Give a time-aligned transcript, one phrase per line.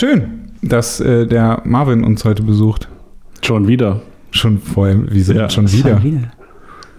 [0.00, 2.88] schön, dass äh, der Marvin uns heute besucht.
[3.42, 4.00] Schon wieder.
[4.30, 5.48] Schon vorher, wieso Ja.
[5.50, 5.90] schon wieder?
[6.00, 6.30] Schon wieder.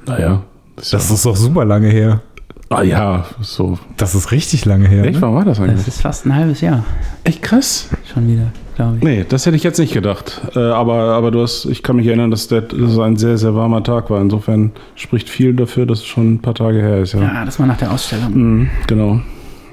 [0.05, 0.43] Naja.
[0.75, 2.21] Das Das ist doch super lange her.
[2.69, 3.77] ah ja, so.
[3.97, 5.03] Das ist richtig lange her.
[5.03, 5.21] Echt, Ne?
[5.21, 5.87] wann war das Das eigentlich?
[5.87, 6.83] ist fast ein halbes Jahr.
[7.23, 7.89] Echt krass.
[8.13, 9.03] Schon wieder, glaube ich.
[9.03, 10.39] Nee, das hätte ich jetzt nicht gedacht.
[10.55, 13.83] Äh, aber, aber du hast, ich kann mich erinnern, dass, es ein sehr, sehr warmer
[13.83, 14.21] Tag war.
[14.21, 17.21] Insofern spricht viel dafür, dass es schon ein paar Tage her ist, ja.
[17.21, 18.31] Ja, das war nach der Ausstellung.
[18.33, 19.21] Mhm, genau.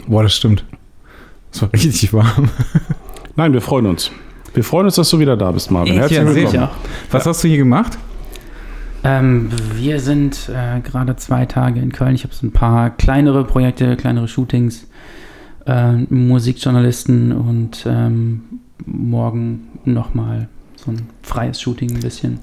[0.06, 0.64] Boah, das stimmt.
[1.52, 2.48] Es war richtig warm.
[3.38, 4.10] Nein, wir freuen uns.
[4.52, 5.92] Wir freuen uns, dass du wieder da bist, Marvin.
[5.92, 6.50] Ich Herzlich ja, willkommen.
[6.50, 6.70] sicher.
[7.12, 7.96] Was hast du hier gemacht?
[9.04, 12.16] Ähm, wir sind äh, gerade zwei Tage in Köln.
[12.16, 14.88] Ich habe so ein paar kleinere Projekte, kleinere Shootings,
[15.66, 18.40] äh, Musikjournalisten und ähm,
[18.84, 22.40] morgen nochmal so ein freies Shooting ein bisschen.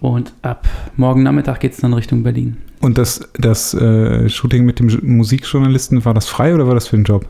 [0.00, 2.58] Und ab morgen Nachmittag geht es dann Richtung Berlin.
[2.80, 6.94] Und das, das äh, Shooting mit dem Musikjournalisten, war das frei oder war das für
[6.94, 7.26] einen Job?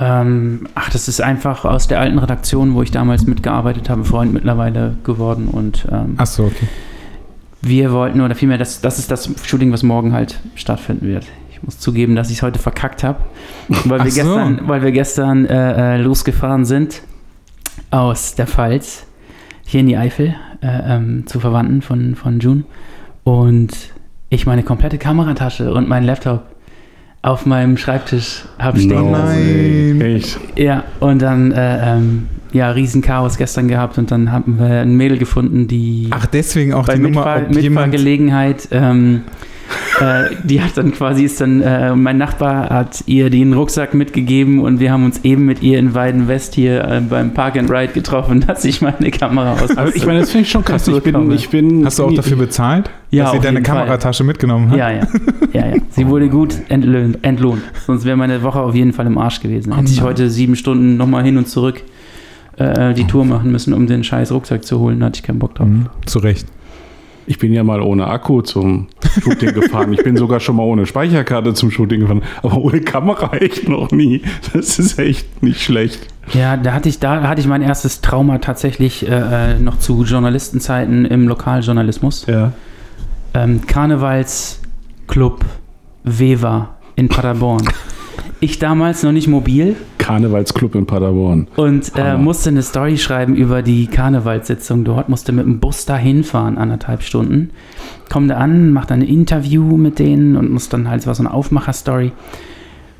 [0.00, 4.32] Ähm, ach, das ist einfach aus der alten Redaktion, wo ich damals mitgearbeitet habe, Freund
[4.32, 5.48] mittlerweile geworden.
[5.48, 6.68] Und ähm, Ach so, okay.
[7.62, 11.26] wir wollten, oder vielmehr, das, das ist das Shooting, was morgen halt stattfinden wird.
[11.50, 13.18] Ich muss zugeben, dass ich es heute verkackt habe,
[13.84, 14.22] weil, wir so.
[14.22, 17.02] gestern, weil wir gestern äh, äh, losgefahren sind
[17.90, 19.06] aus der Pfalz
[19.64, 22.62] hier in die Eifel äh, ähm, zu Verwandten von, von June
[23.24, 23.70] und
[24.30, 26.42] ich meine komplette Kameratasche und meinen Laptop
[27.22, 30.00] auf meinem Schreibtisch habe stehen No lassen.
[30.00, 30.38] Echt.
[30.56, 35.18] Ja, und dann, äh, ähm, ja, Riesenchaos gestern gehabt und dann haben wir ein Mädel
[35.18, 37.92] gefunden, die Ach, deswegen auch bei die Nummer, Mitfahr ob jemand...
[37.92, 39.22] Mitfahrgelegenheit, ähm,
[40.00, 44.60] äh, die hat dann quasi, ist dann, äh, mein Nachbar hat ihr den Rucksack mitgegeben
[44.60, 47.92] und wir haben uns eben mit ihr in Weidenwest hier äh, beim Park and Ride
[47.92, 49.76] getroffen, dass ich meine Kamera aus.
[49.76, 50.88] Aber ich meine, das finde ich schon krass.
[50.98, 53.76] Ich bin, ich bin, Hast du auch dafür bezahlt, Ja, dass sie deine jeden Fall.
[53.78, 54.78] Kameratasche mitgenommen hat?
[54.78, 55.06] Ja, ja,
[55.52, 55.76] ja, ja.
[55.90, 57.62] Sie wurde gut entlöhnt, entlohnt.
[57.86, 59.74] Sonst wäre meine Woche auf jeden Fall im Arsch gewesen.
[59.74, 60.06] Hätte ich nein.
[60.06, 61.82] heute sieben Stunden nochmal hin und zurück
[62.58, 65.00] äh, die Tour machen müssen, um den scheiß Rucksack zu holen.
[65.00, 65.68] Da hatte ich keinen Bock drauf.
[65.68, 66.46] Mhm, zu Recht.
[67.28, 68.88] Ich bin ja mal ohne Akku zum
[69.22, 69.92] Shooting gefahren.
[69.92, 72.22] Ich bin sogar schon mal ohne Speicherkarte zum Shooting gefahren.
[72.42, 74.22] Aber ohne Kamera echt noch nie.
[74.54, 76.06] Das ist echt nicht schlecht.
[76.32, 80.04] Ja, da hatte ich, da hatte ich mein erstes Trauma tatsächlich äh, äh, noch zu
[80.04, 82.24] Journalistenzeiten im Lokaljournalismus.
[82.26, 82.52] Ja.
[83.34, 85.44] Ähm, Karnevalsclub
[86.04, 87.68] Wewa in Paderborn.
[88.40, 91.48] ich damals noch nicht mobil Karnevalsclub in Paderborn.
[91.56, 96.24] und äh, musste eine Story schreiben über die Karnevalssitzung dort, musste mit dem Bus dahin
[96.24, 97.50] fahren, anderthalb Stunden.
[98.08, 101.32] Komm da an, mach dann ein Interview mit denen und muss dann halt, so eine
[101.32, 102.12] Aufmacher-Story.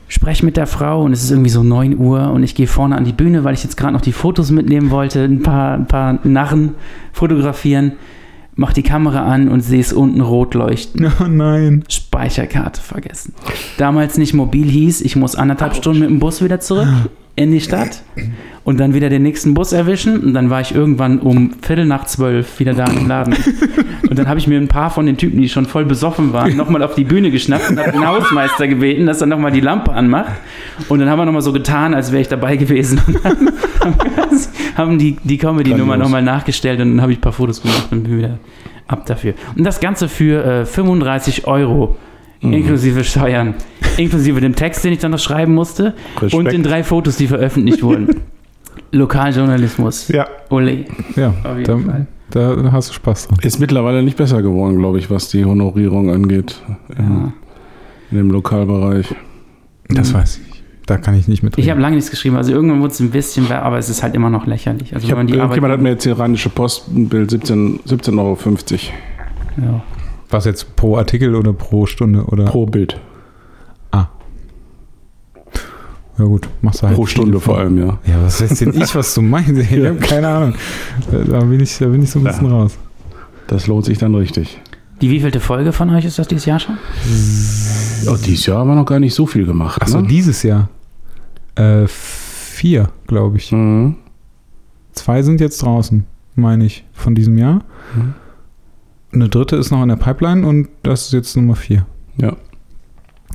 [0.09, 2.97] Sprech mit der Frau und es ist irgendwie so 9 Uhr und ich gehe vorne
[2.97, 5.87] an die Bühne, weil ich jetzt gerade noch die Fotos mitnehmen wollte, ein paar, ein
[5.87, 6.75] paar Narren
[7.13, 7.93] fotografieren.
[8.61, 11.07] Mach die Kamera an und sehe es unten rot leuchten.
[11.21, 11.85] Oh nein.
[11.89, 13.33] Speicherkarte vergessen.
[13.77, 16.89] Damals nicht mobil hieß, ich muss anderthalb Stunden mit dem Bus wieder zurück
[17.37, 18.03] in die Stadt
[18.65, 22.07] und dann wieder den nächsten Bus erwischen und dann war ich irgendwann um Viertel nach
[22.07, 23.37] zwölf wieder da im Laden.
[24.09, 26.57] Und dann habe ich mir ein paar von den Typen, die schon voll besoffen waren,
[26.57, 29.93] nochmal auf die Bühne geschnappt und habe den Hausmeister gebeten, dass er nochmal die Lampe
[29.93, 30.33] anmacht.
[30.89, 33.03] Und dann haben wir nochmal so getan, als wäre ich dabei gewesen.
[33.07, 33.37] Und dann
[33.81, 34.39] haben,
[34.79, 38.05] haben die, die Comedy-Nummer nochmal nachgestellt und dann habe ich ein paar Fotos gemacht und
[38.05, 38.39] bin wieder
[38.87, 39.35] ab dafür.
[39.57, 41.97] Und das Ganze für äh, 35 Euro.
[42.41, 42.53] Mhm.
[42.53, 43.55] Inklusive Steuern,
[43.97, 46.35] inklusive dem Text, den ich dann noch schreiben musste Respekt.
[46.35, 48.21] und den drei Fotos, die veröffentlicht wurden.
[48.93, 50.07] Lokaljournalismus.
[50.09, 50.29] Ja.
[50.51, 50.85] Ole.
[51.17, 52.07] Ja, Auf jeden da, Fall.
[52.31, 53.39] da, hast du Spaß dran.
[53.43, 56.63] Ist mittlerweile nicht besser geworden, glaube ich, was die Honorierung angeht.
[56.97, 57.05] Ja.
[57.05, 57.33] In,
[58.13, 59.13] in dem Lokalbereich.
[59.89, 60.48] Das weiß ich.
[60.89, 61.63] Da kann ich nicht mitreden.
[61.65, 64.15] Ich habe lange nichts geschrieben, also irgendwann wurde es ein bisschen, aber es ist halt
[64.15, 64.95] immer noch lächerlich.
[64.95, 65.83] Also Ich hab, wenn man die irgendjemand hat Arbeit.
[65.83, 68.39] mir jetzt hier Rheinische Post ein Bild 17 17,50 Euro
[69.61, 69.83] ja.
[70.31, 72.47] Was jetzt pro Artikel oder pro Stunde oder?
[72.47, 72.99] pro Bild.
[76.19, 77.99] Ja gut, machst du halt Pro Stunde vor allem, ja.
[78.05, 79.51] Ja, was weiß denn ich, was du meinst?
[79.53, 79.91] Ich Ja.
[79.91, 80.55] habe keine Ahnung.
[81.13, 82.77] Da bin ich, da bin ich so ein bisschen raus.
[83.47, 84.61] Das lohnt sich dann richtig.
[85.01, 86.77] Die wievielte Folge von euch ist das dieses Jahr schon?
[88.05, 89.81] Ja, dieses Jahr haben wir noch gar nicht so viel gemacht.
[89.81, 90.09] Achso, ne?
[90.09, 90.69] dieses Jahr.
[91.59, 93.53] Äh, vier, glaube ich.
[93.53, 93.97] Mhm.
[94.93, 96.05] Zwei sind jetzt draußen,
[96.35, 97.63] meine ich, von diesem Jahr.
[97.95, 98.15] Mhm.
[99.13, 101.87] Eine dritte ist noch in der Pipeline und das ist jetzt Nummer vier.
[102.17, 102.37] Ja.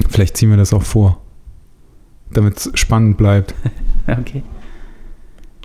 [0.10, 1.20] Vielleicht ziehen wir das auch vor.
[2.32, 3.54] Damit es spannend bleibt.
[4.06, 4.44] Okay.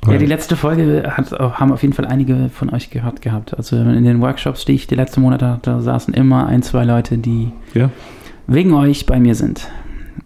[0.07, 3.57] Ja, die letzte Folge hat, haben auf jeden Fall einige von euch gehört gehabt.
[3.57, 6.85] Also in den Workshops, die ich die letzten Monate hatte, da saßen immer ein, zwei
[6.85, 7.91] Leute, die Ja.
[8.47, 9.69] wegen euch bei mir sind.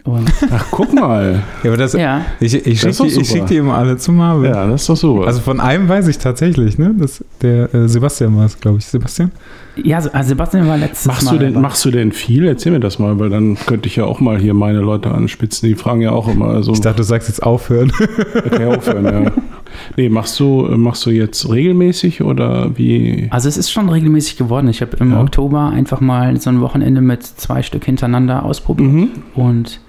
[0.05, 1.43] Und Ach, guck mal.
[1.63, 3.27] ja, aber das, ja, ich, ich schicke doch die, ich super.
[3.27, 4.51] schick die immer alle zu Marvin.
[4.53, 5.23] Ja, das ist doch so.
[5.23, 6.95] Also von einem weiß ich tatsächlich, ne?
[6.99, 8.87] Das, der äh, Sebastian war es, glaube ich.
[8.87, 9.31] Sebastian?
[9.77, 12.47] ja also Sebastian war letztes machst, Mal du denn, machst du denn viel?
[12.47, 15.69] Erzähl mir das mal, weil dann könnte ich ja auch mal hier meine Leute anspitzen.
[15.69, 16.73] Die fragen ja auch immer so.
[16.73, 17.93] Ich dachte, du sagst jetzt aufhören.
[18.35, 19.33] Okay, aufhören, ja.
[19.97, 23.29] Nee, machst du, machst du jetzt regelmäßig oder wie?
[23.31, 24.69] Also es ist schon regelmäßig geworden.
[24.69, 25.21] Ich habe im Ja.
[25.21, 29.09] Oktober einfach mal so ein Wochenende mit zwei Stück hintereinander ausprobiert Mhm.
[29.35, 29.81] und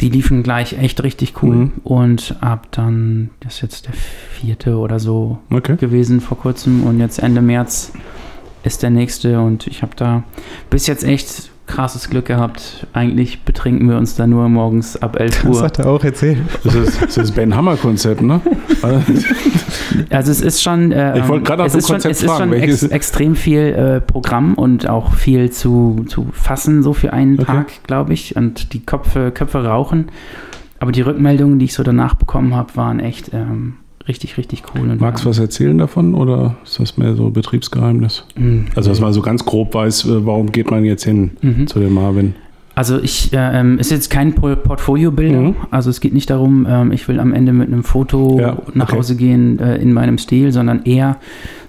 [0.00, 1.56] die liefen gleich echt richtig cool.
[1.56, 1.72] Mhm.
[1.82, 5.76] Und ab dann, das ist jetzt der vierte oder so Okay.
[5.76, 7.92] gewesen vor kurzem und jetzt Ende März
[8.62, 10.22] ist der nächste und ich habe da
[10.70, 12.86] bis jetzt echt krasses Glück gehabt.
[12.92, 15.62] Eigentlich betrinken wir uns da nur morgens ab 11 Das Uhr.
[15.62, 16.38] hat er auch erzählt.
[16.64, 18.40] Das ist das ist Ben Hammer-Konzept, ne?
[20.10, 22.22] Also es ist schon, äh, Ich wollte gerade nach es dem ist schon, Konzept es
[22.22, 27.12] ist schon ex, extrem viel äh, Programm und auch viel zu, zu fassen, so für
[27.12, 27.44] einen Okay.
[27.46, 28.36] Tag, glaube ich.
[28.36, 30.06] Und die Köpfe, Köpfe rauchen.
[30.80, 33.74] Aber die Rückmeldungen, die ich so danach bekommen habe, waren echt ähm,
[34.08, 34.90] richtig, richtig cool.
[34.90, 38.24] Und Magst du was erzählen davon oder ist das mehr so Betriebsgeheimnis?
[38.36, 38.66] Mhm.
[38.74, 41.66] Also, dass man so ganz grob weiß, äh, warum geht man jetzt hin Mhm.
[41.66, 42.34] zu dem Marvin?
[42.78, 45.40] Also ich, äh, ähm, ist jetzt kein Po- Portfolio-Bilder.
[45.40, 45.56] Mhm.
[45.72, 48.88] Also es geht nicht darum, ähm, ich will am Ende mit einem Foto Ja, nach
[48.90, 48.98] okay.
[48.98, 51.16] Hause gehen äh, in meinem Stil, sondern eher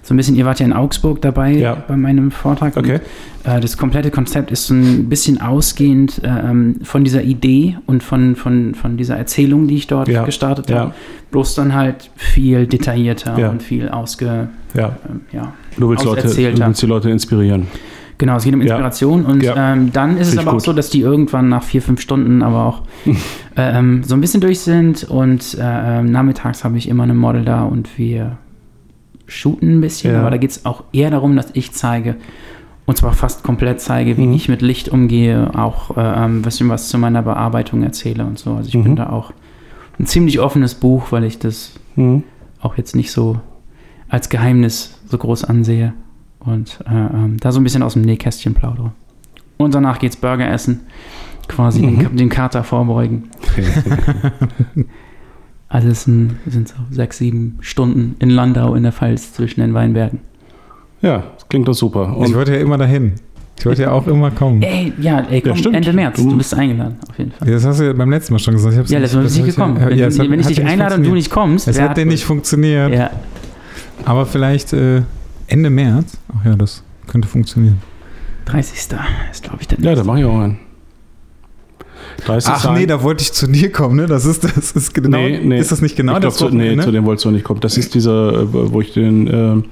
[0.02, 1.82] so ein bisschen, ihr wart ja in Augsburg dabei Ja.
[1.88, 2.76] bei meinem Vortrag.
[2.76, 3.00] und, Okay.
[3.42, 8.04] Äh, das komplette Konzept ist so ein bisschen ausgehend äh, ähm, von dieser Idee und
[8.04, 10.94] von, von, von dieser Erzählung, die ich dort Ja, gestartet habe.
[11.32, 14.48] Bloß dann halt viel detaillierter und viel ausge...
[14.74, 15.54] Ja, ähm, ja.
[15.76, 17.66] du willst, Leute, du willst die Leute inspirieren.
[18.20, 18.74] Genau, es geht um Ja.
[18.74, 19.72] Inspiration und Ja.
[19.72, 20.64] ähm, dann ist es Finde ich aber auch gut.
[20.66, 22.82] so, dass die irgendwann nach vier, fünf Stunden aber auch
[23.56, 27.46] ähm, so ein bisschen durch sind und äh, ähm, nachmittags habe ich immer eine Model
[27.46, 28.36] da und wir
[29.26, 30.20] shooten ein bisschen, Ja.
[30.20, 32.16] aber da geht es auch eher darum, dass ich zeige
[32.84, 34.32] und zwar fast komplett zeige, wie Mhm.
[34.34, 38.52] ich mit Licht umgehe, auch äh, ein bisschen was zu meiner Bearbeitung erzähle und so.
[38.54, 38.82] Also ich Mhm.
[38.84, 39.32] bin da auch
[39.98, 42.24] ein ziemlich offenes Buch, weil ich das Mhm.
[42.60, 43.40] auch jetzt nicht so
[44.10, 45.94] als Geheimnis so groß ansehe
[46.40, 48.92] und äh, ähm, da so ein bisschen aus dem Nähkästchen plaudere.
[49.56, 50.80] Und danach geht's Burger essen,
[51.48, 51.98] quasi Mhm.
[51.98, 53.24] den, den Kater vorbeugen.
[55.68, 59.72] Also es sind, sind so sechs, sieben Stunden in Landau in der Pfalz zwischen den
[59.72, 60.18] Weinbergen.
[61.00, 62.12] Ja, das klingt doch super.
[62.20, 63.12] Ich Und wollte ja immer dahin.
[63.58, 64.62] Ich wollte ja auch immer kommen.
[64.62, 65.76] Ey, ja, ey, komm, stimmt.
[65.76, 67.48] Ende März, Du- bist eingeladen, auf jeden Fall.
[67.50, 68.72] Das hast du ja beim letzten Mal schon gesagt.
[68.72, 69.76] Ich hab's Ja, letztes Mal bist du nicht ich gekommen.
[69.76, 71.78] Ja, ja, wenn, hat- wenn ich hat dich ja einlade und du nicht kommst, Es
[71.80, 72.92] hat dir nicht funktioniert.
[72.92, 73.10] Ja,
[74.06, 75.02] Aber vielleicht äh,
[75.50, 76.16] Ende März.
[76.28, 77.82] Ach ja, das könnte funktionieren.
[78.46, 78.78] 30.
[79.30, 80.58] ist, glaube ich, der ja, da mache ich auch einen.
[82.24, 84.06] 30 Ach nee, da wollte ich zu dir kommen, ne?
[84.06, 85.18] Das ist, das ist genau.
[85.18, 85.58] Nee, nee.
[85.58, 87.60] Ist das nicht genau ich glaub, das zu, nee, zu dem wolltest du nicht kommen.
[87.60, 89.62] Das ist dieser, äh, wo ich den, äh,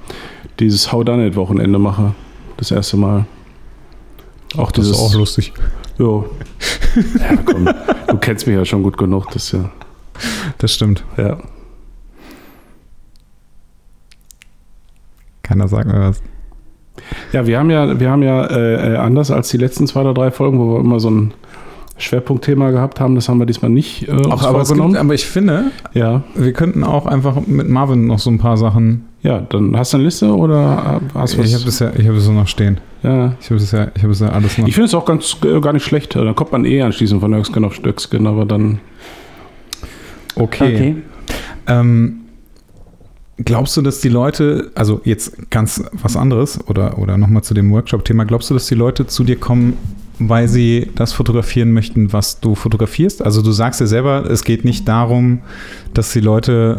[0.59, 2.13] dieses How Done It Wochenende mache.
[2.57, 3.25] Das erste Mal.
[4.57, 4.97] Auch das dieses.
[4.97, 5.53] ist auch lustig.
[5.97, 6.29] Jo.
[7.19, 7.69] Ja, komm.
[8.07, 9.31] du kennst mich ja schon gut genug.
[9.31, 9.69] Das ja.
[10.57, 11.05] Das stimmt.
[11.17, 11.37] ja.
[15.49, 16.21] Keiner sagt mir was.
[17.33, 20.13] Ja, wir haben ja, wir haben ja äh, äh, anders als die letzten zwei oder
[20.13, 21.33] drei Folgen, wo wir immer so ein
[21.97, 25.25] Schwerpunktthema gehabt haben, das haben wir diesmal nicht äh, uns aber, es gibt, aber ich
[25.25, 29.07] finde, ja, wir könnten auch einfach mit Marvin noch so ein paar Sachen.
[29.23, 31.47] ja, dann hast du eine Liste oder äh, hast du was?
[31.47, 32.79] Ich habe das ja, ich habe es so noch stehen.
[33.01, 33.33] ja.
[33.41, 34.67] Ich habe das ja, ich habe es ja alles noch.
[34.67, 36.15] Ich finde es auch ganz äh, gar nicht schlecht.
[36.15, 38.79] Dann kommt man eh anschließend von Höchsken auf Stöcksken, aber dann.
[40.35, 40.75] okay.
[40.75, 40.95] Okay.
[41.67, 42.21] Ähm,
[43.45, 47.71] glaubst du, dass die Leute, also jetzt ganz was anderes oder, oder nochmal zu dem
[47.71, 49.73] Workshop-Thema, glaubst du, dass die Leute zu dir kommen,
[50.21, 53.21] weil sie das fotografieren möchten, was du fotografierst?
[53.21, 55.39] Also du sagst ja selber, es geht nicht darum,
[55.93, 56.77] dass die Leute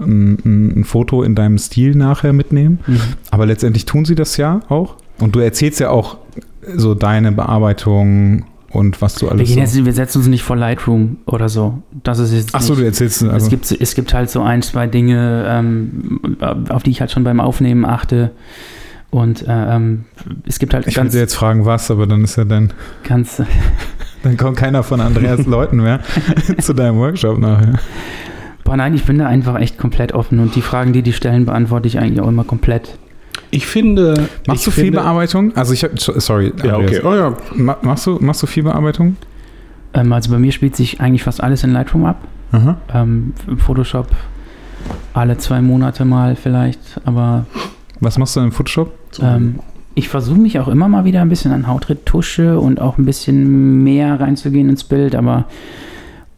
[0.00, 0.38] äh, ein,
[0.76, 3.00] ein- Foto in deinem Stil nachher mitnehmen, Mhm.
[3.32, 4.94] aber letztendlich tun sie das ja auch.
[5.18, 6.18] Und du erzählst ja auch
[6.76, 8.44] so deine Bearbeitung
[8.76, 9.58] und was du Wir, alles so.
[9.58, 11.82] jetzt, wir setzen uns nicht vor Lightroom oder so.
[12.02, 13.48] Das ist jetzt Achso, du erzählst es, also.
[13.48, 16.36] gibt, es gibt halt so ein, zwei Dinge, ähm,
[16.68, 18.32] auf die ich halt schon beim Aufnehmen achte.
[19.10, 20.04] Und äh, ähm,
[20.46, 22.72] es gibt halt Ich ganz, sie jetzt fragen, was, aber dann ist ja dann.
[23.02, 23.42] ganz
[24.22, 26.00] Dann kommt keiner von Andreas Leuten mehr
[26.60, 27.78] zu deinem Workshop nachher.
[28.64, 31.46] boah nein, ich bin da einfach echt komplett offen und die Fragen, die die stellen,
[31.46, 32.98] beantworte ich eigentlich auch immer komplett.
[33.50, 34.28] Ich finde.
[34.46, 35.54] Machst ich du viel finde, Bearbeitung?
[35.56, 36.52] Also ich hab, sorry.
[36.64, 37.00] Ja, okay.
[37.04, 37.34] Oh ja.
[37.54, 39.16] Ma- Machst du, machst du viel Bearbeitung?
[39.94, 42.20] Ähm, also bei mir spielt sich eigentlich fast alles in Lightroom ab.
[42.52, 42.76] Aha.
[42.94, 44.08] Ähm, im Photoshop
[45.14, 47.46] alle zwei Monate mal vielleicht, aber
[48.00, 48.92] Was machst du im Photoshop?
[49.20, 49.58] Ähm,
[49.94, 53.82] ich versuche mich auch immer mal wieder ein bisschen an Hautretusche und auch ein bisschen
[53.82, 55.46] mehr reinzugehen ins Bild, aber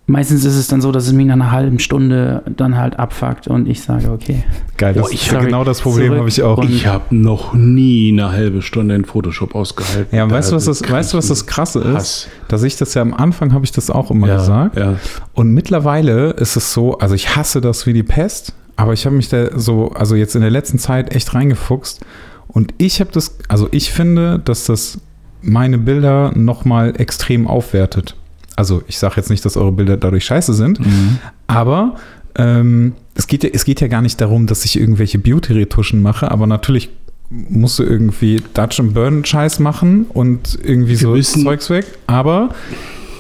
[0.09, 3.47] meistens ist es dann so, dass es mich nach einer halben Stunde dann halt abfuckt
[3.47, 4.43] und ich sage, okay.
[4.77, 5.45] Geil, das Boah, ich- ist sorry.
[5.47, 6.61] genau das Problem habe ich auch.
[6.65, 10.17] Ich habe noch nie eine halbe Stunde in Photoshop ausgehalten.
[10.17, 11.95] Ja, weißt du, was das, krieg weißt du, was das Krasse ist?
[11.95, 12.29] Hass.
[12.49, 14.77] Dass ich das ja am Anfang habe ich das auch immer Ja, gesagt.
[14.77, 14.97] ja.
[15.35, 19.15] Und mittlerweile ist es so, also ich hasse das wie die Pest, aber ich habe
[19.15, 22.01] mich da so, also jetzt in der letzten Zeit echt reingefuchst.
[22.47, 25.01] Und ich habe das, also ich finde, dass das
[25.43, 28.17] meine Bilder nochmal extrem aufwertet.
[28.59, 31.19] Also ich sage jetzt nicht, dass eure Bilder dadurch scheiße sind, Mhm.
[31.47, 31.95] aber
[32.35, 36.31] ähm, es geht, ja, es geht ja gar nicht darum, dass ich irgendwelche Beauty-Retuschen mache,
[36.31, 36.91] aber natürlich
[37.31, 41.87] musst du irgendwie Dutch and Burn Scheiß machen und irgendwie so wissen- Zeugs weg.
[42.09, 42.49] Aber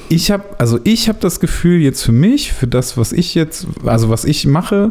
[0.08, 3.66] ich habe, also ich habe das Gefühl jetzt für mich, für das, was ich jetzt,
[3.84, 4.90] also was ich mache,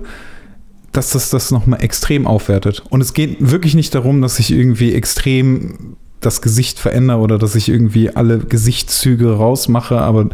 [0.93, 2.83] dass das das nochmal extrem aufwertet.
[2.89, 7.55] Und es geht wirklich nicht darum, dass ich irgendwie extrem das Gesicht verändere oder dass
[7.55, 10.29] ich irgendwie alle Gesichtszüge rausmache, aber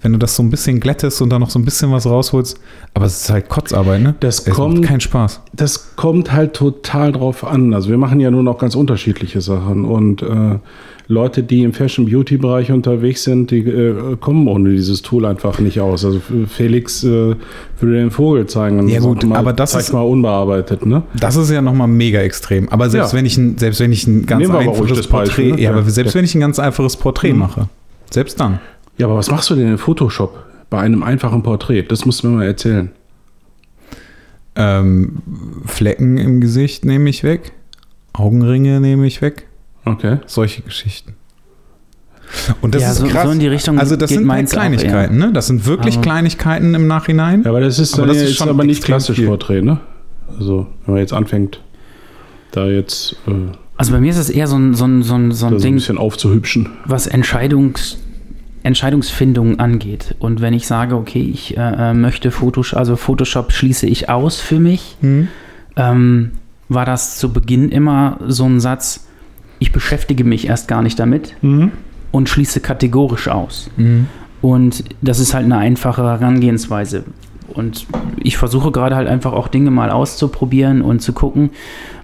[0.00, 2.58] wenn du das so ein bisschen glättest und dann noch so ein bisschen was rausholst,
[2.94, 4.14] aber es ist halt Kotzarbeit, ne?
[4.20, 5.40] Das es kommt- keinen Spaß.
[5.52, 7.74] Das kommt halt total drauf an.
[7.74, 10.58] Also wir machen ja nur noch ganz unterschiedliche Sachen und äh,
[11.10, 15.58] Leute, die im Fashion Beauty Bereich unterwegs sind, die äh, kommen ohne dieses Tool einfach
[15.58, 16.04] nicht aus.
[16.04, 17.34] Also Felix äh,
[17.80, 18.78] würde den Vogel zeigen.
[18.78, 21.02] und Ja, gut, mal, aber das ist- mal unbearbeitet, ne?
[21.18, 22.68] Das ist ja nochmal mega extrem.
[22.68, 23.18] Aber selbst Ja.
[23.18, 25.60] wenn ich ein, selbst wenn ich ein ganz einfaches Porträt, ne?
[25.62, 25.70] Ja.
[25.70, 26.18] aber selbst Ja.
[26.18, 27.38] wenn ich ein ganz einfaches Porträt Mhm.
[27.38, 27.68] mache,
[28.10, 28.58] selbst dann.
[28.98, 31.84] Ja, aber was machst du denn in Photoshop bei einem einfachen Porträt?
[31.88, 32.90] Das musst du mir mal erzählen.
[34.56, 35.18] Ähm,
[35.64, 37.52] Flecken im Gesicht nehme ich weg,
[38.12, 39.46] Augenringe nehme ich weg,
[39.88, 40.18] Okay.
[40.26, 41.14] solche Geschichten.
[42.60, 43.24] Und das ja, ist so, krass.
[43.24, 45.32] so in die Richtung also das geht sind halt Kleinigkeiten, ne?
[45.32, 47.42] Das sind wirklich Aber- Kleinigkeiten im Nachhinein.
[47.44, 49.26] Ja, aber das ist, Aber dann das ja ist jetzt schon aber nicht klassisch viel.
[49.28, 49.80] Porträt, ne?
[50.38, 51.62] Also, wenn man jetzt anfängt,
[52.50, 53.32] da jetzt äh,
[53.78, 55.62] Also bei mir ist es eher so ein, so ein, so ein, so ein das
[55.62, 56.68] ein Ding, bisschen aufzuhübschen.
[56.84, 57.96] was Entscheidungs,
[58.62, 60.14] Entscheidungsfindung angeht.
[60.18, 64.38] Und wenn ich sage, okay, ich äh, äh, möchte Photoshop, also Photoshop schließe ich aus
[64.40, 65.28] für mich, Hm?
[65.76, 66.32] ähm,
[66.68, 69.07] war das zu Beginn immer so ein Satz,
[69.58, 71.34] ich beschäftige mich erst gar nicht damit
[72.12, 73.70] und schließe kategorisch aus.
[73.76, 74.06] Mhm.
[74.40, 77.04] Und das ist halt eine einfache Herangehensweise.
[77.48, 77.86] Und
[78.22, 81.50] ich versuche gerade halt einfach auch Dinge mal auszuprobieren und zu gucken.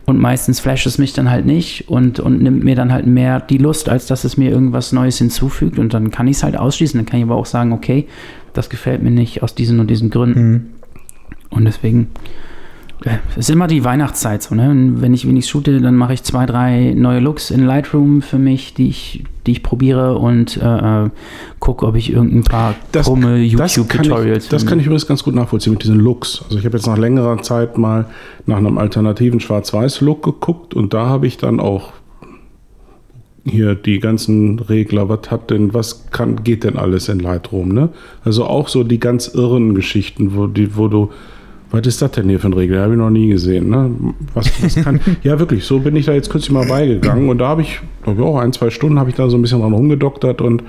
[0.06, 3.40] Und meistens flasht es mich dann halt nicht und, und nimmt mir dann halt mehr
[3.40, 5.78] die Lust, als dass es mir irgendwas Neues hinzufügt.
[5.78, 6.98] Und dann kann ich es halt ausschließen.
[6.98, 8.06] Dann kann ich aber auch sagen, okay,
[8.52, 10.50] das gefällt mir nicht aus diesen und diesen Gründen.
[10.50, 10.66] Mhm.
[11.50, 12.08] Und deswegen es
[13.36, 14.70] ist immer die Weihnachtszeit so, ne?
[14.70, 18.38] Und Wenn ich wenig shoote, dann mache ich zwei, drei neue Looks in Lightroom für
[18.38, 21.10] mich, die ich, die ich probiere und äh, äh,
[21.58, 25.22] gucke, ob ich irgendein paar Das- krumme Das YouTube-Tutorials ich, das kann ich übrigens ganz
[25.22, 26.42] gut nachvollziehen mit diesen Looks.
[26.46, 28.06] Also ich habe jetzt nach längerer Zeit mal
[28.46, 31.92] nach einem alternativen Schwarz-Weiß-Look geguckt und da habe ich dann auch
[33.46, 37.90] hier die ganzen Regler, was hat denn, was kann, geht denn alles in Lightroom, ne?
[38.24, 41.10] Also auch so die ganz irren Geschichten, wo, die, wo du,
[41.74, 42.82] was ist das denn hier für ein Regler?
[42.82, 43.90] Habe ich noch nie gesehen, ne?
[44.32, 47.48] Was, was kann, ja, wirklich, so bin ich da jetzt kürzlich mal beigegangen und da
[47.48, 49.72] habe ich, glaube ich, auch ein, zwei Stunden habe ich da so ein bisschen dran
[49.72, 50.62] rumgedoktert und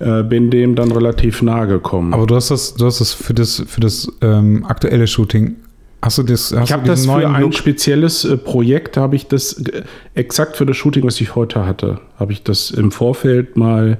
[0.00, 2.12] äh, bin dem dann relativ nahe gekommen.
[2.12, 5.56] Aber du hast das, du hast das für das, für das ähm, aktuelle Shooting.
[6.02, 7.54] Hast du das, hast ich habe das für ein Look?
[7.54, 9.82] spezielles äh, Projekt, habe ich das äh,
[10.14, 13.96] exakt für das Shooting, was ich heute hatte, habe ich das im Vorfeld mal,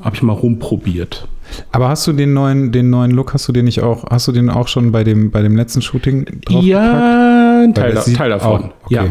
[0.00, 1.26] habe ich mal rumprobiert.
[1.72, 4.32] Aber hast du den neuen, den neuen Look, hast du den nicht auch, hast du
[4.32, 6.64] den auch schon bei dem, bei dem letzten Shooting draufgepackt?
[6.64, 8.64] Ja, ein Teil, Teil davon.
[8.64, 8.94] auch- okay.
[8.94, 9.04] Ja.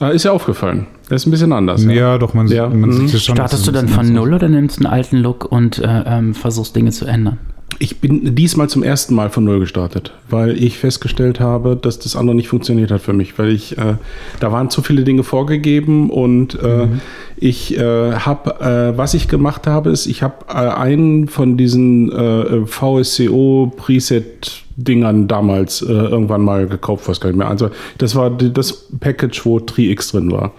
[0.00, 0.86] Ah, Ist ja aufgefallen.
[1.08, 1.84] Das ist ein bisschen anders.
[1.84, 2.92] Ja, doch, man, Ja, man mhm.
[2.92, 3.36] sieht es schon.
[3.36, 6.74] Startest es du dann von Null oder nimmst einen alten Look und äh, ähm, versuchst
[6.74, 7.38] Dinge zu ändern?
[7.78, 12.16] Ich bin diesmal zum ersten Mal von Null gestartet, weil ich festgestellt habe, dass das
[12.16, 13.94] andere nicht funktioniert hat für mich, weil ich, äh,
[14.40, 16.88] da waren zu viele Dinge vorgegeben und äh,
[17.36, 22.12] ich äh, habe, äh, was ich gemacht habe, ist, ich habe äh, einen von diesen
[22.12, 27.48] äh, VSCO Preset Dingern damals irgendwann mal gekauft, weiß gar nicht mehr.
[27.48, 30.52] Also das war das Package, wo Tri-X drin war.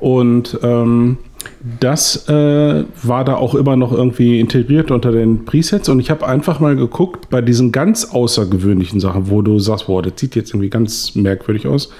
[0.00, 1.18] Und ähm,
[1.80, 6.26] das äh, war da auch immer noch irgendwie integriert unter den Presets und ich habe
[6.26, 10.50] einfach mal geguckt bei diesen ganz außergewöhnlichen Sachen, wo du sagst, boah, das sieht jetzt
[10.50, 11.90] irgendwie ganz merkwürdig aus.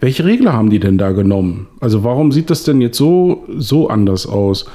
[0.00, 1.68] Welche Regler haben die denn da genommen?
[1.80, 4.66] Also warum sieht das denn jetzt so, so anders aus?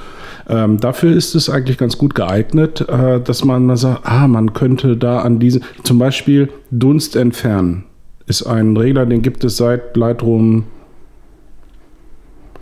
[0.48, 4.52] Ähm, dafür ist es eigentlich ganz gut geeignet, äh, dass man mal sagt, ah, man
[4.52, 7.84] könnte da an diesen, zum Beispiel Dunst entfernen,
[8.26, 10.64] ist ein Regler, den gibt es seit Lightroom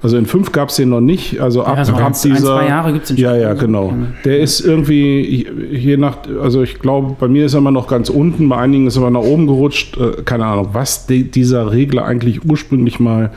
[0.00, 1.40] also in 5 gab es den noch nicht.
[1.40, 2.56] Also ab, Ja, so ab ein, ein, dieser.
[2.58, 3.40] zwei Jahre gibt es den Ja, schon.
[3.40, 3.92] ja, genau.
[4.24, 8.08] Der ist irgendwie, je nach, also ich glaube, bei mir ist er immer noch ganz
[8.08, 9.96] unten, bei einigen ist er immer nach oben gerutscht.
[9.96, 13.30] Äh, keine Ahnung, was die, dieser Regler eigentlich ursprünglich mal.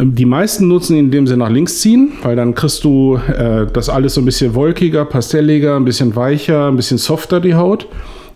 [0.00, 3.88] Die meisten nutzen ihn, indem sie nach links ziehen, weil dann kriegst du äh, das
[3.88, 7.88] alles so ein bisschen wolkiger, pastelliger, ein bisschen weicher, ein bisschen softer die Haut.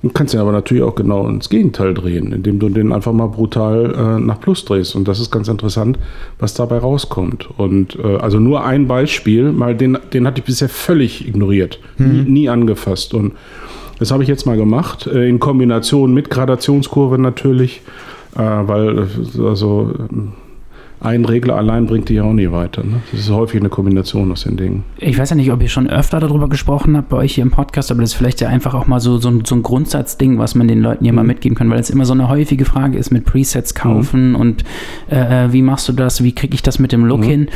[0.03, 3.29] Du kannst ihn aber natürlich auch genau ins Gegenteil drehen, indem du den einfach mal
[3.29, 4.97] brutal äh, nach Plus drehst.
[4.97, 5.99] Und das ist ganz interessant,
[6.41, 7.49] was dabei rauskommt.
[7.57, 12.23] Und äh, also nur ein Beispiel, mal den, den hatte ich bisher völlig ignoriert, nie,
[12.23, 13.15] nie angefasst.
[13.15, 13.35] Und
[14.01, 17.83] das habe ich jetzt mal gemacht, äh, in Kombination mit Gradationskurve natürlich,
[18.35, 20.33] äh, weil äh, also ähm,
[21.03, 22.85] ein Regler allein bringt dich auch nie weiter.
[22.85, 23.03] Ne?
[23.11, 24.85] Das ist häufig eine Kombination aus den Dingen.
[24.99, 27.51] Ich weiß ja nicht, ob ihr schon öfter darüber gesprochen habt bei euch hier im
[27.51, 30.39] Podcast, aber das ist vielleicht ja einfach auch mal so, so, ein, so ein Grundsatzding,
[30.39, 32.99] was man den Leuten hier mal mitgeben kann, weil es immer so eine häufige Frage
[32.99, 34.65] ist mit Presets kaufen und
[35.11, 37.49] äh, äh wie machst du das, wie kriege ich das mit dem Look hin?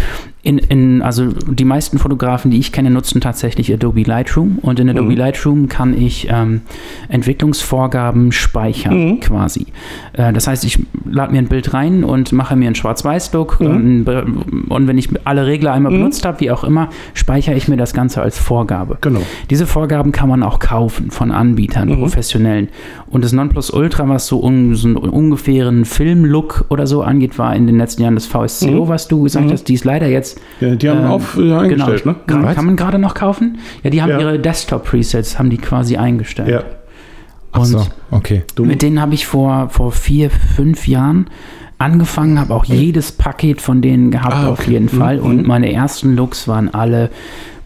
[0.46, 4.88] In, in, also die meisten Fotografen, die ich kenne, nutzen tatsächlich Adobe Lightroom und in
[4.88, 6.60] Adobe Lightroom kann ich ähm,
[7.08, 9.66] Entwicklungsvorgaben speichern quasi.
[10.12, 14.06] Äh, das heißt, ich lade mir ein Bild rein und mache mir einen Schwarz-Weiß-Look und,
[14.06, 17.92] und wenn ich alle Regler einmal benutzt habe, wie auch immer, speichere ich mir das
[17.92, 18.98] Ganze als Vorgabe.
[19.00, 19.22] Genau.
[19.50, 22.68] Diese Vorgaben kann man auch kaufen von Anbietern, professionellen.
[23.10, 27.66] Und das Nonplusultra, was so, un, so einen ungefähren Filmlook oder so angeht, war in
[27.66, 29.64] den letzten Jahren das VSCO, was du gesagt hast.
[29.64, 32.14] Die ist leider jetzt Ja, die haben ähm, auf, äh, eingestellt, genau.
[32.16, 32.20] ne?
[32.26, 33.58] Kann, kann man gerade noch kaufen?
[33.82, 34.20] Ja, die haben Ja.
[34.20, 36.48] ihre Desktop-Presets, haben die quasi eingestellt.
[36.48, 36.62] Ja.
[37.52, 38.42] Ach so, Und okay.
[38.58, 41.26] mit denen habe ich vor, vor vier, fünf Jahren
[41.78, 44.72] angefangen, habe auch jedes Paket von denen gehabt, Ah, auf okay.
[44.72, 44.98] jeden Mhm.
[44.98, 45.18] Fall.
[45.20, 45.46] Und Mhm.
[45.46, 47.10] meine ersten Looks waren alle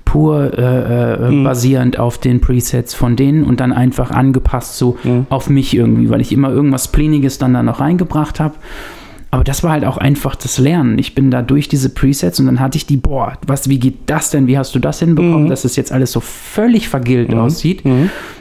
[0.05, 1.45] pur äh, äh, Mhm.
[1.45, 5.27] basierend auf den Presets von denen und dann einfach angepasst so Mhm.
[5.31, 8.55] auf mich irgendwie, weil ich immer irgendwas Pleniges dann da noch reingebracht habe.
[9.33, 10.99] Aber das war halt auch einfach das Lernen.
[10.99, 13.99] Ich bin da durch diese Presets und dann hatte ich die, boah, was, wie geht
[14.07, 14.49] das denn?
[14.49, 17.85] Wie hast du das hinbekommen, dass es jetzt alles so völlig vergillt aussieht?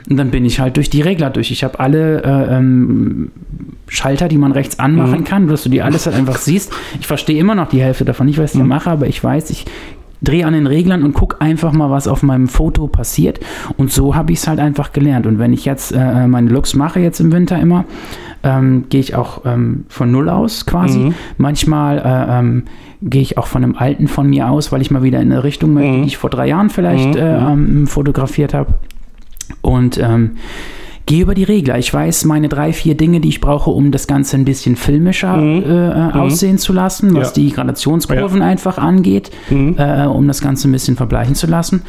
[0.09, 1.51] Und dann bin ich halt durch die Regler durch.
[1.51, 3.31] Ich habe alle äh, ähm,
[3.87, 6.71] Schalter, die man rechts anmachen kann, dass du die alles halt einfach siehst.
[6.99, 9.51] Ich verstehe immer noch die Hälfte davon nicht, was ich da mache, aber ich weiß,
[9.51, 9.65] ich
[10.21, 13.39] drehe an den Reglern und gucke einfach mal, was auf meinem Foto passiert.
[13.77, 15.25] Und so habe ich es halt einfach gelernt.
[15.25, 17.85] Und wenn ich jetzt äh, meine Looks mache, jetzt im Winter immer,
[18.43, 20.99] ähm, gehe ich auch ähm, von Null aus quasi.
[21.37, 22.63] Manchmal äh, ähm,
[23.01, 25.43] gehe ich auch von einem alten von mir aus, weil ich mal wieder in eine
[25.43, 28.73] Richtung möchte, die ich vor drei Jahren vielleicht äh, ähm, fotografiert habe.
[29.61, 30.37] Und ähm,
[31.09, 31.79] gehe über die Regler.
[31.79, 35.37] Ich weiß meine drei, vier Dinge, die ich brauche, um das Ganze ein bisschen filmischer
[35.39, 37.33] äh, äh, aussehen zu lassen, was Ja.
[37.41, 41.81] die Gradationskurven einfach angeht, äh, um das Ganze ein bisschen verbleichen zu lassen.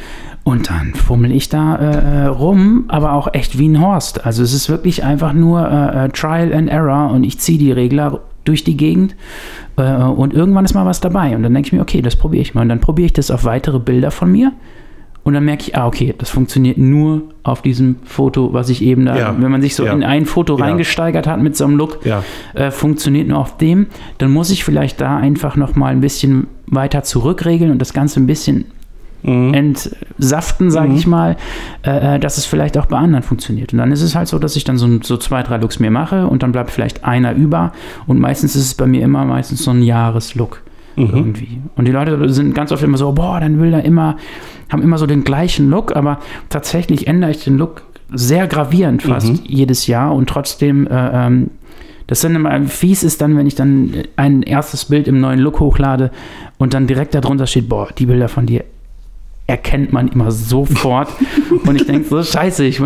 [0.43, 4.25] Und dann fummel ich da äh, äh, rum, aber auch echt wie ein Horst.
[4.25, 8.21] Also es ist wirklich einfach nur äh, Trial and Error und ich ziehe die Regler
[8.43, 9.15] durch die Gegend
[9.75, 11.35] und irgendwann ist mal was dabei.
[11.35, 12.61] Und dann denke ich mir, okay, das probiere ich mal.
[12.63, 14.51] Und dann probiere ich das auf weitere Bilder von mir.
[15.23, 19.05] Und dann merke ich, ah, okay, das funktioniert nur auf diesem Foto, was ich eben
[19.05, 19.35] da, Ja.
[19.37, 19.93] wenn man sich so Ja.
[19.93, 20.65] in ein Foto Ja.
[20.65, 21.99] reingesteigert hat mit so einem Look,
[22.55, 23.85] äh, funktioniert nur auf dem,
[24.17, 28.25] dann muss ich vielleicht da einfach nochmal ein bisschen weiter zurückregeln und das Ganze ein
[28.25, 28.65] bisschen
[29.23, 29.53] Mhm.
[29.53, 31.37] entsaften, sage ich mal,
[31.85, 33.71] äh, äh, dass es vielleicht auch bei anderen funktioniert.
[33.71, 35.91] Und dann ist es halt so, dass ich dann so, so zwei, drei Looks mir
[35.91, 37.71] mache und dann bleibt vielleicht einer über
[38.07, 40.61] und meistens ist es bei mir immer meistens so ein Jahreslook
[40.95, 41.61] irgendwie.
[41.75, 44.17] Und die Leute sind ganz oft immer so, boah, dann will er immer,
[44.69, 49.47] haben immer so den gleichen Look, aber tatsächlich ändere ich den Look sehr gravierend fast
[49.47, 51.49] jedes Jahr und trotzdem äh, ähm,
[52.07, 55.61] das dann immer fies ist dann, wenn ich dann ein erstes Bild im neuen Look
[55.61, 56.11] hochlade
[56.57, 58.65] und dann direkt darunter steht, boah, die Bilder von dir
[59.47, 61.07] erkennt man immer sofort.
[61.65, 62.81] und ich denke so, scheiße, ich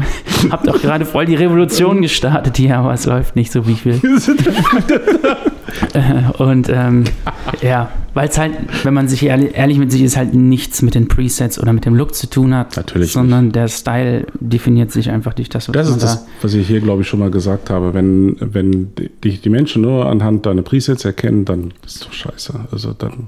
[0.52, 3.86] habe doch gerade voll die Revolution gestartet hier, aber es läuft nicht so, wie ich
[3.86, 4.00] will.
[6.38, 7.04] Und ähm,
[7.62, 10.96] ja, weil es halt, wenn man sich ehrlich, ehrlich mit sich ist, halt nichts mit
[10.96, 12.78] den Presets oder mit dem Look zu tun hat.
[12.78, 16.54] Natürlich Sondern der Style definiert sich einfach durch das, was Das man ist das, was
[16.54, 17.94] ich hier, glaube ich, schon mal gesagt habe.
[17.94, 22.54] Wenn, wenn dich die Menschen nur anhand deiner Presets erkennen, dann ist doch scheiße.
[22.72, 23.28] Also dann,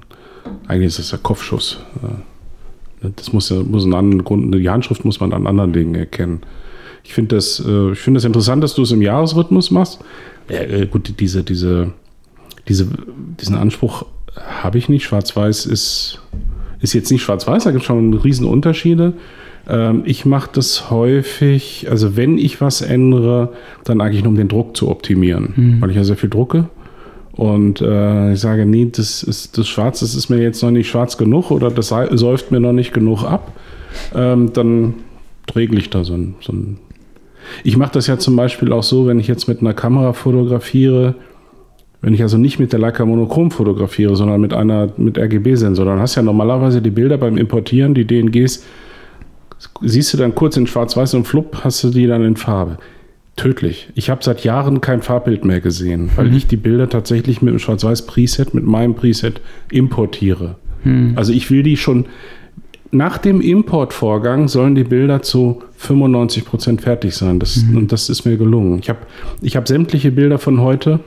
[0.67, 1.79] eigentlich ist das der Kopfschuss.
[3.01, 6.41] Das muss muss einen anderen Grund, die Handschrift muss man an anderen Dingen erkennen.
[7.03, 9.99] Ich finde das, äh, ich finde das interessant, dass du es im Jahresrhythmus machst.
[10.49, 11.93] Ja, äh, gut, diese, diese,
[12.67, 12.87] diese,
[13.39, 15.05] diesen Anspruch habe ich nicht.
[15.05, 16.21] Schwarz-Weiß ist,
[16.79, 19.13] ist jetzt nicht schwarz-weiß, da gibt es schon riesen Unterschiede.
[19.67, 23.53] Ähm, ich mache das häufig, also wenn ich was ändere,
[23.83, 26.69] dann eigentlich nur um den Druck zu optimieren, weil ich ja sehr viel drucke.
[27.33, 30.89] Und äh, ich sage, nee, das ist das Schwarz, das ist mir jetzt noch nicht
[30.89, 33.53] schwarz genug oder das säuft mir noch nicht genug ab.
[34.15, 34.95] Ähm, dann
[35.55, 36.79] regle ich da so ein, so ein
[37.63, 41.15] ich mache das ja zum Beispiel auch so, wenn ich jetzt mit einer Kamera fotografiere,
[42.07, 45.99] wenn ich also nicht mit der Leica Monochrom fotografiere, sondern mit einer mit RGB-Sensor, dann
[45.99, 48.63] hast du ja normalerweise die Bilder beim Importieren, die DNGs,
[49.81, 52.77] siehst du dann kurz in Schwarz-Weiß und flupp, hast du die dann in Farbe.
[53.35, 53.89] Tödlich.
[53.93, 57.59] Ich habe seit Jahren kein Farbbild mehr gesehen, weil ich die Bilder tatsächlich mit dem
[57.59, 60.55] Schwarz-Weiß-Preset, mit meinem Preset importiere.
[61.17, 62.05] Also ich will die schon,
[62.89, 67.39] nach dem Importvorgang sollen die Bilder zu 95% fertig sein.
[67.39, 68.79] Das, Und das ist mir gelungen.
[68.79, 68.99] Ich habe
[69.41, 71.01] ich hab sämtliche Bilder von heute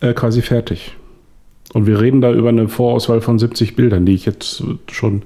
[0.00, 0.96] äh, quasi fertig.
[1.72, 5.22] Und wir reden da über eine Vorauswahl von 70 Bildern, die ich jetzt schon,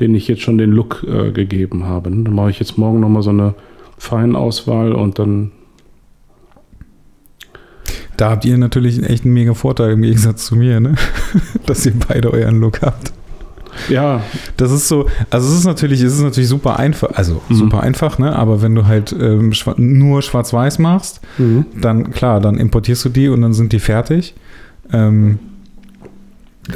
[0.00, 2.10] denen ich jetzt schon den Look äh, gegeben habe.
[2.10, 3.54] Dann mache ich jetzt morgen nochmal so eine
[3.98, 5.52] Feinauswahl und dann.
[8.16, 10.94] Da habt ihr natürlich echt einen mega Vorteil im Gegensatz zu mir, ne?
[11.66, 13.13] dass ihr beide euren Look habt.
[13.88, 14.22] Ja,
[14.56, 17.54] Das ist so, also es ist natürlich, es ist natürlich super einfach, also Mhm.
[17.54, 18.34] super einfach, ne?
[18.34, 21.66] Aber wenn du halt ähm, schwa nur schwarz-weiß machst, Mhm.
[21.80, 24.34] dann klar, dann importierst du die und dann sind die fertig.
[24.92, 25.38] Ähm,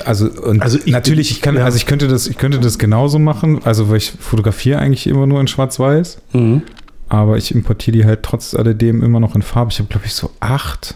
[0.05, 1.65] also, und Also ich- natürlich, ich kann, ja.
[1.65, 5.27] also ich könnte das, ich könnte das genauso machen, also weil ich fotografiere eigentlich immer
[5.27, 6.63] nur in Schwarz-Weiß, Mhm.
[7.09, 9.71] aber ich importiere die halt trotz alledem immer noch in Farbe.
[9.73, 10.95] Ich habe, glaube ich, so acht.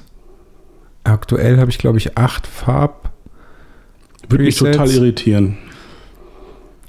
[1.05, 3.11] Aktuell habe ich, glaube ich, acht Farb.
[4.29, 5.57] Würde mich total irritieren,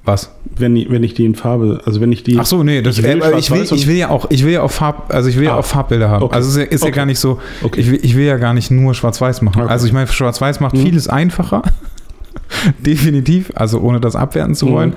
[0.05, 0.31] Was?
[0.57, 2.37] wenn ich, wenn ich die in Farbe, also wenn ich die.
[2.37, 4.51] Ach so, nee, das, Ich will äh, ich, will, ich will ja auch, ich will
[4.51, 6.23] ja auch Farb, also ich will ja Ah, auch Farbbilder haben.
[6.23, 6.35] okay.
[6.35, 6.95] Also es ist, ja, ist ja Okay.
[6.95, 7.79] gar nicht so, Okay.
[7.79, 9.61] ich, will, ich will ja gar nicht nur Schwarz-Weiß machen.
[9.63, 10.81] Also ich meine, Schwarz-Weiß macht Mhm.
[10.81, 11.61] vieles einfacher.
[12.85, 14.71] Definitiv, also ohne das abwerten zu Mhm.
[14.71, 14.93] wollen.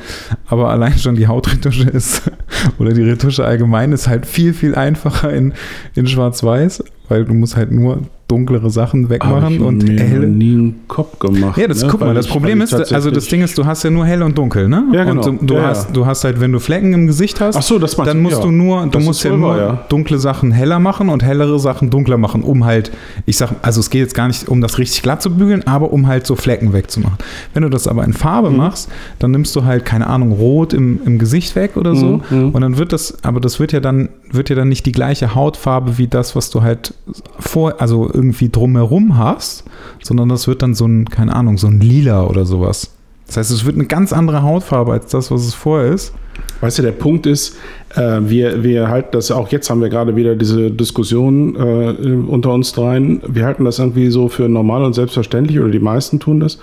[0.46, 2.22] Aber allein schon die Hautretusche ist,
[2.78, 5.54] oder die Retusche allgemein ist halt viel, viel einfacher in,
[5.94, 10.26] in Schwarz-Weiß, weil du musst halt nur dunklere Sachen wegmachen und mir helle.
[10.26, 11.56] nie einen Kopf gemacht.
[11.58, 11.88] Ja, das ne?
[11.88, 14.36] guck mal, das Problem ist, also das Ding ist, du hast ja nur hell und
[14.36, 14.84] dunkel, ne?
[14.92, 15.24] Ja, genau.
[15.24, 15.68] Und du, du, Ja, ja.
[15.68, 18.38] hast, du hast halt, wenn du Flecken im Gesicht hast, Ach so, das dann musst
[18.38, 18.42] ja.
[18.42, 19.84] du nur, du Das musst ja nur wahr, ja.
[19.88, 22.90] dunkle Sachen heller machen und hellere Sachen dunkler machen, um halt,
[23.26, 25.92] ich sag, also es geht jetzt gar nicht um das richtig glatt zu bügeln, aber
[25.92, 27.18] um halt so Flecken wegzumachen.
[27.54, 28.56] Wenn du das aber in Farbe Mhm.
[28.56, 28.88] machst,
[29.20, 32.48] dann nimmst du halt, keine Ahnung, Rot im, im Gesicht weg oder so Mhm, mhm.
[32.50, 35.34] und dann wird das, aber das wird ja dann, wird ja dann nicht die gleiche
[35.36, 36.92] Hautfarbe wie das, was du halt
[37.38, 39.64] vor, also irgendwie drumherum hast,
[40.02, 42.90] sondern das wird dann so ein, keine Ahnung, so ein Lila oder sowas.
[43.26, 46.12] Das heißt, es wird eine ganz andere Hautfarbe als das, was es vorher ist.
[46.60, 47.56] Weißt du, der Punkt ist,
[47.94, 52.52] äh, wir, wir halten das auch jetzt haben wir gerade wieder diese Diskussion äh, unter
[52.52, 53.20] uns dreien.
[53.26, 56.58] Wir halten das irgendwie so für normal und selbstverständlich, oder die meisten tun das,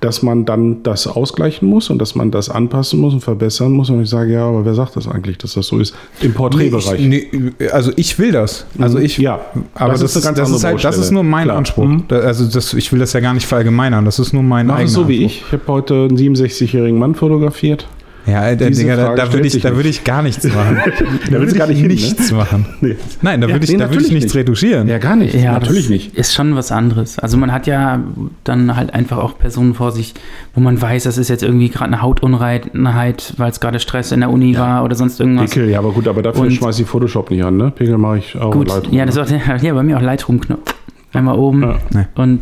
[0.00, 3.90] dass man dann das ausgleichen muss und dass man das anpassen muss und verbessern muss.
[3.90, 5.94] Und ich sage, ja, aber wer sagt das eigentlich, dass das so ist?
[6.20, 7.00] Im Porträtbereich.
[7.00, 8.64] Nee, nee, also ich will das.
[8.78, 9.40] Also ich, ja,
[9.74, 11.58] aber das, ist, das, ist, halt, das ist nur mein Klar.
[11.58, 11.84] Anspruch.
[11.84, 12.04] Mhm.
[12.08, 14.04] Da, also das, ich will das ja gar nicht verallgemeinern.
[14.04, 15.36] Das ist nur mein Mach eigener so wie Anspruch.
[15.36, 15.44] ich.
[15.46, 17.86] Ich habe heute einen 67-jährigen Mann fotografiert.
[18.26, 20.78] Ja, Alter, Diese Digga, da, da würde ich, da würde ich gar nichts machen.
[21.26, 21.94] da würde du gar ich nicht hin, ne?
[21.94, 22.66] nichts machen.
[22.80, 22.96] Nee.
[23.22, 24.36] Nein, da Ja, würde ich, nee, da würde ich nichts nicht.
[24.36, 24.88] retuschieren.
[24.88, 25.34] Ja, gar nicht.
[25.34, 26.14] Ja, natürlich das nicht.
[26.16, 27.18] Ist schon was anderes.
[27.18, 28.00] Also man hat ja
[28.44, 30.14] dann halt einfach auch Personen vor sich,
[30.54, 34.20] wo man weiß, das ist jetzt irgendwie gerade eine Hautunreinheit, weil es gerade Stress in
[34.20, 35.50] der Uni war oder sonst irgendwas.
[35.50, 37.70] Pickel, ja, aber gut, aber dafür Und- schmeiße ich Photoshop nicht an, ne?
[37.70, 38.94] Pickel mache ich auch Gut, Lightroom.
[38.94, 40.74] ja, das ist auch, ja, bei mir auch Lightroom-Knopf.
[41.12, 42.06] Einmal oben Ja.
[42.16, 42.40] Und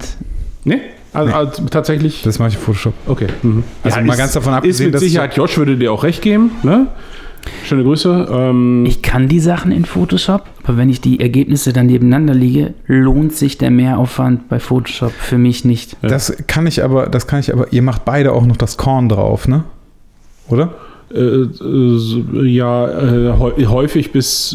[0.64, 0.80] Nee,
[1.18, 1.34] also, Nee.
[1.38, 2.22] also tatsächlich.
[2.22, 2.94] Das mache ich in Photoshop.
[3.06, 3.26] Okay.
[3.42, 3.64] Mhm.
[3.82, 6.22] Also mal ganz davon Ist abgesehen, mit dass ich- Sicherheit, Josh würde dir auch recht
[6.22, 6.86] geben, ne?
[7.64, 8.28] Schöne Grüße.
[8.30, 12.74] Ähm, ich kann die Sachen in Photoshop, aber wenn ich die Ergebnisse dann nebeneinander liege,
[12.86, 15.96] lohnt sich der Mehraufwand bei Photoshop für mich nicht.
[16.02, 16.08] Ja.
[16.10, 19.08] Das kann ich aber, das kann ich aber, ihr macht beide auch noch das Korn
[19.08, 19.64] drauf, ne?
[20.48, 20.74] Oder?
[21.14, 21.48] äh, äh,
[21.96, 24.54] so- ja, äh, häu- häufig bis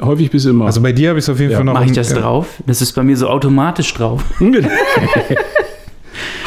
[0.00, 0.64] häufig bis immer.
[0.64, 1.58] Also bei dir habe ich es auf jeden Ja.
[1.58, 1.74] Fall noch.
[1.74, 2.62] Mache ich das drauf?
[2.66, 4.24] Das ist bei mir so automatisch drauf.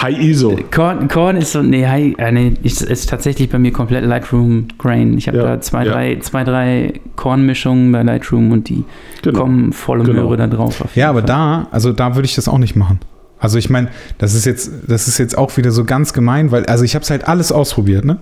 [0.02, 0.58] High ISO.
[0.72, 4.68] Korn, Korn ist so, nee, hi, äh, nee, ist, ist tatsächlich bei mir komplett Lightroom
[4.78, 5.18] Grain.
[5.18, 5.92] Ich habe Ja, da zwei, ja.
[5.92, 8.84] drei, zwei, drei Kornmischungen bei Lightroom und die
[9.22, 9.40] Genau.
[9.42, 10.24] kommen volle Genau.
[10.24, 10.82] Möhre da drauf.
[10.82, 11.28] auf Ja, aber Fall.
[11.28, 13.00] da, also da würde ich das auch nicht machen.
[13.40, 16.66] Also ich meine, das ist jetzt, das ist jetzt auch wieder so ganz gemein, weil,
[16.66, 18.18] also ich habe es halt alles ausprobiert, ne?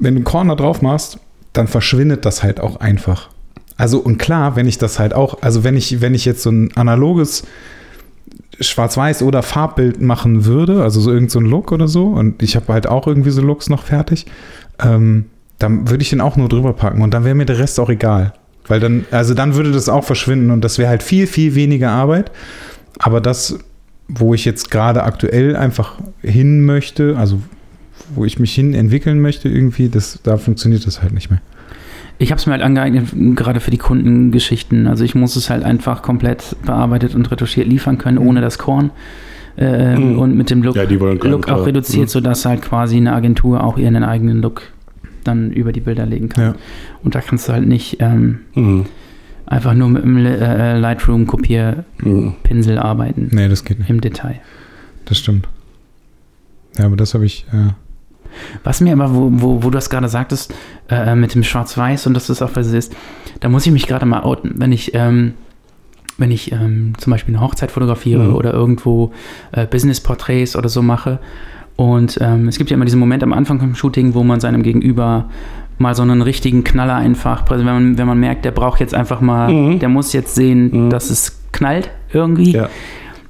[0.00, 1.18] Wenn du einen Korn da drauf machst,
[1.54, 3.30] dann verschwindet das halt auch einfach.
[3.76, 6.50] Also und klar, wenn ich das halt auch, also wenn ich, wenn ich jetzt so
[6.50, 7.44] ein analoges
[8.60, 12.72] Schwarz-Weiß oder Farbbild machen würde, also so irgend so Look oder so, und ich habe
[12.72, 14.26] halt auch irgendwie so Looks noch fertig,
[14.82, 15.26] ähm,
[15.58, 17.90] dann würde ich den auch nur drüber packen und dann wäre mir der Rest auch
[17.90, 18.32] egal.
[18.66, 21.90] Weil dann, also dann würde das auch verschwinden und das wäre halt viel, viel weniger
[21.90, 22.30] Arbeit.
[22.98, 23.58] Aber das,
[24.08, 27.40] wo ich jetzt gerade aktuell einfach hin möchte, also
[28.14, 31.40] wo ich mich hin entwickeln möchte, irgendwie, das, da funktioniert das halt nicht mehr.
[32.20, 34.86] Ich habe es mir halt angeeignet, gerade für die Kundengeschichten.
[34.88, 38.90] Also ich muss es halt einfach komplett bearbeitet und retuschiert liefern können, ohne das Korn.
[39.56, 40.18] Äh, Mhm.
[40.18, 42.08] Und mit dem Look, Ja, Look auch reduziert, Mhm.
[42.08, 44.62] sodass halt quasi eine Agentur auch ihren eigenen Look
[45.24, 46.44] dann über die Bilder legen kann.
[46.44, 46.54] Ja.
[47.02, 48.86] Und da kannst du halt nicht ähm, Mhm.
[49.46, 52.78] einfach nur mit dem äh, Lightroom-Kopierpinsel Mhm.
[52.80, 53.90] arbeiten Nee, das geht nicht.
[53.90, 54.40] im Detail.
[55.04, 55.48] Das stimmt.
[56.78, 57.70] Ja, aber das habe ich, äh,
[58.64, 60.54] Was mir aber, wo, wo, wo du das gerade sagtest,
[60.90, 62.94] äh, mit dem Schwarz-Weiß und dass das auch was ist,
[63.40, 64.52] da muss ich mich gerade mal outen.
[64.56, 65.34] Wenn ich, ähm,
[66.16, 68.34] wenn ich ähm, zum Beispiel eine Hochzeit fotografiere Mhm.
[68.34, 69.12] oder irgendwo
[69.52, 71.18] äh, Business-Porträts oder so mache
[71.76, 74.62] und ähm, es gibt ja immer diesen Moment am Anfang vom Shooting, wo man seinem
[74.62, 75.28] Gegenüber
[75.80, 79.20] mal so einen richtigen Knaller einfach, wenn man, wenn man merkt, der braucht jetzt einfach
[79.20, 79.78] mal, Mhm.
[79.78, 80.90] der muss jetzt sehen, Mhm.
[80.90, 82.68] dass es knallt irgendwie Ja.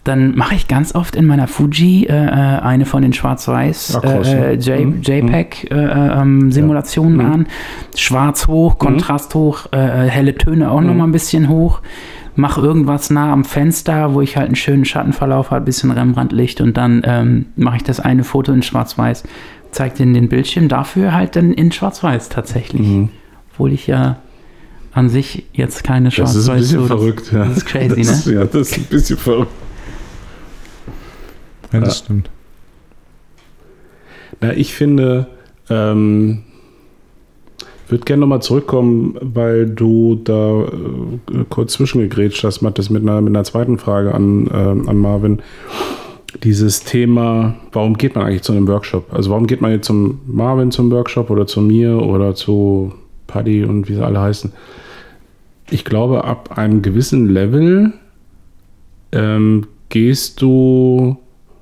[0.09, 4.01] Dann mache ich ganz oft in meiner Fuji äh, äh eine von den Schwarz-Weiß Ja,
[4.01, 4.55] krass, äh?
[4.55, 5.03] J- Mhm.
[5.03, 7.27] JPEG-Simulationen Ja.
[7.27, 7.33] Mhm.
[7.33, 7.47] an.
[7.97, 10.99] Schwarz hoch, Kontrast hoch, äh, äh, helle Töne auch noch Mhm.
[10.99, 11.81] mal ein bisschen hoch.
[12.37, 16.77] Mache irgendwas nah am Fenster, wo ich halt einen schönen Schattenverlauf habe, bisschen Rembrandt-Licht und
[16.77, 19.25] dann ähm, mache ich das eine Foto in Schwarz-Weiß,
[19.73, 22.87] zeige den den Bildschirm, dafür halt dann in Schwarz-Weiß tatsächlich.
[22.87, 23.09] Mhm.
[23.53, 24.17] Obwohl ich ja
[24.93, 27.33] an sich jetzt keine Das Schwarz-Weiß ist ein bisschen so- verrückt.
[27.33, 27.45] Ja.
[27.45, 28.35] Das ist crazy, das, ne?
[28.35, 29.53] Ja, das ist ein bisschen verrückt.
[31.73, 32.05] Ja, das Ja.
[32.05, 32.31] stimmt.
[34.41, 35.27] Na, ich finde,
[35.71, 36.43] ähm,
[37.89, 43.35] würde gerne nochmal zurückkommen, weil du da äh, kurz zwischengegrätscht hast, Mathis, mit einer, mit
[43.35, 45.43] einer zweiten Frage an, ähm, an Marvin.
[46.45, 49.13] Dieses Thema, warum geht man eigentlich zu einem Workshop?
[49.15, 52.93] Also warum geht man jetzt zum Marvin zum Workshop oder zu mir oder zu
[53.27, 54.53] Paddy und wie sie alle heißen?
[55.71, 57.93] Ich glaube, ab einem gewissen Level
[59.13, 61.17] ähm, gehst du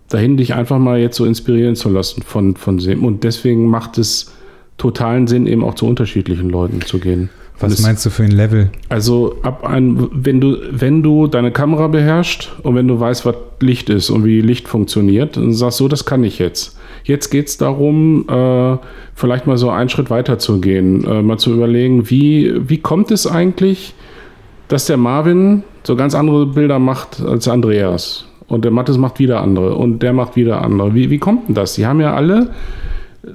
[0.09, 3.05] dahin, dich einfach mal jetzt so inspirieren zu lassen von, von Sim.
[3.05, 4.33] Und deswegen macht es
[4.79, 7.31] totalen Sinn, eben auch zu unterschiedlichen Leuten zu gehen.
[7.59, 8.71] Was es- meinst du für ein Level?
[8.91, 13.35] also ab einem, wenn du, wenn du deine Kamera beherrschst und wenn du weißt, was
[13.61, 16.77] Licht ist und wie Licht funktioniert, dann sagst du, so, das kann ich jetzt.
[17.05, 18.77] Jetzt geht es darum, äh,
[19.15, 23.11] vielleicht mal so einen Schritt weiter zu gehen, äh, mal zu überlegen, wie, wie kommt
[23.11, 23.95] es eigentlich,
[24.69, 28.26] dass der Marvin so ganz andere Bilder macht als Andreas.
[28.49, 30.95] Und der Mattes macht wieder andere und der macht wieder andere.
[30.95, 31.75] Wie, wie kommt denn das?
[31.75, 32.51] Die haben ja alle
[33.25, 33.31] äh,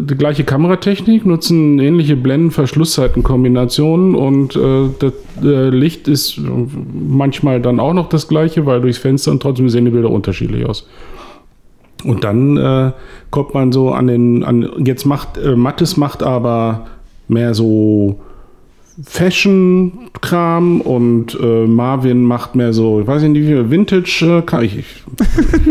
[0.00, 6.40] die gleiche Kameratechnik, nutzen ähnliche Blenden-Verschlusszeitenkombinationen und äh, das äh, Licht ist
[6.92, 10.66] manchmal dann auch noch das gleiche, weil durchs Fenster und trotzdem sehen die Bilder unterschiedlich
[10.66, 10.88] aus.
[12.04, 12.92] Und dann äh,
[13.30, 16.86] kommt man so an den, an, jetzt macht, äh, Mattes macht aber
[17.28, 18.20] mehr so
[19.04, 24.62] Fashion-Kram und äh, Marvin macht mehr so, ich weiß nicht, wie viel Vintage-Kram.
[24.64, 24.86] Ich, ich,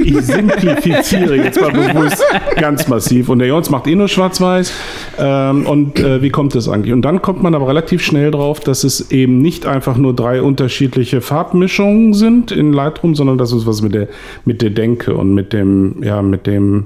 [0.05, 2.23] ich simplifiziere jetzt mal bewusst
[2.55, 3.27] ganz massiv.
[3.27, 4.71] Und der Jons macht eh nur schwarz-weiß.
[5.19, 6.93] Ähm, und äh, wie kommt das eigentlich?
[6.93, 10.41] Und dann kommt man aber relativ schnell drauf, dass es eben nicht einfach nur drei
[10.41, 14.07] unterschiedliche Farbmischungen sind in Lightroom, sondern dass es was mit der,
[14.45, 16.85] mit der Denke und mit dem, ja, mit dem,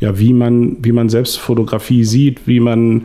[0.00, 3.04] ja, wie man, wie man selbst Fotografie sieht, wie man,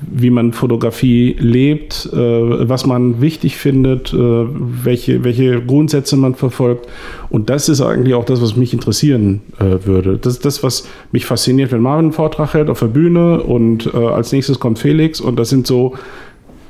[0.00, 6.86] wie man Fotografie lebt, äh, was man wichtig findet, äh, welche, welche Grundsätze man verfolgt.
[7.30, 10.18] Und das ist eigentlich auch das, was mich interessieren äh, würde.
[10.18, 13.94] Das ist das, was mich fasziniert, wenn Marvin einen Vortrag hält auf der Bühne und
[13.94, 15.94] als nächstes kommt Felix und das sind so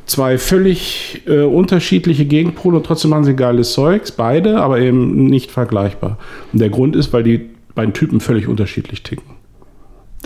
[0.06, 6.18] zwei völlig unterschiedliche Gegenpole und trotzdem machen sie geiles Zeugs, beide, aber eben nicht vergleichbar.
[6.52, 7.40] Und der Grund ist, weil die
[7.74, 9.35] beiden Typen völlig unterschiedlich ticken.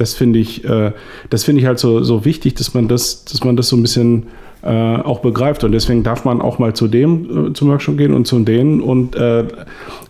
[0.00, 0.92] Das finde ich, äh,
[1.28, 4.28] das ich halt so, so wichtig, dass man das, dass man das so ein bisschen
[4.62, 5.62] äh, auch begreift.
[5.62, 8.80] Und deswegen darf man auch mal zu dem äh, zum Workshop gehen und zu denen
[8.80, 9.44] und äh,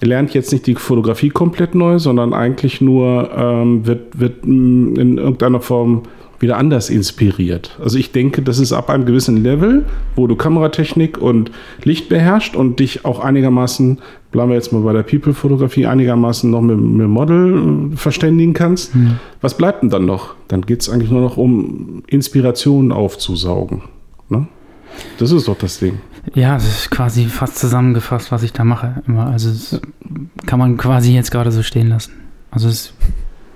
[0.01, 5.19] lernt jetzt nicht die Fotografie komplett neu, sondern eigentlich nur ähm, wird, wird mh, in
[5.19, 6.03] irgendeiner Form
[6.41, 7.79] wieder anders inspiriert.
[7.83, 9.85] Also ich denke, das ist ab einem gewissen Level,
[10.17, 11.51] wo du Kameratechnik und
[11.85, 13.99] Licht beherrschst und dich auch einigermaßen,
[14.33, 18.93] bleiben wir jetzt mal bei der People-Fotografie, einigermaßen noch mit, mit Model äh, verständigen kannst.
[19.43, 20.35] Was bleibt denn dann noch?
[20.49, 23.83] Dann geht es eigentlich nur noch um Inspirationen aufzusaugen.
[24.31, 24.47] Ne?
[25.19, 26.01] Das ist doch das Ding.
[26.35, 29.03] Ja, das ist quasi fast zusammengefasst, was ich da mache.
[29.07, 29.27] Immer.
[29.27, 29.81] Also das
[30.47, 32.13] kann man quasi jetzt gerade so stehen lassen.
[32.51, 32.93] Also es,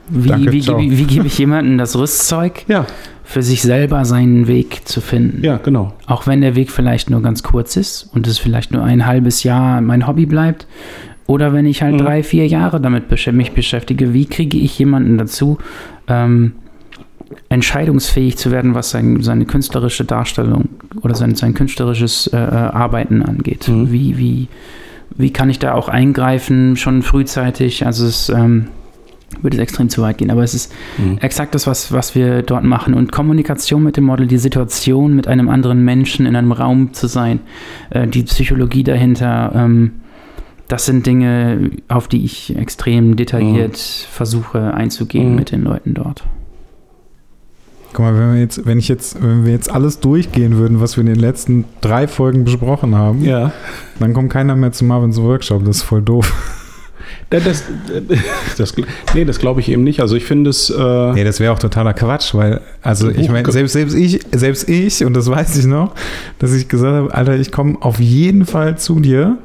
[0.09, 2.87] wie, Danke, wie, wie, wie gebe ich jemandem das Rüstzeug, Ja,
[3.25, 5.43] für sich selber seinen Weg zu finden?
[5.43, 5.95] ja, genau.
[6.07, 9.43] Auch wenn der Weg vielleicht nur ganz kurz ist und es vielleicht nur ein halbes
[9.45, 10.67] Jahr mein Hobby bleibt.
[11.27, 11.99] Oder wenn ich halt Mhm.
[11.99, 15.57] drei, vier Jahre damit mich beschäftige, wie kriege ich jemanden dazu,
[16.07, 16.53] ähm,
[17.49, 20.69] entscheidungsfähig zu werden, was sein, seine künstlerische Darstellung
[21.01, 23.69] oder sein, sein künstlerisches äh, äh, Arbeiten angeht?
[23.69, 23.91] Mhm.
[23.91, 24.49] Wie, wie,
[25.17, 27.87] wie kann ich da auch eingreifen, schon frühzeitig?
[27.87, 28.67] Also es ähm,
[29.43, 31.19] würde es extrem zu weit gehen, aber es ist Mhm.
[31.19, 32.95] exakt das, was, was wir dort machen.
[32.95, 37.07] Und Kommunikation mit dem Model, die Situation mit einem anderen Menschen in einem Raum zu
[37.07, 37.41] sein,
[37.91, 39.93] äh, die Psychologie dahinter, ähm,
[40.69, 45.37] das sind Dinge, auf die ich extrem detailliert versuche einzugehen Mhm.
[45.37, 46.25] mit den Leuten dort.
[47.93, 50.97] Guck mal, wenn wir jetzt, wenn ich jetzt, wenn wir jetzt alles durchgehen würden, was
[50.97, 53.53] wir in den letzten drei Folgen besprochen haben, Ja.
[54.01, 55.65] dann kommt keiner mehr zu Marvins Workshop.
[55.65, 56.33] Das ist voll doof.
[57.31, 57.65] Das, das,
[58.57, 58.75] das,
[59.15, 60.01] nee, das glaube ich eben nicht.
[60.01, 60.71] Also ich finde es.
[60.71, 64.69] Äh, Nee, das wäre auch totaler Quatsch, weil, also ich meine, selbst, selbst ich, selbst
[64.69, 65.95] ich, und das weiß ich noch,
[66.39, 69.39] dass ich gesagt habe, Alter, ich komme auf jeden Fall zu dir,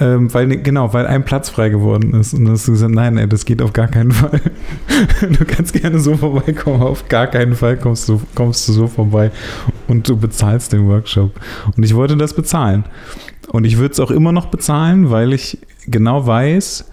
[0.00, 2.34] ähm, weil, genau, weil ein Platz frei geworden ist.
[2.34, 4.40] Und dann hast du gesagt, nein, ey, das geht auf gar keinen Fall.
[5.20, 9.30] Du kannst gerne so vorbeikommen, auf gar keinen Fall kommst du, kommst du so vorbei
[9.88, 11.32] und du bezahlst den Workshop.
[11.76, 12.84] Und ich wollte das bezahlen.
[13.48, 16.86] Und ich würde es auch immer noch bezahlen, weil ich genau weiß,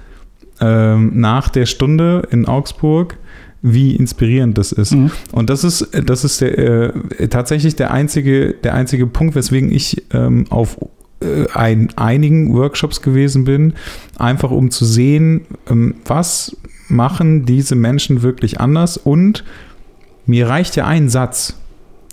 [0.62, 3.18] ähm, nach der Stunde in Augsburg,
[3.62, 4.94] wie inspirierend das ist.
[4.94, 5.12] Mhm.
[5.32, 10.04] Und das ist, das ist der, äh, tatsächlich der einzige, der einzige Punkt, weswegen ich
[10.14, 10.78] ähm, auf
[11.22, 13.74] äh, ein, einigen Workshops gewesen bin,
[14.18, 16.56] einfach um zu sehen, ähm, was
[16.88, 19.44] machen diese Menschen wirklich anders und
[20.26, 21.56] mir reicht ja ein Satz.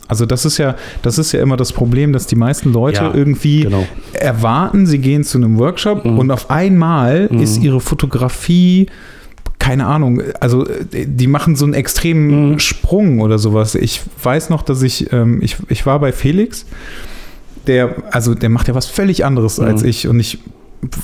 [0.08, 3.14] Also das ist ja, das ist ja immer das Problem, dass die meisten Leute Ja,
[3.14, 3.86] irgendwie genau.
[4.14, 6.18] erwarten, sie gehen zu einem Workshop Mhm.
[6.18, 7.40] und auf einmal Mhm.
[7.40, 8.86] ist ihre Fotografie,
[9.58, 12.58] keine Ahnung, also äh, die machen so einen extremen Mhm.
[12.58, 13.74] Sprung oder sowas.
[13.74, 16.64] Ich weiß noch, dass ich, ähm, ich, ich war bei Felix,
[17.66, 19.64] der, also der macht ja was völlig anderes Mhm.
[19.66, 20.38] als ich und ich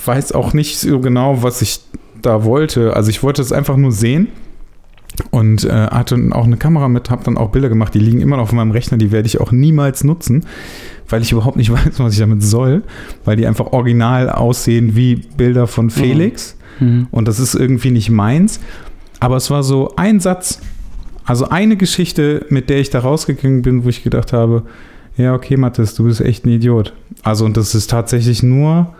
[0.06, 1.80] weiß auch nicht so genau, was ich
[2.22, 2.94] da wollte.
[2.96, 4.28] Also ich wollte es einfach nur sehen
[5.31, 8.37] und äh, hatte auch eine Kamera mit, habe dann auch Bilder gemacht, die liegen immer
[8.37, 10.44] noch auf meinem Rechner, die werde ich auch niemals nutzen,
[11.09, 12.83] weil ich überhaupt nicht weiß, was ich damit soll,
[13.24, 17.07] weil die einfach original aussehen wie Bilder von Felix Mhm.
[17.12, 18.59] und das ist irgendwie nicht meins.
[19.20, 20.61] Aber es war so ein Satz,
[21.24, 24.64] also eine Geschichte, mit der ich da rausgegangen bin, wo ich gedacht habe,
[25.16, 26.92] ja, okay, Mathis, du bist echt ein Idiot.
[27.22, 28.92] Also, und das ist tatsächlich nur,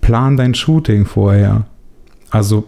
[0.00, 1.66] plan dein Shooting vorher.
[2.30, 2.64] Also,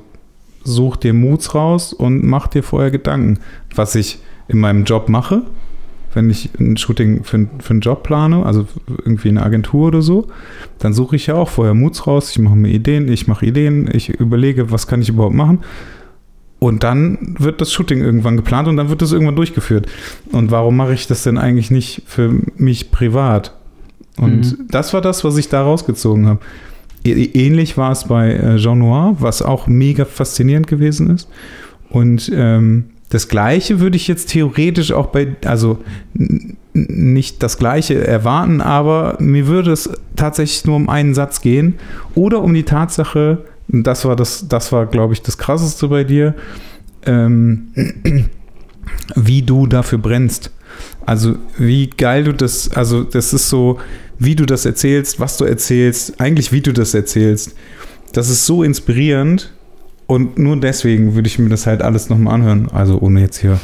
[0.65, 3.39] such dir Moods raus und mach dir vorher Gedanken.
[3.75, 5.43] Was ich in meinem Job mache,
[6.15, 8.67] wenn ich ein Shooting für, für einen Job plane, also
[9.05, 10.27] irgendwie eine Agentur oder so,
[10.79, 13.89] dann suche ich ja auch vorher Moods raus, ich mache mir Ideen, ich mache Ideen,
[13.93, 15.61] ich überlege, was kann ich überhaupt machen.
[16.59, 19.87] Und dann wird das Shooting irgendwann geplant und dann wird das irgendwann durchgeführt.
[20.31, 23.57] Und warum mache ich das denn eigentlich nicht für mich privat?
[24.17, 24.69] Und Mhm.
[24.69, 26.41] das war das, was ich da rausgezogen habe.
[27.05, 31.29] Ähnlich war es bei äh, Jean Noir, was auch mega faszinierend gewesen ist.
[31.91, 35.79] Und ähm, das Gleiche würde ich jetzt theoretisch auch bei, also
[36.73, 41.75] nicht das Gleiche erwarten, aber mir würde es tatsächlich nur um einen Satz gehen
[42.15, 46.35] oder um die Tatsache, das war das, das war, glaube ich, das Krasseste bei dir,
[47.05, 47.69] ähm,
[49.15, 50.51] wie du dafür brennst.
[51.07, 53.79] Also wie geil du das, also das ist so,
[54.19, 57.55] wie du das erzählst, was du erzählst, eigentlich wie du das erzählst.
[58.13, 59.53] Das ist so inspirierend
[60.07, 62.69] und nur deswegen würde ich mir das halt alles nochmal anhören.
[62.71, 63.59] Also ohne jetzt hier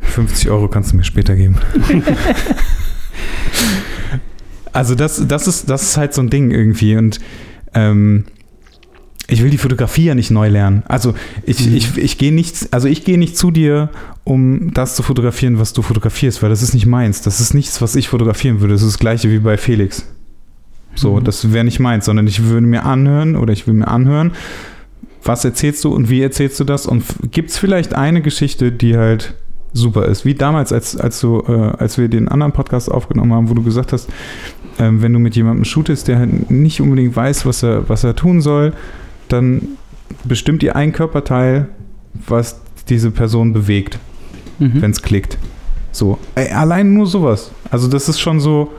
[0.00, 1.56] 50 Euro kannst du mir später geben.
[4.72, 7.20] also das, das, ist, das ist halt so ein Ding irgendwie und
[7.74, 8.24] ähm,
[9.28, 10.82] ich will die Fotografie ja nicht neu lernen.
[10.86, 11.74] Also ich, Mhm.
[11.76, 13.90] ich, ich gehe nicht, also ich gehe nicht zu dir,
[14.24, 17.22] um das zu fotografieren, was du fotografierst, weil das ist nicht meins.
[17.22, 18.74] Das ist nichts, was ich fotografieren würde.
[18.74, 20.06] Das ist das gleiche wie bei Felix.
[20.94, 21.24] So, Mhm.
[21.24, 24.32] das wäre nicht meins, sondern ich würde mir anhören oder ich will mir anhören,
[25.24, 26.86] was erzählst du und wie erzählst du das?
[26.86, 29.34] Und gibt es vielleicht eine Geschichte, die halt
[29.72, 30.24] super ist?
[30.24, 33.62] Wie damals, als, als, du, äh, als wir den anderen Podcast aufgenommen haben, wo du
[33.64, 34.08] gesagt hast,
[34.78, 38.14] ähm, wenn du mit jemandem shootest, der halt nicht unbedingt weiß, was er, was er
[38.14, 38.72] tun soll,
[39.28, 39.62] dann
[40.24, 41.68] bestimmt ihr ein Körperteil,
[42.26, 43.98] was diese Person bewegt,
[44.58, 44.80] Mhm.
[44.82, 45.36] wenn es klickt.
[45.92, 47.50] So, allein nur sowas.
[47.70, 48.70] Also das ist schon so,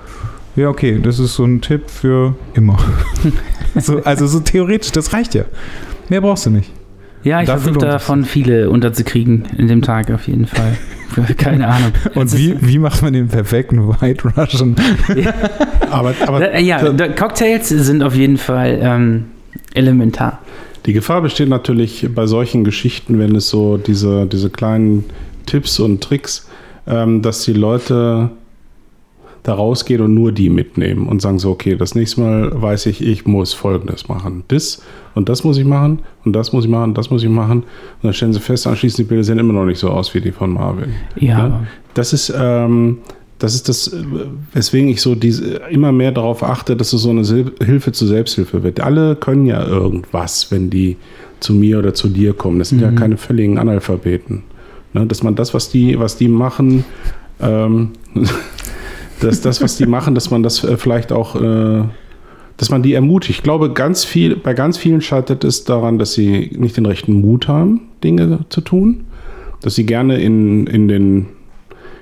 [0.55, 2.77] ja okay, das ist so ein Tipp für immer.
[3.75, 5.43] so, also so theoretisch, das reicht ja.
[6.09, 6.71] Mehr brauchst du nicht.
[7.23, 10.77] Ja, ich versuche davon viele unterzukriegen in dem Tag auf jeden Fall.
[11.37, 11.91] Keine Ahnung.
[12.15, 14.75] Und wie, wie macht man den perfekten White Russian?
[15.91, 16.79] Aber, aber Äh, ja,
[17.09, 19.25] Cocktails sind auf jeden Fall ähm,
[19.73, 20.39] elementar.
[20.85, 25.05] Die Gefahr besteht natürlich bei solchen Geschichten, wenn es so diese, diese kleinen
[25.45, 26.49] Tipps und Tricks,
[26.87, 28.31] ähm, dass die Leute
[29.43, 33.01] da rausgehen und nur die mitnehmen und sagen so, okay, das nächste Mal weiß ich,
[33.01, 34.43] ich muss Folgendes machen.
[34.49, 34.81] Das
[35.15, 37.59] und das muss ich machen und das muss ich machen, das muss ich machen.
[37.59, 40.21] Und dann stellen sie fest, anschließend die Bilder sehen immer noch nicht so aus wie
[40.21, 40.93] die von Marvin.
[41.15, 41.47] Ja.
[41.47, 41.63] Ja.
[41.93, 42.99] Das ist, ähm,
[43.39, 43.95] das ist das,
[44.53, 48.07] weswegen ich so diese, immer mehr darauf achte, dass es so eine Sil Hilfe zur
[48.07, 48.79] Selbsthilfe wird.
[48.79, 50.97] Alle können ja irgendwas, wenn die
[51.39, 52.59] zu mir oder zu dir kommen.
[52.59, 52.95] Das sind ja Mhm.
[52.95, 54.43] keine völligen Analphabeten.
[54.93, 55.05] Ne?
[55.05, 56.83] Dass man das, was die, was die machen,
[57.39, 57.91] ähm,
[59.21, 61.83] dass das, was die machen, dass man das äh, vielleicht auch, äh,
[62.57, 63.37] dass man die ermutigt.
[63.37, 67.13] Ich glaube, ganz viel, bei ganz vielen scheitert es daran, dass sie nicht den rechten
[67.13, 69.05] Mut haben, Dinge zu tun,
[69.61, 71.25] dass sie gerne in, in, den,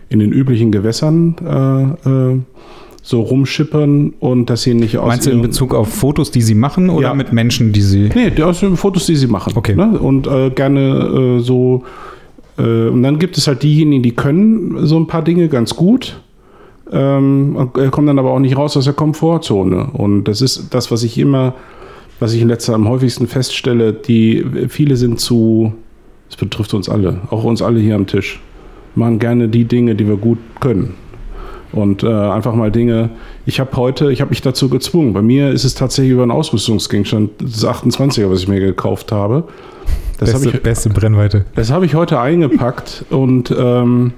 [0.09, 1.35] in den üblichen Gewässern
[2.05, 2.39] äh, äh,
[3.01, 6.55] so rumschippern und dass sie nicht aus Meinst du in Bezug auf Fotos, die sie
[6.55, 7.13] machen oder Ja.
[7.13, 8.09] mit Menschen, die sie.
[8.15, 9.53] Nee, aus den Fotos, die sie machen.
[9.55, 9.75] Okay.
[9.75, 9.99] Ne?
[9.99, 11.83] Und äh, gerne äh, so.
[12.57, 16.19] Äh, und dann gibt es halt diejenigen, die können so ein paar Dinge ganz gut.
[16.91, 19.89] Ähm, äh, kommen dann aber auch nicht raus aus der Komfortzone.
[19.93, 21.53] Und das ist das, was ich immer,
[22.19, 25.73] was ich in letzter Zeit am häufigsten feststelle, die viele sind zu,
[26.29, 28.39] das betrifft uns alle, auch uns alle hier am Tisch,
[28.95, 30.95] machen gerne die Dinge, die wir gut können.
[31.71, 33.09] Und äh, einfach mal Dinge.
[33.45, 35.13] Ich habe heute, ich habe mich dazu gezwungen.
[35.13, 39.43] Bei mir ist es tatsächlich über einen Ausrüstungsgegenstand, das 28er, was ich mir gekauft habe.
[40.17, 41.45] Das beste, ich, beste Brennweite.
[41.55, 44.13] das habe ich heute eingepackt und ähm,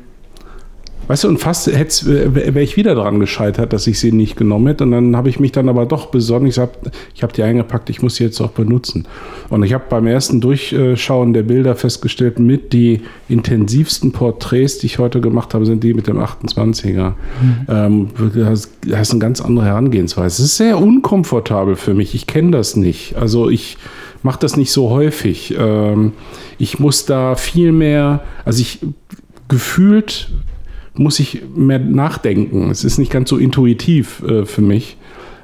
[1.08, 4.84] weißt du, und fast wäre ich wieder daran gescheitert, dass ich sie nicht genommen hätte.
[4.84, 6.48] Und dann habe ich mich dann aber doch besonnen.
[6.48, 6.72] Ich habe
[7.16, 9.08] ich hab die eingepackt, ich muss sie jetzt auch benutzen.
[9.50, 15.00] Und ich habe beim ersten Durchschauen der Bilder festgestellt, mit die intensivsten Porträts, die ich
[15.00, 17.14] heute gemacht habe, sind die mit dem 28er.
[17.70, 20.44] Ähm, das das ist eine ganz andere Herangehensweise.
[20.44, 22.16] Es ist sehr unkomfortabel für mich.
[22.16, 23.16] Ich kenne das nicht.
[23.16, 23.78] Also ich
[24.24, 25.56] mache das nicht so häufig.
[25.58, 26.14] Ähm,
[26.58, 28.80] ich muss da viel mehr, also ich
[29.48, 30.30] gefühlt
[30.98, 32.70] muss ich mehr nachdenken.
[32.70, 34.98] Es ist nicht ganz so intuitiv äh, für mich.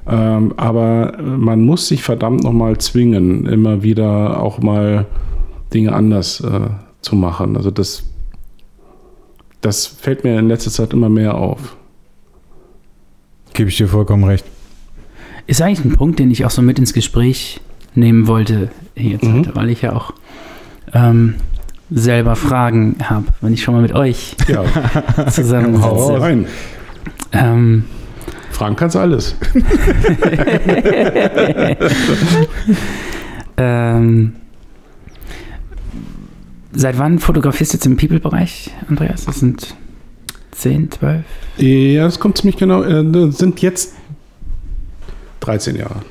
[0.06, 5.06] Ähm, aber man muss sich verdammt nochmal zwingen, immer wieder auch mal
[5.74, 6.70] Dinge anders äh,
[7.02, 7.56] zu machen.
[7.56, 8.04] Also das,
[9.62, 11.78] das fällt mir in letzter Zeit immer mehr auf.
[13.54, 14.46] Gebe ich dir vollkommen recht.
[15.48, 17.62] Ist eigentlich ein Punkt, den ich auch so mit ins Gespräch
[17.96, 19.40] nehmen wollte jetzt Mhm.
[19.40, 20.14] heute, weil ich ja auch
[20.94, 21.36] ähm,
[21.94, 24.64] selber Fragen habe, wenn ich schon mal mit euch Ja,
[25.18, 26.22] hau zusammensitze.
[26.22, 26.46] rein.
[27.32, 27.86] ähm,
[28.52, 29.36] Fragen kannst alles.
[33.58, 34.34] ähm,
[36.72, 39.26] seit wann fotografierst du jetzt im People-Bereich, Andreas?
[39.26, 39.76] Das sind
[40.52, 41.24] 10, 12?
[41.58, 42.84] Ja, das kommt ziemlich genau.
[42.84, 43.96] Äh, das sind jetzt
[45.42, 46.02] 13 Jahre.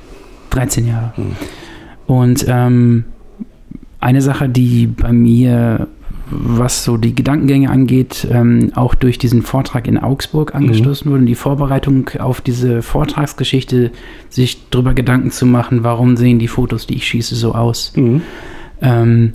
[0.51, 1.13] 13 Jahre.
[1.15, 1.35] Hm.
[2.07, 3.05] Und ähm,
[4.03, 5.87] eine Sache, die bei mir,
[6.29, 11.25] was so die Gedankengänge angeht, ähm, auch durch diesen Vortrag in Augsburg angestoßen wurde, und
[11.25, 13.91] die Vorbereitung auf diese Vortragsgeschichte,
[14.29, 17.93] sich darüber Gedanken zu machen, warum sehen die Fotos, die ich schieße, so aus.
[17.95, 18.21] Mhm.
[18.81, 19.33] Ähm,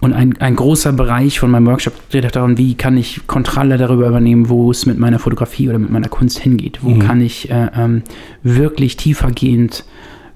[0.00, 3.76] und ein, ein großer Bereich von meinem Workshop dreht auch darum, wie kann ich Kontrolle
[3.78, 6.80] darüber übernehmen, wo es mit meiner Fotografie oder mit meiner Kunst hingeht.
[6.82, 6.98] Wo Mhm.
[6.98, 8.02] kann ich äh, ähm,
[8.42, 9.84] wirklich tiefergehend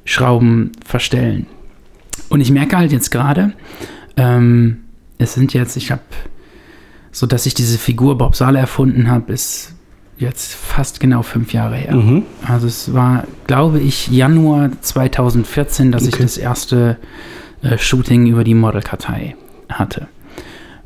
[0.04, 1.46] Schrauben verstellen.
[2.28, 3.52] Und ich merke halt jetzt gerade,
[4.16, 4.78] ähm,
[5.18, 6.02] es sind jetzt, ich habe,
[7.12, 9.74] so dass ich diese Figur Bob Sala erfunden habe, ist
[10.18, 11.94] jetzt fast genau fünf Jahre her.
[11.94, 12.22] Mhm.
[12.46, 16.22] Also es war, glaube ich, Januar 2014, dass ich Okay.
[16.22, 16.96] das erste
[17.62, 19.36] äh, Shooting über die Modelkartei
[19.68, 20.08] hatte.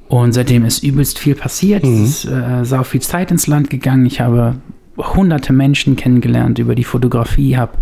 [0.09, 1.85] Und seitdem ist übelst viel passiert.
[1.85, 2.03] Mhm.
[2.05, 4.05] Es ist äh, sau viel Zeit ins Land gegangen.
[4.07, 4.57] Ich habe
[4.97, 7.73] hunderte Menschen kennengelernt über die Fotografie, habe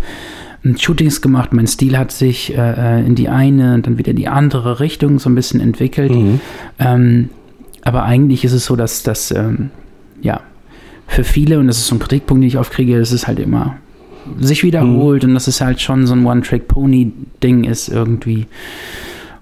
[0.77, 1.53] Shootings gemacht.
[1.53, 4.79] Mein Stil hat sich äh, äh, in die eine und dann wieder in die andere
[4.79, 6.11] Richtung so ein bisschen entwickelt.
[6.11, 6.41] Mhm.
[6.79, 7.29] Ähm,
[7.83, 9.71] aber eigentlich ist es so, dass das, ähm,
[10.21, 10.41] ja,
[11.07, 13.39] für viele, und das ist so ein Kritikpunkt, den ich oft kriege, es ist halt
[13.39, 13.77] immer
[14.39, 18.47] sich wiederholt und das ist halt schon so ein One-Trick-Pony-Ding ist irgendwie.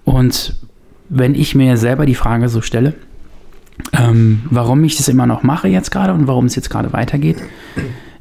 [0.05, 0.55] Und
[1.09, 2.93] wenn ich mir selber die Frage so stelle,
[3.93, 7.38] ähm, warum ich das immer noch mache jetzt gerade und warum es jetzt gerade weitergeht,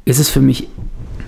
[0.05, 0.67] ist es für mich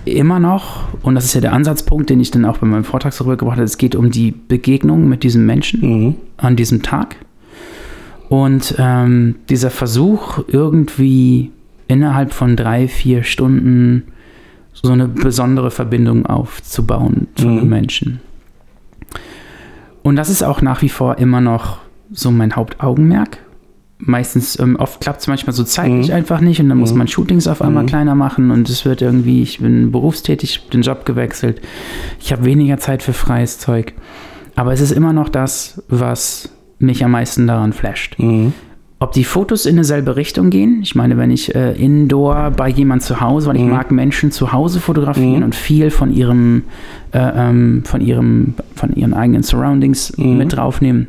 [0.06, 3.14] immer noch, und das ist ja der Ansatzpunkt, den ich dann auch bei meinem Vortrag
[3.14, 6.16] so rübergebracht habe, es geht um die Begegnung mit diesem Menschen Mhm.
[6.38, 7.16] an diesem Tag.
[8.30, 11.52] Und ähm, dieser Versuch, irgendwie
[11.88, 14.04] innerhalb von drei, vier Stunden
[14.74, 17.58] so eine besondere Verbindung aufzubauen zu Mhm.
[17.58, 18.20] einem Menschen.
[20.04, 21.80] Und das ist auch nach wie vor immer noch
[22.12, 23.40] so mein Hauptaugenmerk.
[24.02, 26.14] Meistens, ähm, oft klappt es manchmal so zeitlich Mhm.
[26.16, 27.00] einfach nicht und dann muss Mhm.
[27.00, 27.88] man Shootings auf einmal Mhm.
[27.88, 31.62] kleiner machen und es wird irgendwie, ich bin berufstätig, den Job gewechselt,
[32.22, 33.94] ich habe weniger Zeit für freies Zeug.
[34.56, 38.18] Aber es ist immer noch das, was mich am meisten daran flasht.
[38.20, 38.54] Mhm.
[39.02, 43.02] Ob die Fotos in dieselbe Richtung gehen, ich meine, wenn ich äh, indoor bei jemand
[43.02, 43.70] zu Hause, weil ich Mhm.
[43.70, 45.44] mag Menschen zu Hause fotografieren Mhm.
[45.44, 46.64] und viel von ihrem,
[47.14, 51.08] äh, ähm, von ihrem, von ihren eigenen Surroundings mit draufnehmen.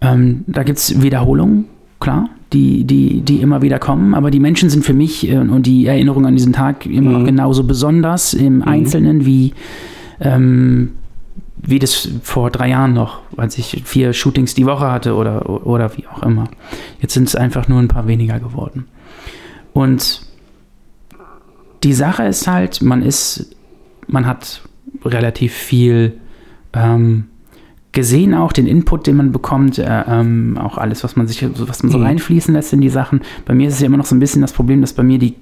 [0.00, 1.64] Ähm, da gibt es Wiederholungen,
[2.00, 5.66] klar, die, die, die immer wieder kommen, aber die Menschen sind für mich äh, und
[5.66, 7.26] die Erinnerung an diesen Tag immer noch Mhm.
[7.26, 9.52] genauso besonders im Einzelnen wie
[10.20, 10.92] ähm,
[11.60, 15.96] wie das vor drei Jahren noch, als ich vier Shootings die Woche hatte oder, oder
[15.96, 16.44] wie auch immer.
[17.00, 18.86] Jetzt sind es einfach nur ein paar weniger geworden.
[19.72, 20.22] Und
[21.82, 23.56] die Sache ist halt, man ist,
[24.06, 24.62] man hat
[25.04, 26.14] relativ viel
[26.72, 27.24] ähm,
[27.92, 31.82] gesehen, auch den Input, den man bekommt, äh, ähm, auch alles, was man sich, was
[31.82, 32.04] man so Mhm.
[32.04, 33.22] reinfließen lässt in die Sachen.
[33.46, 35.18] Bei mir ist es ja immer noch so ein bisschen das Problem, dass bei mir
[35.18, 35.34] die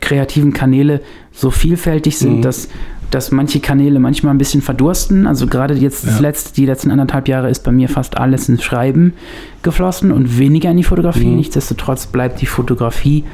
[0.00, 1.00] kreativen Kanäle
[1.32, 2.42] so vielfältig sind, Mhm.
[2.42, 2.68] dass,
[3.10, 5.26] dass manche Kanäle manchmal ein bisschen verdursten.
[5.26, 6.20] Also gerade jetzt das Ja.
[6.22, 9.14] letzte, die letzten anderthalb Jahre ist bei mir fast alles ins Schreiben
[9.62, 11.26] geflossen und weniger in die Fotografie.
[11.28, 11.36] Mhm.
[11.36, 13.24] Nichtsdestotrotz bleibt die Fotografie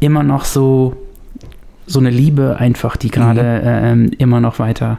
[0.00, 0.96] immer noch so
[1.86, 3.66] so eine Liebe einfach, die gerade Mhm.
[3.68, 4.98] äh, ähm, immer noch weiter,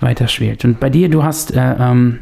[0.00, 0.64] weiter schwelt.
[0.64, 2.20] Und bei dir, du hast äh, ähm,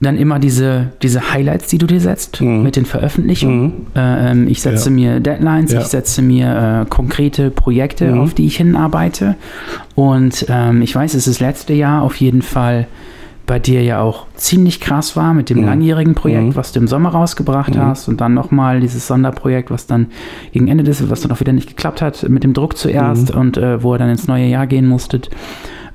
[0.00, 2.64] dann immer diese, diese Highlights, die du dir setzt Mhm.
[2.64, 3.62] mit den Veröffentlichungen.
[3.66, 3.72] Mhm.
[3.94, 4.94] Äh, ähm, ich setze Ja.
[4.94, 5.80] mir Deadlines, Ja.
[5.80, 8.20] ich setze mir äh, konkrete Projekte, Mhm.
[8.20, 9.36] auf die ich hinarbeite.
[9.94, 12.88] Und ähm, ich weiß, es ist das letzte Jahr auf jeden Fall
[13.46, 15.64] bei dir ja auch ziemlich krass war mit dem Mhm.
[15.64, 16.56] langjährigen Projekt, Mhm.
[16.56, 17.80] was du im Sommer rausgebracht Mhm.
[17.80, 20.06] hast und dann nochmal dieses Sonderprojekt, was dann
[20.52, 23.40] gegen Ende des, was dann auch wieder nicht geklappt hat, mit dem Druck zuerst Mhm.
[23.40, 25.28] und äh, wo ihr dann ins neue Jahr gehen musstet.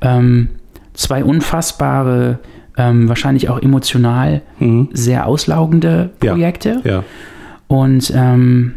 [0.01, 0.49] Ähm,
[0.93, 2.39] zwei unfassbare,
[2.77, 4.89] ähm, wahrscheinlich auch emotional Mhm.
[4.93, 6.33] sehr auslaugende Ja.
[6.33, 6.81] Projekte.
[6.83, 7.03] Ja.
[7.67, 8.73] Und ähm,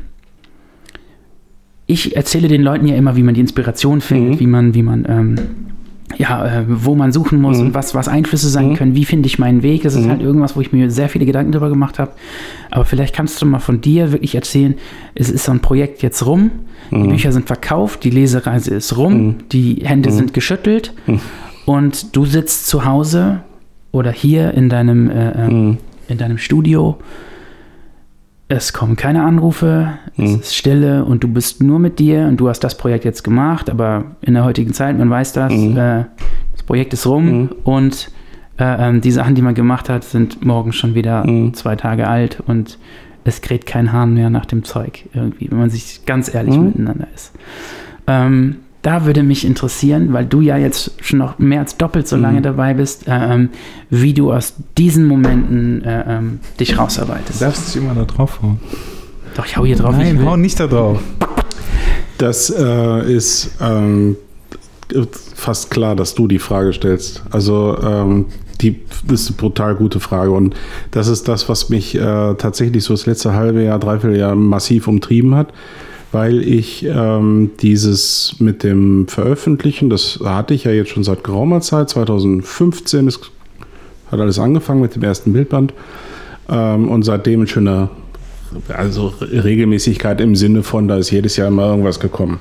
[1.86, 4.40] ich erzähle den Leuten ja immer, wie man die Inspiration findet, Mhm.
[4.40, 5.34] wie man, wie man, ähm,
[6.16, 7.66] ja, äh, wo man suchen muss Mhm.
[7.66, 8.74] und was, was Einflüsse sein Mhm.
[8.76, 9.82] können, wie finde ich meinen Weg.
[9.82, 10.10] Das ist Mhm.
[10.10, 12.12] halt irgendwas, wo ich mir sehr viele Gedanken drüber gemacht habe.
[12.70, 14.74] Aber vielleicht kannst du mal von dir wirklich erzählen,
[15.14, 16.50] es ist so ein Projekt jetzt rum,
[16.90, 17.08] die Mhm.
[17.10, 19.34] Bücher sind verkauft, die Lesereise ist rum, Mhm.
[19.52, 20.92] die Hände sind geschüttelt
[21.66, 23.40] und du sitzt zu Hause
[23.92, 25.78] oder hier in deinem äh, äh, Mhm.
[26.08, 26.96] in deinem Studio.
[28.52, 30.40] Es kommen keine Anrufe, es Mhm.
[30.40, 33.70] ist Stille und du bist nur mit dir und du hast das Projekt jetzt gemacht,
[33.70, 35.76] aber in der heutigen Zeit, man weiß das, Mhm.
[35.76, 36.04] äh,
[36.52, 37.48] das Projekt ist rum Mhm.
[37.62, 38.10] und
[38.58, 41.54] äh, ähm, die Sachen, die man gemacht hat, sind morgen schon wieder Mhm.
[41.54, 42.76] zwei Tage alt und
[43.22, 46.64] es kräht kein Hahn mehr nach dem Zeug irgendwie, wenn man sich ganz ehrlich Mhm.
[46.66, 47.32] miteinander ist.
[48.08, 52.16] Ähm, da würde mich interessieren, weil du ja jetzt schon noch mehr als doppelt so
[52.16, 52.44] lange Mhm.
[52.44, 53.50] dabei bist, äh, ähm,
[53.90, 57.40] wie du aus diesen Momenten äh, ähm, dich rausarbeitest.
[57.40, 58.58] Du darfst dich immer da drauf hauen.
[59.36, 59.96] Doch, ich hau hier drauf.
[59.96, 60.26] wie ich Nein, will.
[60.26, 60.98] hau nicht da drauf.
[62.18, 64.16] Das äh, ist ähm,
[65.34, 67.22] fast klar, dass du die Frage stellst.
[67.30, 68.26] Also ähm,
[68.60, 70.54] die, das ist eine brutal gute Frage und
[70.90, 74.86] das ist das, was mich äh, tatsächlich so das letzte halbe Jahr, dreiviertel Jahr massiv
[74.88, 75.52] umtrieben hat,
[76.12, 81.60] weil ich ähm, dieses mit dem Veröffentlichen, das hatte ich ja jetzt schon seit geraumer
[81.60, 83.30] Zeit, 2015 ist,
[84.10, 85.72] hat alles angefangen mit dem ersten Bildband
[86.48, 87.90] ähm, und seitdem ein schöner
[88.76, 92.40] also Regelmäßigkeit im Sinne von, da ist jedes Jahr immer irgendwas gekommen.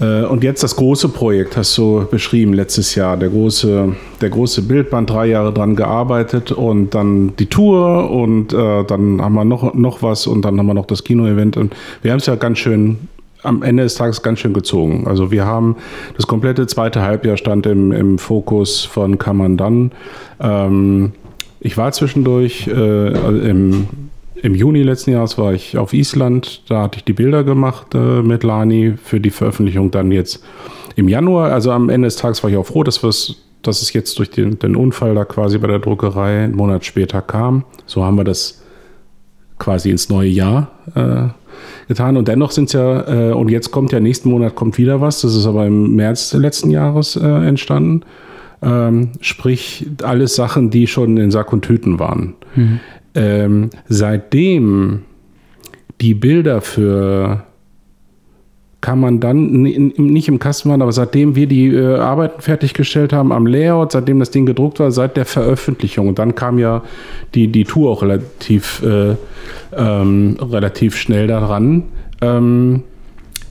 [0.00, 4.62] Äh, Und jetzt das große Projekt, hast du beschrieben letztes Jahr, der große, der große
[4.62, 9.74] Bildband, drei Jahre dran gearbeitet und dann die Tour und äh, dann haben wir noch,
[9.74, 12.58] noch was und dann haben wir noch das Kino-Event und wir haben es ja ganz
[12.58, 12.98] schön
[13.42, 15.06] am Ende des Tages ganz schön gezogen.
[15.06, 15.76] Also wir haben
[16.16, 19.92] das komplette zweite Halbjahr stand im, im Fokus von Kamandan.
[20.40, 21.12] Ähm,
[21.60, 23.88] ich war zwischendurch äh, im
[24.42, 28.22] im Juni letzten Jahres war ich auf Island, da hatte ich die Bilder gemacht äh,
[28.22, 30.44] mit Lani für die Veröffentlichung dann jetzt
[30.96, 31.52] im Januar.
[31.52, 33.00] Also am Ende des Tages war ich auch froh, dass,
[33.62, 37.22] dass es jetzt durch den, den Unfall da quasi bei der Druckerei einen Monat später
[37.22, 37.64] kam.
[37.86, 38.62] So haben wir das
[39.58, 41.28] quasi ins neue Jahr äh,
[41.88, 42.16] getan.
[42.16, 45.20] Und dennoch sind es ja, äh, und jetzt kommt ja nächsten Monat kommt wieder was,
[45.20, 48.02] das ist aber im März letzten Jahres äh, entstanden.
[48.60, 52.34] Ähm, sprich, alles Sachen, die schon in Sack und Tüten waren.
[53.18, 55.02] Ähm, seitdem
[56.00, 57.44] die Bilder für
[58.80, 63.32] kann man dann nicht im Kasten waren, aber seitdem wir die äh, Arbeiten fertiggestellt haben
[63.32, 66.06] am Layout, seitdem das Ding gedruckt war, seit der Veröffentlichung.
[66.06, 66.84] Und dann kam ja
[67.34, 69.16] die, die Tour auch relativ, äh,
[69.76, 71.84] ähm, relativ schnell daran.
[72.20, 72.84] Ähm,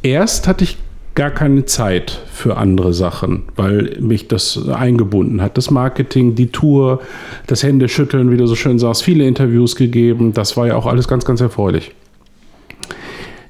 [0.01, 0.77] erst hatte ich
[1.17, 5.57] gar keine Zeit für andere Sachen, weil mich das eingebunden hat.
[5.57, 7.01] Das Marketing, die Tour,
[7.47, 10.35] das Händeschütteln, wie du so schön sagst, viele Interviews gegeben.
[10.35, 11.91] Das war ja auch alles ganz, ganz erfreulich.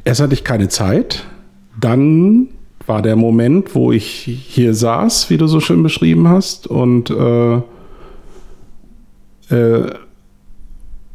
[0.06, 1.26] Erst hatte ich keine Zeit.
[1.78, 2.48] Dann
[2.86, 7.56] war der Moment, wo ich hier saß, wie du so schön beschrieben hast, und äh,
[9.54, 9.92] äh,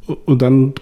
[0.07, 0.75] und dann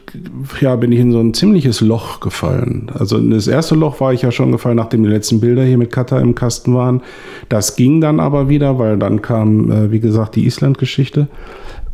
[0.60, 2.90] ja, bin ich in so ein ziemliches Loch gefallen.
[2.94, 5.76] Also in das erste Loch war ich ja schon gefallen, nachdem die letzten Bilder hier
[5.78, 7.02] mit Kata im Kasten waren.
[7.48, 11.28] Das ging dann aber wieder, weil dann kam, äh, wie gesagt, die Island-Geschichte.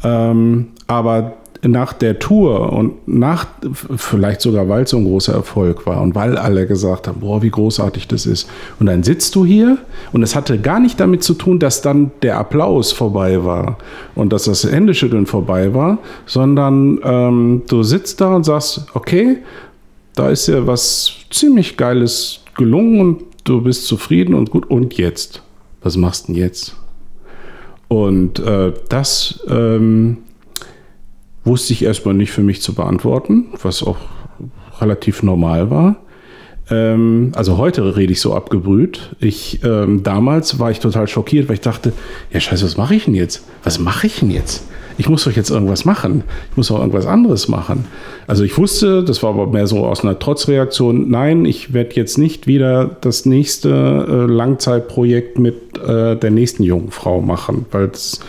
[0.04, 1.34] Ähm, aber
[1.68, 3.46] nach der Tour und nach,
[3.96, 7.42] vielleicht sogar, weil es so ein großer Erfolg war und weil alle gesagt haben, boah,
[7.42, 8.48] wie großartig das ist.
[8.78, 9.78] Und dann sitzt du hier
[10.12, 13.78] und es hatte gar nicht damit zu tun, dass dann der Applaus vorbei war
[14.14, 19.38] und dass das Händeschütteln vorbei war, sondern ähm, du sitzt da und sagst, okay,
[20.14, 24.68] da ist ja was ziemlich Geiles gelungen und du bist zufrieden und gut.
[24.70, 25.42] Und jetzt?
[25.82, 26.76] Was machst du denn jetzt?
[27.88, 30.18] Und äh, das ähm,
[31.46, 33.96] wusste ich erstmal nicht für mich zu beantworten, was auch
[34.80, 35.96] relativ normal war.
[36.70, 39.14] Ähm, also heute rede ich so abgebrüht.
[39.20, 41.92] Ich, ähm, damals war ich total schockiert, weil ich dachte,
[42.32, 43.44] ja scheiße, was mache ich denn jetzt?
[43.62, 44.64] Was mache ich denn jetzt?
[44.98, 46.24] Ich muss doch jetzt irgendwas machen.
[46.50, 47.84] Ich muss auch irgendwas anderes machen.
[48.26, 52.16] Also ich wusste, das war aber mehr so aus einer Trotzreaktion, nein, ich werde jetzt
[52.16, 58.20] nicht wieder das nächste äh, Langzeitprojekt mit äh, der nächsten jungen Frau machen, weil das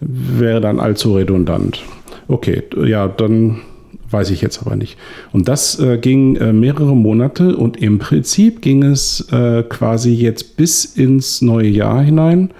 [0.00, 1.82] wäre dann allzu redundant.
[2.28, 3.62] Okay, ja, dann
[4.10, 4.98] weiß ich jetzt aber nicht.
[5.32, 10.56] Und das äh, ging äh, mehrere Monate und im Prinzip ging es äh, quasi jetzt
[10.56, 12.50] bis ins neue Jahr hinein.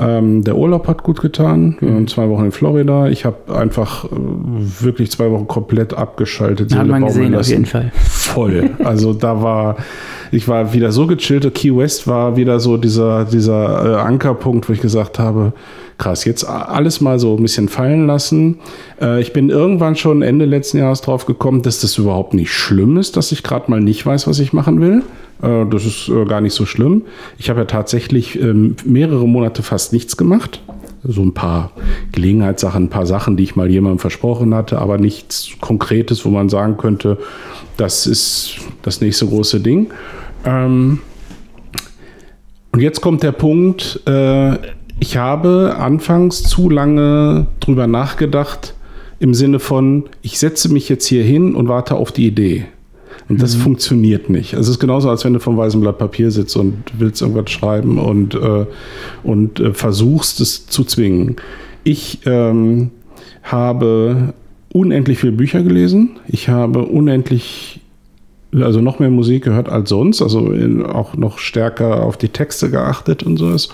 [0.00, 1.76] Ähm, der Urlaub hat gut getan.
[1.80, 3.08] Wir waren zwei Wochen in Florida.
[3.08, 6.74] Ich habe einfach äh, wirklich zwei Wochen komplett abgeschaltet.
[6.74, 7.92] Hat man gesehen, auf jeden Fall.
[7.94, 8.70] Voll.
[8.82, 9.76] Also da war,
[10.32, 11.54] ich war wieder so gechillt.
[11.54, 15.52] Key West war wieder so dieser, dieser äh, Ankerpunkt, wo ich gesagt habe,
[15.98, 18.58] krass, jetzt alles mal so ein bisschen fallen lassen.
[19.00, 22.96] Äh, ich bin irgendwann schon Ende letzten Jahres drauf gekommen, dass das überhaupt nicht schlimm
[22.96, 25.02] ist, dass ich gerade mal nicht weiß, was ich machen will.
[25.42, 27.02] Äh, das ist äh, gar nicht so schlimm.
[27.38, 30.62] Ich habe ja tatsächlich ähm, mehrere Monate fast nichts gemacht.
[31.02, 31.72] So ein paar
[32.12, 36.48] Gelegenheitssachen, ein paar Sachen, die ich mal jemandem versprochen hatte, aber nichts Konkretes, wo man
[36.50, 37.16] sagen könnte,
[37.76, 39.90] das ist das nächste große Ding.
[40.44, 40.98] Ähm,
[42.72, 44.56] und jetzt kommt der Punkt, äh,
[45.00, 48.74] ich habe anfangs zu lange drüber nachgedacht,
[49.18, 52.66] im Sinne von, ich setze mich jetzt hier hin und warte auf die Idee.
[53.30, 54.54] Und das funktioniert nicht.
[54.54, 57.98] Es ist genauso, als wenn du vom weißen Blatt Papier sitzt und willst irgendwas schreiben
[57.98, 58.66] und, äh,
[59.22, 61.36] und äh, versuchst es zu zwingen.
[61.84, 62.90] Ich ähm,
[63.44, 64.34] habe
[64.72, 66.18] unendlich viele Bücher gelesen.
[66.26, 67.80] Ich habe unendlich,
[68.52, 72.68] also noch mehr Musik gehört als sonst, also in, auch noch stärker auf die Texte
[72.68, 73.68] geachtet und sowas.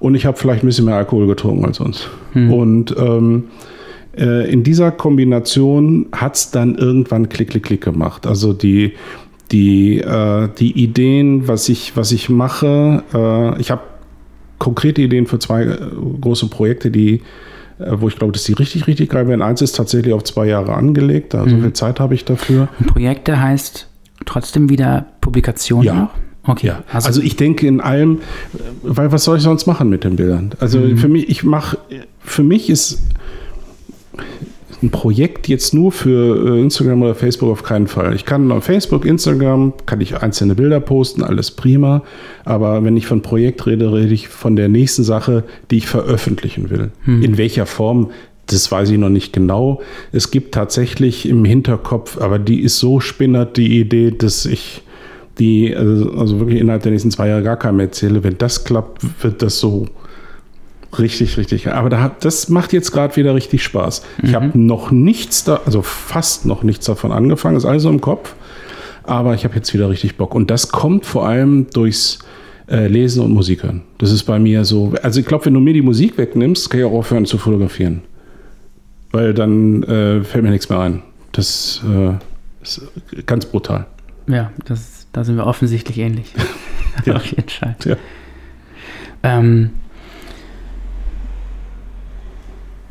[0.00, 2.10] Und ich habe vielleicht ein bisschen mehr Alkohol getrunken als sonst.
[2.34, 3.44] Und ähm,
[4.18, 8.26] äh, in dieser Kombination hat es dann irgendwann Klick, Klick, Klick gemacht.
[8.26, 8.94] Also die,
[9.50, 13.82] die, äh, die Ideen, was ich, was ich mache, äh, ich habe
[14.58, 15.76] konkrete Ideen für zwei äh,
[16.20, 17.22] große Projekte, die,
[17.78, 19.42] äh, wo ich glaube, dass die richtig, richtig geil werden.
[19.42, 22.68] Eins ist tatsächlich auf zwei Jahre angelegt, also so viel Zeit habe ich dafür.
[22.78, 23.88] Und Projekte heißt
[24.26, 25.94] trotzdem wieder Publikation Ja.
[25.94, 26.10] noch?
[26.48, 26.68] Okay.
[26.68, 28.20] Ja, also, ich denke in allem,
[28.82, 30.52] weil was soll ich sonst machen mit den Bildern?
[30.60, 31.76] Also für mich, ich mache,
[32.20, 33.02] für mich ist
[34.82, 38.14] ein Projekt jetzt nur für äh, Instagram oder Facebook auf keinen Fall.
[38.14, 42.02] Ich kann auf Facebook, Instagram, kann ich einzelne Bilder posten, alles prima.
[42.44, 46.70] Aber wenn ich von Projekt rede, rede ich von der nächsten Sache, die ich veröffentlichen
[46.70, 46.90] will.
[47.22, 48.10] In welcher Form,
[48.46, 49.82] das weiß ich noch nicht genau.
[50.12, 54.82] Es gibt tatsächlich im Hinterkopf, aber die ist so spinnert, die Idee, dass ich
[55.38, 58.24] die, also, also wirklich innerhalb der nächsten zwei Jahre gar keinem erzähle.
[58.24, 59.86] Wenn das klappt, wird das so
[60.96, 61.68] richtig, richtig.
[61.72, 64.02] Aber da, hat- das macht jetzt gerade wieder richtig Spaß.
[64.22, 68.00] Ich habe noch nichts da, also fast noch nichts davon angefangen, ist alles so im
[68.00, 68.34] Kopf.
[69.04, 70.34] Aber ich habe jetzt wieder richtig Bock.
[70.34, 72.18] Und das kommt vor allem durchs
[72.70, 73.82] äh, Lesen und Musik hören.
[73.98, 74.92] Das ist bei mir so.
[75.02, 78.02] Also ich glaube, wenn du mir die Musik wegnimmst, kann ich auch aufhören zu fotografieren.
[79.10, 81.02] Weil dann äh, fällt mir nichts mehr ein.
[81.32, 82.12] Das äh,
[82.62, 82.82] ist
[83.26, 83.86] ganz brutal.
[84.26, 86.34] Ja, das, da sind wir offensichtlich ähnlich.
[87.06, 87.14] Ja.
[87.16, 87.76] Auf jeden Fall.
[87.84, 87.96] Ja.
[89.22, 89.70] Ähm,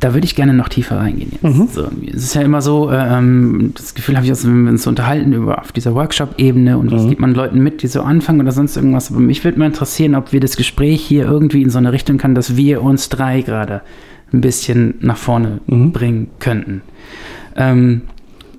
[0.00, 1.42] da würde ich gerne noch tiefer reingehen jetzt.
[1.42, 1.68] Mhm.
[1.72, 4.70] So, es ist ja immer so, äh, ähm, das Gefühl habe ich, also, wenn wir
[4.70, 7.08] uns so unterhalten über auf dieser Workshop-Ebene und was Mhm.
[7.08, 9.10] gibt man Leuten mit, die so anfangen oder sonst irgendwas.
[9.10, 12.16] Aber mich würde mal interessieren, ob wir das Gespräch hier irgendwie in so eine Richtung
[12.18, 13.82] kann, dass wir uns drei gerade
[14.32, 15.92] ein bisschen nach vorne Mhm.
[15.92, 16.82] bringen könnten.
[17.56, 18.02] Ähm,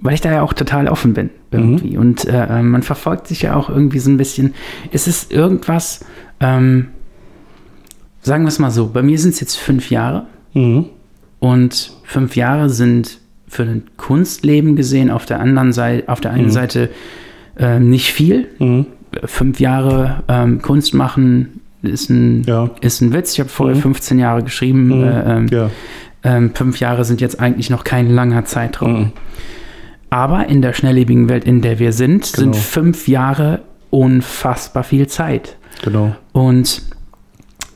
[0.02, 1.92] weil ich da ja auch total offen bin irgendwie.
[1.92, 2.00] Mhm.
[2.00, 4.54] Und äh, äh, man verfolgt sich ja auch irgendwie so ein bisschen.
[4.92, 6.06] Ist es irgendwas,
[6.42, 6.88] ähm,
[8.22, 10.86] sagen wir es mal so, bei mir sind es jetzt fünf Jahre Mhm.
[11.40, 16.46] Und fünf Jahre sind für ein Kunstleben gesehen auf der anderen Seite, auf der einen
[16.46, 16.52] Mhm.
[16.52, 16.90] Seite
[17.58, 18.48] äh, nicht viel.
[18.60, 18.86] Mhm.
[19.26, 22.70] Fünf Jahre ähm, Kunst machen ist ein, Ja.
[22.82, 23.34] ist ein Witz.
[23.34, 23.82] Ich habe vorher Mhm.
[23.82, 24.88] 15 Jahre geschrieben.
[24.88, 25.04] Mhm.
[25.04, 25.70] Äh, ähm, Ja.
[26.24, 29.00] ähm, fünf Jahre sind jetzt eigentlich noch kein langer Zeitraum.
[29.00, 29.12] Mhm.
[30.12, 32.58] Aber in der schnelllebigen Welt, in der wir sind, sind Genau.
[32.64, 35.58] fünf Jahre unfassbar viel Zeit.
[35.84, 36.16] Genau.
[36.34, 36.82] Und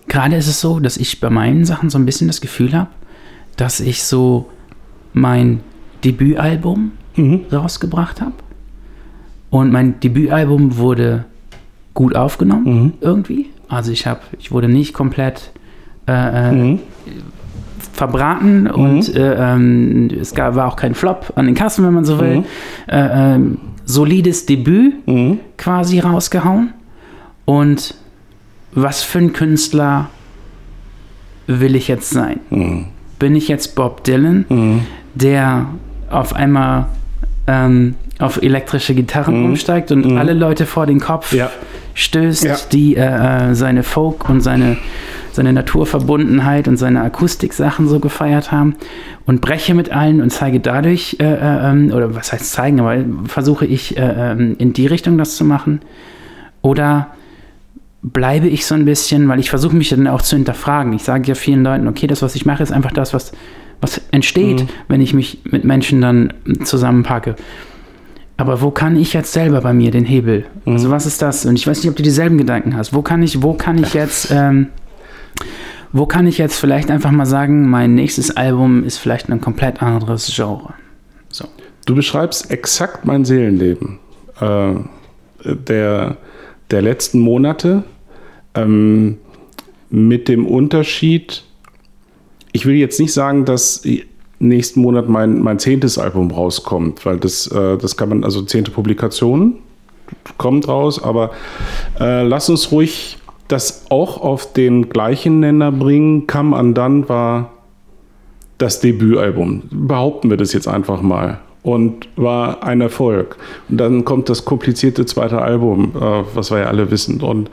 [0.07, 2.89] gerade ist es so, dass ich bei meinen Sachen so ein bisschen das Gefühl habe,
[3.55, 4.49] dass ich so
[5.13, 5.59] mein
[6.03, 7.41] Debütalbum Mhm.
[7.51, 8.33] rausgebracht habe.
[9.49, 11.25] Und mein Debütalbum wurde
[11.93, 12.93] gut aufgenommen, Mhm.
[13.01, 13.49] irgendwie.
[13.67, 15.51] Also ich habe, ich wurde nicht komplett
[16.07, 16.79] äh, äh, Mhm.
[17.93, 22.03] verbraten und äh, ähm, es gab, war auch kein Flop an den Kassen, wenn man
[22.05, 22.37] so will.
[22.39, 22.45] Mhm.
[22.87, 25.39] Äh, ähm, solides Debüt Mhm.
[25.57, 26.73] quasi rausgehauen.
[27.45, 27.93] Und
[28.73, 30.09] was für ein Künstler
[31.47, 32.39] will ich jetzt sein?
[33.23, 34.81] Bin ich jetzt Bob Dylan, Mhm.
[35.15, 35.67] der
[36.11, 36.87] auf einmal
[37.47, 39.45] ähm, auf elektrische Gitarren Mhm.
[39.45, 40.17] umsteigt und Mhm.
[40.17, 41.49] alle Leute vor den Kopf Ja.
[41.93, 42.57] stößt, Ja.
[42.73, 44.75] die äh, äh, seine Folk und seine,
[45.31, 48.75] seine Naturverbundenheit und seine Akustiksachen so gefeiert haben
[49.25, 52.97] und breche mit allen und zeige dadurch, äh, äh, ähm, oder was heißt zeigen, aber
[53.27, 55.79] versuche ich äh, ähm, in die Richtung das zu machen.
[56.61, 57.07] Oder
[58.03, 60.93] bleibe ich so ein bisschen, weil ich versuche mich dann auch zu hinterfragen.
[60.93, 63.31] Ich sage ja vielen Leuten, okay, das, was ich mache, ist einfach das, was,
[63.81, 64.67] was entsteht, Mhm.
[64.89, 66.33] wenn ich mich mit Menschen dann
[66.63, 67.35] zusammenpacke.
[68.35, 70.45] Aber wo kann ich jetzt selber bei mir den Hebel?
[70.65, 70.73] Mhm.
[70.73, 71.45] Also was ist das?
[71.45, 72.93] Und ich weiß nicht, ob du dieselben Gedanken hast.
[72.93, 74.67] Wo kann ich, wo kann ich jetzt, ähm,
[75.93, 79.81] wo kann ich jetzt vielleicht einfach mal sagen, mein nächstes Album ist vielleicht ein komplett
[79.81, 80.73] anderes Genre?
[81.29, 81.45] So.
[81.85, 83.99] Du beschreibst exakt mein Seelenleben
[84.41, 84.73] äh,
[85.45, 86.17] der,
[86.71, 87.83] der letzten Monate
[88.55, 89.17] ähm,
[89.89, 91.43] mit dem Unterschied,
[92.51, 93.83] ich will jetzt nicht sagen, dass
[94.39, 98.71] nächsten Monat mein, mein zehntes Album rauskommt, weil das, äh, das kann man, also zehnte
[98.71, 99.55] Publikation
[100.37, 101.31] kommt raus, aber
[101.99, 106.27] äh, lass uns ruhig das auch auf den gleichen Nenner bringen.
[106.27, 107.51] Come Undone war
[108.57, 109.63] das Debütalbum.
[109.71, 111.39] Behaupten wir das jetzt einfach mal.
[111.61, 113.37] Und war ein Erfolg.
[113.69, 117.21] Und dann kommt das komplizierte zweite Album, äh, was wir ja alle wissen.
[117.21, 117.49] Und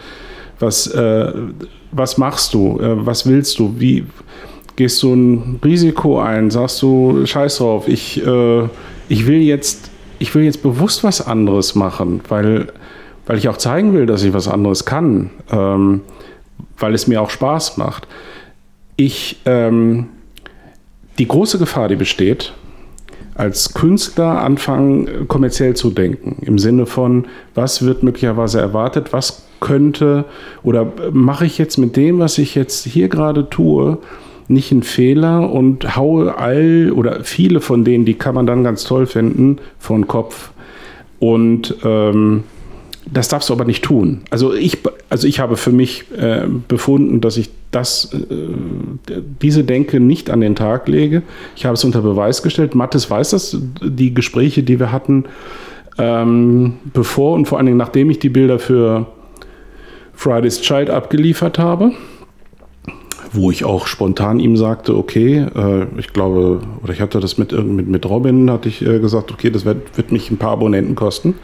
[0.60, 1.32] was, äh,
[1.92, 2.78] was machst du?
[2.80, 3.74] Äh, was willst du?
[3.78, 4.04] Wie
[4.76, 6.50] gehst du ein Risiko ein?
[6.50, 8.62] Sagst du, scheiß drauf, ich, äh,
[9.08, 12.72] ich, will jetzt, ich will jetzt bewusst was anderes machen, weil,
[13.26, 15.30] weil ich auch zeigen will, dass ich was anderes kann.
[15.50, 16.02] Ähm,
[16.80, 18.08] weil es mir auch Spaß macht.
[18.96, 20.08] Ich, ähm,
[21.18, 22.52] die große Gefahr, die besteht,
[23.34, 26.42] als Künstler anfangen, kommerziell zu denken.
[26.42, 30.24] Im Sinne von, was wird möglicherweise erwartet, was könnte
[30.62, 33.98] oder mache ich jetzt mit dem, was ich jetzt hier gerade tue,
[34.48, 38.84] nicht einen Fehler und haue all oder viele von denen, die kann man dann ganz
[38.84, 40.50] toll finden, von Kopf.
[41.20, 42.42] Und ähm,
[43.12, 44.22] das darfst du aber nicht tun.
[44.30, 50.00] Also ich, also ich habe für mich äh, befunden, dass ich das, äh, diese Denke
[50.00, 51.22] nicht an den Tag lege.
[51.56, 52.74] Ich habe es unter Beweis gestellt.
[52.74, 55.24] Mattes weiß das, die Gespräche, die wir hatten,
[55.98, 59.06] ähm, bevor und vor allen Dingen nachdem ich die Bilder für
[60.20, 61.92] Friday's Child abgeliefert habe,
[63.32, 67.52] wo ich auch spontan ihm sagte, okay, äh, ich glaube, oder ich hatte das mit,
[67.52, 70.94] mit, mit Robin, hatte ich äh, gesagt, okay, das wird, wird mich ein paar Abonnenten
[70.94, 71.36] kosten.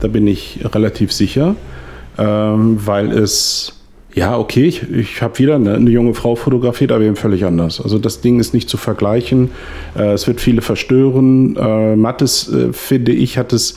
[0.00, 1.56] Da bin ich relativ sicher,
[2.18, 3.72] ähm, weil es,
[4.12, 7.80] ja, okay, ich, ich habe wieder eine, eine, junge Frau fotografiert, aber eben völlig anders.
[7.80, 9.50] Also das Ding ist nicht zu vergleichen.
[9.96, 11.56] Äh, es wird viele verstören.
[11.56, 13.76] Äh, Mattes, äh, finde ich, hat es,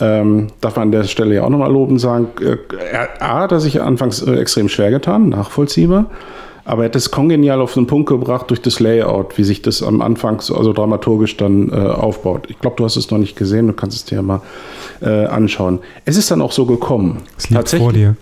[0.00, 2.56] ähm, darf man an der Stelle ja auch nochmal loben, sagen, äh,
[3.18, 6.06] A, dass ich anfangs äh, extrem schwer getan, nachvollziehbar.
[6.70, 9.82] Aber er hat es kongenial auf den Punkt gebracht durch das Layout, wie sich das
[9.82, 12.46] am Anfang so, also dramaturgisch dann äh, aufbaut.
[12.48, 14.40] Ich glaube, du hast es noch nicht gesehen, du kannst es dir ja mal
[15.02, 15.80] äh, anschauen.
[16.04, 17.22] Es ist dann auch so gekommen.
[17.36, 18.14] Es liegt vor dir.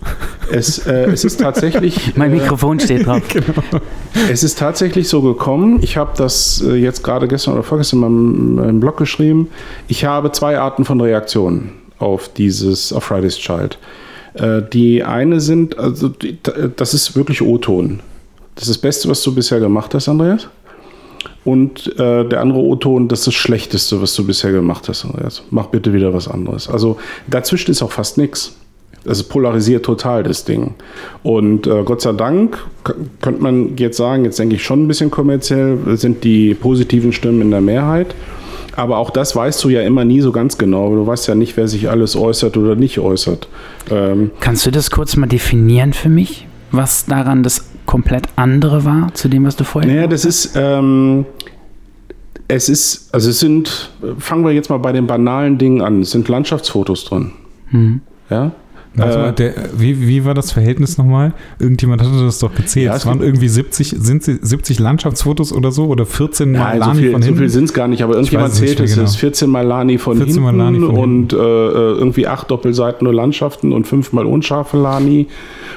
[0.51, 2.15] Es, äh, es ist tatsächlich.
[2.15, 3.21] mein Mikrofon steht drauf.
[3.29, 3.61] genau.
[4.31, 5.77] Es ist tatsächlich so gekommen.
[5.83, 9.49] Ich habe das äh, jetzt gerade gestern oder vorgestern in meinem, meinem Blog geschrieben.
[9.87, 13.77] Ich habe zwei Arten von Reaktionen auf dieses, auf Friday's Child.
[14.33, 16.39] Äh, die eine sind, also die,
[16.75, 17.99] das ist wirklich O-Ton.
[18.59, 20.49] Das ist das Beste, was du bisher gemacht hast, Andreas.
[21.45, 25.43] Und äh, der andere O-Ton, das ist das Schlechteste, was du bisher gemacht hast, Andreas.
[25.49, 26.67] Mach bitte wieder was anderes.
[26.67, 26.97] Also
[27.27, 28.57] dazwischen ist auch fast nichts.
[29.07, 30.73] Also polarisiert total das Ding.
[31.23, 32.57] Und äh, Gott sei Dank
[33.21, 37.41] könnte man jetzt sagen, jetzt denke ich schon ein bisschen kommerziell, sind die positiven Stimmen
[37.41, 38.13] in der Mehrheit.
[38.75, 40.93] Aber auch das weißt du ja immer nie so ganz genau.
[40.93, 43.47] Du weißt ja nicht, wer sich alles äußert oder nicht äußert.
[43.89, 46.45] Ähm Kannst du das kurz mal definieren für mich?
[46.71, 51.25] Was daran das komplett andere war zu dem, was du vorher Naja, das ist, ähm,
[52.47, 56.01] es ist, also es sind, fangen wir jetzt mal bei den banalen Dingen an.
[56.01, 57.31] Es sind Landschaftsfotos drin.
[57.71, 58.01] Mhm.
[58.29, 58.51] Ja.
[58.97, 61.33] Also, Äh, der, wie, wie war das Verhältnis nochmal?
[61.59, 62.87] Irgendjemand hatte das doch gezählt.
[62.87, 66.79] Ja, es waren irgendwie 70, sind sie 70 Landschaftsfotos oder so oder 14 Mal so
[66.79, 67.39] Lani viel, von so hinten.
[67.39, 68.93] viel sind es gar nicht, aber irgendjemand zählt es.
[68.95, 69.05] genau.
[69.05, 72.49] Ist 14 Mal Lani von 14 Mal hinten Lani von und äh, äh, irgendwie acht
[72.49, 75.27] Doppelseiten nur Landschaften und fünfmal unscharfe Lani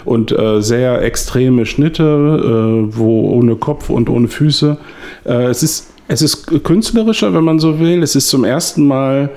[0.05, 4.79] und äh, sehr extreme Schnitte, äh, wo ohne Kopf und ohne Füße.
[5.25, 8.03] Äh, es, ist, es ist künstlerischer, wenn man so will.
[8.03, 9.31] Es ist zum ersten Mal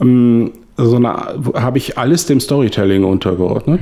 [0.00, 1.14] ähm, so eine,
[1.54, 3.80] habe ich alles dem Storytelling untergeordnet.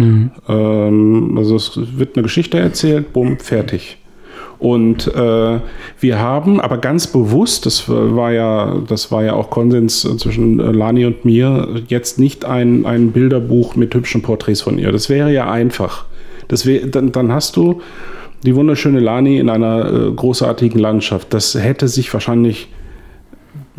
[0.49, 3.99] Ähm, also es wird eine Geschichte erzählt, bumm, fertig.
[4.59, 5.59] Und äh,
[6.01, 11.07] wir haben aber ganz bewusst, das war ja, das war ja auch Konsens zwischen Lani
[11.07, 14.93] und mir, jetzt nicht ein, ein Bilderbuch mit hübschen Porträts von ihr.
[14.93, 16.05] Das wäre ja einfach.
[16.49, 17.81] Das wär, dann, dann hast du
[18.45, 21.33] die wunderschöne Lani in einer äh, großartigen Landschaft.
[21.33, 22.69] Das hätte sich wahrscheinlich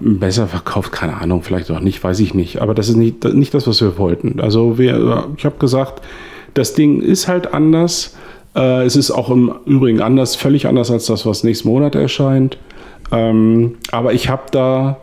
[0.01, 2.61] besser verkauft, keine Ahnung, vielleicht auch nicht, weiß ich nicht.
[2.61, 4.39] Aber das ist nicht, nicht das, was wir wollten.
[4.39, 6.01] Also wir, ich habe gesagt,
[6.53, 8.17] das Ding ist halt anders.
[8.55, 12.57] Äh, es ist auch im Übrigen anders, völlig anders als das, was nächsten Monat erscheint.
[13.11, 14.97] Ähm, aber ich habe da,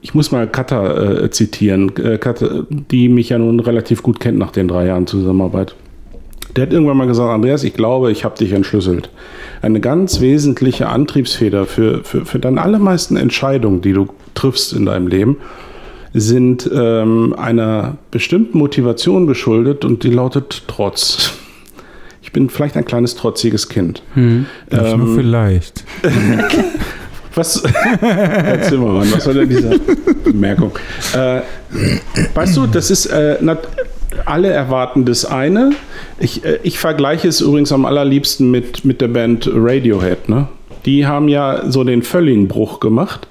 [0.00, 4.38] ich muss mal Katha äh, zitieren, äh, Katha, die mich ja nun relativ gut kennt
[4.38, 5.74] nach den drei Jahren Zusammenarbeit.
[6.56, 9.10] Der hat irgendwann mal gesagt, Andreas, ich glaube, ich habe dich entschlüsselt.
[9.62, 15.06] Eine ganz wesentliche Antriebsfeder für, für, für deine allermeisten Entscheidungen, die du triffst in deinem
[15.06, 15.36] Leben,
[16.12, 21.34] sind ähm, einer bestimmten Motivation geschuldet und die lautet Trotz.
[22.22, 24.02] Ich bin vielleicht ein kleines trotziges Kind.
[24.14, 24.46] Hm.
[24.70, 25.84] Ähm, nur vielleicht.
[27.34, 27.62] Was?
[28.00, 29.78] Herr Zimmermann, was soll denn diese
[30.24, 30.72] Bemerkung?
[31.14, 31.42] Äh,
[32.34, 33.36] weißt du, das ist äh,
[34.26, 35.70] alle erwarten das eine.
[36.18, 40.28] Ich, äh, ich vergleiche es übrigens am allerliebsten mit, mit der Band Radiohead.
[40.28, 40.48] Ne?
[40.86, 43.26] Die haben ja so den völligen Bruch gemacht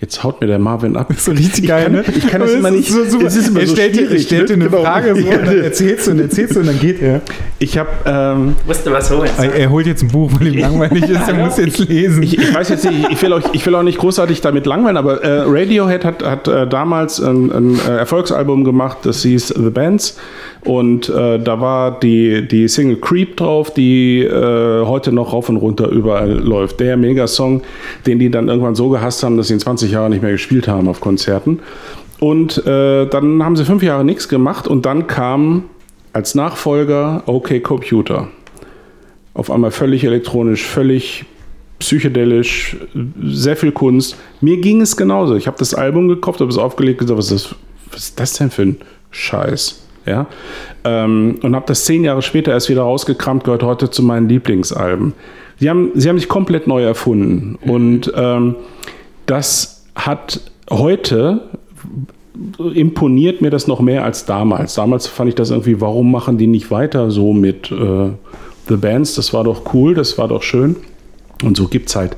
[0.00, 1.12] Jetzt haut mir der Marvin ab.
[1.18, 2.04] So richtig geil, kann, ne?
[2.16, 2.88] Ich kann das immer nicht.
[2.88, 3.26] So super.
[3.26, 4.82] Es ist immer er so stellt, dir, stellt dir eine genau.
[4.82, 7.20] Frage so, und dann erzählst du und erzählst du und dann geht er.
[7.58, 7.90] Ich habe.
[8.06, 9.28] Ähm, Wusste was holen.
[9.36, 11.28] Er holt jetzt ein Buch, weil ihm langweilig ist.
[11.28, 12.22] Er muss jetzt lesen.
[12.22, 13.10] Ich, ich, weiß jetzt nicht.
[13.10, 16.46] Ich will, euch, ich will auch nicht großartig damit langweilen, aber äh, Radiohead hat, hat
[16.46, 20.16] äh, damals ein, ein äh, Erfolgsalbum gemacht, das hieß The Bands.
[20.64, 25.56] Und äh, da war die, die Single Creep drauf, die äh, heute noch rauf und
[25.56, 26.80] runter überall läuft.
[26.80, 27.62] Der Megasong,
[28.06, 30.68] den die dann irgendwann so gehasst haben, dass sie in 20 Jahren nicht mehr gespielt
[30.68, 31.60] haben auf Konzerten.
[32.20, 35.64] Und äh, dann haben sie fünf Jahre nichts gemacht und dann kam
[36.12, 38.28] als Nachfolger OK Computer.
[39.34, 41.26] Auf einmal völlig elektronisch, völlig
[41.78, 42.76] psychedelisch,
[43.22, 44.16] sehr viel Kunst.
[44.40, 45.36] Mir ging es genauso.
[45.36, 47.56] Ich habe das Album gekauft, habe es aufgelegt und gesagt, was ist, das,
[47.92, 48.76] was ist das denn für ein
[49.12, 49.87] Scheiß?
[50.08, 50.26] Ja?
[50.84, 55.12] Ähm, und habe das zehn Jahre später erst wieder rausgekramt, gehört heute zu meinen Lieblingsalben.
[55.60, 57.58] Sie haben, sie haben sich komplett neu erfunden.
[57.62, 57.70] Mhm.
[57.70, 58.54] Und ähm,
[59.26, 60.40] das hat
[60.70, 61.42] heute
[62.74, 64.74] imponiert mir das noch mehr als damals.
[64.74, 68.10] Damals fand ich das irgendwie, warum machen die nicht weiter so mit äh,
[68.68, 69.14] The Bands?
[69.16, 70.76] Das war doch cool, das war doch schön.
[71.44, 72.16] Und so gibt es halt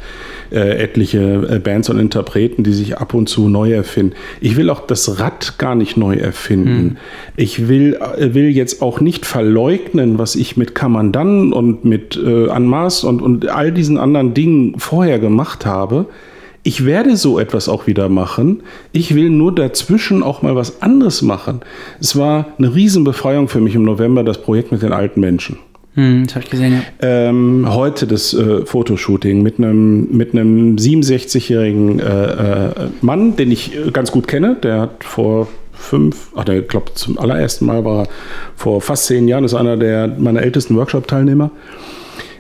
[0.51, 4.14] äh, etliche äh, Bands und Interpreten, die sich ab und zu neu erfinden.
[4.41, 6.83] Ich will auch das Rad gar nicht neu erfinden.
[6.83, 6.97] Mhm.
[7.37, 12.49] Ich will, äh, will jetzt auch nicht verleugnen, was ich mit Kamandan und mit äh,
[12.49, 16.07] Anmaß und, und all diesen anderen Dingen vorher gemacht habe.
[16.62, 18.62] Ich werde so etwas auch wieder machen.
[18.93, 21.61] Ich will nur dazwischen auch mal was anderes machen.
[22.01, 25.59] Es war eine Riesenbefreiung für mich im November, das Projekt mit den alten Menschen.
[26.01, 26.83] Hm, das habe ich gesehen, ja.
[27.03, 32.71] Ähm, heute das äh, Fotoshooting mit einem mit 67-jährigen äh, äh,
[33.03, 34.57] Mann, den ich äh, ganz gut kenne.
[34.63, 38.09] Der hat vor fünf, ach, der glaube zum allerersten Mal war
[38.57, 41.51] vor fast zehn Jahren, ist einer der meiner ältesten Workshop-Teilnehmer.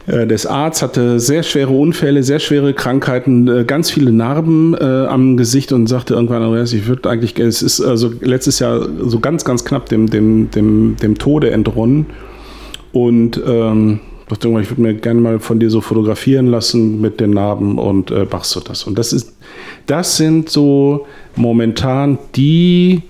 [0.06, 5.36] Äh, des Arzt hatte sehr schwere Unfälle, sehr schwere Krankheiten, ganz viele Narben äh, am
[5.36, 9.66] Gesicht und sagte irgendwann, ich würde eigentlich, es ist also letztes Jahr so ganz, ganz
[9.66, 12.06] knapp dem, dem, dem, dem Tode entronnen.
[12.92, 17.30] Und ähm, dachte ich würde mir gerne mal von dir so fotografieren lassen mit den
[17.30, 18.84] Narben und äh, machst du das.
[18.84, 19.34] Und das ist,
[19.86, 23.02] das sind so momentan die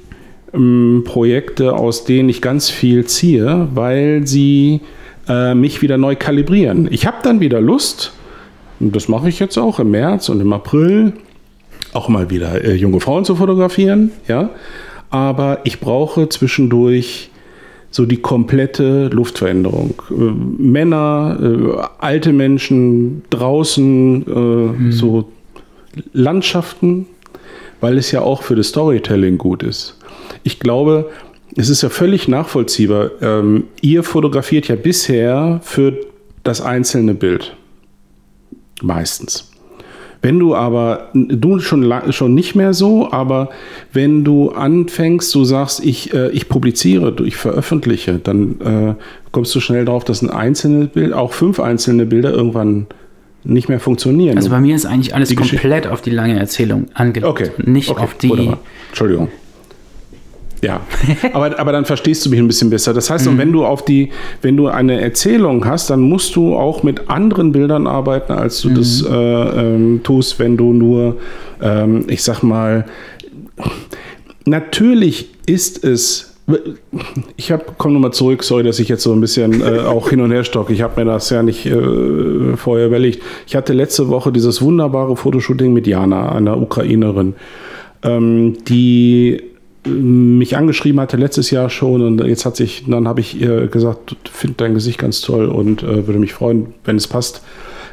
[0.54, 4.80] ähm, Projekte, aus denen ich ganz viel ziehe, weil sie
[5.28, 6.88] äh, mich wieder neu kalibrieren.
[6.90, 8.12] Ich habe dann wieder Lust,
[8.80, 11.12] und das mache ich jetzt auch im März und im April,
[11.92, 14.50] auch mal wieder äh, junge Frauen zu fotografieren, ja.
[15.10, 17.29] Aber ich brauche zwischendurch
[17.90, 19.94] so die komplette Luftveränderung.
[20.10, 24.92] Äh, Männer, äh, alte Menschen, draußen, äh, mhm.
[24.92, 25.30] so
[26.12, 27.06] Landschaften,
[27.80, 29.96] weil es ja auch für das Storytelling gut ist.
[30.44, 31.10] Ich glaube,
[31.56, 33.10] es ist ja völlig nachvollziehbar.
[33.20, 35.96] Ähm, ihr fotografiert ja bisher für
[36.44, 37.56] das einzelne Bild.
[38.82, 39.49] Meistens.
[40.22, 43.48] Wenn du aber, du schon, schon nicht mehr so, aber
[43.92, 48.94] wenn du anfängst, du sagst, ich, äh, ich publiziere, ich veröffentliche, dann äh,
[49.32, 52.86] kommst du schnell darauf, dass ein einzelnes Bild, auch fünf einzelne Bilder irgendwann
[53.44, 54.36] nicht mehr funktionieren.
[54.36, 57.26] Also bei mir ist eigentlich alles komplett auf die lange Erzählung angelegt.
[57.26, 57.50] Okay.
[57.64, 58.02] Nicht okay.
[58.02, 58.28] auf die.
[58.28, 58.58] Wunderbar.
[58.88, 59.28] Entschuldigung.
[60.62, 60.80] Ja,
[61.32, 62.92] aber, aber dann verstehst du mich ein bisschen besser.
[62.92, 63.38] Das heißt, mhm.
[63.38, 64.10] wenn du auf die,
[64.42, 68.70] wenn du eine Erzählung hast, dann musst du auch mit anderen Bildern arbeiten, als du
[68.70, 68.74] mhm.
[68.74, 71.16] das äh, ähm, tust, wenn du nur,
[71.62, 72.84] ähm, ich sag mal,
[74.44, 76.26] natürlich ist es
[77.36, 80.20] ich habe, komm nochmal zurück, sorry, dass ich jetzt so ein bisschen äh, auch hin
[80.20, 80.72] und her stocke.
[80.72, 83.22] Ich habe mir das ja nicht äh, vorher überlegt.
[83.46, 87.34] Ich hatte letzte Woche dieses wunderbare Fotoshooting mit Jana, einer Ukrainerin,
[88.02, 89.42] ähm, die
[89.86, 94.16] mich angeschrieben hatte letztes Jahr schon und jetzt hat sich, dann habe ich ihr gesagt,
[94.30, 97.42] finde dein Gesicht ganz toll und äh, würde mich freuen, wenn es passt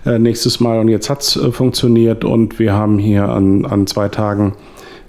[0.06, 0.80] äh, nächstes Mal.
[0.80, 4.56] Und jetzt hat es äh, funktioniert und wir haben hier an, an zwei Tagen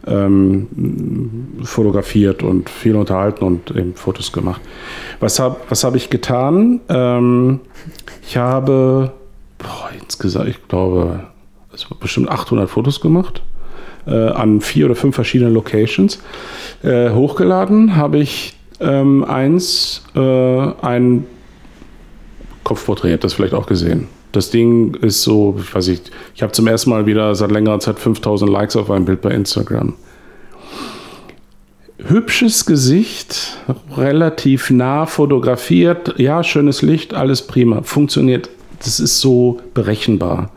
[0.06, 4.60] ähm, fotografiert und viel unterhalten und eben Fotos gemacht.
[5.18, 6.80] Was habe was hab ich getan?
[6.88, 7.60] Ähm,
[8.22, 9.12] ich habe
[9.58, 11.24] boah, insgesamt, ich glaube,
[11.74, 13.42] es bestimmt 800 Fotos gemacht
[14.08, 16.20] äh, an vier oder fünf verschiedenen Locations.
[16.82, 21.26] Äh, hochgeladen habe ich ähm, eins, äh, ein
[22.64, 24.08] Kopfporträt, das vielleicht auch gesehen.
[24.32, 27.80] Das Ding ist so, ich weiß nicht, ich habe zum ersten Mal wieder seit längerer
[27.80, 29.94] Zeit 5000 Likes auf einem Bild bei Instagram.
[31.98, 33.58] Hübsches Gesicht,
[33.96, 38.50] relativ nah fotografiert, ja, schönes Licht, alles prima, funktioniert.
[38.78, 40.52] Das ist so berechenbar.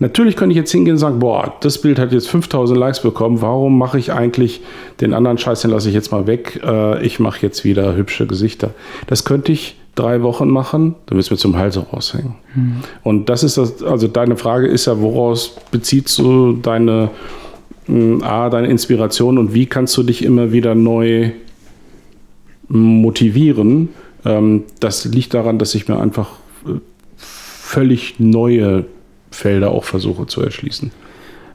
[0.00, 3.42] Natürlich könnte ich jetzt hingehen und sagen, boah, das Bild hat jetzt 5000 Likes bekommen,
[3.42, 4.62] warum mache ich eigentlich
[5.00, 8.26] den anderen Scheiß, den lasse ich jetzt mal weg, äh, ich mache jetzt wieder hübsche
[8.26, 8.70] Gesichter.
[9.06, 12.34] Das könnte ich drei Wochen machen, dann müssen wir zum Halse raushängen.
[12.54, 12.76] Mhm.
[13.02, 17.10] Und das ist das, also deine Frage ist ja, woraus beziehst du deine,
[17.86, 21.32] mh, A, deine Inspiration und wie kannst du dich immer wieder neu
[22.68, 23.90] motivieren?
[24.24, 26.30] Ähm, das liegt daran, dass ich mir einfach
[26.66, 26.78] äh,
[27.16, 28.86] völlig neue
[29.30, 30.90] Felder auch versuche zu erschließen.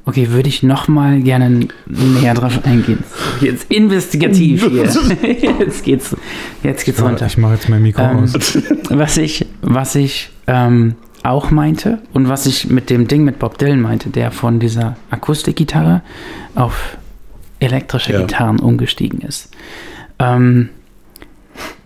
[0.08, 3.04] Okay, würde ich noch mal gerne näher drauf eingehen.
[3.42, 4.84] Jetzt investigativ hier.
[4.84, 6.16] Jetzt geht's,
[6.62, 7.26] jetzt geht's Ja, runter.
[7.26, 8.34] Ich mache jetzt mein Mikro Ähm, aus.
[8.90, 13.58] Was ich, was ich ähm, auch meinte und was ich mit dem Ding mit Bob
[13.58, 16.02] Dylan meinte, der von dieser Akustikgitarre
[16.54, 16.98] auf
[17.60, 18.22] elektrische Ja.
[18.22, 19.50] Gitarren umgestiegen ist.
[20.20, 20.70] Ähm,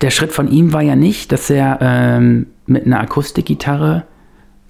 [0.02, 4.04] der Schritt von ihm war ja nicht, dass er ähm, mit einer Akustikgitarre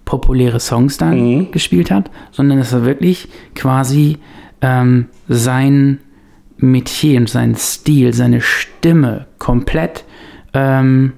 [0.10, 1.52] populäre Songs dann Mhm.
[1.52, 4.18] gespielt hat, sondern dass er wirklich quasi
[4.62, 6.00] ähm, sein
[6.58, 10.04] Metier und seinen Stil, seine Stimme komplett
[10.54, 11.14] ähm,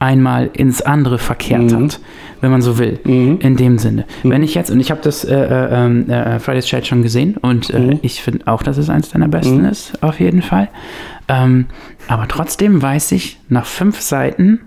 [0.00, 1.84] einmal ins andere verkehrt Mhm.
[1.84, 2.00] hat,
[2.40, 3.38] wenn man so will, Mhm.
[3.40, 4.04] in dem Sinne.
[4.22, 7.36] Wenn ich jetzt, und ich habe das äh, äh, ähm, äh, Fridays Chat schon gesehen
[7.36, 7.98] und äh, Mhm.
[8.02, 9.64] ich finde auch, dass es eins deiner besten Mhm.
[9.66, 10.68] ist, auf jeden Fall.
[11.28, 11.66] Ähm,
[12.08, 14.60] aber trotzdem weiß ich nach fünf Seiten,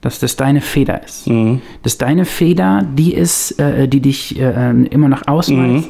[0.00, 1.26] dass das deine Feder ist.
[1.28, 1.60] Mhm.
[1.82, 5.68] dass deine Feder die ist, äh, die dich äh, ähm, immer noch ausmacht.
[5.68, 5.84] Mhm.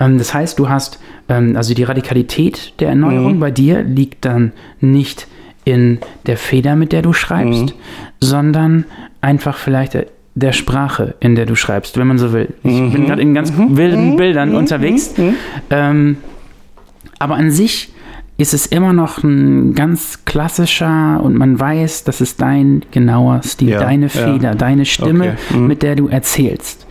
[0.00, 0.98] Ähm, das heißt, du hast,
[1.28, 3.40] ähm, also die Radikalität der Erneuerung Mhm.
[3.40, 5.26] bei dir liegt dann nicht
[5.64, 7.72] in der Feder, mit der du schreibst, Mhm.
[8.20, 8.84] sondern
[9.22, 9.96] einfach vielleicht
[10.34, 12.48] der, Sprache, in der du schreibst, wenn man so will.
[12.64, 12.92] Ich Mhm.
[12.92, 15.14] bin gerade in ganz wilden Bildern unterwegs.
[15.70, 16.18] Ähm,
[17.18, 17.92] aber an sich
[18.36, 23.70] ist es immer noch ein ganz klassischer und man weiß, das ist dein genauer Stil,
[23.70, 24.08] Ja, deine ja.
[24.08, 25.66] Feder, deine Stimme, Okay, mhm.
[25.68, 26.86] mit der du erzählst.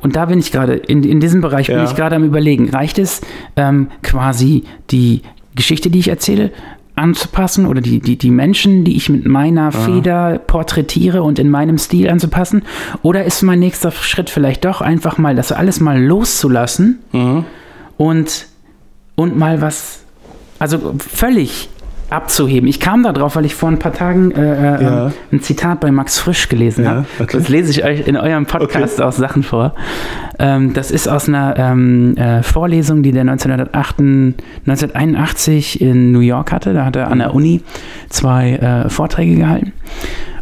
[0.00, 1.84] Und da bin ich gerade, in, in diesem Bereich bin Ja.
[1.84, 3.20] ich gerade am Überlegen, reicht es
[3.56, 5.22] ähm, quasi die
[5.54, 6.50] Geschichte, die ich erzähle,
[6.96, 11.78] anzupassen oder die, die, die Menschen, die ich mit meiner Feder porträtiere und in meinem
[11.78, 12.62] Stil anzupassen?
[13.02, 17.44] Oder ist mein nächster Schritt vielleicht doch einfach mal das alles mal loszulassen Mhm.
[17.98, 18.46] und,
[19.14, 20.00] und mal was,
[20.58, 21.68] also völlig
[22.10, 22.66] abzuheben.
[22.70, 25.12] Ich kam da drauf, weil ich vor ein paar Tagen äh, äh, Ja.
[25.30, 27.06] ein Zitat bei Max Frisch gelesen Ja, habe.
[27.20, 27.36] okay.
[27.36, 29.74] Das lese ich euch in eurem Podcast auch Sachen vor.
[30.38, 36.50] Ähm, das ist aus einer ähm, äh, Vorlesung, die der 1908, 1981 in New York
[36.50, 36.72] hatte.
[36.72, 37.60] Da hat er an der Uni
[38.08, 39.72] zwei äh, Vorträge gehalten.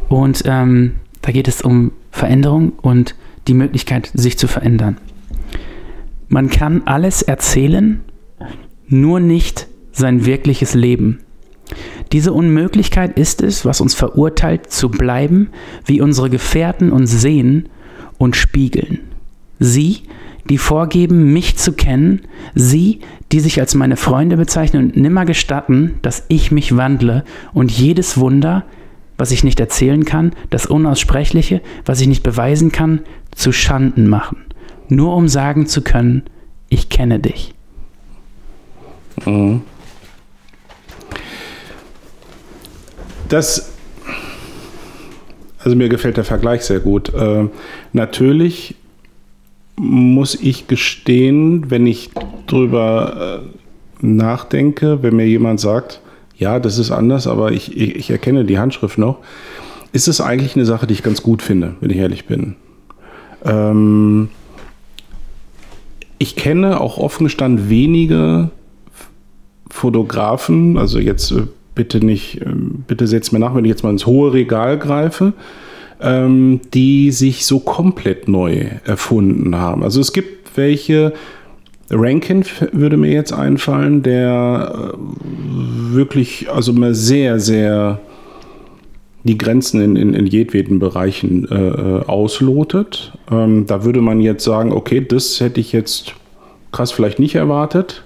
[0.08, 0.92] Und ähm,
[1.22, 3.16] da geht es um Veränderung und
[3.48, 4.98] die Möglichkeit, sich zu verändern.
[6.28, 8.00] Man kann alles erzählen,
[8.88, 9.66] nur nicht
[9.96, 11.20] sein wirkliches Leben.
[12.12, 15.48] Diese Unmöglichkeit ist es, was uns verurteilt zu bleiben,
[15.84, 17.68] wie unsere Gefährten uns sehen
[18.18, 19.00] und spiegeln.
[19.58, 20.02] Sie,
[20.48, 22.22] die vorgeben, mich zu kennen,
[22.54, 23.00] sie,
[23.32, 28.16] die sich als meine Freunde bezeichnen und nimmer gestatten, dass ich mich wandle und jedes
[28.18, 28.64] Wunder,
[29.18, 33.00] was ich nicht erzählen kann, das Unaussprechliche, was ich nicht beweisen kann,
[33.32, 34.38] zu Schanden machen,
[34.88, 36.22] nur um sagen zu können,
[36.68, 37.54] ich kenne dich.
[39.24, 39.62] Mhm.
[43.28, 43.72] Das,
[45.58, 47.12] also mir gefällt der Vergleich sehr gut.
[47.14, 47.48] Äh,
[47.92, 48.76] natürlich
[49.76, 52.10] muss ich gestehen, wenn ich
[52.46, 56.00] drüber äh, nachdenke, wenn mir jemand sagt,
[56.36, 59.18] ja, das ist anders, aber ich, ich, ich erkenne die Handschrift noch,
[59.92, 62.56] ist es eigentlich eine Sache, die ich ganz gut finde, wenn ich ehrlich bin.
[63.44, 64.28] Ähm,
[66.18, 68.50] ich kenne auch offen gestanden wenige
[69.70, 71.46] Fotografen, also jetzt äh,
[71.76, 75.34] bitte nicht, ähm, bitte setzt mir nach, wenn ich jetzt mal ins hohe Regal greife,
[76.00, 79.84] ähm, die sich so komplett neu erfunden haben.
[79.84, 81.12] Also es gibt welche,
[81.90, 88.00] Rankin würde mir jetzt einfallen, der äh, wirklich, also mal sehr, sehr
[89.22, 93.12] die Grenzen in, in, in jedweden Bereichen äh, äh, auslotet.
[93.30, 96.14] Ähm, da würde man jetzt sagen, okay, das hätte ich jetzt
[96.72, 98.04] krass vielleicht nicht erwartet.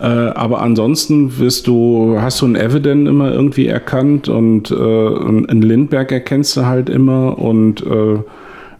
[0.00, 5.62] Äh, aber ansonsten wirst du, hast du einen Evident immer irgendwie erkannt und äh, einen
[5.62, 8.18] Lindbergh erkennst du halt immer und äh,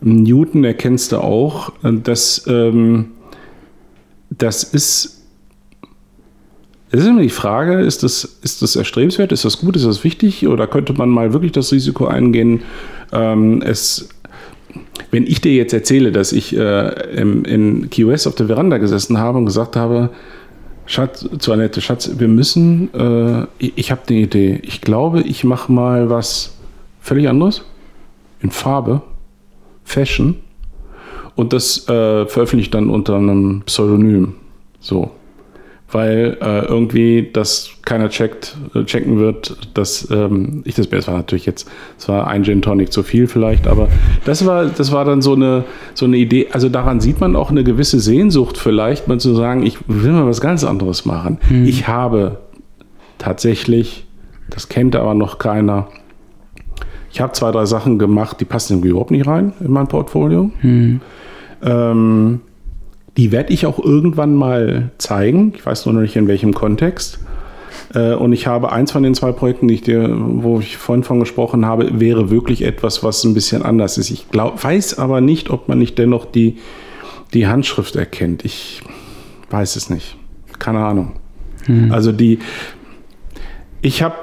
[0.01, 1.73] Newton erkennst du auch.
[1.83, 3.07] Das, ähm,
[4.31, 5.17] das ist
[6.91, 10.05] es ist immer die Frage, ist das, ist das erstrebenswert, ist das gut, ist das
[10.05, 12.63] wichtig oder könnte man mal wirklich das Risiko eingehen,
[13.13, 14.09] ähm, es
[15.11, 19.19] wenn ich dir jetzt erzähle, dass ich äh, im, in West auf der Veranda gesessen
[19.19, 20.11] habe und gesagt habe,
[20.89, 24.59] Schatz, zu Annette, Schatz, wir müssen, äh, ich, ich habe eine Idee.
[24.63, 26.57] Ich glaube, ich mache mal was
[27.03, 27.63] völlig anderes.
[28.41, 29.03] In Farbe,
[29.85, 30.37] Fashion.
[31.37, 34.35] Und das äh, veröffentlicht dann unter einem Pseudonym.
[34.81, 35.11] So
[35.91, 41.19] weil äh, irgendwie das keiner checkt, äh, checken wird, dass ähm, ich das besser war
[41.19, 43.89] natürlich jetzt, es war ein Gin Tonic zu viel vielleicht, aber
[44.25, 45.65] das war, das war dann so eine,
[45.95, 49.65] so eine Idee, also daran sieht man auch eine gewisse Sehnsucht vielleicht, mal zu sagen,
[49.65, 51.39] ich will mal was ganz anderes machen.
[51.49, 51.65] Hm.
[51.65, 52.41] Ich habe
[53.17, 54.07] tatsächlich,
[54.51, 55.89] das kennt aber noch keiner,
[57.11, 60.51] ich habe zwei, drei Sachen gemacht, die passen irgendwie überhaupt nicht rein in mein Portfolio.
[60.61, 61.01] Hm.
[61.63, 62.41] Ähm,
[63.19, 65.53] die werde ich auch irgendwann mal zeigen.
[65.57, 67.19] Ich weiß nur noch nicht in welchem Kontext.
[67.93, 71.03] Äh, und ich habe eins von den zwei Projekten, die ich dir, wo ich vorhin
[71.03, 74.11] von gesprochen habe, wäre wirklich etwas, was ein bisschen anders ist.
[74.11, 76.59] Ich glaub, weiß aber nicht, ob man nicht dennoch die,
[77.35, 78.45] die Handschrift erkennt.
[78.45, 78.83] Ich
[79.51, 80.17] weiß es nicht.
[80.61, 81.15] Keine Ahnung.
[81.65, 81.91] Hm.
[81.91, 82.39] Also die,
[83.83, 84.15] ich habe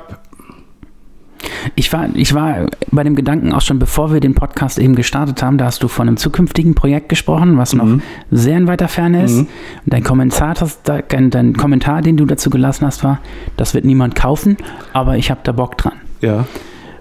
[1.76, 5.41] ich war, ich war bei dem Gedanken auch schon, bevor wir den Podcast eben gestartet
[5.41, 8.01] haben, da hast du von einem zukünftigen Projekt gesprochen, was noch mhm.
[8.32, 9.36] sehr in weiter Ferne ist.
[9.36, 9.39] Mhm.
[9.86, 13.20] Und dein Kommentar, dein Kommentar, den du dazu gelassen hast, war,
[13.57, 14.57] das wird niemand kaufen,
[14.93, 15.93] aber ich habe da Bock dran.
[16.22, 16.45] Ja,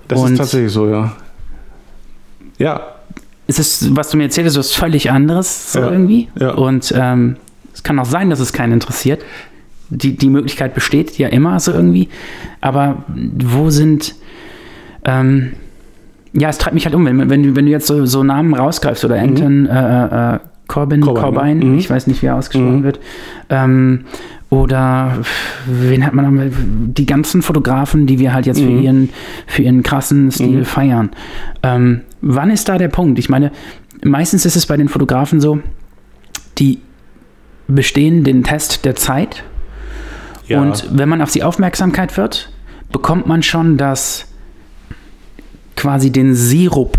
[0.09, 1.13] das Und ist tatsächlich so, ja.
[2.59, 2.81] Ja.
[3.47, 5.91] Es ist, was du mir erzählt hast, was völlig anderes so ja.
[5.91, 6.29] irgendwie.
[6.39, 6.55] Ja.
[6.55, 7.37] Und ähm,
[7.75, 9.23] es kann auch sein, dass es keinen interessiert.
[9.91, 12.09] Die, die Möglichkeit besteht ja immer so irgendwie.
[12.63, 14.15] Aber wo sind
[15.05, 15.53] ähm,
[16.33, 18.55] ja, es treibt mich halt um, wenn, wenn, du, wenn du jetzt so, so Namen
[18.55, 19.69] rausgreifst oder Anton mhm.
[19.69, 21.79] äh, äh, Corbin, Corbin, Corbin mhm.
[21.79, 22.85] ich weiß nicht, wie er ausgesprochen mhm.
[22.85, 23.01] wird.
[23.51, 24.05] Ähm,
[24.51, 25.19] oder
[25.67, 26.53] wen hat man noch?
[26.55, 28.83] Die ganzen Fotografen, die wir halt jetzt für, mhm.
[28.83, 29.09] ihren,
[29.47, 30.65] für ihren krassen Stil mhm.
[30.65, 31.11] feiern.
[31.63, 33.19] Ähm, wann ist da der Punkt?
[33.19, 33.51] Ich meine,
[34.05, 35.61] meistens ist es bei den Fotografen so,
[36.59, 36.79] die
[37.67, 39.43] bestehen den Test der Zeit.
[40.47, 40.61] Ja.
[40.61, 42.51] Und wenn man auf sie Aufmerksamkeit wird,
[42.93, 44.27] bekommt man schon das
[45.77, 46.99] quasi den Sirup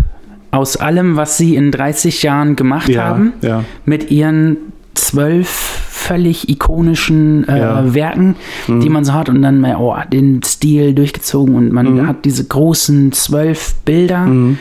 [0.50, 3.64] aus allem, was sie in 30 Jahren gemacht ja, haben, ja.
[3.84, 4.56] mit ihren
[4.94, 7.94] zwölf völlig ikonischen äh, ja.
[7.94, 8.80] Werken, mhm.
[8.80, 12.06] die man so hat und dann mal oh, den Stil durchgezogen und man mhm.
[12.06, 14.26] hat diese großen zwölf Bilder.
[14.26, 14.58] Mhm.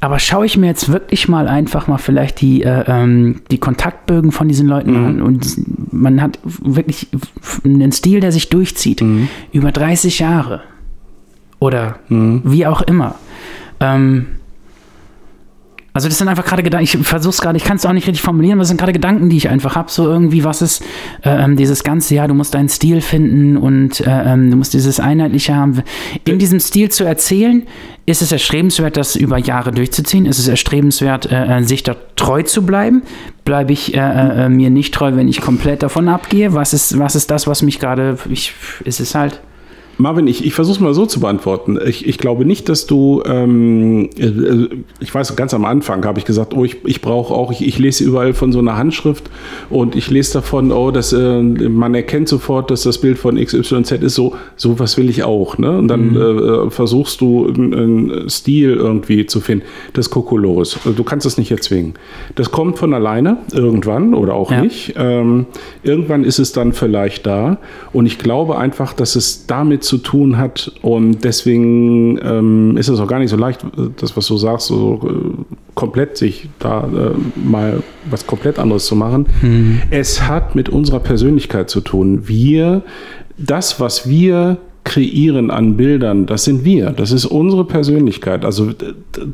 [0.00, 4.32] Aber schaue ich mir jetzt wirklich mal einfach mal vielleicht die, äh, ähm, die Kontaktbögen
[4.32, 5.06] von diesen Leuten mhm.
[5.06, 7.08] an und man hat wirklich
[7.64, 9.28] einen Stil, der sich durchzieht mhm.
[9.52, 10.62] über 30 Jahre
[11.64, 12.42] oder mhm.
[12.44, 13.14] wie auch immer.
[13.80, 14.26] Ähm,
[15.94, 18.08] also das sind einfach gerade Gedanken, ich versuche es gerade, ich kann es auch nicht
[18.08, 20.82] richtig formulieren, aber das sind gerade Gedanken, die ich einfach habe, so irgendwie, was ist
[21.24, 24.74] äh, ähm, dieses ganze, ja, du musst deinen Stil finden und äh, ähm, du musst
[24.74, 25.82] dieses Einheitliche haben.
[26.24, 27.62] In diesem Stil zu erzählen,
[28.06, 30.26] ist es erstrebenswert, das über Jahre durchzuziehen?
[30.26, 33.02] Ist es erstrebenswert, äh, äh sich da treu zu bleiben?
[33.44, 36.54] Bleibe ich äh, äh, mir nicht treu, wenn ich komplett davon abgehe?
[36.54, 38.52] Was ist, was ist das, was mich gerade, ich,
[38.84, 39.40] ist es halt...
[39.98, 41.78] Marvin, ich, ich versuche es mal so zu beantworten.
[41.86, 44.68] Ich, ich glaube nicht, dass du, ähm, äh,
[45.00, 47.78] ich weiß, ganz am Anfang habe ich gesagt, oh, ich, ich brauche auch, ich, ich
[47.78, 49.30] lese überall von so einer Handschrift
[49.70, 53.92] und ich lese davon, oh, dass äh, man erkennt sofort, dass das Bild von XYZ
[53.92, 55.58] ist, so, so was will ich auch.
[55.58, 55.78] Ne?
[55.78, 56.66] Und dann mhm.
[56.66, 59.64] äh, versuchst du einen Stil irgendwie zu finden.
[59.92, 60.76] Das ist Kokolores.
[60.76, 61.94] Also, du kannst es nicht erzwingen.
[62.34, 64.62] Das kommt von alleine, irgendwann oder auch ja.
[64.62, 64.94] nicht.
[64.96, 65.46] Ähm,
[65.82, 67.58] irgendwann ist es dann vielleicht da.
[67.92, 70.72] Und ich glaube einfach, dass es damit zu tun hat.
[70.82, 73.64] Und deswegen ähm, ist es auch gar nicht so leicht,
[73.96, 78.96] das, was du sagst, so äh, komplett sich da äh, mal was komplett anderes zu
[78.96, 79.26] machen.
[79.42, 79.82] Mhm.
[79.90, 82.26] Es hat mit unserer Persönlichkeit zu tun.
[82.26, 82.82] Wir,
[83.38, 88.44] das, was wir kreieren an Bildern, das sind wir, das ist unsere Persönlichkeit.
[88.44, 88.70] Also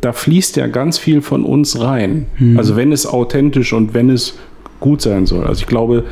[0.01, 2.27] da fließt ja ganz viel von uns rein.
[2.39, 2.57] Mhm.
[2.57, 4.39] Also wenn es authentisch und wenn es
[4.79, 5.47] gut sein soll.
[5.47, 6.05] Also ich glaube,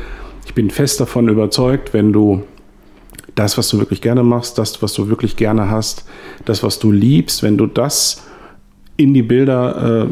[0.45, 2.43] ich bin fest davon überzeugt, wenn du
[3.39, 6.03] das, was du wirklich gerne machst, das, was du wirklich gerne hast,
[6.43, 8.23] das, was du liebst, wenn du das
[8.97, 10.07] in die Bilder äh,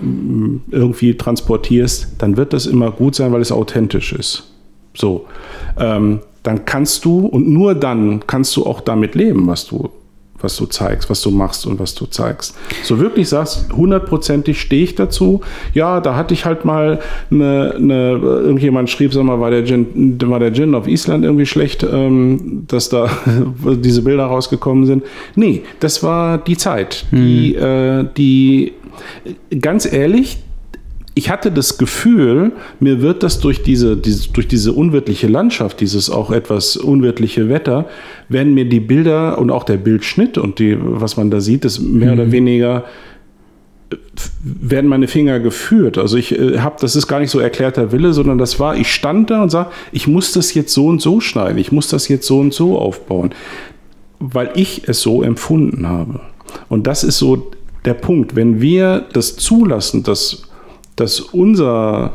[0.71, 4.49] irgendwie transportierst, dann wird das immer gut sein, weil es authentisch ist.
[4.93, 5.25] So,
[5.77, 9.89] ähm, dann kannst du und nur dann kannst du auch damit leben, was du
[10.39, 12.55] was du zeigst, was du machst und was du zeigst.
[12.84, 15.41] So wirklich sagst, hundertprozentig stehe ich dazu.
[15.73, 16.99] Ja, da hatte ich halt mal
[17.31, 21.45] eine, eine irgendjemand schrieb, sag mal, war der Gin, war der Gin auf Island irgendwie
[21.45, 23.09] schlecht, ähm, dass da
[23.65, 25.03] diese Bilder rausgekommen sind.
[25.35, 27.64] Nee, das war die Zeit, die, hm.
[27.64, 28.73] äh, die,
[29.59, 30.38] ganz ehrlich,
[31.18, 36.11] ich hatte das Gefühl, mir wird das durch diese, diese, durch diese unwirtliche Landschaft, dieses
[36.11, 37.88] auch etwas unwirtliche Wetter,
[38.30, 41.80] werden mir die Bilder und auch der Bildschnitt und die, was man da sieht, ist
[41.80, 42.19] mehr mhm.
[42.19, 42.85] oder weniger
[44.44, 45.98] werden meine Finger geführt.
[45.98, 48.94] Also ich äh, habe, das ist gar nicht so erklärter Wille, sondern das war, ich
[48.94, 52.10] stand da und sah, ich muss das jetzt so und so schneiden, ich muss das
[52.10, 53.31] jetzt so und so aufbauen,
[54.19, 56.19] weil ich es so empfunden habe.
[56.69, 57.49] Und das ist so
[57.85, 58.35] der Punkt.
[58.35, 60.46] Wenn wir das zulassen, dass,
[60.97, 62.11] dass unser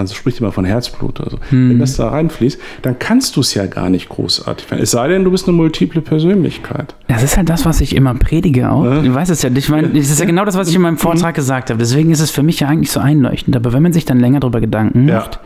[0.00, 1.20] man spricht immer von Herzblut.
[1.20, 1.70] Also, hm.
[1.70, 4.82] Wenn das da reinfließt, dann kannst du es ja gar nicht großartig finden.
[4.82, 6.94] Es sei denn, du bist eine multiple Persönlichkeit.
[7.08, 8.84] Das ist halt das, was ich immer predige auch.
[8.84, 9.02] Ja.
[9.02, 9.50] Du weißt es ja.
[9.54, 10.96] Ich meine, das ist ja genau das, was ich in meinem.
[10.96, 11.78] Vortrag gesagt habe.
[11.78, 13.56] Deswegen ist es für mich ja eigentlich so einleuchtend.
[13.56, 15.40] Aber wenn man sich dann länger darüber Gedanken macht, ja.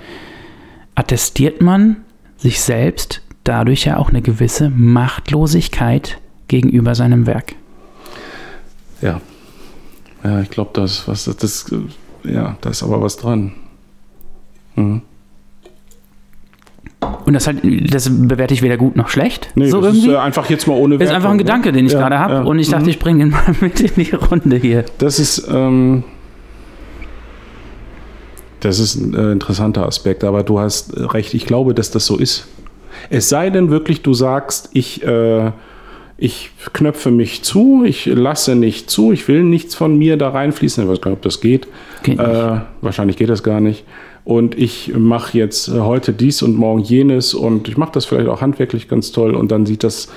[0.95, 1.97] attestiert man
[2.37, 6.19] sich selbst dadurch ja auch eine gewisse Machtlosigkeit
[6.49, 7.55] gegenüber seinem Werk.
[9.01, 9.21] Ja.
[10.23, 11.67] Ja, ich glaube, das, was, das,
[12.25, 13.53] ja, da ist aber was dran.
[14.77, 15.03] Mhm.
[17.27, 17.61] Und das halt,
[17.93, 19.51] das bewerte ich weder gut noch schlecht.
[19.55, 20.11] Nee, so das irgendwie.
[20.11, 22.35] ist einfach jetzt mal ohne Das ist einfach ein Gedanke, den ich ja, gerade habe.
[22.35, 22.43] Ja.
[22.43, 22.91] Und ich dachte, mhm.
[22.91, 24.85] ich bringe den mal mit in die Runde hier.
[24.99, 26.05] Das ist, ähm,
[28.61, 31.35] das ist ein äh, interessanter Aspekt, aber du hast recht.
[31.35, 32.47] Ich glaube, dass das so ist.
[33.11, 35.51] Es sei denn wirklich, du sagst, ich, äh,
[36.17, 40.85] ich knöpfe mich zu, ich lasse nicht zu, ich will nichts von mir da reinfließen.
[40.85, 41.67] Ich weiß gar nicht, ob das geht.
[42.05, 43.85] Geht äh, wahrscheinlich geht das gar nicht
[44.25, 48.29] und ich mache jetzt äh, heute dies und morgen jenes und ich mache das vielleicht
[48.29, 50.09] auch handwerklich ganz toll und dann sieht das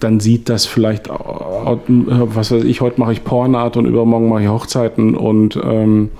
[0.00, 4.48] dann sieht das vielleicht, was weiß ich, heute mache ich Pornart und übermorgen mache ich
[4.48, 6.10] Hochzeiten und ähm,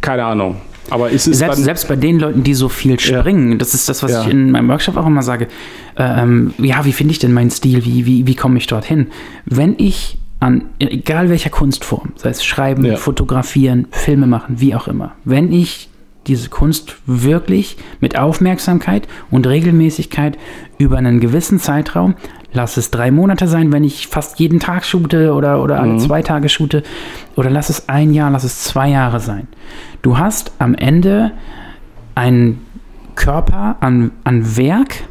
[0.00, 0.56] keine Ahnung.
[0.90, 3.58] Aber ist es selbst, selbst bei den Leuten, die so viel springen, ja.
[3.58, 4.22] das ist das, was ja.
[4.22, 5.48] ich in meinem Workshop auch immer sage.
[5.96, 7.84] Ähm, ja, wie finde ich denn meinen Stil?
[7.84, 9.06] Wie, wie, wie komme ich dorthin?
[9.46, 12.96] Wenn ich an egal welcher Kunstform, sei es Schreiben, ja.
[12.96, 15.88] Fotografieren, Filme machen, wie auch immer, wenn ich
[16.26, 20.38] diese Kunst wirklich mit Aufmerksamkeit und Regelmäßigkeit
[20.76, 22.14] über einen gewissen Zeitraum,
[22.52, 25.98] lass es drei Monate sein, wenn ich fast jeden Tag shoote oder, oder alle mhm.
[25.98, 26.82] zwei Tage shoote,
[27.36, 29.48] oder lass es ein Jahr, lass es zwei Jahre sein.
[30.02, 31.32] Du hast am Ende
[32.14, 32.60] einen
[33.14, 35.04] Körper an, an Werk,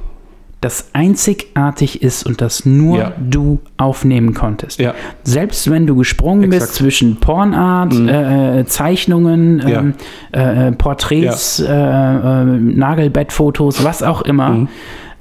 [0.64, 3.12] das einzigartig ist und das nur ja.
[3.20, 4.80] du aufnehmen konntest.
[4.80, 4.94] Ja.
[5.24, 6.62] Selbst wenn du gesprungen Exakt.
[6.62, 8.08] bist zwischen Pornart, mhm.
[8.08, 9.80] äh, äh Zeichnungen, ja.
[9.80, 9.94] ähm,
[10.32, 14.68] äh, äh Porträts, äh, äh, Nagelbettfotos, was auch immer, mhm.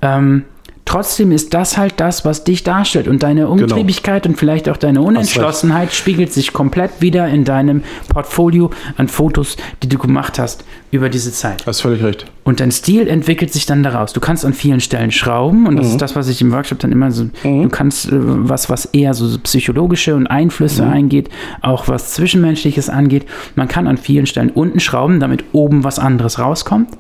[0.01, 0.44] ähm,
[0.84, 3.09] trotzdem ist das halt das, was dich darstellt.
[3.09, 3.52] Und deine genau.
[3.52, 4.32] Umtriebigkeit genau.
[4.32, 9.88] und vielleicht auch deine Unentschlossenheit spiegelt sich komplett wieder in deinem Portfolio an Fotos, die
[9.88, 11.66] du gemacht hast über diese Zeit.
[11.66, 12.26] Hast völlig recht.
[12.44, 14.12] Und dein Stil entwickelt sich dann daraus.
[14.12, 15.92] Du kannst an vielen Stellen schrauben und das mhm.
[15.92, 17.62] ist das, was ich im Workshop dann immer so, mhm.
[17.62, 20.92] du kannst äh, was, was eher so psychologische und Einflüsse mhm.
[20.92, 21.30] eingeht,
[21.60, 23.26] auch was Zwischenmenschliches angeht.
[23.54, 26.90] Man kann an vielen Stellen unten schrauben, damit oben was anderes rauskommt.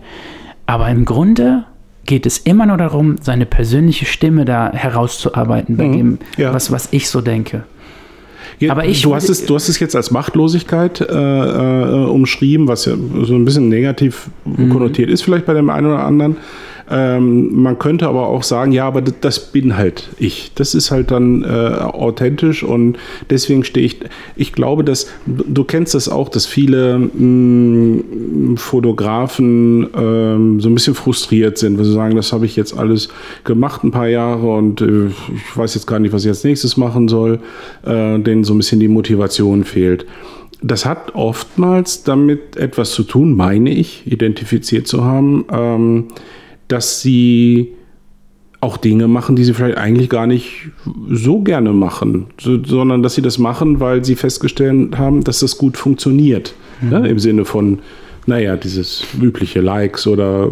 [0.66, 1.64] Aber im Grunde
[2.06, 6.52] geht es immer nur darum, seine persönliche Stimme da herauszuarbeiten bei mhm, dem, ja.
[6.52, 7.64] was, was ich so denke.
[8.58, 12.68] Ja, Aber ich, du, hast es, du hast es jetzt als Machtlosigkeit äh, äh, umschrieben,
[12.68, 14.70] was ja so ein bisschen negativ mhm.
[14.70, 16.36] konnotiert ist, vielleicht bei dem einen oder anderen.
[16.92, 20.52] Ähm, man könnte aber auch sagen, ja, aber das, das bin halt ich.
[20.56, 22.98] Das ist halt dann äh, authentisch und
[23.30, 24.00] deswegen stehe ich.
[24.36, 30.74] Ich glaube, dass du kennst das auch, dass viele mh, mm, Fotografen ähm, so ein
[30.74, 33.08] bisschen frustriert sind, weil sie sagen, das habe ich jetzt alles
[33.44, 36.76] gemacht ein paar Jahre und äh, ich weiß jetzt gar nicht, was ich als nächstes
[36.76, 37.38] machen soll,
[37.86, 40.04] äh, denen so ein bisschen die Motivation fehlt.
[40.60, 45.46] Das hat oftmals damit etwas zu tun, meine ich, identifiziert zu haben.
[45.50, 46.08] Ähm,
[46.72, 47.72] dass sie
[48.62, 50.70] auch Dinge machen, die sie vielleicht eigentlich gar nicht
[51.10, 55.58] so gerne machen, so, sondern dass sie das machen, weil sie festgestellt haben, dass das
[55.58, 56.54] gut funktioniert.
[56.80, 56.88] Mhm.
[56.90, 57.08] Ne?
[57.08, 57.80] Im Sinne von,
[58.26, 60.48] naja, dieses übliche Likes oder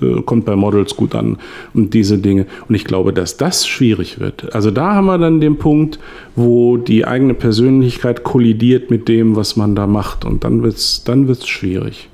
[0.00, 1.36] äh, kommt bei Models gut an
[1.74, 2.46] und diese Dinge.
[2.68, 4.54] Und ich glaube, dass das schwierig wird.
[4.54, 5.98] Also da haben wir dann den Punkt,
[6.36, 10.24] wo die eigene Persönlichkeit kollidiert mit dem, was man da macht.
[10.24, 12.08] Und dann wird es dann wird's schwierig.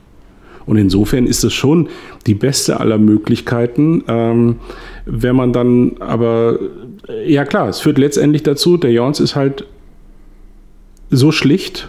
[0.67, 1.89] Und insofern ist es schon
[2.27, 4.05] die beste aller Möglichkeiten.
[4.09, 4.57] Ähm,
[5.05, 6.59] wenn man dann aber,
[7.27, 9.67] ja klar, es führt letztendlich dazu, der Jons ist halt
[11.11, 11.89] so schlicht,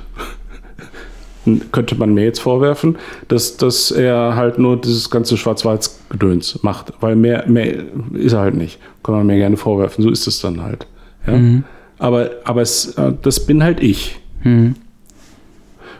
[1.71, 2.97] könnte man mir jetzt vorwerfen,
[3.27, 6.93] dass, dass er halt nur dieses ganze Schwarz-Weiß-Gedöns macht.
[6.99, 7.83] Weil mehr, mehr
[8.13, 8.79] ist er halt nicht.
[9.03, 10.03] Kann man mir gerne vorwerfen.
[10.03, 10.87] So ist es dann halt.
[11.27, 11.33] Ja?
[11.33, 11.63] Mhm.
[11.99, 14.19] Aber, aber es, äh, das bin halt ich.
[14.43, 14.75] Mhm.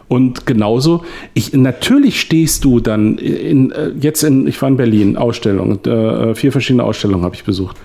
[0.07, 1.03] Und genauso,
[1.33, 6.35] ich, natürlich stehst du dann in, äh, jetzt in, ich war in Berlin, Ausstellung, äh,
[6.35, 7.77] vier verschiedene Ausstellungen habe ich besucht.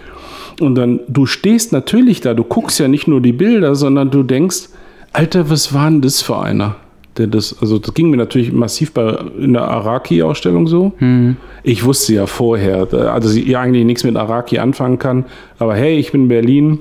[0.60, 4.22] Und dann, du stehst natürlich da, du guckst ja nicht nur die Bilder, sondern du
[4.22, 4.68] denkst,
[5.12, 6.76] Alter, was war denn das für einer?
[7.16, 10.92] Der das, also das ging mir natürlich massiv bei in der Araki-Ausstellung so.
[10.98, 11.36] Mhm.
[11.62, 15.24] Ich wusste ja vorher, also sie eigentlich nichts mit Araki anfangen kann,
[15.58, 16.78] aber hey, ich bin in Berlin,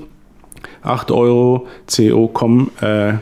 [0.82, 3.14] 8 Euro, CO, komm, äh,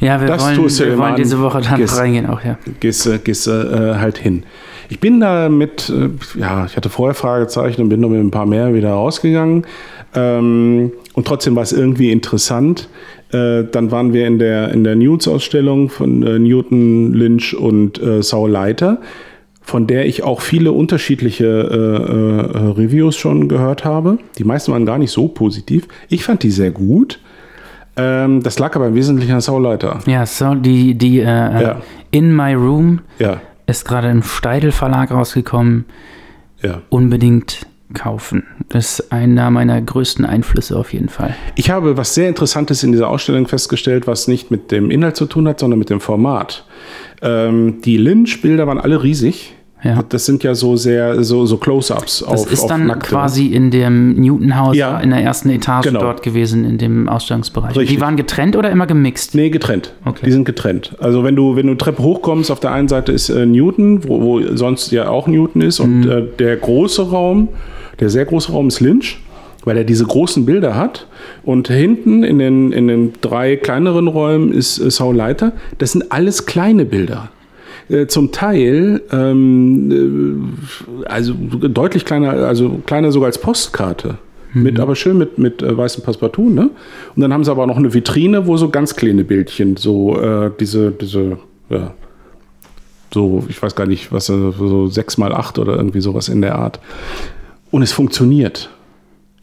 [0.00, 2.58] Ja, wir Das wollen, tust du wir wollen diese Woche dann Gehst- reingehen auch, ja.
[2.80, 4.44] gehst, gehst äh, halt hin.
[4.88, 6.08] Ich bin da mit, äh,
[6.40, 9.64] ja, ich hatte vorher Fragezeichen und bin noch mit ein paar mehr wieder rausgegangen.
[10.14, 12.88] Ähm, und trotzdem war es irgendwie interessant.
[13.32, 18.22] Äh, dann waren wir in der, in der News-Ausstellung von äh, Newton, Lynch und äh,
[18.22, 18.98] Saul Leiter,
[19.62, 24.18] von der ich auch viele unterschiedliche äh, äh, Reviews schon gehört habe.
[24.38, 25.86] Die meisten waren gar nicht so positiv.
[26.08, 27.20] Ich fand die sehr gut.
[27.96, 29.98] Ähm, das lag aber im Wesentlichen an Saul Leiter.
[30.06, 31.80] Ja, so, die, die äh, Ja.
[32.10, 35.84] In My Room Ja, ist gerade im Steidel Verlag rausgekommen.
[36.62, 36.82] ja.
[36.88, 38.44] Unbedingt kaufen.
[38.68, 41.34] Das ist einer meiner größten Einflüsse auf jeden Fall.
[41.56, 45.26] Ich habe was sehr Interessantes in dieser Ausstellung festgestellt, was nicht mit dem Inhalt zu
[45.26, 46.64] tun hat, sondern mit dem Format.
[47.20, 49.54] Ähm, die Lynch-Bilder waren alle riesig.
[49.82, 50.04] Ja.
[50.08, 53.08] Das sind ja so sehr so, so Close-ups Das auf, ist auf dann Nackte.
[53.08, 55.00] quasi in dem Newton-Haus Ja.
[55.00, 56.00] in der ersten Etage Genau.
[56.00, 57.76] dort gewesen, in dem Ausstellungsbereich.
[57.76, 57.96] Richtig.
[57.96, 59.34] Die waren getrennt oder immer gemixt?
[59.34, 59.94] Nee, getrennt.
[60.04, 60.26] Okay.
[60.26, 60.94] Die sind getrennt.
[61.00, 64.20] Also wenn du, wenn du Treppe hochkommst, auf der einen Seite ist äh, Newton, wo,
[64.20, 66.10] wo sonst ja auch Newton ist, und Mhm.
[66.10, 67.48] äh, der große Raum,
[68.00, 69.18] der sehr große Raum ist Lynch,
[69.64, 71.06] weil er diese großen Bilder hat.
[71.42, 75.52] Und hinten in den, in den drei kleineren Räumen ist äh, Saul Leiter.
[75.78, 77.30] Das sind alles kleine Bilder.
[77.90, 80.54] Äh, Zum Teil, ähm,
[81.02, 84.18] äh, also deutlich kleiner, also kleiner sogar als Postkarte.
[84.52, 86.70] Mit, aber schön mit, mit äh, weißem Passepartout, ne?
[87.14, 90.50] Und dann haben sie aber noch eine Vitrine, wo so ganz kleine Bildchen, so äh,
[90.58, 91.38] diese, diese,
[91.68, 91.94] ja,
[93.12, 96.56] so, ich weiß gar nicht, was, so 6 mal 8 oder irgendwie sowas in der
[96.56, 96.80] Art.
[97.70, 98.70] Und es funktioniert.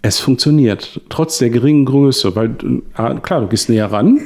[0.01, 2.55] Es funktioniert, trotz der geringen Größe, weil,
[2.97, 4.19] äh, klar, du gehst näher ran,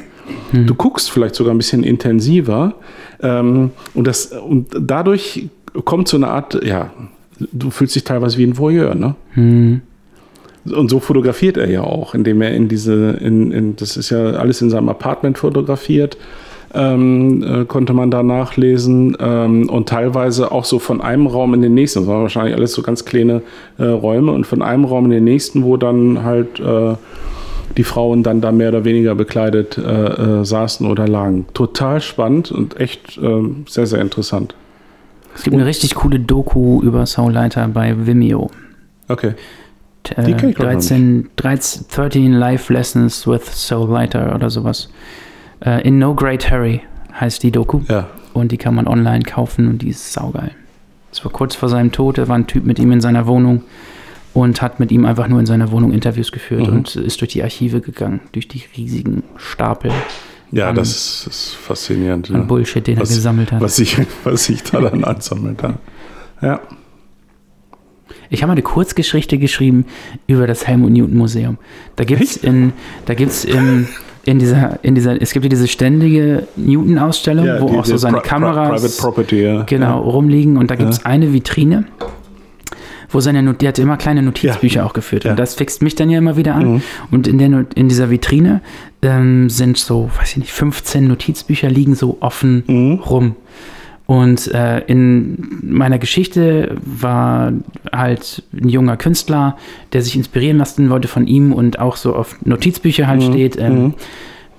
[0.65, 2.75] du guckst vielleicht sogar ein bisschen intensiver
[3.21, 5.49] ähm, und, das, und dadurch
[5.85, 6.91] kommt so eine Art, ja,
[7.51, 9.15] du fühlst dich teilweise wie ein Voyeur, ne?
[10.65, 14.31] Und so fotografiert er ja auch, indem er in diese, in, in, das ist ja
[14.31, 16.17] alles in seinem Apartment fotografiert,
[16.73, 21.61] ähm, äh, konnte man da nachlesen ähm, und teilweise auch so von einem Raum in
[21.61, 21.99] den nächsten.
[21.99, 23.41] Das waren wahrscheinlich alles so ganz kleine
[23.77, 26.95] äh, Räume und von einem Raum in den nächsten, wo dann halt äh,
[27.77, 29.81] die Frauen dann da mehr oder weniger bekleidet äh,
[30.41, 31.45] äh, saßen oder lagen.
[31.53, 34.55] Total spannend und echt äh, sehr, sehr interessant.
[35.35, 38.49] Es gibt eine richtig coole Doku über Soul Leiter bei Vimeo.
[39.07, 39.33] Okay.
[40.15, 44.89] Äh, Die noch 13, 13, 13 Life Lessons with Soul Leiter oder sowas.
[45.63, 46.81] Äh, In No Great Hurry
[47.19, 47.81] heißt die Doku.
[47.87, 48.07] Ja.
[48.33, 50.51] Und die kann man online kaufen und die ist saugeil.
[51.11, 53.63] Das war kurz vor seinem Tod, da war ein Typ mit ihm in seiner Wohnung
[54.33, 56.73] und hat mit ihm einfach nur in seiner Wohnung Interviews geführt Mhm.
[56.77, 59.91] und ist durch die Archive gegangen, durch die riesigen Stapel
[60.53, 62.29] Ja, An- das ist, faszinierend.
[62.29, 62.41] an ja.
[62.43, 63.61] Bullshit, den Was- er gesammelt hat.
[63.61, 65.61] was sich, was sich da dann ansammelt.
[65.61, 65.73] Ja.
[66.41, 66.59] ja.
[68.29, 69.85] Ich habe mal eine Kurzgeschichte geschrieben
[70.27, 71.57] über das Helmut Newton Museum.
[71.97, 72.71] Da gibt es in,
[73.05, 73.87] da gibt's in,
[74.23, 77.97] in dieser, in dieser, es gibt ja diese ständige Newton-Ausstellung, ja wo die- auch so
[77.97, 79.63] seine Pri- Pri- Kameras Private Property, ja.
[79.63, 81.85] genau rumliegen und da gibt es eine Vitrine,
[83.11, 85.29] wo seine Not die hat immer kleine Notizbücher auch geführt Ja.
[85.29, 85.33] Mhm.
[85.33, 86.81] und das fixt mich dann ja immer wieder an
[87.11, 88.61] und in der in dieser Vitrine
[89.01, 92.93] ähm, sind so weiß ich nicht 15 Notizbücher liegen so offen Mhm.
[92.99, 93.35] rum
[94.07, 97.53] und äh, in meiner Geschichte war
[97.93, 99.55] halt ein junger Künstler,
[99.93, 103.31] der sich inspirieren lassen wollte von ihm und auch so auf Notizbücher halt Mhm.
[103.31, 103.57] steht.
[103.57, 103.93] Ähm,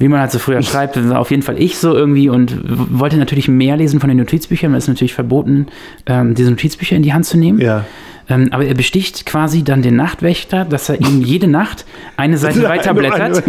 [0.03, 2.59] Wie man halt so früher schreibt, war auf jeden Fall ich so irgendwie und
[2.99, 5.67] wollte natürlich mehr lesen von den Notizbüchern, weil es ist natürlich verboten,
[6.07, 7.61] ähm, diese Notizbücher in die Hand zu nehmen.
[7.61, 7.85] Ja.
[8.29, 12.65] Ähm, aber er besticht quasi dann den Nachtwächter, dass er ihm jede Nacht eine Seite
[12.69, 13.45] weiterblättert,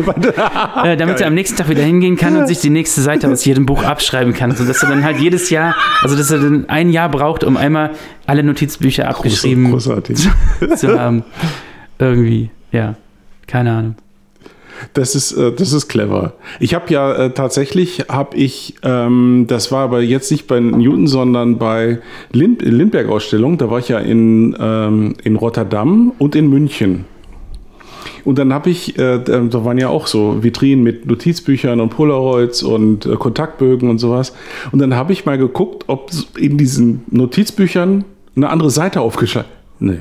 [0.83, 3.43] äh, damit er am nächsten Tag wieder hingehen kann und sich die nächste Seite aus
[3.45, 4.55] jedem Buch abschreiben kann.
[4.55, 7.93] Sodass er dann halt jedes Jahr, also dass er dann ein Jahr braucht, um einmal
[8.27, 10.29] alle Notizbücher abgeschrieben Großartig.
[10.75, 11.23] zu haben.
[11.97, 12.93] Irgendwie, ja.
[13.47, 13.95] Keine Ahnung.
[14.93, 16.33] Das ist, äh, das ist clever.
[16.59, 21.07] Ich habe ja äh, tatsächlich, habe ich, ähm, das war aber jetzt nicht bei Newton,
[21.07, 21.99] sondern bei
[22.31, 27.05] Lind Lindbergh-Ausstellung, da war ich ja in, ähm, in Rotterdam und in München.
[28.25, 32.63] Und dann habe ich, äh, da waren ja auch so Vitrinen mit Notizbüchern und Polaroids
[32.63, 34.33] und äh, Kontaktbögen und sowas.
[34.71, 38.05] Und dann habe ich mal geguckt, ob in diesen Notizbüchern
[38.35, 39.49] eine andere Seite aufgeschlagen.
[39.79, 39.99] Nee.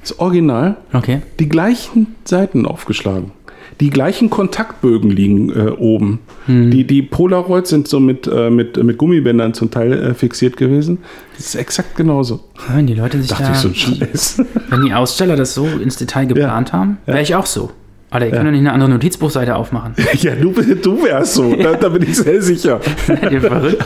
[0.00, 1.22] Das Original Okay.
[1.38, 3.32] die gleichen Seiten aufgeschlagen.
[3.80, 6.18] Die gleichen Kontaktbögen liegen äh, oben.
[6.46, 6.70] Hm.
[6.70, 10.98] Die, die Polaroids sind so mit, äh, mit, mit Gummibändern zum Teil äh, fixiert gewesen.
[11.36, 12.40] Das ist exakt genauso.
[12.74, 14.42] Wenn die Leute sich Dachte da, ich so ein Scheiß.
[14.70, 17.70] wenn die Aussteller das so ins Detail geplant haben, wäre ich auch so.
[18.10, 19.94] Alter, ihr könnt doch nicht eine andere Notizbuchseite aufmachen.
[20.14, 21.54] ja, du, du wärst so.
[21.54, 22.80] Da, da bin ich sehr sicher.
[23.06, 23.84] Seid ihr verrückt?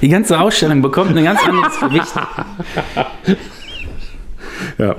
[0.00, 2.14] Die ganze Ausstellung bekommt ein ganz anderes Gewicht.
[4.78, 4.96] Ja.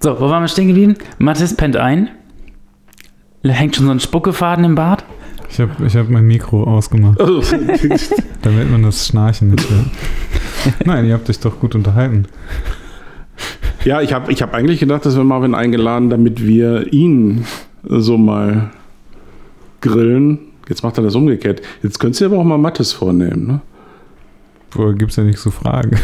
[0.00, 0.96] So, wo waren wir stehen geblieben?
[1.18, 2.10] Mathis pennt ein.
[3.42, 5.04] Hängt schon so ein Spuckefaden im Bart.
[5.50, 7.56] Ich habe ich hab mein Mikro ausgemacht, Also,
[8.42, 9.86] damit man das Schnarchen nicht hört.
[10.86, 12.26] Nein, ihr habt euch doch gut unterhalten.
[13.84, 17.44] ja, ich habe ich hab eigentlich gedacht, dass wir Marvin eingeladen, damit wir ihn
[17.84, 18.70] so mal
[19.80, 20.38] grillen.
[20.68, 21.60] Jetzt macht er das umgekehrt.
[21.82, 23.46] Jetzt könntest du aber auch mal Mattes vornehmen.
[23.46, 23.60] Ne?
[24.72, 25.96] Woher gibt es ja nicht so Fragen?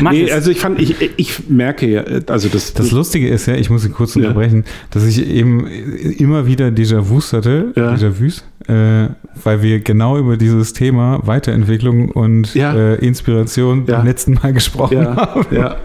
[0.00, 3.46] Das, Mathis, nee, also ich fand, ich, ich merke ja, also das, Das Lustige ist
[3.46, 4.22] ja, ich muss Sie kurz Ja.
[4.22, 7.94] unterbrechen, dass ich eben immer wieder Déjà-vus hatte, Ja.
[7.94, 9.08] Déjà-vus, äh,
[9.42, 12.74] weil wir genau über dieses Thema Weiterentwicklung und Ja.
[12.74, 13.96] äh, Inspiration Ja.
[13.98, 15.46] beim letzten Mal gesprochen Ja, haben.
[15.54, 15.76] ja.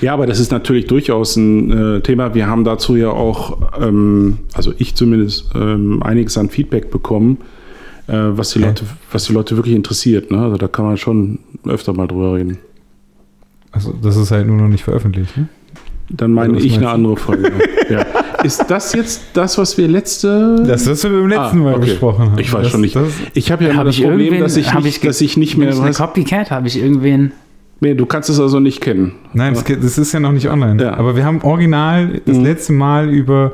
[0.00, 2.34] Ja, aber das ist natürlich durchaus ein äh, Thema.
[2.34, 7.38] Wir haben dazu ja auch, ähm, also ich zumindest, ähm, einiges an Feedback bekommen,
[8.08, 8.66] äh, was, die Okay.
[8.68, 10.32] Leute, was die Leute wirklich interessiert.
[10.32, 10.38] Ne?
[10.38, 12.58] Also da kann man schon öfter mal drüber reden.
[13.72, 15.36] Also das ist halt nur noch nicht veröffentlicht.
[15.36, 15.48] Ne?
[16.10, 17.52] Dann meine was ich eine andere Folge.
[17.88, 18.04] ja.
[18.42, 20.62] Ist das jetzt das, was wir letzte...
[20.66, 21.90] Das, was wir beim letzten Ah, Mal okay.
[21.90, 22.38] besprochen haben.
[22.38, 22.96] Ich weiß das, schon nicht.
[22.96, 25.20] Das, ich habe ja immer Hab das ich Problem, dass ich, hab nicht, ich dass
[25.20, 25.98] ich nicht mehr ich eine weiß.
[25.98, 26.50] Copycat?
[26.50, 27.32] Habe ich irgendwen.
[27.80, 29.12] Nee, du kannst es also nicht kennen.
[29.34, 30.82] nein, das, das ist ja noch nicht online.
[30.82, 30.94] Ja.
[30.94, 32.44] Aber wir haben original das Mhm.
[32.44, 33.52] letzte Mal über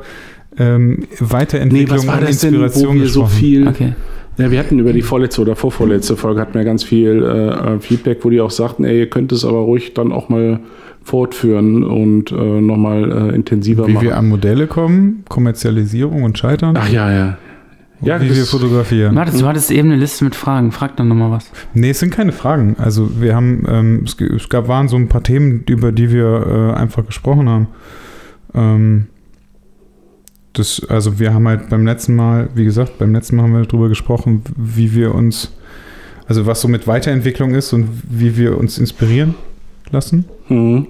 [0.57, 3.39] ähm, Weiterentwicklung und Inspiration wo wir so gesprochen.
[3.39, 3.67] viel...
[3.67, 3.93] Okay.
[4.37, 7.79] Ja, wir hatten über die vorletzte oder vorvorletzte Folge hatten wir ganz viel äh, äh,
[7.79, 10.59] Feedback, wo die auch sagten, ey, ihr könnt es aber ruhig dann auch mal
[11.03, 14.05] fortführen und äh, nochmal äh, intensiver Wie machen.
[14.05, 16.75] wir an Modelle kommen, Kommerzialisierung und Scheitern.
[16.77, 17.37] Ach ja, ja.
[18.01, 19.15] und ja, wie wir fotografieren.
[19.15, 20.71] Mathis, du hattest eben eine Liste mit Fragen.
[20.71, 21.49] Frag dann nochmal was.
[21.73, 22.75] Nee, es sind keine Fragen.
[22.77, 26.79] Also wir haben, ähm, es gab, waren so ein paar Themen, über die wir äh,
[26.79, 27.67] einfach gesprochen haben.
[28.53, 29.07] Ähm,
[30.53, 33.65] das, also wir haben halt beim letzten Mal, wie gesagt, beim letzten Mal haben wir
[33.65, 35.51] darüber gesprochen, wie wir uns,
[36.27, 39.35] also was so mit Weiterentwicklung ist und wie wir uns inspirieren
[39.91, 40.25] lassen.
[40.49, 40.87] Mhm.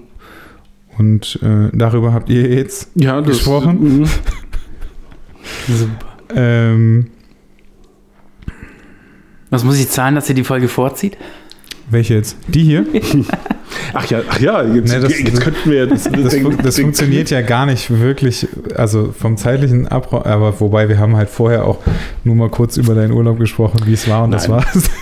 [0.96, 4.00] Und äh, darüber habt ihr jetzt Ja, das, Gesprochen?
[4.00, 4.08] Mhm.
[6.34, 7.06] ähm,
[9.50, 11.16] Was muss ich zahlen, dass ihr die Folge vorzieht?
[11.90, 12.36] Welche jetzt?
[12.48, 12.86] Die hier?
[13.94, 17.30] Ach ja, ach ja, jetzt, Nee, das- jetzt könnten wir das, Das, fun das funktioniert
[17.30, 21.78] ja gar nicht wirklich, also vom zeitlichen Abrauch, aber wobei wir haben halt vorher auch
[22.24, 24.58] nur mal kurz über deinen Urlaub gesprochen, wie es war und das Nein.
[24.74, 24.90] war's.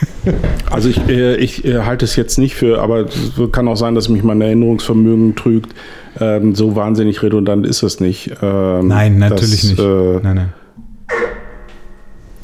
[0.73, 3.95] Also ich, äh, ich äh, halte es jetzt nicht für, aber es kann auch sein,
[3.95, 5.73] dass mich mein Erinnerungsvermögen trügt.
[6.19, 8.33] Ähm, so wahnsinnig redundant ist es nicht.
[8.43, 9.79] Ähm, Nein, natürlich nicht.
[9.79, 10.51] Äh, Nein,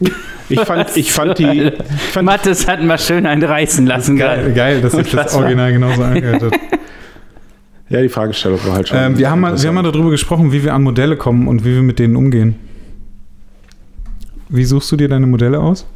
[0.00, 0.10] nein.
[0.48, 1.72] ich, fand, ich fand die.
[1.72, 4.52] Ich fand, Mathis hat mal schön einen reißen lassen Geil, gerade.
[4.54, 5.34] geil dass sich das.
[5.34, 6.52] Original genauso angehört hat.
[7.88, 8.98] ja, die Fragestellung war halt schon.
[8.98, 11.64] ähm, wir, haben mal, wir haben mal darüber gesprochen, wie wir an Modelle kommen und
[11.64, 12.56] wie wir mit denen umgehen.
[14.48, 15.86] Wie suchst du dir deine Modelle aus?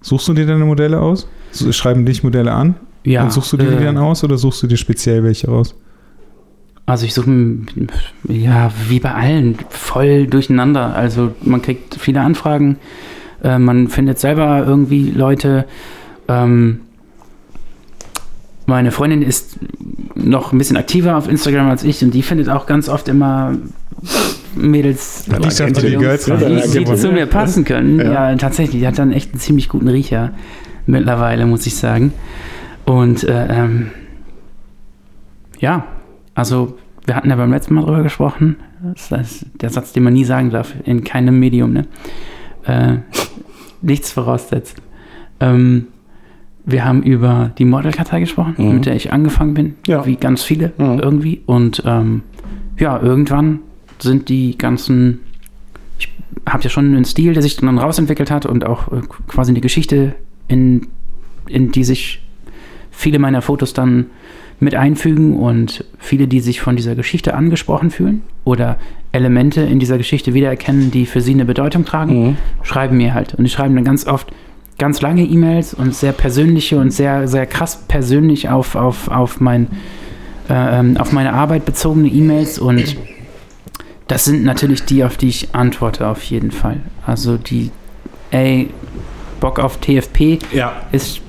[0.00, 1.28] Suchst du dir deine Modelle aus?
[1.70, 2.76] Schreiben dich Modelle an?
[3.04, 3.22] Ja.
[3.22, 5.74] und suchst du dir die äh, dann aus oder suchst du dir speziell welche raus?
[6.88, 7.30] Also ich suche,
[8.28, 10.94] ja, wie bei allen, voll durcheinander.
[10.96, 12.78] Also man kriegt viele Anfragen,
[13.44, 15.66] äh, man findet selber irgendwie Leute.
[16.28, 16.80] Ähm,
[18.64, 19.58] meine Freundin ist
[20.14, 23.54] noch ein bisschen aktiver auf Instagram als ich und die findet auch ganz oft immer
[24.54, 27.98] Mädels, dachte, die Jungs, Girls ja, die, das die ergibt- zu mir passen können.
[27.98, 28.30] Ja.
[28.30, 28.36] Ja.
[28.36, 30.32] tatsächlich, die hat dann echt einen ziemlich guten Riecher
[30.86, 32.14] mittlerweile, muss ich sagen.
[32.86, 33.90] Und äh, ähm,
[35.60, 35.84] ja,
[36.38, 38.56] also wir hatten ja beim letzten Mal drüber gesprochen.
[38.94, 41.86] Das ist der Satz, den man nie sagen darf, in keinem Medium, ne?
[42.64, 42.98] Äh,
[43.82, 44.76] nichts voraussetzt.
[45.40, 45.86] Ähm,
[46.64, 48.74] wir haben über die Modelkartei gesprochen, Mhm.
[48.74, 50.04] mit der ich angefangen bin, Ja.
[50.06, 50.98] wie ganz viele Mhm.
[51.00, 51.40] irgendwie.
[51.46, 52.22] Und ähm,
[52.78, 53.60] ja, irgendwann
[53.98, 55.20] sind die ganzen,
[55.98, 56.08] ich
[56.48, 59.60] habe ja schon einen Stil, der sich dann rausentwickelt hat und auch äh, quasi eine
[59.60, 60.14] Geschichte,
[60.46, 60.86] in,
[61.48, 62.22] in die sich
[62.90, 64.06] viele meiner Fotos dann
[64.60, 68.76] mit einfügen und viele, die sich von dieser Geschichte angesprochen fühlen oder
[69.12, 72.36] Elemente in dieser Geschichte wiedererkennen, die für sie eine Bedeutung tragen, Mhm.
[72.62, 73.34] schreiben mir halt.
[73.34, 74.28] Und die schreiben dann ganz oft
[74.78, 79.66] ganz lange E-Mails und sehr persönliche und sehr, sehr krass persönlich auf, auf, auf, mein,
[80.48, 82.96] äh, ähm, auf meine Arbeit bezogene E-Mails und
[84.06, 86.78] das sind natürlich die, auf die ich antworte, auf jeden Fall.
[87.06, 87.70] Also die,
[88.30, 88.70] ey,
[89.40, 91.20] Bock auf TFP Ja, ist,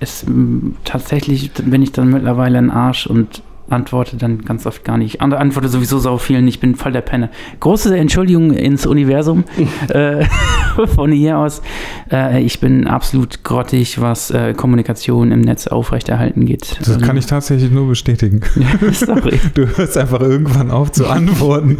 [0.00, 4.96] ist mm, tatsächlich, bin ich dann mittlerweile ein Arsch und antworte dann ganz oft gar
[4.98, 5.14] nicht.
[5.16, 7.30] Ich ant- antworte sowieso so vielen, ich bin voll der Penner.
[7.60, 9.44] Große Entschuldigung ins Universum
[9.88, 10.24] äh,
[10.94, 11.62] von hier aus.
[12.10, 16.78] Äh, ich bin absolut grottig, was äh, Kommunikation im Netz aufrechterhalten geht.
[16.84, 18.40] Das kann ich tatsächlich nur bestätigen.
[18.92, 19.38] Sorry.
[19.54, 21.78] Du hörst einfach irgendwann auf zu antworten.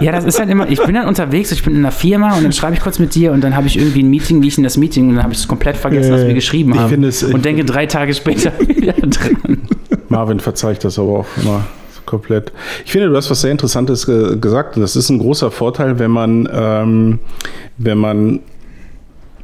[0.00, 2.44] Ja, das ist halt immer, ich bin dann unterwegs, ich bin in einer Firma und
[2.44, 4.56] dann schreibe ich kurz mit dir und dann habe ich irgendwie ein Meeting, wie ich
[4.58, 6.78] in das Meeting und dann habe ich es komplett vergessen, was Ja, wir geschrieben ich
[6.78, 6.88] haben.
[6.90, 9.58] finde es- und denke drei Tage später wieder dran.
[10.14, 11.64] Marvin verzeiht das aber auch immer
[12.06, 12.52] komplett.
[12.84, 14.76] Ich finde, du hast was sehr Interessantes ge gesagt.
[14.76, 17.18] Das ist ein großer Vorteil, wenn man, ähm,
[17.78, 18.40] wenn man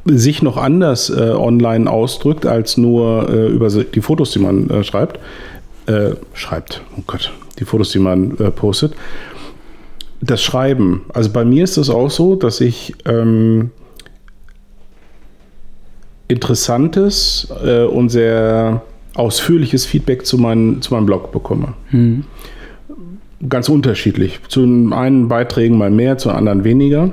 [0.05, 4.83] sich noch anders äh, online ausdrückt, als nur äh, über die Fotos, die man äh,
[4.83, 5.19] schreibt.
[5.87, 8.93] Äh, schreibt, oh Gott, die Fotos, die man äh, postet.
[10.21, 11.05] Das Schreiben.
[11.13, 13.71] Also bei mir ist es auch so, dass ich ähm,
[16.27, 18.83] interessantes äh, und sehr
[19.15, 21.73] ausführliches Feedback zu, mein, zu meinem Blog bekomme.
[21.89, 22.23] Hm.
[23.49, 24.39] Ganz unterschiedlich.
[24.47, 24.61] Zu
[24.91, 27.11] einen Beiträgen mal mehr, zu anderen weniger.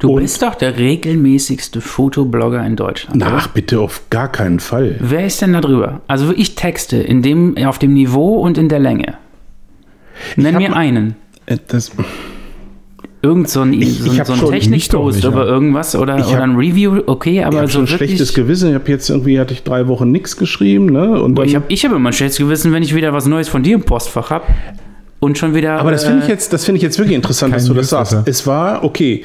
[0.00, 3.22] Du Und- bist doch der regelmäßigste Fotoblogger in Deutschland.
[3.24, 4.96] Ach, bitte auf gar keinen Fall.
[5.00, 6.02] Wer ist denn da drüber?
[6.08, 9.14] Also ich texte in dem, auf dem Niveau und in der Länge.
[10.36, 11.14] Nenn mir einen.
[11.46, 11.92] Äh, Das,
[13.26, 15.52] Irgend so ein, Ich- so, ich hab so ein Technikpost über ja.
[15.52, 18.10] irgendwas oder, Ich oder hab- ein Review, okay, aber ich habe so schon ein wirklich.
[18.10, 18.68] schlechtes Gewissen.
[18.68, 20.86] Ich habe jetzt irgendwie, hatte ich drei Wochen nichts geschrieben.
[20.86, 21.20] Ne?
[21.20, 23.26] Und Boah, dann, ich habe ich hab immer ein schlechtes Gewissen, wenn ich wieder was
[23.26, 24.44] Neues von dir im Postfach habe
[25.18, 25.80] und schon wieder.
[25.80, 27.88] aber das finde ich äh, jetzt, das finde ich jetzt wirklich interessant, dass du das
[27.90, 28.12] sagst.
[28.12, 28.30] Newsletter.
[28.30, 29.24] Es war, okay,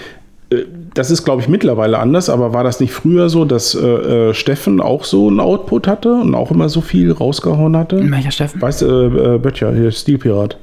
[0.50, 0.56] äh,
[0.94, 3.86] das ist, glaube ich, mittlerweile anders, aber war das nicht früher so, dass äh,
[4.30, 8.02] äh, Steffen auch so einen Output hatte und auch immer so viel rausgehauen hatte?
[8.12, 8.62] Welcher Steffen?
[8.62, 10.58] Weißt du, äh, äh, Böttcher, hier, Stilpirat.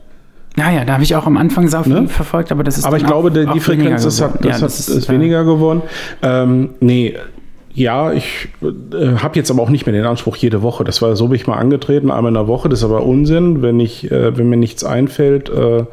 [0.58, 2.08] Naja, da habe ich auch am Anfang sau viel Ne?
[2.08, 4.62] verfolgt, aber das ist Aber ich glaube, auch, die, Frequenz das weniger hat, Ja, hat,
[4.62, 5.82] ist, äh, weniger geworden.
[6.20, 7.14] Ähm, nee,
[7.74, 10.82] ja, ich äh, habe jetzt aber auch nicht mehr den Anspruch jede Woche.
[10.82, 12.68] Das war so bin ich mal angetreten, einmal in der Woche.
[12.68, 13.62] Das ist aber Unsinn.
[13.62, 15.84] Wenn, ich, äh, wenn mir nichts einfällt, äh,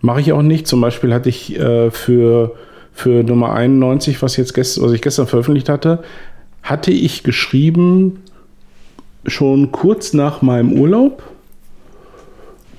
[0.00, 0.66] mache ich auch nicht.
[0.66, 2.56] Zum Beispiel hatte ich äh, für,
[2.92, 6.02] für Nummer 91, was, jetzt gest was ich gestern veröffentlicht hatte,
[6.64, 8.24] hatte ich geschrieben
[9.24, 11.22] schon kurz nach meinem Urlaub.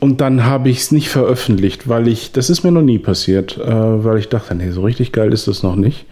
[0.02, 3.58] Und dann habe ich es nicht veröffentlicht, weil ich, das ist mir noch nie passiert,
[3.58, 3.70] äh,
[4.04, 6.06] weil ich dachte, nee, so richtig geil ist das noch nicht.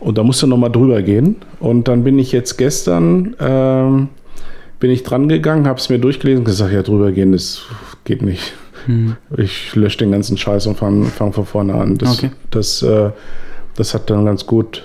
[0.00, 1.36] Und da musste noch mal drüber gehen.
[1.60, 4.08] Und dann bin ich jetzt gestern, ähm,
[4.80, 7.62] bin ich dran gegangen, habe es mir durchgelesen und gesagt, ja, drüber gehen, das
[8.02, 8.52] geht nicht.
[8.86, 9.14] Hm.
[9.36, 11.98] Ich lösche den ganzen Scheiß und fange fang von vorne an.
[11.98, 12.30] Das, Okay.
[12.50, 13.10] das, äh,
[13.76, 14.82] das hat dann ganz gut.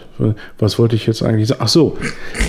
[0.59, 1.61] Was wollte ich jetzt eigentlich sagen?
[1.63, 1.97] Ach so,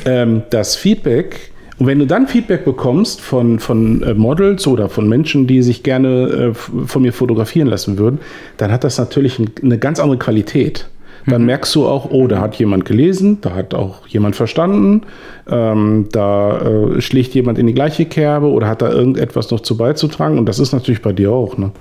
[0.04, 1.52] ähm, das Feedback.
[1.78, 5.82] Und wenn du dann Feedback bekommst von, von äh, Models oder von Menschen, die sich
[5.82, 8.20] gerne äh, von mir fotografieren lassen würden,
[8.56, 10.88] dann hat das natürlich ein, eine ganz andere Qualität.
[11.28, 15.02] Dann merkst du auch, oh, da hat jemand gelesen, da hat auch jemand verstanden,
[15.48, 19.76] ähm, da äh, schlägt jemand in die gleiche Kerbe oder hat da irgendetwas noch zu
[19.76, 20.38] beizutragen.
[20.38, 21.58] Und das ist natürlich bei dir auch.
[21.58, 21.72] Ne?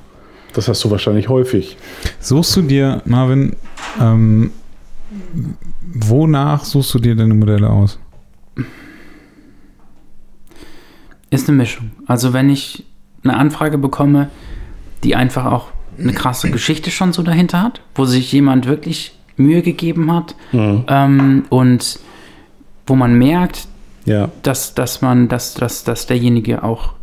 [0.53, 1.77] Das hast du wahrscheinlich häufig.
[2.19, 3.55] Suchst du dir, Marvin,
[4.01, 4.49] ähm,
[5.93, 7.99] wonach suchst du dir deine Modelle aus?
[11.35, 11.91] Ist eine Mischung.
[12.07, 12.85] Also wenn ich
[13.23, 14.29] eine Anfrage bekomme,
[15.03, 15.67] die einfach auch
[15.99, 21.43] eine krasse Geschichte schon so dahinter hat, wo sich jemand wirklich Mühe gegeben hat ähm,
[21.49, 21.99] und
[22.87, 23.67] wo man merkt,
[24.05, 24.29] Ja.
[24.43, 26.93] dass, dass man, dass, dass, dass derjenige auch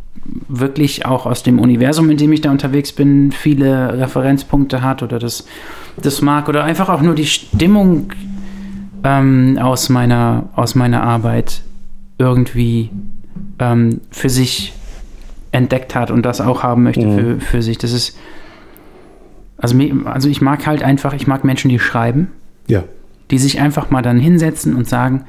[0.47, 5.19] wirklich auch aus dem Universum, in dem ich da unterwegs bin, viele Referenzpunkte hat oder
[5.19, 5.45] das,
[6.01, 8.11] das mag oder einfach auch nur die Stimmung
[9.03, 11.61] ähm, aus, meiner, aus meiner Arbeit
[12.19, 12.89] irgendwie
[13.59, 14.73] ähm, für sich
[15.51, 17.17] entdeckt hat und das auch haben möchte Mhm.
[17.19, 17.77] für, für sich.
[17.77, 18.17] Das ist,
[19.57, 22.29] also, also ich mag halt einfach, ich mag Menschen, die schreiben
[22.67, 22.83] Ja.
[23.31, 25.25] die sich einfach mal dann hinsetzen und sagen,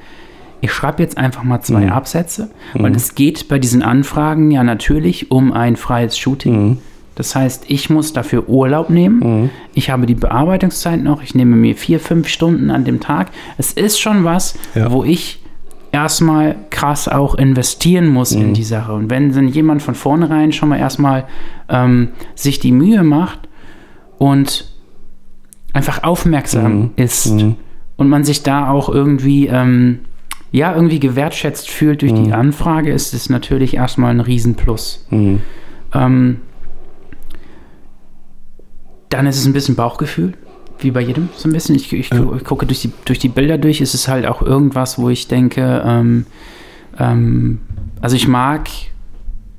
[0.61, 1.91] ich schreibe jetzt einfach mal zwei Mhm.
[1.91, 6.69] Absätze, weil es geht bei diesen Anfragen ja natürlich um ein freies Shooting.
[6.69, 6.77] Mhm.
[7.13, 9.49] Das heißt, ich muss dafür Urlaub nehmen.
[9.73, 11.21] Ich habe die Bearbeitungszeit noch.
[11.23, 13.27] Ich nehme mir vier, fünf Stunden an dem Tag.
[13.57, 14.91] Es ist schon was, Ja.
[14.91, 15.39] wo ich
[15.95, 18.41] erstmal krass auch investieren muss Mhm.
[18.41, 18.91] in die Sache.
[18.93, 21.23] Und wenn dann jemand von vornherein schon mal erstmal
[21.69, 23.39] ähm, sich die Mühe macht
[24.17, 24.69] und
[25.73, 26.89] einfach aufmerksam Mhm.
[26.97, 27.55] ist Mhm.
[27.95, 29.99] und man sich da auch irgendwie, ähm,
[30.51, 35.05] ja, irgendwie gewertschätzt fühlt durch die Anfrage, ist es natürlich erstmal ein Riesenplus.
[35.11, 35.41] Mhm.
[35.93, 36.37] Ähm,
[39.09, 40.33] dann ist es ein bisschen Bauchgefühl,
[40.79, 41.75] wie bei jedem so ein bisschen.
[41.75, 44.97] Ich, ich, ich gucke durch die, durch die Bilder durch, ist es halt auch irgendwas,
[44.99, 46.25] wo ich denke, ähm,
[46.99, 47.59] ähm,
[48.01, 48.67] also ich mag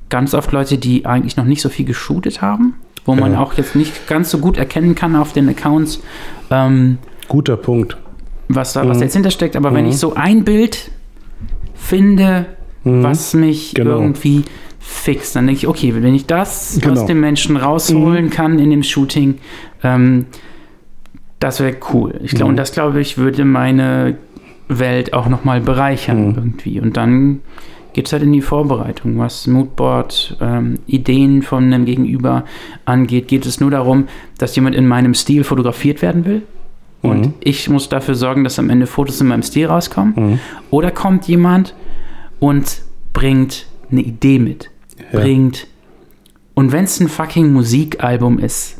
[0.09, 2.75] ganz oft Leute, die eigentlich noch nicht so viel geshootet haben,
[3.05, 3.39] wo man Ja.
[3.39, 6.01] auch jetzt nicht ganz so gut erkennen kann auf den Accounts,
[6.49, 7.97] ähm, Guter Punkt.
[8.49, 9.03] was da was Mhm.
[9.03, 9.55] jetzt hintersteckt.
[9.57, 9.89] Aber wenn Mhm.
[9.91, 10.91] ich so ein Bild
[11.75, 12.45] finde,
[12.83, 13.03] Mhm.
[13.03, 13.99] was mich Genau.
[13.99, 14.43] irgendwie
[14.79, 16.93] fixt, dann denke ich, okay, wenn ich das Genau.
[17.01, 19.39] aus dem Menschen rausholen kann in dem Shooting,
[19.83, 20.27] ähm,
[21.39, 22.19] das wäre cool.
[22.23, 22.49] Ich glaube, Mhm.
[22.51, 24.17] und das glaube ich würde meine
[24.67, 26.35] Welt auch nochmal bereichern Mhm.
[26.35, 26.79] irgendwie.
[26.81, 27.41] Und dann
[27.93, 32.43] geht es halt in die Vorbereitung, was Moodboard, ähm, Ideen von einem Gegenüber
[32.85, 33.27] angeht.
[33.27, 34.07] Geht es nur darum,
[34.37, 36.41] dass jemand in meinem Stil fotografiert werden will?
[37.01, 37.33] Und Mhm.
[37.39, 40.13] ich muss dafür sorgen, dass am Ende Fotos in meinem Stil rauskommen.
[40.15, 40.39] Mhm.
[40.71, 41.73] Oder kommt jemand
[42.39, 42.81] und
[43.13, 44.69] bringt eine Idee mit.
[45.13, 45.19] Ja.
[45.19, 45.67] bringt.
[46.55, 48.76] Und wenn es ein fucking Musikalbum ist,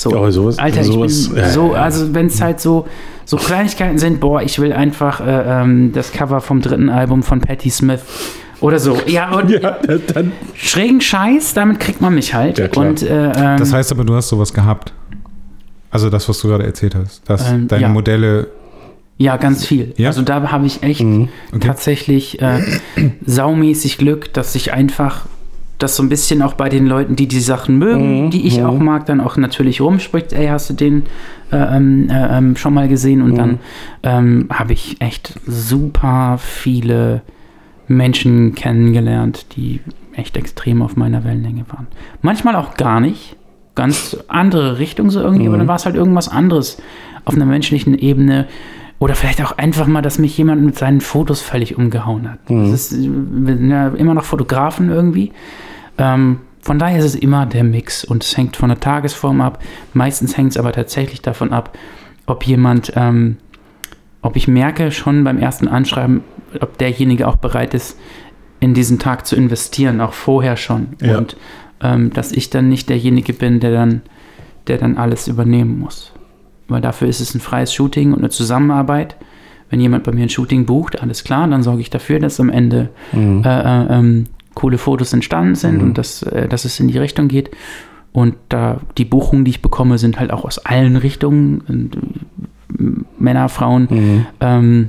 [0.00, 1.82] so, Oh, sowas- Alter, sowas- ich bin ja, so, ja.
[1.82, 2.86] also wenn es halt so,
[3.24, 7.40] so Kleinigkeiten sind, boah, ich will einfach äh, ähm, das Cover vom dritten Album von
[7.40, 8.00] Patti Smith
[8.60, 8.96] oder so.
[9.06, 9.78] Ja, und Ja,
[10.14, 10.32] dann.
[10.54, 12.58] schrägen Scheiß, damit kriegt man mich halt.
[12.58, 12.88] Ja, klar.
[12.88, 14.92] und äh, ähm, Das heißt aber, du hast sowas gehabt.
[15.90, 17.28] Also das, was du gerade erzählt hast.
[17.28, 17.88] Dass Ähm, deine ja.
[17.88, 18.46] Modelle.
[19.18, 19.92] Ja, ganz viel.
[19.96, 20.08] Ja?
[20.08, 21.28] Also da habe ich echt Mhm.
[21.52, 21.66] Okay.
[21.66, 22.60] tatsächlich äh,
[23.26, 25.26] saumäßig Glück, dass ich einfach
[25.82, 28.58] das so ein bisschen auch bei den Leuten, die die Sachen mögen, Mhm, die ich
[28.60, 28.66] mhm.
[28.66, 31.04] auch mag, dann auch natürlich rumspricht, ey, hast du den
[31.52, 33.22] äh, ähm, äh, ähm, schon mal gesehen?
[33.22, 33.36] Und Mhm.
[33.36, 33.58] dann
[34.04, 37.22] ähm, habe ich echt super viele
[37.88, 39.80] Menschen kennengelernt, die
[40.14, 41.86] echt extrem auf meiner Wellenlänge waren.
[42.22, 43.36] Manchmal auch gar nicht.
[43.74, 45.60] Ganz andere Richtung so irgendwie, aber Mhm.
[45.60, 46.80] dann war es halt irgendwas anderes
[47.24, 48.46] auf einer menschlichen Ebene.
[49.00, 52.50] Oder vielleicht auch einfach mal, dass mich jemand mit seinen Fotos völlig umgehauen hat.
[52.50, 52.70] Mhm.
[52.70, 55.32] Das ist, wir sind ja immer noch Fotografen irgendwie.
[55.96, 59.62] Ähm, von daher ist es immer der Mix und es hängt von der Tagesform ab.
[59.94, 61.76] Meistens hängt es aber tatsächlich davon ab,
[62.26, 63.38] ob jemand, ähm,
[64.20, 66.22] ob ich merke schon beim ersten Anschreiben,
[66.60, 67.98] ob derjenige auch bereit ist,
[68.60, 70.88] in diesen Tag zu investieren, auch vorher schon.
[71.00, 71.16] Ja.
[71.16, 71.38] Und
[71.80, 74.02] ähm, dass ich dann nicht derjenige bin, der dann,
[74.66, 76.12] der dann alles übernehmen muss.
[76.70, 79.16] Weil dafür ist es ein freies Shooting und eine Zusammenarbeit.
[79.68, 82.48] Wenn jemand bei mir ein Shooting bucht, alles klar, dann sorge ich dafür, dass am
[82.48, 83.42] Ende Mhm.
[83.44, 85.82] äh, äh, ähm, coole Fotos entstanden sind Mhm.
[85.82, 87.50] und dass, äh, dass es in die Richtung geht.
[88.12, 91.62] Und da die Buchungen, die ich bekomme, sind halt auch aus allen Richtungen.
[91.68, 94.26] Und, äh, Männer, Frauen, Mhm.
[94.40, 94.88] ähm,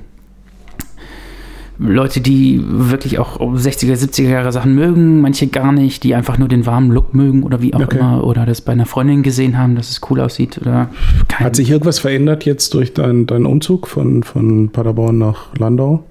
[1.83, 6.47] Leute, die wirklich auch 60er, 70er Jahre Sachen mögen, manche gar nicht, die einfach nur
[6.47, 7.97] den warmen Look mögen oder wie auch Okay.
[7.97, 10.89] immer, oder das bei einer Freundin gesehen haben, dass es cool aussieht oder
[11.27, 16.03] kein, Hat sich irgendwas verändert jetzt durch deinen deinen Umzug von, von Paderborn nach Landau?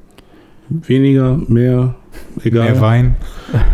[0.69, 1.95] Weniger, mehr,
[2.45, 2.71] egal.
[2.73, 3.17] Mehr Wein.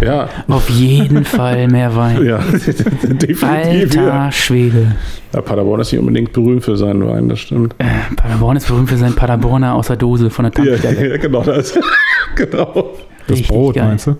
[0.01, 2.25] Ja, auf jeden Fall mehr Wein.
[2.27, 3.43] ja, definitiv.
[3.45, 4.33] Alter Ja.
[4.33, 4.97] Schwede.
[5.35, 7.75] Ja, Paderborn ist nicht unbedingt berühmt für seinen Wein, das stimmt.
[7.79, 7.85] Äh,
[8.17, 11.11] Paderborn ist berühmt für seinen Paderborner aus der Dose von der Ja, Tankstelle.
[11.11, 11.79] ja, genau das.
[12.37, 12.91] genau.
[13.27, 13.89] Das Richtig Brot, geil.
[13.89, 14.17] meinst du?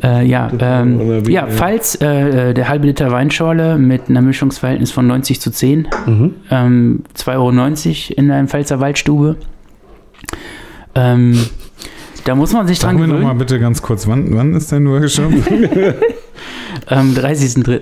[0.00, 5.08] Äh, ja, ähm, ja, falls äh, äh, der halbe Liter Weinschorle mit einem Mischungsverhältnis von
[5.08, 6.34] 90 zu 10, Mhm.
[6.52, 9.34] ähm, 2,90 Euro in einem Pfälzer Waldstube.
[10.94, 11.46] Ähm,
[12.28, 13.38] da muss man sich Sag dran mir noch mal gewöhnen.
[13.38, 15.32] bitte ganz kurz, wann, wann ist dein Workshop?
[16.86, 17.80] Am 30.03.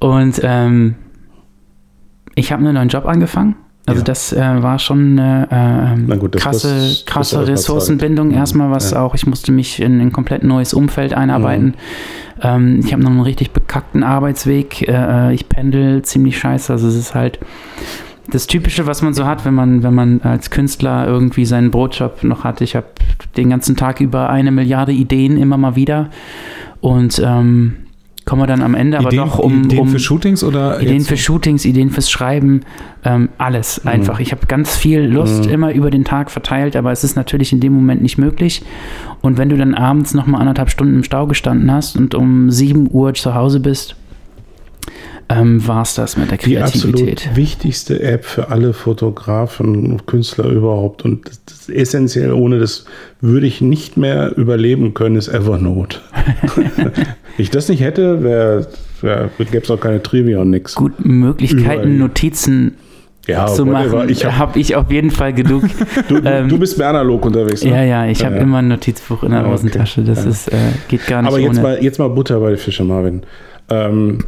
[0.00, 0.94] Und ähm,
[2.34, 3.56] ich habe einen neuen Job angefangen.
[3.86, 4.04] Also Ja.
[4.04, 8.28] das äh, war schon eine äh, gut, krasse, muss- krasse Ressourcenbindung.
[8.28, 8.38] zeigen.
[8.40, 9.02] Erstmal was Ja.
[9.02, 11.66] auch, ich musste mich in ein komplett neues Umfeld einarbeiten.
[11.66, 11.72] Mhm.
[12.42, 14.86] Ähm, ich habe noch einen richtig bekackten Arbeitsweg.
[14.88, 16.72] Äh, ich pendel ziemlich scheiße.
[16.72, 17.38] Also es ist halt
[18.30, 22.22] das Typische, was man so hat, wenn man, wenn man als Künstler irgendwie seinen Brotjob
[22.24, 22.60] noch hat.
[22.60, 22.86] Ich habe
[23.36, 26.10] den ganzen Tag über eine Milliarde Ideen immer mal wieder
[26.80, 27.74] und ähm,
[28.24, 31.16] komme dann am Ende aber Ideen, doch um, Ideen um für Shootings oder Ideen für
[31.16, 32.60] Shootings, Ideen fürs Schreiben,
[33.04, 34.20] ähm, alles einfach.
[34.20, 35.50] Ich habe ganz viel Lust Mhm.
[35.50, 38.62] immer über den Tag verteilt, aber es ist natürlich in dem Moment nicht möglich.
[39.20, 42.50] Und wenn du dann abends noch mal anderthalb Stunden im Stau gestanden hast und um
[42.50, 43.96] 7 Uhr zu Hause bist,
[45.30, 47.12] ähm, war es das mit der Die Kreativität.
[47.18, 51.04] absolut wichtigste App für alle Fotografen und Künstler überhaupt.
[51.04, 52.84] Und das, das essentiell, ohne das
[53.20, 55.98] würde ich nicht mehr überleben können, ist Evernote.
[56.76, 56.92] Wenn
[57.38, 58.66] ich das nicht hätte, wär,
[59.00, 60.74] wär, gäbe es auch keine Trivia und nix.
[60.74, 61.86] Gut, Möglichkeiten, Überall.
[61.88, 62.74] Notizen
[63.28, 63.98] Ja, zu whatever.
[63.98, 65.62] machen, Ich hab, habe ich auf jeden Fall genug.
[66.08, 67.62] du, ähm, du bist mehr analog unterwegs.
[67.62, 67.70] Ne?
[67.70, 69.50] ja, ja, ich habe Ja, immer ein Notizbuch in der okay.
[69.52, 70.02] Hosentasche.
[70.02, 70.56] Das ist, äh,
[70.88, 71.62] geht gar nicht Aber jetzt ohne.
[71.62, 73.22] mal, jetzt mal Butter bei den Fische, Marvin.
[73.68, 74.18] Ähm,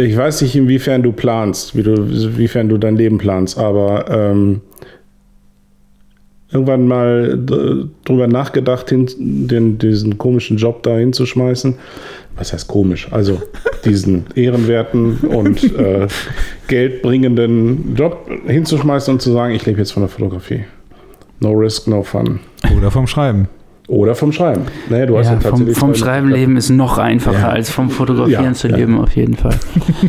[0.00, 4.60] ich weiß nicht, inwiefern du planst, wie du, inwiefern du dein Leben planst, aber ähm,
[6.50, 7.38] irgendwann mal
[8.04, 11.74] drüber nachgedacht, hin, den, diesen komischen Job da hinzuschmeißen.
[12.36, 13.08] Was heißt komisch?
[13.10, 13.42] Also
[13.84, 16.08] diesen ehrenwerten und äh,
[16.68, 20.64] geldbringenden Job hinzuschmeißen und zu sagen, ich lebe jetzt von der Fotografie.
[21.40, 22.40] No risk, no fun.
[22.76, 23.48] Oder vom Schreiben.
[23.90, 24.66] Oder vom Schreiben.
[24.88, 27.48] Naja, du hast ja Ja, vom, tatsächlich vom Schreiben leben ist noch einfacher Ja.
[27.48, 29.58] als vom Fotografieren Ja, zu leben, auf jeden Fall.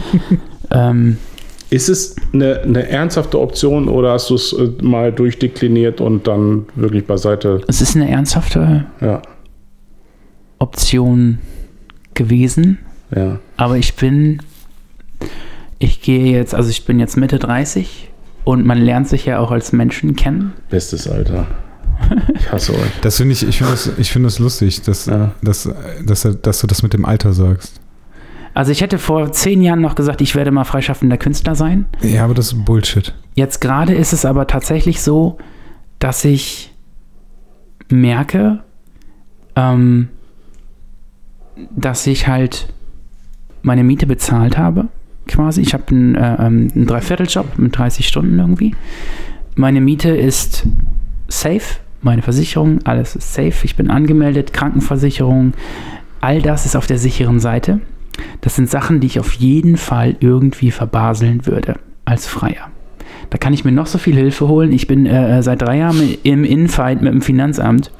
[0.71, 1.17] ähm,
[1.71, 6.67] Ist es eine, eine ernsthafte Option oder hast du es äh, mal durchdekliniert und dann
[6.75, 7.61] wirklich beiseite?
[7.67, 8.85] es ist eine ernsthafte
[10.59, 11.39] Option
[12.13, 12.77] gewesen,
[13.15, 13.39] ja.
[13.57, 14.43] aber ich bin,
[15.79, 18.11] ich gehe jetzt, also ich bin jetzt Mitte 30
[18.43, 20.53] und man lernt sich ja auch als Menschen kennen.
[20.69, 21.47] Bestes Alter.
[22.35, 22.91] Ich hasse euch.
[23.01, 25.31] Das finde ich, ich finde das, ich finde das lustig, dass, Ja.
[25.41, 25.69] dass,
[26.05, 27.79] dass, dass du das mit dem Alter sagst.
[28.53, 31.85] Also ich hätte vor zehn Jahren noch gesagt, ich werde mal freischaffender Künstler sein.
[32.01, 33.13] Ja, aber das ist Bullshit.
[33.35, 35.37] Jetzt gerade ist es aber tatsächlich so,
[35.99, 36.73] dass ich
[37.89, 38.59] merke,
[39.55, 40.09] ähm,
[41.75, 42.67] dass ich halt
[43.61, 44.87] meine Miete bezahlt habe,
[45.27, 45.61] quasi.
[45.61, 48.75] Ich habe einen, äh, ähm, einen Dreivierteljob mit 30 Stunden irgendwie.
[49.55, 50.65] Meine Miete ist
[51.27, 51.61] safe,
[52.01, 53.53] meine Versicherung, alles ist safe.
[53.63, 55.53] Ich bin angemeldet, Krankenversicherung,
[56.19, 57.79] all das ist auf der sicheren Seite.
[58.41, 62.69] Das sind Sachen, die ich auf jeden Fall irgendwie verbaseln würde als Freier.
[63.29, 64.73] Da kann ich mir noch so viel Hilfe holen.
[64.73, 67.91] Ich bin äh, seit drei Jahren im Infight mit dem Finanzamt,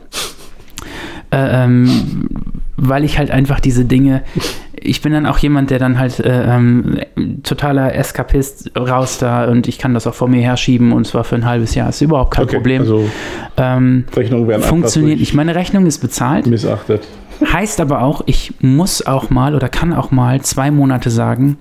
[1.31, 2.27] äh, ähm,
[2.75, 4.23] weil ich halt einfach diese Dinge.
[4.83, 6.99] Ich bin dann auch jemand, der dann halt äh, ähm,
[7.43, 11.35] totaler Eskapist raus da und ich kann das auch vor mir herschieben und zwar für
[11.35, 11.89] ein halbes Jahr.
[11.89, 12.81] Ist überhaupt kein Okay, Problem.
[12.81, 13.07] Also
[13.57, 15.33] ähm, Rechnungen werden funktioniert nicht.
[15.35, 16.47] Meine Rechnung ist bezahlt.
[16.47, 17.07] missachtet.
[17.53, 21.57] Heißt aber auch, ich muss auch mal oder kann auch mal zwei Monate sagen,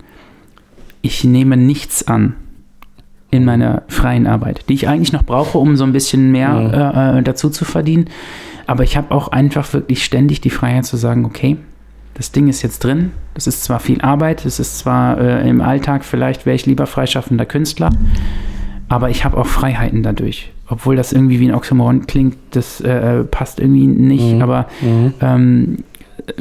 [1.01, 2.35] ich nehme nichts an
[3.31, 7.19] in meiner freien Arbeit, die ich eigentlich noch brauche, um so ein bisschen mehr äh,
[7.19, 8.05] äh, dazu zu verdienen.
[8.67, 11.57] Aber ich habe auch einfach wirklich ständig die Freiheit zu sagen, okay,
[12.13, 13.11] das Ding ist jetzt drin.
[13.33, 16.85] Das ist zwar viel Arbeit, es ist zwar äh, im Alltag, vielleicht wäre ich lieber
[16.87, 17.89] freischaffender Künstler,
[18.89, 20.51] aber ich habe auch Freiheiten dadurch.
[20.67, 24.41] Obwohl das irgendwie wie ein Oxymoron klingt, das äh, passt irgendwie nicht, Mhm.
[24.41, 24.67] aber
[25.21, 25.83] ähm,
[26.27, 26.33] äh,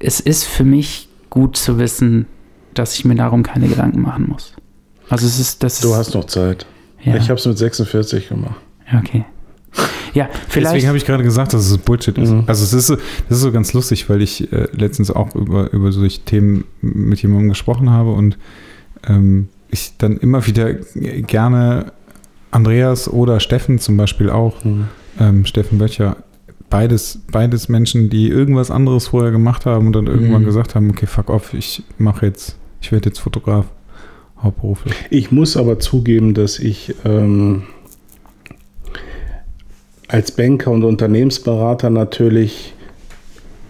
[0.00, 2.26] es ist für mich gut zu wissen,
[2.74, 4.54] dass ich mir darum keine Gedanken machen muss.
[5.08, 5.80] Also es ist das.
[5.80, 6.66] Du hast noch Zeit.
[7.02, 8.56] ja, Ich habe es mit 46 gemacht.
[8.96, 9.24] okay.
[10.14, 10.74] Ja, vielleicht.
[10.74, 12.30] Deswegen habe ich gerade gesagt, dass es Bullshit ist.
[12.30, 12.44] Mhm.
[12.46, 15.72] Also es ist so, das ist so ganz lustig, weil ich äh, letztens auch über,
[15.72, 18.38] über solche Themen mit jemandem gesprochen habe und
[19.08, 21.92] ähm, ich dann immer wieder gerne
[22.50, 24.54] Andreas oder Steffen zum Beispiel auch,
[25.20, 26.16] ähm, Steffen Böttcher,
[26.70, 30.46] beides, beides Menschen, die irgendwas anderes vorher gemacht haben und dann irgendwann Mhm.
[30.46, 33.66] gesagt haben, okay, fuck off, ich mache jetzt, ich werde jetzt Fotograf,
[34.42, 34.94] hauptberuflich.
[35.10, 37.64] Ich muss aber zugeben, dass ich ähm,
[40.08, 42.74] als Banker und Unternehmensberater natürlich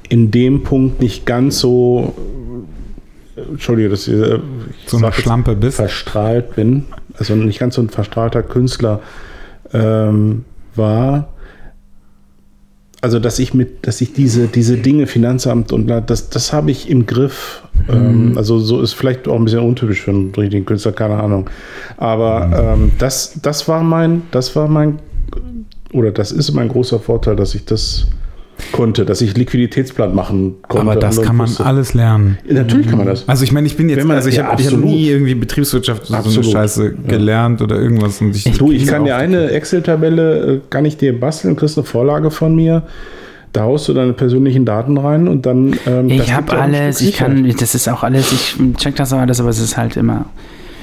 [0.08, 2.14] in dem Punkt nicht ganz so,
[3.36, 5.76] Entschuldige, dass ich, äh, ich So eine Schlampe bist.
[5.76, 6.86] verstrahlt bin,
[7.18, 9.00] also nicht ganz so ein verstrahlter Künstler
[9.72, 10.44] ähm,
[10.74, 11.28] war.
[13.00, 16.90] Also, dass ich mit, dass ich diese, diese Dinge, Finanzamt und das, das habe ich
[16.90, 17.62] im Griff.
[17.88, 21.48] Ähm, also, so ist vielleicht auch ein bisschen untypisch für einen richtigen Künstler, keine Ahnung.
[21.96, 24.98] Aber ähm, das, das war mein, das war mein,
[25.92, 28.06] oder das ist mein großer Vorteil, dass ich das
[28.72, 30.80] konnte, dass ich Liquiditätsplan machen konnte.
[30.90, 32.38] Aber das kann man wusste- alles lernen.
[32.48, 33.28] Natürlich kann man das.
[33.28, 36.14] Also ich meine, ich bin jetzt, also ich ja, habe hab nie irgendwie Betriebswirtschaft so
[36.14, 36.50] eine Absolut.
[36.50, 38.20] Scheiße gelernt oder irgendwas.
[38.20, 41.84] Und ich, Du, ich kann dir eine Excel-Tabelle, äh, kann ich dir basteln, kriegst eine
[41.86, 42.82] Vorlage von mir.
[43.52, 45.74] Da haust du deine persönlichen Daten rein und dann.
[45.86, 49.40] Ähm, ich habe alles, ich kann, das ist auch alles, ich check das auch alles,
[49.40, 50.26] aber es ist halt immer.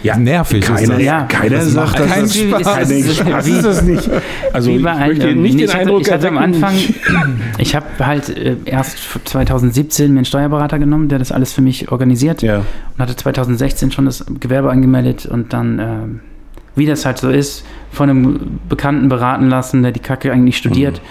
[0.06, 0.60] Ja, nervig.
[0.64, 1.04] ist Keiner, das.
[1.04, 2.64] Ja, keiner das sagt, dass keinen das Spaß.
[2.64, 4.10] Keiner Es ist- Spaß ist das nicht.
[4.54, 6.74] Also Wie ich bei möchte ähm, nicht den ich hatte, Eindruck ich hatte am Anfang,
[7.58, 11.92] ich habe halt äh, erst 2017 mir einen Steuerberater genommen, der das alles für mich
[11.92, 12.58] organisiert Ja.
[12.60, 16.20] und hatte 2016 schon das Gewerbe angemeldet und dann, ähm,
[16.76, 21.02] wie das halt so ist, von einem Bekannten beraten lassen, der die Kacke eigentlich studiert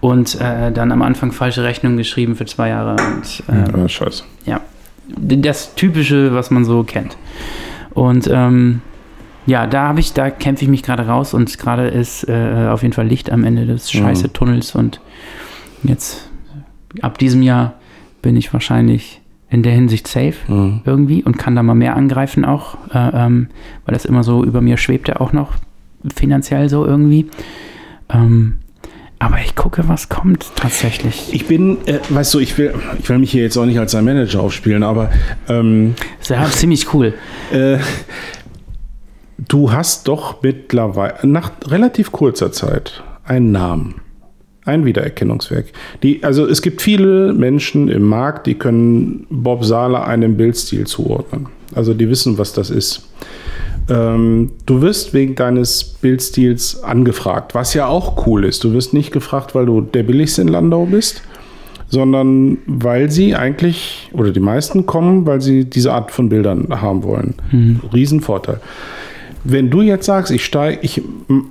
[0.00, 4.24] und äh, dann am Anfang falsche Rechnungen geschrieben für zwei Jahre und äh, Ja, scheiße.
[4.46, 4.60] ja,
[5.16, 7.16] das Typische, was man so kennt.
[7.94, 8.80] Und ähm,
[9.46, 12.82] ja, da habe ich, da kämpfe ich mich gerade raus und gerade ist äh, auf
[12.82, 13.98] jeden Fall Licht am Ende des Mhm.
[13.98, 15.00] scheiße Tunnels und
[15.82, 16.28] jetzt
[17.00, 17.74] ab diesem Jahr
[18.22, 19.20] bin ich wahrscheinlich
[19.50, 20.82] in der Hinsicht safe Mhm.
[20.84, 23.48] irgendwie und kann da mal mehr angreifen auch, äh, ähm,
[23.84, 25.52] weil das immer so über mir schwebte auch noch
[26.14, 27.28] finanziell so irgendwie.
[28.08, 28.58] Ähm,
[29.22, 31.28] aber ich gucke, was kommt tatsächlich.
[31.32, 33.92] Ich bin, äh, weißt du, ich will, ich will mich hier jetzt auch nicht als
[33.92, 35.10] sein Manager aufspielen, aber
[35.48, 37.14] ähm, Das ist ja ziemlich cool.
[37.52, 37.78] äh,
[39.38, 43.94] du hast doch mittlerweile nach relativ kurzer Zeit einen Namen.
[44.64, 45.66] Ein Wiedererkennungswerk.
[46.02, 51.48] Die, also es gibt viele Menschen im Markt, die können Bob Sahler einem Bildstil zuordnen.
[51.74, 53.08] Also die wissen, was das ist.
[53.88, 58.64] Ähm, du wirst wegen deines Bildstils angefragt, was ja auch cool ist.
[58.64, 61.22] Du wirst nicht gefragt, weil du der billigste in Landau bist,
[61.88, 67.02] sondern weil sie eigentlich, oder die meisten kommen, weil sie diese Art von Bildern haben
[67.02, 67.34] wollen.
[67.92, 68.60] Riesenvorteil.
[69.44, 71.02] Wenn du jetzt sagst, ich steige, ich,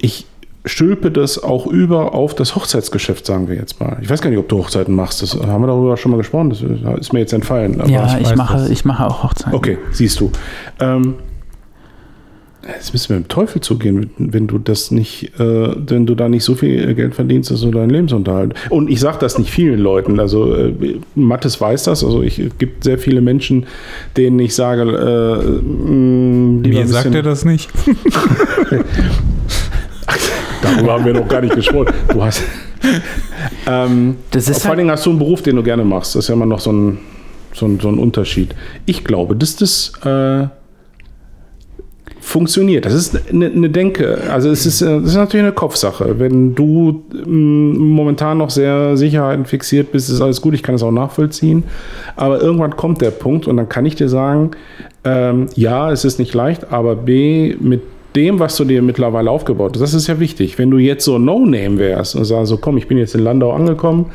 [0.02, 0.26] ich
[0.66, 3.98] stülpe das auch über auf das Hochzeitsgeschäft, sagen wir jetzt mal.
[4.02, 5.22] Ich weiß gar nicht, ob du Hochzeiten machst.
[5.22, 6.52] Das haben wir darüber schon mal gesprochen.
[6.52, 6.62] Das
[6.99, 7.82] ist mir jetzt entfallen.
[7.88, 8.70] Ja, ich ich mache, das.
[8.70, 9.53] ich mache auch Hochzeiten.
[9.53, 10.32] Okay, siehst du.
[10.80, 11.16] Ähm,
[12.68, 16.30] jetzt müssen wir mit dem Teufel zugehen, wenn du das nicht, äh, wenn du da
[16.30, 18.54] nicht so viel Geld verdienst, dass du deinen Lebensunterhalt.
[18.70, 20.20] Und ich sage das nicht vielen Leuten.
[20.20, 22.04] Also äh, Mattes weiß das.
[22.04, 23.66] Also ich es gibt sehr viele Menschen,
[24.18, 27.70] denen ich sage, äh, mh, lieber Mir sagt er das nicht.
[30.62, 31.92] Darüber haben wir noch gar nicht gesprochen.
[32.10, 32.44] Du hast.
[33.68, 36.16] Ähm, Das ist vor allen halt- Dingen hast du einen Beruf, den du gerne machst.
[36.16, 36.98] Das ist ja immer noch so ein,
[37.54, 38.54] so ein, so ein Unterschied.
[38.86, 40.48] Ich glaube, dass das äh,
[42.22, 42.85] funktioniert.
[42.85, 44.22] Das ist eine, eine Denke.
[44.31, 46.19] Also es ist, äh, das ist natürlich eine Kopfsache.
[46.19, 50.53] Wenn du ähm, momentan noch sehr Sicherheiten fixiert bist, ist alles gut.
[50.53, 51.64] Ich kann es auch nachvollziehen.
[52.15, 54.52] Aber irgendwann kommt der Punkt und dann kann ich dir sagen,
[55.03, 57.81] ähm, ja, es ist nicht leicht, aber B, mit
[58.15, 60.60] dem, was du dir mittlerweile aufgebaut hast, das ist ja wichtig.
[60.60, 63.52] Wenn du jetzt so No-Name wärst und sagst so, komm, ich bin jetzt in Landau
[63.52, 64.07] angekommen,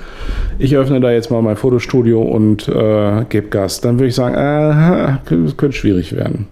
[0.59, 4.35] ich öffne da jetzt mal mein Fotostudio und äh, gebe Gas, dann würde ich sagen,
[4.35, 5.17] äh,
[5.57, 6.47] könnte schwierig werden.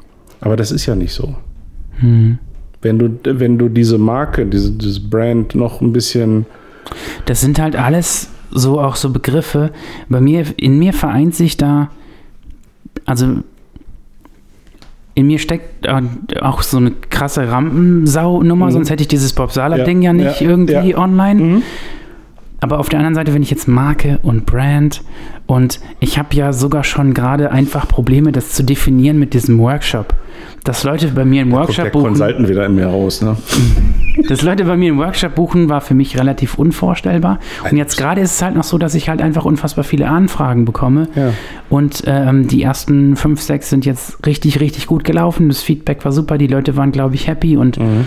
[0.45, 1.35] Aber das ist ja nicht so.
[2.01, 6.45] Wenn du, wenn du diese Marke, diese, dieses Brand noch ein bisschen
[7.27, 9.71] Das sind halt alles so auch so Begriffe.
[10.09, 11.91] Bei mir, in mir vereint sich da,
[13.07, 13.39] also
[15.15, 16.03] in mir steckt äh,
[16.41, 18.71] auch so eine krasse Rampensau-Nummer, Mhm.
[18.73, 20.99] sonst hätte ich dieses Bob Sala-Ding Ja, ja, nicht ja, irgendwie ja.
[20.99, 21.41] online.
[21.41, 21.63] Mhm.
[22.65, 25.03] Aber auf der anderen Seite, wenn ich jetzt Marke und Brand
[25.47, 30.15] und ich habe ja sogar schon gerade einfach Probleme, das zu definieren mit diesem Workshop.
[30.65, 32.07] Dass Leute bei mir einen Workshop der buchen.
[32.07, 33.21] Consultant wieder in mir raus.
[33.21, 33.37] Ne?
[34.31, 37.39] Dass Leute bei mir einen Workshop buchen, war für mich relativ unvorstellbar.
[37.71, 40.65] Und jetzt gerade ist es halt noch so, dass ich halt einfach unfassbar viele Anfragen
[40.65, 41.09] bekomme.
[41.15, 41.35] Ja.
[41.69, 45.49] Und ähm, die ersten fünf, sechs sind jetzt richtig, richtig gut gelaufen.
[45.49, 46.39] Das Feedback war super.
[46.39, 48.07] Die Leute waren, glaube ich, happy und Mhm.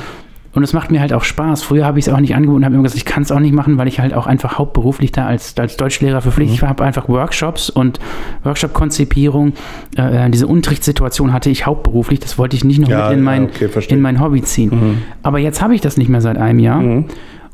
[0.58, 1.62] Und es macht mir halt auch Spaß.
[1.62, 3.54] Früher habe ich es auch nicht angeboten, habe immer gesagt, ich kann es auch nicht
[3.54, 7.08] machen, weil ich halt auch einfach hauptberuflich da als, als Deutschlehrer verpflichtet war, habe einfach
[7.08, 8.00] Workshops und
[8.44, 9.54] Workshop-Konzipierung.
[9.96, 12.22] Äh, diese Unterrichtssituation hatte ich hauptberuflich.
[12.22, 13.98] Das wollte ich nicht noch Ja, mit in ja, mein, okay, verstehe.
[13.98, 15.04] in mein Hobby ziehen.
[15.22, 16.82] Aber jetzt habe ich das nicht mehr seit einem Jahr.
[16.82, 17.06] Mhm.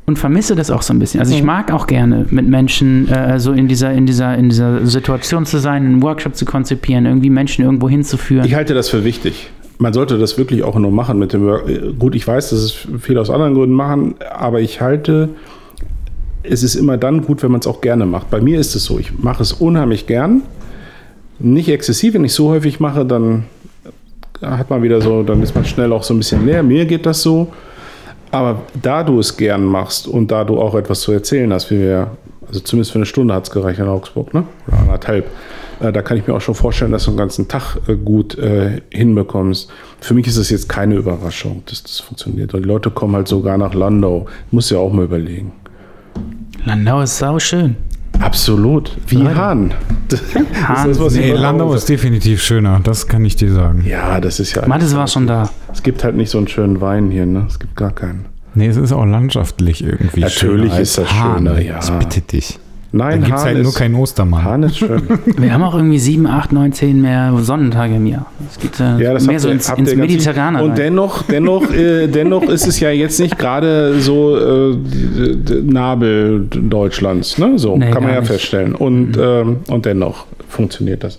[0.05, 1.19] Und vermisse das auch so ein bisschen.
[1.19, 4.85] Also ich mag auch gerne mit Menschen äh, so in dieser, in, dieser, in dieser
[4.85, 8.45] Situation zu sein, einen Workshop zu konzipieren, irgendwie Menschen irgendwo hinzuführen.
[8.45, 9.49] Ich halte das für wichtig.
[9.83, 11.67] Man sollte das wirklich auch nur machen mit dem Work.
[11.67, 15.27] äh, Gut, ich weiß, dass es viele aus anderen Gründen machen, aber ich halte,
[16.41, 18.29] es ist immer dann gut, wenn man es auch gerne macht.
[18.29, 20.43] Bei mir ist es so, ich mache es unheimlich gern.
[21.37, 23.43] Nicht exzessiv, wenn ich so häufig mache, dann
[24.41, 26.63] hat man wieder so, dann ist man schnell auch so ein bisschen leer.
[26.63, 27.51] Mir geht das so.
[28.31, 31.79] Aber da du es gern machst und da du auch etwas zu erzählen hast, wie
[31.79, 32.11] wir,
[32.47, 34.45] also zumindest für eine Stunde hat es gereicht in Augsburg, ne?
[34.65, 35.25] Oder anderthalb.
[35.79, 38.37] Äh, da kann ich mir auch schon vorstellen, dass du einen ganzen Tag äh, gut
[38.37, 39.69] äh, hinbekommst.
[40.01, 42.53] Für mich ist es jetzt keine Überraschung, dass das funktioniert.
[42.53, 44.27] Und die Leute kommen halt sogar nach Landau.
[44.51, 45.51] Muss ja auch mal überlegen.
[46.65, 47.75] Landau ist sau schön.
[48.19, 48.95] Absolut.
[49.07, 49.35] Wie Leute.
[49.35, 49.73] Hahn.
[50.09, 50.21] Das
[50.67, 50.89] Hahn.
[50.91, 53.83] ist, was ich Nee, Landau ist definitiv schöner, das kann ich dir sagen.
[53.87, 54.67] Ja, das ist ja.
[54.67, 55.49] Mathis war schon da.
[55.71, 57.45] Es gibt halt nicht so einen schönen Wein hier, ne?
[57.49, 58.25] Es gibt gar keinen.
[58.53, 61.37] Nee, es ist auch landschaftlich irgendwie Natürlich schöner ist das Hahn.
[61.47, 61.79] schöner, ja.
[61.81, 62.59] Ich bitte dich.
[62.95, 64.43] Nein, Dann gibt es halt nur keinen Ostermann.
[64.43, 65.01] Hahn ist schön.
[65.37, 68.27] Wir haben auch irgendwie sieben, acht, neun, zehn mehr Sonnentage im Jahr.
[68.47, 70.61] Es geht äh, Ja, das mehr so ihr- ins, ins Mediterrane.
[70.61, 70.75] Und rein.
[70.77, 74.77] dennoch, dennoch, äh, dennoch ist es ja jetzt nicht gerade so äh,
[75.63, 77.57] Nabel Deutschlands, ne?
[77.57, 78.31] So Nee, kann man ja nicht.
[78.31, 78.75] feststellen.
[78.75, 81.17] Und, ähm, und dennoch funktioniert das.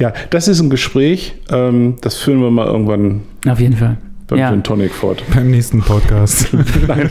[0.00, 1.36] Ja, das ist ein Gespräch.
[1.52, 3.96] Ähm, das führen wir mal irgendwann Auf jeden Fall.
[4.26, 4.50] beim Ja.
[4.50, 5.22] Gin Tonic fort.
[5.32, 6.48] Beim nächsten Podcast.
[6.88, 7.08] Nein,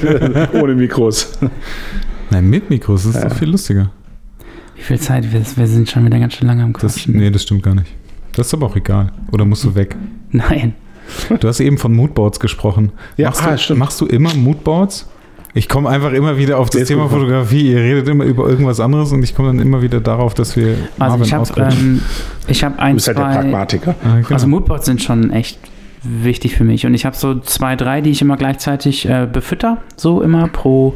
[0.61, 1.31] ohne Mikros.
[2.29, 3.89] Nein, mit Mikros, das ist doch viel lustiger.
[4.81, 5.31] Wie viel Zeit?
[5.31, 7.15] Wir, wir sind schon wieder ganz schön lange am Das, Quatschen.
[7.15, 7.85] nee, das stimmt gar nicht.
[8.33, 9.11] Das ist aber auch egal.
[9.31, 9.95] Oder musst du weg?
[10.31, 10.73] Nein.
[11.39, 12.91] Du hast eben von Moodboards gesprochen.
[13.15, 13.79] Ja, machst, ah, du, stimmt.
[13.79, 15.07] machst du immer Moodboards?
[15.53, 17.09] Ich komme einfach immer wieder auf das Jetzt Thema.
[17.09, 17.71] Fotografie.
[17.73, 20.75] Ihr redet immer über irgendwas anderes und ich komme dann immer wieder darauf, dass wir
[20.97, 22.01] Also Marvin ich habe ähm,
[22.47, 23.33] ich hab Du ein, bist halt der zwei...
[23.35, 23.95] Pragmatiker.
[24.03, 24.29] Ah, genau.
[24.29, 25.59] Also Moodboards sind schon echt
[26.03, 26.87] wichtig für mich.
[26.87, 29.77] Und ich habe so zwei, drei, die ich immer gleichzeitig äh, befütter.
[29.95, 30.95] So immer pro,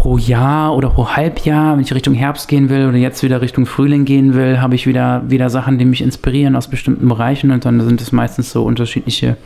[0.00, 1.76] pro Jahr oder pro Halbjahr.
[1.76, 4.86] Wenn ich Richtung Herbst gehen will oder jetzt wieder Richtung Frühling gehen will, habe ich
[4.86, 7.50] wieder, wieder Sachen, die mich inspirieren aus bestimmten Bereichen.
[7.50, 9.36] Und dann sind es meistens so unterschiedliche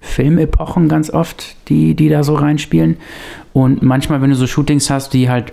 [0.00, 2.96] Filmepochen ganz oft, die, die da so reinspielen.
[3.52, 5.52] Und manchmal, wenn du so Shootings hast, die halt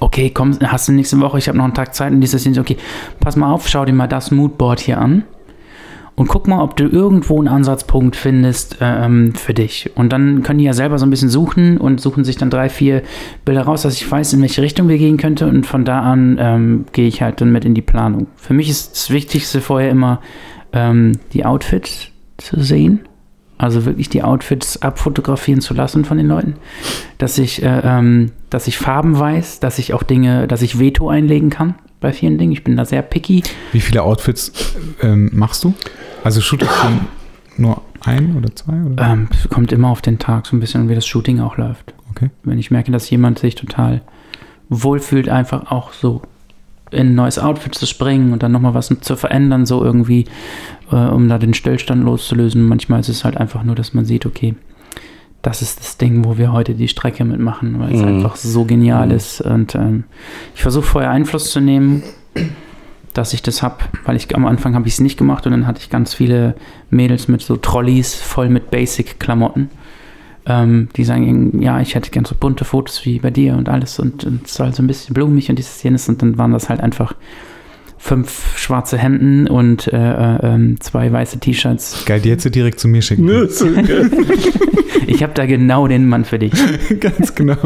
[0.00, 2.78] okay, komm, hast du nächste Woche, ich habe noch einen Tag Zeit und dieses, okay,
[3.20, 5.24] pass mal auf, schau dir mal das Moodboard hier an
[6.16, 9.90] und guck mal, ob du irgendwo einen Ansatzpunkt findest ähm, für dich.
[9.96, 12.68] Und dann können die ja selber so ein bisschen suchen und suchen sich dann drei,
[12.68, 13.02] vier
[13.44, 16.36] Bilder raus, dass ich weiß, in welche Richtung wir gehen könnte und von da an
[16.40, 18.28] ähm, gehe ich halt dann mit in die Planung.
[18.36, 20.20] Für mich ist das Wichtigste vorher immer
[20.72, 22.08] ähm, die Outfits
[22.38, 23.00] zu sehen.
[23.56, 26.54] Also wirklich die Outfits abfotografieren zu lassen von den Leuten.
[27.18, 31.08] Dass ich, äh, ähm, dass ich Farben weiß, dass ich auch Dinge, dass ich Veto
[31.08, 32.52] einlegen kann bei vielen Dingen.
[32.52, 33.42] Ich bin da sehr picky.
[33.72, 34.52] Wie viele Outfits
[35.02, 35.72] ähm, machst du?
[36.24, 38.82] Also shootest du nur ein oder zwei?
[38.82, 39.04] Oder?
[39.12, 41.94] Ähm, es kommt immer auf den Tag so ein bisschen, wie das Shooting auch läuft.
[42.10, 42.30] Okay.
[42.42, 44.00] Wenn ich merke, dass jemand sich total
[44.68, 46.22] wohlfühlt, einfach auch so
[46.90, 50.26] in ein neues Outfit zu springen und dann nochmal was zu verändern, so irgendwie,
[50.90, 52.62] äh, um da den Stillstand loszulösen.
[52.62, 54.54] Manchmal ist es halt einfach nur, dass man sieht, okay,
[55.42, 58.08] das ist das Ding, wo wir heute die Strecke mitmachen, weil es Mhm.
[58.08, 59.12] einfach so genial Mhm.
[59.14, 59.40] ist.
[59.42, 60.04] Und ähm,
[60.54, 62.02] ich versuche vorher Einfluss zu nehmen,
[63.14, 65.66] dass ich das habe, weil ich am Anfang habe ich es nicht gemacht und dann
[65.66, 66.54] hatte ich ganz viele
[66.90, 69.70] Mädels mit so Trolleys voll mit Basic-Klamotten.
[70.46, 73.98] Ähm, die sagen, ja, ich hätte gern so bunte Fotos wie bei dir und alles
[73.98, 76.80] und, es soll so ein bisschen blumig und dieses jenes und dann waren das halt
[76.80, 77.14] einfach
[78.04, 82.04] fünf schwarze Hemden und äh, äh, ähm, zwei weiße T-Shirts.
[82.04, 83.48] Geil, die hättest du direkt zu mir schicken.
[83.48, 83.66] So,
[85.06, 86.52] Ich habe da genau den Mann für dich.
[87.00, 87.56] Ganz genau.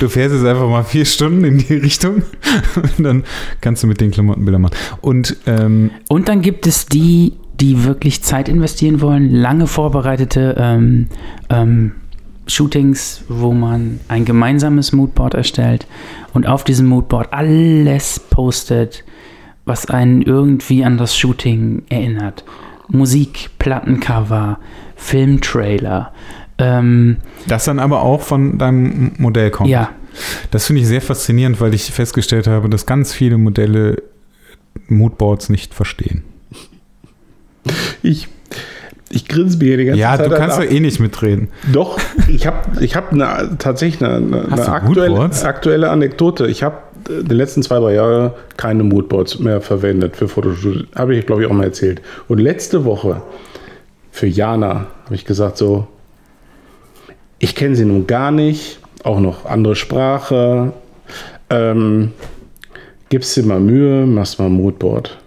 [0.00, 2.22] Du fährst jetzt einfach mal vier Stunden in die Richtung
[2.74, 3.24] und dann
[3.60, 4.74] kannst du mit den Klamotten Bilder machen.
[5.00, 11.06] Und ähm, Und dann gibt es die, die wirklich Zeit investieren wollen, lange vorbereitete ähm,
[11.48, 11.92] ähm,
[12.48, 15.86] Shootings, wo man ein gemeinsames Moodboard erstellt
[16.32, 19.04] und auf diesem Moodboard alles postet,
[19.66, 22.44] was einen irgendwie an das Shooting erinnert.
[22.88, 24.58] Musik, Plattencover,
[24.94, 26.12] Filmtrailer.
[26.58, 29.68] Ähm, das dann aber auch von deinem Modell kommt.
[29.68, 29.90] ja,
[30.50, 34.02] Das finde ich sehr faszinierend, weil ich festgestellt habe, dass ganz viele Modelle
[34.88, 36.22] Moodboards nicht verstehen.
[38.02, 38.28] ich,
[39.10, 41.48] ich grinse mir hier die ganze Ja, Zeit du kannst doch eh nicht mitreden.
[41.72, 41.98] Doch,
[42.28, 46.46] ich habe ich hab eine, tatsächlich eine, eine, eine aktuelle, aktuelle Anekdote.
[46.46, 46.78] Ich habe
[47.08, 50.88] die letzten zwei, drei Jahre keine Moodboards mehr verwendet für Fotoshooting.
[50.94, 52.02] Habe ich, glaube ich, auch mal erzählt.
[52.28, 53.22] Und letzte Woche
[54.10, 55.86] für Jana habe ich gesagt so,
[57.38, 60.72] ich kenne sie nun gar nicht, auch noch andere Sprache.
[61.50, 62.12] Ähm,
[63.08, 65.18] gibst dir mal Mühe, machst mal ein Moodboard.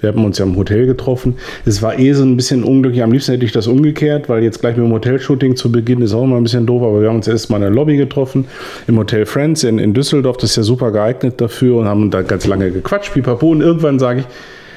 [0.00, 1.36] Wir haben uns ja im Hotel getroffen.
[1.64, 3.02] Es war eh so ein bisschen unglücklich.
[3.02, 6.14] Am liebsten hätte ich das umgekehrt, weil jetzt gleich mit dem Hotelshooting zu Beginn ist
[6.14, 6.82] auch immer ein bisschen doof.
[6.82, 8.46] Aber wir haben uns erst mal in der Lobby getroffen,
[8.86, 10.38] im Hotel Friends in, in Düsseldorf.
[10.38, 13.50] Das ist ja super geeignet dafür und haben da ganz lange gequatscht, pipapo.
[13.50, 14.26] Und irgendwann sage ich,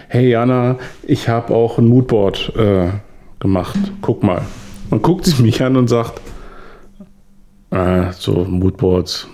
[0.10, 2.90] hey Jana, ich habe auch ein Moodboard äh,
[3.40, 3.78] gemacht.
[4.02, 4.42] Guck mal.
[4.90, 6.22] Und guckt sie mich an und sagt,
[7.72, 9.28] äh, so Moodboards,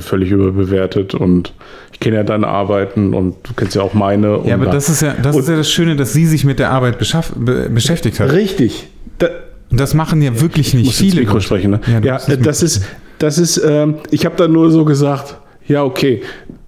[0.00, 1.52] völlig überbewertet und
[1.92, 4.40] ich kenne ja deine Arbeiten und du kennst ja auch meine.
[4.44, 6.58] Ja, aber da- das ist ja, das ist ja das Schöne, dass sie sich mit
[6.58, 8.32] der Arbeit beschaff, be, beschäftigt hat.
[8.32, 8.88] Richtig.
[9.18, 9.28] Da,
[9.70, 11.20] das machen ja wirklich nicht viele.
[11.20, 11.80] Mikro sprechen, ne?
[11.86, 12.84] Ja, Ja, äh, das ist,
[13.18, 15.36] das ist, ähm, ich habe dann nur so gesagt,
[15.66, 16.22] ja, okay.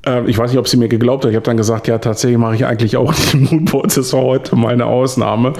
[0.06, 1.30] Ähm, ich weiß nicht, ob sie mir geglaubt hat.
[1.30, 3.94] Ich habe dann gesagt, ja, tatsächlich mache ich eigentlich auch die Moodboards.
[3.94, 5.52] Das war heute meine Ausnahme.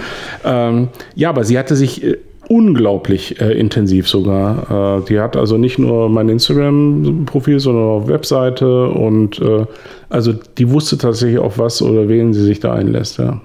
[0.45, 2.17] Ähm, ja, aber sie hatte sich äh,
[2.49, 5.01] unglaublich äh, intensiv sogar.
[5.01, 9.67] Äh, die hat also nicht nur mein Instagram-Profil, sondern auch Webseite und äh,
[10.09, 13.41] also die wusste tatsächlich auf was oder wen sie sich da einlässt, ja.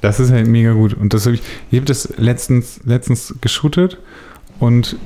[0.00, 0.94] Das ist halt mega gut.
[0.94, 3.98] Und das habe ich, ich habe das letztens, letztens geshootet
[4.58, 4.96] und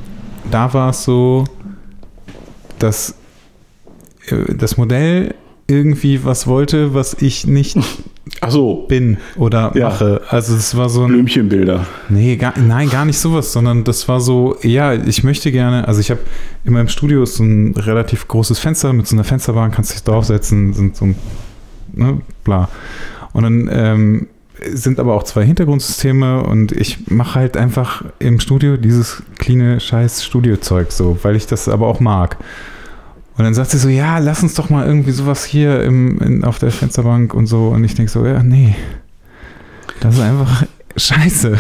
[0.51, 1.45] da war es so,
[2.79, 3.15] dass
[4.29, 5.35] äh, das Modell
[5.69, 7.77] irgendwie was wollte, was ich nicht
[8.41, 9.89] Ach so, bin oder Ja.
[9.89, 10.21] mache.
[10.29, 11.87] Also es war so ein Blümchenbilder.
[12.09, 16.01] Nee, gar, nein, gar nicht sowas, sondern das war so, ja, ich möchte gerne, also
[16.01, 16.21] ich habe
[16.65, 20.03] in meinem Studio ist so ein relativ großes Fenster mit so einer Fensterbank, kannst dich
[20.03, 21.17] draufsetzen, sind so ein,
[21.95, 22.69] ne, bla.
[23.33, 24.27] Und dann ähm,
[24.73, 30.25] sind aber auch zwei Hintergrundsysteme und ich mache halt einfach im Studio dieses cleane scheiß
[30.25, 32.39] Studiozeug so, weil ich das aber auch mag.
[33.39, 36.45] Und dann sagt sie so, ja, lass uns doch mal irgendwie sowas hier im, in,
[36.45, 37.69] auf der Fensterbank und so.
[37.69, 38.75] Und ich denke so, ja, nee.
[40.01, 40.65] Das ist einfach
[40.99, 41.59] scheiße.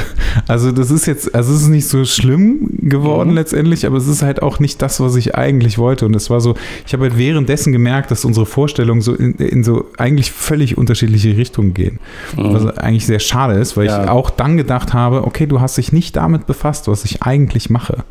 [0.48, 3.34] Also das ist jetzt, also es ist nicht so schlimm geworden Mhm.
[3.36, 6.06] letztendlich, aber es ist halt auch nicht das, was ich eigentlich wollte.
[6.06, 6.54] Und es war so,
[6.86, 11.36] ich habe halt währenddessen gemerkt, dass unsere Vorstellungen so in, in so eigentlich völlig unterschiedliche
[11.36, 11.98] Richtungen gehen.
[12.36, 14.08] Was eigentlich sehr schade ist, weil ich Ja.
[14.10, 18.04] auch dann gedacht habe, okay, du hast dich nicht damit befasst, was ich eigentlich mache.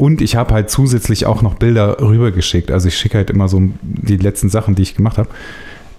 [0.00, 2.70] Und ich habe halt zusätzlich auch noch Bilder rübergeschickt.
[2.70, 5.28] Also ich schicke halt immer so die letzten Sachen, die ich gemacht habe.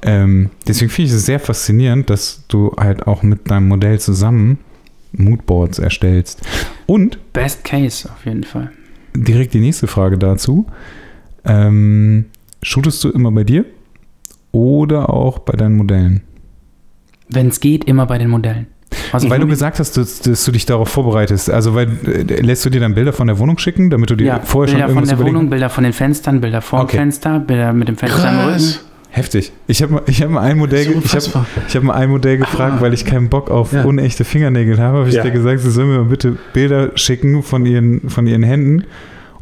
[0.01, 4.57] Ähm, deswegen finde ich es sehr faszinierend, dass du halt auch mit deinem Modell zusammen
[5.11, 6.41] Moodboards erstellst.
[6.87, 8.71] Und Best Case auf jeden Fall.
[9.13, 10.65] direkt die nächste Frage dazu.
[11.45, 12.25] Ähm,
[12.63, 13.65] shootest du immer bei dir
[14.51, 16.21] oder auch bei deinen Modellen?
[17.29, 18.65] Wenn es geht, immer bei den Modellen.
[19.13, 21.49] Also Weil du mich- gesagt hast, dass, dass du dich darauf vorbereitest.
[21.49, 24.25] Also, weil äh, lässt du dir dann Bilder von der Wohnung schicken, damit du dir
[24.27, 26.83] ja, vorher Bilder schon von irgendwas der überlegen Wohnung, Bilder von den Fenstern, Bilder vorm
[26.83, 26.97] Okay.
[26.97, 28.51] Fenster, Bilder mit dem Fenster im Rücken.
[28.51, 28.85] Krass.
[29.13, 29.51] Heftig.
[29.67, 31.45] Ich habe mal, ich hab mal ein Modell, ich habe unfassbar.
[31.67, 32.81] ich hab mal ein Modell gefragt, Ah.
[32.81, 33.83] weil ich keinen Bock auf Ja.
[33.83, 34.99] unechte Fingernägel habe.
[34.99, 35.23] Habe ich Ja.
[35.23, 38.85] dir gesagt, sie soll mir mal bitte Bilder schicken von ihren, von ihren Händen.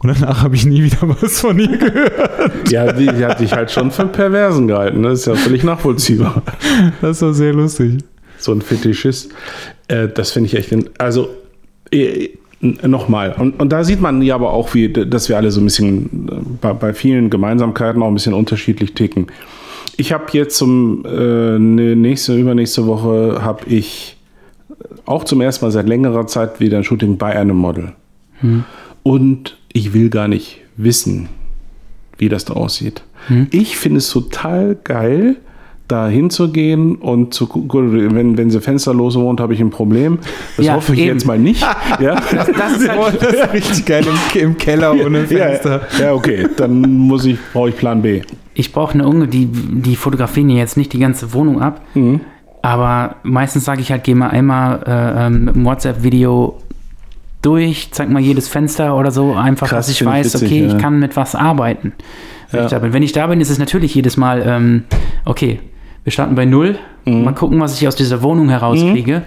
[0.02, 2.72] Und danach habe ich nie wieder was von ihr gehört.
[2.72, 5.02] Ja, die, die hat dich halt schon für einen Perversen gehalten.
[5.02, 5.10] ne?
[5.10, 6.42] Das ist ja völlig nachvollziehbar.
[7.02, 7.98] Das war sehr lustig.
[8.40, 9.32] So ein Fetischist.
[9.88, 10.74] Äh, das finde ich echt.
[11.00, 11.30] Also,
[11.92, 12.30] äh,
[12.62, 13.36] nochmal.
[13.38, 16.28] Und, und da sieht man ja aber auch, wie, dass wir alle so ein bisschen
[16.30, 19.28] äh, bei, bei vielen Gemeinsamkeiten auch ein bisschen unterschiedlich ticken.
[19.98, 24.18] Ich habe jetzt zum äh, ne- nächste, übernächste Woche habe ich
[25.06, 27.94] auch zum ersten Mal seit längerer Zeit wieder ein Shooting bei einem Model.
[28.42, 28.64] Und
[29.04, 31.30] und ich will gar nicht wissen,
[32.18, 33.02] wie das da aussieht.
[33.28, 33.48] Hm.
[33.52, 35.38] Ich finde es total geil,
[35.90, 40.20] da hinzugehen und zu gucken, wenn, wenn sie fensterlos wohnt, habe ich ein Problem.
[40.56, 41.10] Das Ja, hoffe ich eben.
[41.18, 41.62] jetzt mal nicht.
[42.00, 42.16] ja.
[42.16, 45.82] Das ist halt, Das richtig geil im, im Keller ohne Fenster.
[45.98, 48.22] Ja, ja, okay, dann muss ich, brauche ich Plan B.
[48.54, 51.82] ich brauche eine Unge, die, die fotografieren jetzt nicht die ganze Wohnung ab.
[51.96, 52.22] Mhm.
[52.62, 56.58] Aber meistens sage ich halt, geh mal einmal äh, ähm, mit einem WhatsApp-Video
[57.42, 60.68] durch, zeig mal jedes Fenster oder so, einfach, Krass, dass ich weiß, witzig, okay, ja.
[60.68, 61.94] ich kann mit was arbeiten.
[62.52, 62.66] Wenn, Ja.
[62.66, 62.94] ich da bin.
[62.94, 64.84] wenn ich da bin, ist es natürlich jedes Mal, ähm,
[65.24, 65.60] okay,
[66.10, 67.24] wir starten bei Null, Mhm.
[67.24, 69.22] mal gucken, was ich aus dieser Wohnung herauskriege.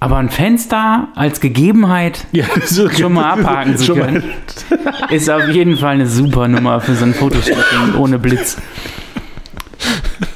[0.00, 4.24] Aber ein Fenster als Gegebenheit Ja, das ist schon mal abhaken zu können,
[5.10, 8.56] ist auf jeden Fall eine super Nummer für so ein Fotoshooting ohne Blitz.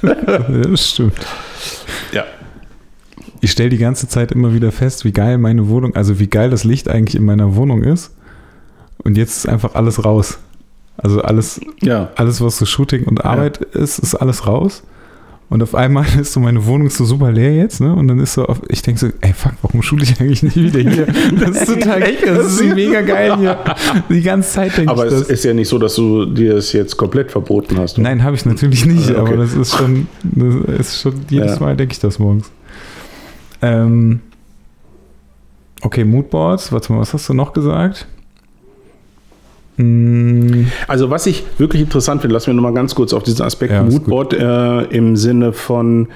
[0.03, 1.15] Ja, das stimmt.
[2.13, 2.23] Ja.
[3.41, 6.51] Ich stelle die ganze Zeit immer wieder fest, wie geil meine Wohnung, also wie geil
[6.51, 8.15] das Licht eigentlich in meiner Wohnung ist.
[9.03, 10.39] Und jetzt ist einfach alles raus.
[10.97, 12.11] Also alles, Ja.
[12.15, 14.85] alles was so Shooting und Arbeit ist, ist alles raus.
[15.51, 17.93] Und auf einmal ist so meine Wohnung so super leer jetzt, ne?
[17.95, 20.57] Und dann ist so, auf, ich denke so, ey fuck, warum shoote ich eigentlich nicht
[20.57, 21.07] wieder hier?
[21.39, 23.59] Das ist total, das ist mega geil hier.
[24.09, 25.29] Die ganze Zeit denke Aber ich es das.
[25.31, 27.99] ist ja nicht so, dass du dir es jetzt komplett verboten hast.
[27.99, 28.09] oder?
[28.09, 29.33] Nein, habe ich natürlich nicht, Ah, okay.
[29.33, 31.61] aber das ist schon, das ist schon jedes Ja.
[31.61, 32.51] Mal denke ich das morgens.
[33.61, 34.21] Ähm,
[35.83, 38.07] okay, Moodboards, warte mal, was hast du noch gesagt?
[39.81, 43.43] Mm, Also was ich wirklich interessant finde, lass mir noch mal ganz kurz auf diesen
[43.43, 46.09] Aspekt Ja, Moodboard äh, im Sinne von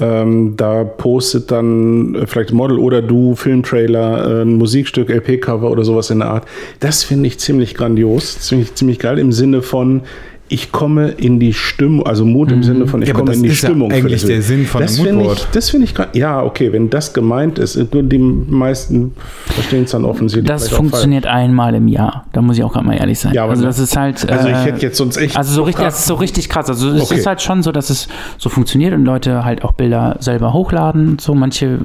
[0.00, 5.84] ähm, da postet dann äh, vielleicht Model oder du Filmtrailer, äh, ein Musikstück, LP-Cover oder
[5.84, 6.46] sowas in der Art.
[6.78, 10.02] Das finde ich ziemlich grandios, das finde ich ziemlich geil im Sinne von
[10.50, 13.48] ich komme in die Stimmung, also Mut im Sinne von ich Ja, komme in die
[13.50, 13.90] ist ja Stimmung.
[13.90, 14.42] für eigentlich das der.
[14.42, 15.38] Sinn von das einem finde Moodboard.
[15.40, 19.12] Ich, das finde ich, gra- ja, okay, wenn das gemeint ist, nur die meisten
[19.46, 20.46] verstehen es dann offensichtlich.
[20.48, 22.26] Das funktioniert einmal im Jahr.
[22.32, 23.34] Da muss ich auch gerade mal ehrlich sein.
[23.34, 24.30] Ja, aber also das- das ist halt.
[24.30, 25.36] Also ich äh, hätte jetzt sonst echt.
[25.36, 26.68] Also so richtig, das ist so richtig krass.
[26.68, 27.18] Also es Okay.
[27.20, 28.08] ist halt schon so, dass es
[28.38, 31.08] so funktioniert und Leute halt auch Bilder selber hochladen.
[31.08, 31.78] und So manche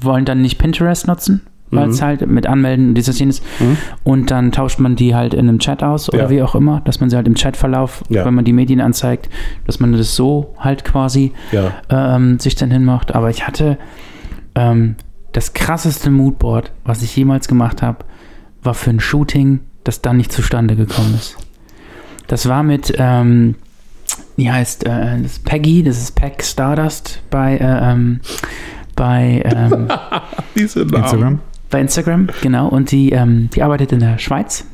[0.00, 1.40] wollen dann nicht Pinterest nutzen,
[1.70, 1.92] weil Mhm.
[1.92, 3.42] es halt mit Anmelden und dieses jenes.
[4.04, 6.30] Und dann tauscht man die halt in einem Chat aus oder Ja.
[6.30, 8.24] wie auch immer, dass man sie halt im Chatverlauf, Ja.
[8.24, 9.28] wenn man die Medien anzeigt,
[9.66, 11.72] dass man das so halt quasi ja.
[11.90, 13.14] ähm, sich dann hinmacht.
[13.14, 13.78] Aber ich hatte
[14.54, 14.94] ähm,
[15.32, 18.04] das krasseste Moodboard, was ich jemals gemacht habe,
[18.62, 21.36] war für ein Shooting, das dann nicht zustande gekommen ist.
[22.26, 23.54] Das war mit, ähm,
[24.36, 28.20] wie heißt, äh, das ist Peggy, das ist Peg Stardust bei, äh, ähm,
[28.96, 29.88] bei, ähm,
[30.56, 31.02] Diese Namen.
[31.04, 31.38] Instagram?
[31.70, 32.68] Bei Instagram, genau.
[32.68, 34.66] Und die, ähm, die arbeitet in der Schweiz.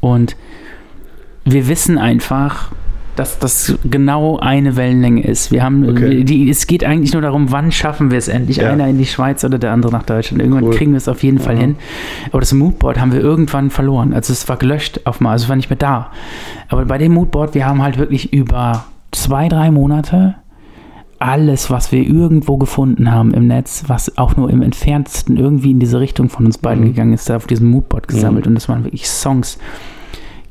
[0.00, 0.36] Und
[1.44, 2.70] wir wissen einfach,
[3.16, 5.50] dass das genau eine Wellenlänge ist.
[5.52, 6.24] Wir haben, Okay.
[6.24, 8.58] die, es geht eigentlich nur darum, wann schaffen wir es endlich.
[8.58, 8.70] Ja.
[8.70, 10.40] Einer in die Schweiz oder der andere nach Deutschland.
[10.42, 10.74] Irgendwann Cool.
[10.74, 11.60] kriegen wir es auf jeden Fall Ja.
[11.62, 11.76] hin.
[12.30, 14.14] Aber das Moodboard haben wir irgendwann verloren.
[14.14, 16.10] Also es war gelöscht auf mal, also es war nicht mehr da.
[16.68, 20.36] Aber bei dem Moodboard, wir haben halt wirklich über zwei, drei Monate
[21.20, 25.78] alles, was wir irgendwo gefunden haben im Netz, was auch nur im entferntesten irgendwie in
[25.78, 26.88] diese Richtung von uns beiden Mhm.
[26.88, 28.46] gegangen ist, da auf diesem Moodboard gesammelt.
[28.46, 29.58] Und das waren wirklich Songs,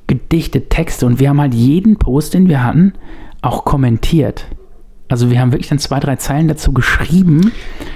[0.08, 1.06] Gedichte, Texte.
[1.06, 2.94] Und wir haben halt jeden Post, den wir hatten,
[3.42, 4.46] auch kommentiert.
[5.08, 7.52] Also wir haben wirklich dann zwei, drei Zeilen dazu geschrieben.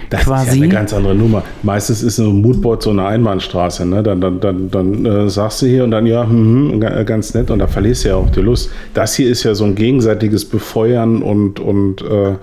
[0.09, 0.57] Das ist quasi.
[0.57, 1.43] ja eine ganz andere Nummer.
[1.61, 3.85] Meistens ist so ein Moodboard so eine Einbahnstraße.
[3.85, 4.01] Ne?
[4.01, 7.33] Dann, dann, dann, dann äh, sagst du hier und dann, ja, hm, hm, ga- ganz
[7.35, 8.71] nett und da verlierst du ja auch die Lust.
[8.95, 12.33] Das hier ist ja so ein gegenseitiges Befeuern und, und äh,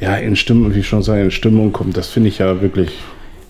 [0.00, 1.96] ja, in Stimmung, wie ich schon sage, in Stimmung kommt.
[1.96, 2.92] Das finde ich ja wirklich.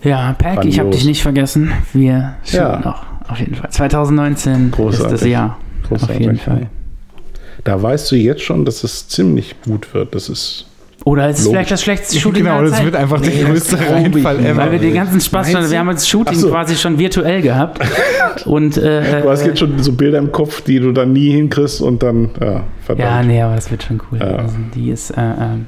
[0.02, 1.72] Ja, Pack, ich habe dich nicht vergessen.
[1.92, 2.80] Wir schauen Ja.
[2.80, 3.02] noch.
[3.28, 3.70] Auf jeden Fall.
[3.70, 5.32] 2019 ist das Großartig.
[5.32, 5.56] Jahr.
[5.88, 6.16] Großartig.
[6.16, 6.66] Auf jeden Fall.
[7.64, 10.14] Da weißt du jetzt schon, dass es ziemlich gut wird.
[10.14, 10.66] Das ist.
[11.06, 13.78] Oder es ist vielleicht das schlechteste Shooting Genau, das wird einfach der Nee, das größte
[13.90, 14.56] Reinfall ever.
[14.56, 16.50] Weil wir den ganzen Spaß schon, wir haben das Shooting so.
[16.50, 17.80] quasi schon virtuell gehabt.
[18.46, 21.80] Und äh, Du hast jetzt schon so Bilder im Kopf, die du dann nie hinkriegst
[21.82, 23.28] und dann, ja, ja, verdammt.
[23.28, 24.18] nee, aber das wird schon cool.
[24.18, 24.26] Ja.
[24.36, 25.66] Also die ist, äh, ähm,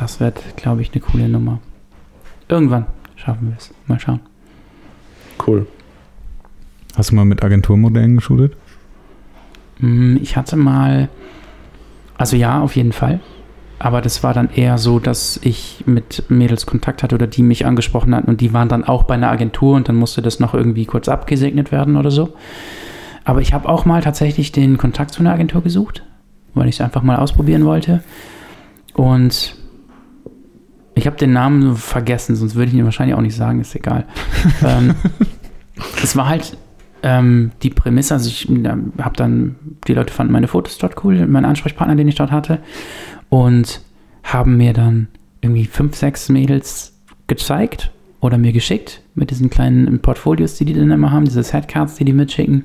[0.00, 1.60] das wird, glaube ich, eine coole Nummer.
[2.48, 2.86] Irgendwann
[3.16, 3.72] schaffen wir es.
[3.86, 4.20] Mal schauen.
[5.46, 5.66] Cool.
[6.96, 8.56] Hast du mal mit Agenturmodellen geshootet?
[9.78, 11.08] Mm, Ich hatte mal,
[12.16, 13.20] also ja, auf jeden Fall.
[13.78, 17.64] Aber das war dann eher so, dass ich mit Mädels Kontakt hatte oder die mich
[17.64, 20.52] angesprochen hatten und die waren dann auch bei einer Agentur und dann musste das noch
[20.52, 22.34] irgendwie kurz abgesegnet werden oder so.
[23.24, 26.02] Aber ich habe auch mal tatsächlich den Kontakt zu einer Agentur gesucht,
[26.52, 28.02] weil ich es einfach mal ausprobieren wollte.
[28.92, 29.56] Und
[30.94, 34.06] ich habe den Namen vergessen, sonst würde ich ihn wahrscheinlich auch nicht sagen, ist egal.
[34.66, 34.94] ähm,
[36.02, 36.56] es war halt
[37.02, 38.48] ähm, die Prämisse, also ich
[38.98, 39.56] habe dann,
[39.86, 42.58] die Leute fanden meine Fotos dort cool, mein Ansprechpartner, den ich dort hatte,
[43.28, 43.80] und
[44.22, 45.08] haben mir dann
[45.40, 47.90] irgendwie fünf, sechs Mädels gezeigt
[48.20, 52.04] oder mir geschickt mit diesen kleinen Portfolios, die die dann immer haben, diese Setcards, die
[52.04, 52.64] die mitschicken.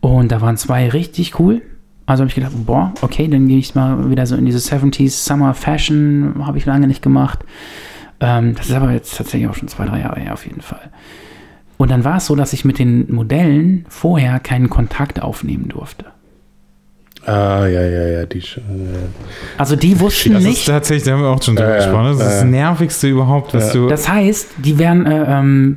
[0.00, 1.62] Und da waren zwei richtig cool.
[2.08, 5.10] Also habe ich gedacht, boah, okay, dann gehe ich mal wieder so in diese 70s
[5.10, 7.40] Summer Fashion, habe ich lange nicht gemacht.
[8.20, 10.88] Ähm, das ist aber jetzt tatsächlich auch schon zwei, drei Jahre her auf jeden Fall.
[11.76, 16.06] Und dann war es so, dass ich mit den Modellen vorher keinen Kontakt aufnehmen durfte.
[17.26, 18.62] Ah, ja, ja, ja, die schon.
[18.64, 18.98] Ja.
[19.58, 20.66] Also die wussten Das ist nicht.
[20.66, 22.04] tatsächlich, da haben wir auch schon drüber Ja, ja, gesprochen.
[22.06, 22.44] Das ist ja, das ja.
[22.46, 23.80] Nervigste überhaupt, was Ja.
[23.80, 23.88] du.
[23.88, 25.76] Das heißt, die wären äh, ähm,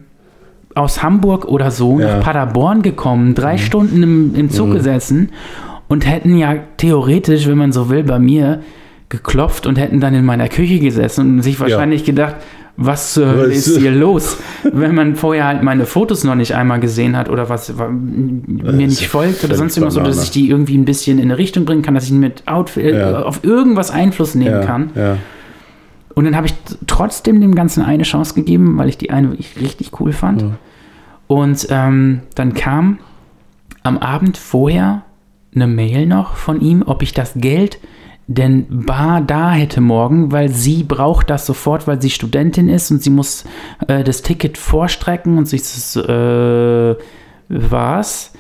[0.75, 2.15] aus Hamburg oder so Ja.
[2.19, 5.31] nach Paderborn gekommen, drei Stunden im, im Zug gesessen
[5.91, 8.61] und hätten ja theoretisch, wenn man so will, bei mir
[9.09, 12.35] geklopft und hätten dann in meiner Küche gesessen und sich wahrscheinlich gedacht,
[12.77, 14.37] was zur Hölle ist hier los?
[14.71, 18.87] Wenn man vorher halt meine Fotos noch nicht einmal gesehen hat oder was wa- mir
[18.87, 21.65] nicht folgt oder sonst irgendwas, so dass ich die irgendwie ein bisschen in eine Richtung
[21.65, 23.23] bringen kann, dass ich mit Outfit Ja.
[23.23, 24.91] auf irgendwas Einfluss nehmen ja, kann.
[24.95, 25.17] Ja.
[26.15, 26.53] Und dann habe ich
[26.87, 30.41] trotzdem dem Ganzen eine Chance gegeben, weil ich die eine wirklich richtig cool fand.
[30.41, 30.47] Ja.
[31.27, 32.99] Und ähm, dann kam
[33.83, 35.01] am Abend vorher
[35.53, 37.79] eine Mail noch von ihm, ob ich das Geld
[38.27, 43.03] denn bar da hätte morgen, weil sie braucht das sofort, weil sie Studentin ist und
[43.03, 43.43] sie muss
[43.87, 46.95] äh, das Ticket vorstrecken und sich das äh,
[47.49, 48.33] was.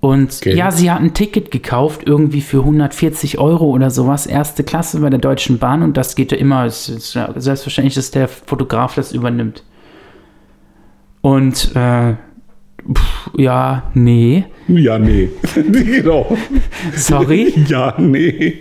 [0.00, 0.56] Und Geld.
[0.56, 5.08] ja, sie hat ein Ticket gekauft, irgendwie für 140 Euro oder sowas, erste Klasse bei
[5.08, 8.94] der Deutschen Bahn und das geht ja immer, es ist ja selbstverständlich, dass der Fotograf
[8.94, 9.64] das übernimmt.
[11.22, 12.14] Und äh,
[12.92, 15.28] pff, ja, nee, Ja, nee.
[15.54, 16.36] genau.
[16.94, 17.52] sorry.
[17.68, 18.58] Ja, nee.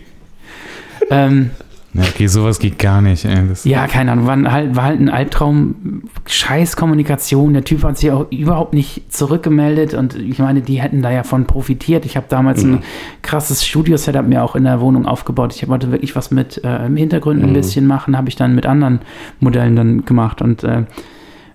[1.10, 1.52] ähm,
[1.94, 3.24] Ja, okay, sowas geht gar nicht.
[3.24, 3.48] Ey.
[3.48, 7.54] Das, ja, keine Ahnung, war, halt, war halt ein Albtraum, scheiß Kommunikation.
[7.54, 11.24] Der Typ hat sich auch überhaupt nicht zurückgemeldet und ich meine, die hätten da ja
[11.24, 12.06] von profitiert.
[12.06, 12.80] Ich habe damals ein
[13.22, 15.56] krasses Studio-Setup mir auch in der Wohnung aufgebaut.
[15.56, 18.66] Ich wollte wirklich was mit äh, im Hintergrund ein bisschen machen, habe ich dann mit
[18.66, 19.00] anderen
[19.40, 20.84] Modellen dann gemacht und äh,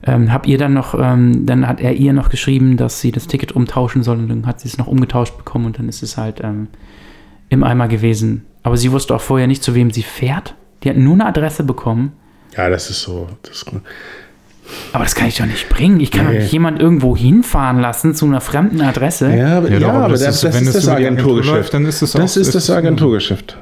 [0.05, 3.27] ähm, hab ihr dann noch, ähm, dann hat er ihr noch geschrieben, dass sie das
[3.27, 6.17] Ticket umtauschen soll und dann hat sie es noch umgetauscht bekommen und dann ist es
[6.17, 6.69] halt ähm,
[7.49, 8.45] im Eimer gewesen.
[8.63, 10.55] Aber sie wusste auch vorher nicht, zu wem sie fährt.
[10.83, 12.13] Die hat nur eine Adresse bekommen.
[12.57, 13.29] Ja, das ist so.
[13.43, 13.65] Das,
[14.93, 16.01] Aber das kann ich doch nicht bringen.
[16.01, 16.41] Ich kann doch Nee.
[16.41, 19.35] nicht jemanden irgendwo hinfahren lassen zu einer fremden Adresse.
[19.35, 21.57] ja, aber, Ja, ja, doch, aber das das, ist- das, wenn ist das das Agenturgeschäft.
[21.57, 23.57] läuft, dann ist das das auch- ist das Agenturgeschäft.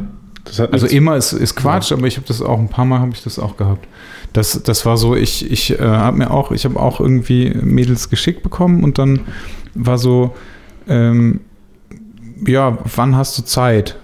[0.44, 3.00] Das hat Also immer ist, ist Quatsch, aber ich habe das auch ein paar Mal
[3.00, 3.86] habe ich das auch gehabt.
[4.32, 8.10] Das, das war so, ich, ich äh, habe mir auch, ich habe auch irgendwie Mädels
[8.10, 9.20] geschickt bekommen und dann
[9.74, 10.34] war so,
[10.88, 11.40] ähm,
[12.46, 13.98] ja, wann hast du Zeit?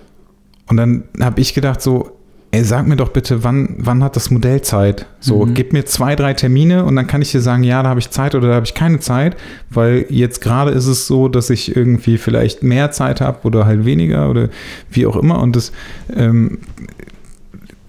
[0.69, 2.11] Und dann habe ich gedacht so,
[2.51, 5.07] ey, sag mir doch bitte, wann, wann hat das Modell Zeit?
[5.21, 5.55] So, Mhm.
[5.55, 8.11] gib mir zwei, drei Termine und dann kann ich dir sagen, ja, da habe ich
[8.11, 9.37] Zeit oder da habe ich keine Zeit,
[9.71, 13.85] weil jetzt gerade ist es so, dass ich irgendwie vielleicht mehr Zeit habe oder halt
[13.85, 14.49] weniger oder
[14.91, 15.73] wie auch immer und das
[16.15, 16.59] ähm,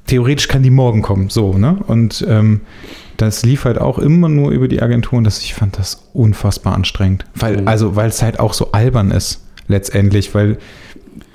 [0.08, 1.78] theoretisch kann die morgen kommen, so, ne?
[1.88, 2.62] Und ähm,
[3.18, 6.74] das lief halt auch immer nur über die Agentur und das, ich fand das unfassbar
[6.76, 7.26] anstrengend.
[7.36, 7.68] Weil, Mhm.
[7.68, 10.58] also, weil es halt auch so albern ist, letztendlich, weil,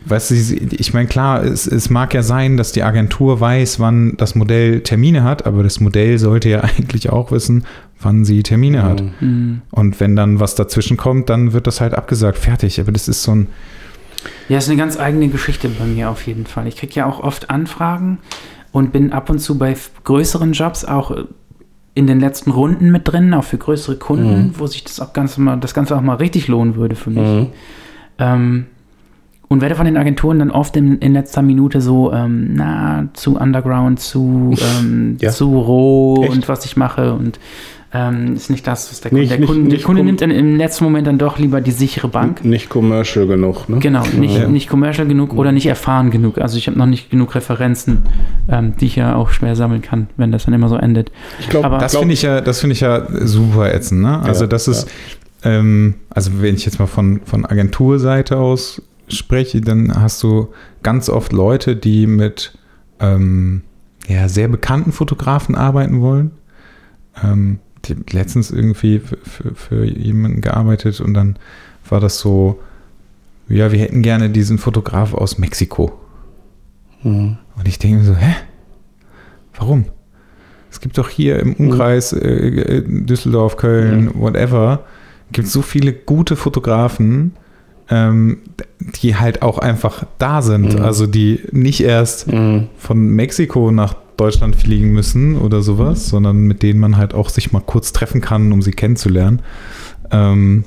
[0.05, 4.15] weißt du, ich meine, klar, es, es mag ja sein, dass die Agentur weiß, wann
[4.19, 7.65] das Modell Termine hat, aber das Modell sollte ja eigentlich auch wissen,
[8.01, 9.03] wann sie Termine hat.
[9.03, 9.11] Mhm.
[9.21, 9.61] Hm.
[9.71, 12.79] Und wenn dann was dazwischen kommt, dann wird das halt abgesagt, fertig.
[12.81, 13.47] Aber das ist so ein,
[14.49, 16.67] Ja, ist eine ganz eigene Geschichte bei mir auf jeden Fall.
[16.67, 18.19] Ich kriege ja auch oft Anfragen
[18.73, 19.75] und bin ab und zu bei
[20.05, 21.25] größeren Jobs auch äh,
[21.95, 24.53] in den letzten Runden mit drin, auch für größere Kunden, Mhm.
[24.59, 27.27] wo sich das auch ganz mal, das Ganze auch mal richtig lohnen würde für mich.
[27.29, 27.47] Mhm.
[28.19, 28.67] Ähm,
[29.49, 33.37] und werde von den Agenturen dann oft in, in letzter Minute so, ähm, na, zu
[33.37, 35.31] Underground, zu, ähm, Ja.
[35.31, 36.33] zu roh Echt?
[36.33, 37.41] und was ich mache und
[37.93, 39.31] ähm, ist nicht das, was der Nicht- Kunde.
[39.31, 41.61] Der nicht- Kunde, der nicht Kunde kom- nimmt dann im letzten Moment dann doch lieber
[41.61, 42.45] die sichere Bank.
[42.45, 43.79] Nicht commercial genug, ne?
[43.81, 44.47] Genau, nicht, Ja.
[44.49, 46.39] nicht commercial genug oder nicht erfahren genug.
[46.39, 48.03] Also ich habe noch nicht genug Referenzen,
[48.49, 51.11] ähm, die ich ja auch schwer sammeln kann, wenn das dann immer so endet.
[51.41, 54.21] Ich glaube, Aber- Das finde ich ja, das finde ich ja super ätzend, ne?
[54.21, 54.89] Also Ja, das ist,
[55.43, 60.51] ähm, also wenn ich jetzt mal von, von Agenturseite aus spreche, dann hast du
[60.85, 62.53] ganz oft Leute, die mit
[63.01, 63.63] ähm,
[64.07, 66.31] ja, sehr bekannten Fotografen arbeiten wollen.
[67.25, 67.59] Ähm,
[68.11, 71.39] letztens irgendwie für, für, für jemanden gearbeitet und dann
[71.89, 72.61] war das so,
[73.49, 75.99] ja, wir hätten gerne diesen Fotograf aus Mexiko.
[77.03, 77.39] Mhm.
[77.57, 78.35] Und ich denke mir so, hä?
[79.57, 79.87] Warum?
[80.71, 84.85] Es gibt doch hier im Umkreis äh, äh, Düsseldorf, Köln, whatever,
[85.33, 87.33] gibt so viele gute Fotografen,
[87.91, 88.39] ähm,
[89.03, 90.75] die halt auch einfach da sind.
[90.79, 90.83] Mhm.
[90.83, 92.69] Also die nicht erst Mhm.
[92.79, 97.53] von Mexiko nach Deutschland fliegen müssen oder sowas, sondern mit denen man halt auch sich
[97.53, 99.41] mal kurz treffen kann, um sie kennenzulernen.
[100.11, 100.65] Ähm,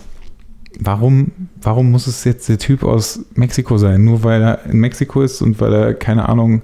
[0.79, 1.31] warum,
[1.61, 4.03] warum muss es jetzt der Typ aus Mexiko sein?
[4.03, 6.61] Nur weil er in Mexiko ist und weil er, keine Ahnung,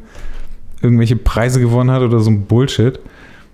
[0.82, 3.00] irgendwelche Preise gewonnen hat oder so ein Bullshit.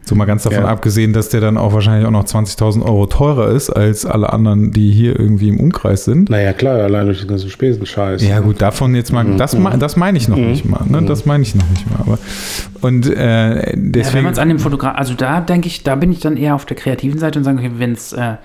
[0.07, 0.69] So mal ganz davon Ja.
[0.69, 4.71] abgesehen, dass der dann auch wahrscheinlich auch noch 20.000 Euro teurer ist als alle anderen,
[4.71, 6.29] die hier irgendwie im Umkreis sind.
[6.29, 8.21] Naja, klar, allein durch den ganzen Spesenscheiß.
[8.27, 10.47] Ja gut, davon jetzt mal, das, me- das meine ich noch Mhm.
[10.51, 11.01] nicht mal, ne?
[11.07, 11.99] das meine ich noch nicht mal.
[12.01, 12.19] Aber,
[12.81, 15.95] und äh, Ja, wenn deswegen, man es an dem Fotograf, also da denke ich, da
[15.95, 18.35] bin ich dann eher auf der kreativen Seite und sage, okay, wenn's, äh,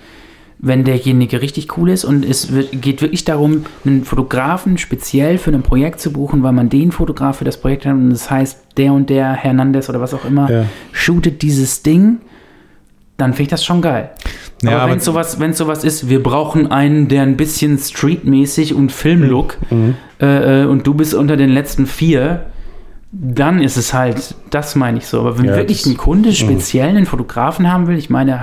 [0.63, 5.51] wenn derjenige richtig cool ist und es wird, geht wirklich darum, einen Fotografen speziell für
[5.53, 8.59] ein Projekt zu buchen, weil man den Fotograf für das Projekt hat und das heißt,
[8.77, 10.65] der und der Hernandez oder was auch immer Ja.
[10.93, 12.19] shootet dieses Ding,
[13.17, 14.11] dann finde ich das schon geil.
[14.63, 18.75] Ja, aber wenn es sowas, wenn's sowas ist, wir brauchen einen, der ein bisschen streetmäßig
[18.75, 19.95] und Filmlook Mhm.
[20.21, 22.47] äh, äh, und du bist unter den letzten vier,
[23.13, 25.21] dann ist es halt, das meine ich so.
[25.21, 25.93] Aber wenn Ja, wirklich Mhm.
[25.93, 28.39] ein Kunde speziell einen Fotografen haben will, ich meine,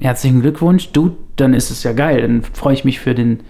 [0.00, 2.20] herzlichen Glückwunsch, du, dann ist es ja geil.
[2.22, 3.40] Dann freue ich mich für den,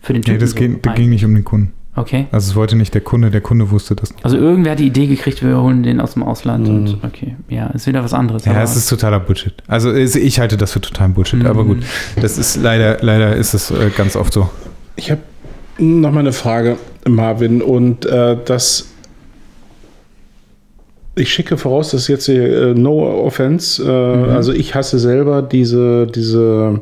[0.00, 1.72] für den nee, das, so ging, das ging nicht um den Kunden.
[1.96, 2.26] Okay.
[2.30, 4.22] Also es wollte nicht der Kunde, der Kunde wusste das noch.
[4.24, 6.74] Also irgendwer hat die Idee gekriegt, wir holen den aus dem Ausland Mhm.
[6.74, 8.44] und okay, ja, ist wieder was anderes.
[8.44, 9.52] Ja, aber- es ist totaler Bullshit.
[9.66, 11.78] Also es- ich halte das für totalen Bullshit, aber gut,
[12.20, 14.48] das ist leider, leider ist es äh, ganz oft so.
[14.94, 15.20] Ich habe
[15.78, 16.76] noch mal eine Frage,
[17.08, 18.86] Marvin, und äh, das.
[21.16, 26.06] Ich schicke voraus, dass jetzt hier, äh, no offense, äh, also ich hasse selber diese,
[26.06, 26.80] diese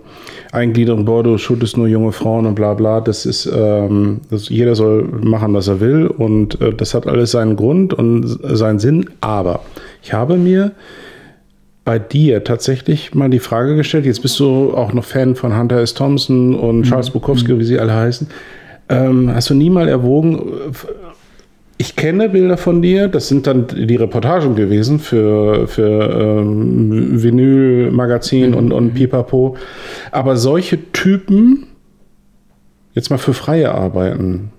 [0.52, 3.00] Eingliederung, boah, du shootest nur junge Frauen und bla bla.
[3.00, 7.32] Das ist, ähm, das, jeder soll machen, was er will und äh, das hat alles
[7.32, 9.08] seinen Grund und seinen Sinn.
[9.20, 9.60] Aber
[10.02, 10.72] ich habe mir
[11.84, 15.78] bei dir tatsächlich mal die Frage gestellt, jetzt bist du auch noch Fan von Hunter
[15.78, 15.94] S.
[15.94, 18.28] Thompson und Charles Bukowski, wie sie alle heißen.
[18.90, 20.72] Ähm, hast du nie mal erwogen, äh,
[21.80, 27.92] ich kenne Bilder von dir, das sind dann die Reportagen gewesen für, für ähm, Vinyl,
[27.92, 29.56] Magazin und, und Pipapo.
[30.10, 31.68] Aber solche Typen
[32.94, 34.50] jetzt mal für freie Arbeiten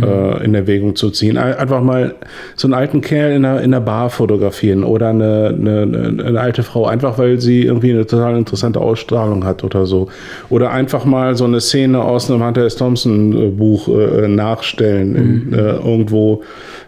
[0.00, 1.36] äh, in Erwägung zu ziehen.
[1.36, 2.14] Ein- Einfach mal
[2.56, 5.82] so einen alten Kerl in einer, in einer Bar fotografieren oder eine, eine,
[6.26, 10.08] eine, alte Frau, einfach weil sie irgendwie eine total interessante Ausstrahlung hat oder so.
[10.48, 12.76] Oder einfach mal so eine Szene aus einem Hunter S.
[12.76, 16.42] Thompson äh, Buch äh, nachstellen, in, äh, irgendwo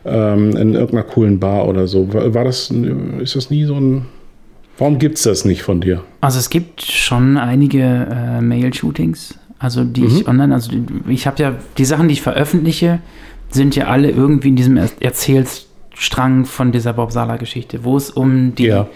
[0.07, 2.13] ähm, in irgendeiner coolen Bar oder so.
[2.13, 2.71] War, war das,
[3.21, 4.07] ist das nie so ein,
[4.79, 6.01] warum gibt es das nicht von dir?
[6.21, 10.07] Also es gibt schon einige äh, Mail-Shootings, also die Mhm.
[10.09, 13.01] ich online, also die, ich habe ja, die Sachen, die ich veröffentliche,
[13.51, 18.55] sind ja alle irgendwie in diesem Er Erzählstrang von dieser Bob Sala-Geschichte, wo es um
[18.55, 18.87] die Ja.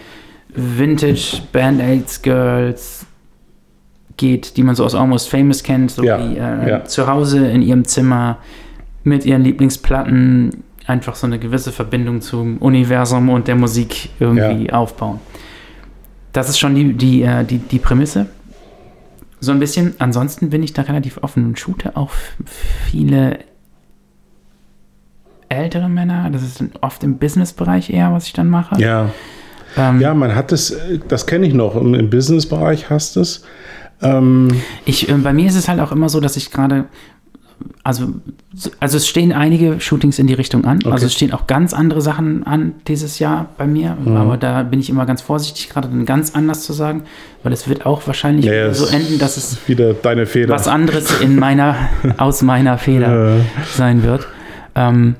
[0.53, 3.05] Vintage Band-Aids Girls
[4.17, 6.85] geht, die man so aus Almost Famous kennt, so Ja, die äh, ja.
[6.85, 8.37] zu Hause in ihrem Zimmer
[9.03, 15.19] mit ihren Lieblingsplatten einfach so eine gewisse Verbindung zum Universum und der Musik irgendwie aufbauen.
[16.33, 18.27] Das ist schon die, die, äh, die, die Prämisse.
[19.39, 19.93] So ein bisschen.
[19.99, 22.11] Ansonsten bin ich da relativ offen und shoote auch
[22.91, 23.39] viele
[25.49, 26.29] ältere Männer.
[26.29, 28.79] Das ist oft im Business-Bereich eher, was ich dann mache.
[28.81, 29.09] Ja.
[29.77, 30.75] Ähm, Ja, man hat es,
[31.07, 33.43] das kenne ich noch, im im Businessbereich hast du es.
[34.01, 34.49] Ähm,
[34.85, 36.85] Ich, äh, bei mir ist es halt auch immer so, dass ich gerade,
[37.83, 38.07] also,
[38.53, 40.79] so- also es stehen einige Shootings in die Richtung an.
[40.83, 40.91] Okay.
[40.91, 43.95] Also es stehen auch ganz andere Sachen an dieses Jahr bei mir.
[44.03, 44.15] Mhm.
[44.17, 47.03] Aber da bin ich immer ganz vorsichtig, gerade dann ganz anders zu sagen,
[47.43, 50.53] weil es wird auch wahrscheinlich Ja, ja, so enden, dass es wieder deine Fehler.
[50.53, 51.75] was anderes in meiner,
[52.17, 53.41] aus meiner Feder Äh,
[53.75, 54.27] sein wird.
[54.75, 55.15] Ähm,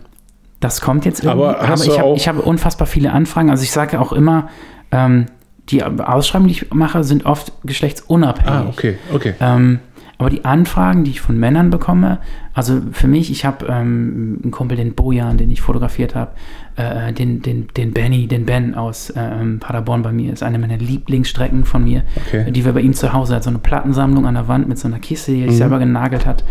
[0.59, 1.45] das kommt jetzt irgendwie.
[1.45, 3.49] Aber hast ich auch- ich habe unfassbar viele Anfragen.
[3.49, 4.49] Also ich sage auch immer,
[4.91, 5.27] ähm,
[5.69, 8.49] die Ausschreibungen, die ich mache, sind oft geschlechtsunabhängig.
[8.51, 9.35] ah, okay, okay.
[9.39, 9.79] Ähm,
[10.19, 12.19] aber die Anfragen, die ich von Männern bekomme,
[12.53, 16.31] also für mich, ich habe ähm, einen Kumpel, den Bojan, den ich fotografiert habe,
[16.75, 20.77] äh, den, den, den Benny, den Ben aus ähm, Paderborn bei mir, ist eine meiner
[20.77, 22.51] Lieblingsstrecken von mir, Okay.
[22.51, 23.43] die wir bei ihm zu Hause hat.
[23.43, 25.49] So eine Plattensammlung an der Wand mit so einer Kiste, die er Mhm.
[25.51, 26.43] sich selber genagelt hat.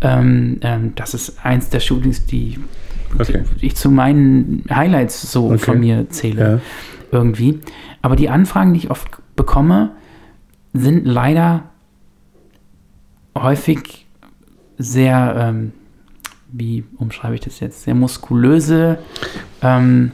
[0.00, 2.58] Ähm, ähm, das ist eins der Shootings, die
[3.18, 3.42] Okay.
[3.60, 5.58] ich zu meinen Highlights so Okay.
[5.58, 6.58] von mir zähle Ja.
[7.12, 7.60] irgendwie.
[8.00, 9.90] Aber die Anfragen, die ich oft bekomme,
[10.72, 11.64] sind leider
[13.36, 14.06] häufig
[14.78, 15.72] sehr, ähm,
[16.52, 18.98] wie umschreibe ich das jetzt, sehr muskulöse,
[19.62, 20.12] ähm,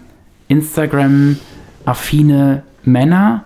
[0.48, 3.44] Instagram-affine Männer,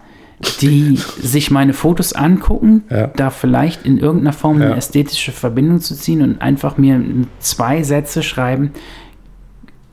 [0.61, 3.09] die sich meine Fotos angucken, Ja.
[3.09, 4.67] da vielleicht in irgendeiner Form Ja.
[4.67, 7.01] eine ästhetische Verbindung zu ziehen und einfach mir
[7.41, 8.71] zwei Sätze schreiben,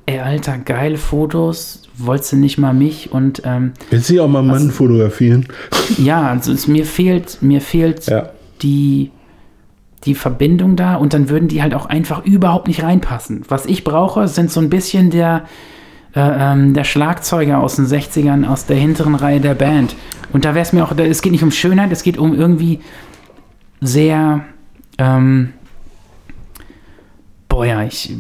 [0.06, 4.40] ey Alter, geile Fotos, wolltest du nicht mal mich und ähm, Willst du auch mal
[4.40, 5.48] einen Mann fotografieren?
[5.98, 8.30] ja, also es, mir fehlt, mir fehlt Ja.
[8.62, 9.12] die,
[10.06, 13.44] die Verbindung da und dann würden die halt auch einfach überhaupt nicht reinpassen.
[13.48, 15.46] Was ich brauche, sind so ein bisschen der,
[16.16, 19.96] äh, ähm, der Schlagzeuger aus den 60ern, aus der hinteren Reihe der Band.
[20.34, 22.80] Und da wäre es mir auch, es geht nicht um Schönheit, es geht um irgendwie
[23.82, 24.46] sehr,
[24.98, 25.54] ähm,
[27.50, 28.16] boah ja, ich,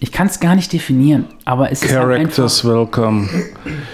[0.00, 3.28] ich kann es gar nicht definieren, aber es ist halt einfach, Characters welcome.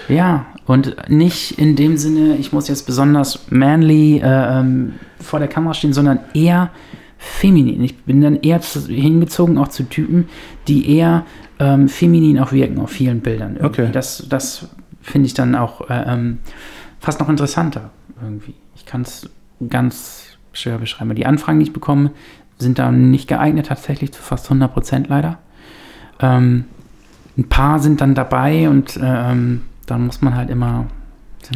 [0.09, 4.93] ja, Und nicht in dem Sinne, ich muss jetzt besonders manly äh, ähm,
[5.23, 6.71] vor der Kamera stehen, sondern eher
[7.17, 7.81] feminin.
[7.83, 10.27] Ich bin dann eher hingezogen auch zu Typen,
[10.67, 11.25] die eher
[11.59, 13.55] ähm, feminin auch wirken auf vielen Bildern.
[13.55, 13.83] Irgendwie.
[13.83, 13.91] Okay.
[13.91, 14.67] Das, das
[15.01, 16.39] finde ich dann auch äh, ähm,
[16.99, 17.91] fast noch interessanter
[18.21, 18.55] irgendwie.
[18.75, 19.29] Ich kann es
[19.69, 21.15] ganz schwer beschreiben.
[21.15, 22.11] Die Anfragen, die ich bekomme,
[22.57, 25.39] sind da nicht geeignet, tatsächlich zu fast 100 Prozent leider.
[26.19, 26.65] Ähm,
[27.37, 30.85] ein paar sind dann dabei und ähm, dann muss man halt immer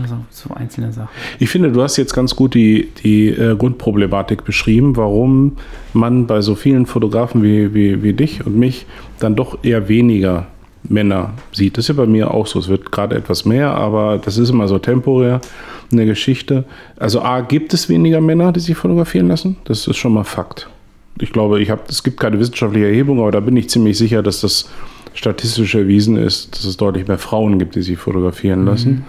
[0.07, 1.09] so, so einzelne Sachen.
[1.39, 5.57] Ich finde, du hast jetzt ganz gut die, die äh, Grundproblematik beschrieben, warum
[5.93, 8.85] man bei so vielen Fotografen wie, wie, wie dich und mich
[9.19, 10.47] dann doch eher weniger
[10.83, 11.77] Männer sieht.
[11.77, 12.59] Das ist ja bei mir auch so.
[12.59, 15.41] Es wird gerade etwas mehr, aber das ist immer so temporär
[15.91, 16.65] eine Geschichte.
[16.97, 19.57] Also A, gibt es weniger Männer, die sich fotografieren lassen?
[19.65, 20.69] Das ist schon mal Fakt.
[21.19, 24.21] Ich glaube, ich habe, es gibt keine wissenschaftliche Erhebung, aber da bin ich ziemlich sicher,
[24.21, 24.69] dass das
[25.13, 29.05] statistisch erwiesen ist, dass es deutlich mehr Frauen gibt, die sich fotografieren lassen.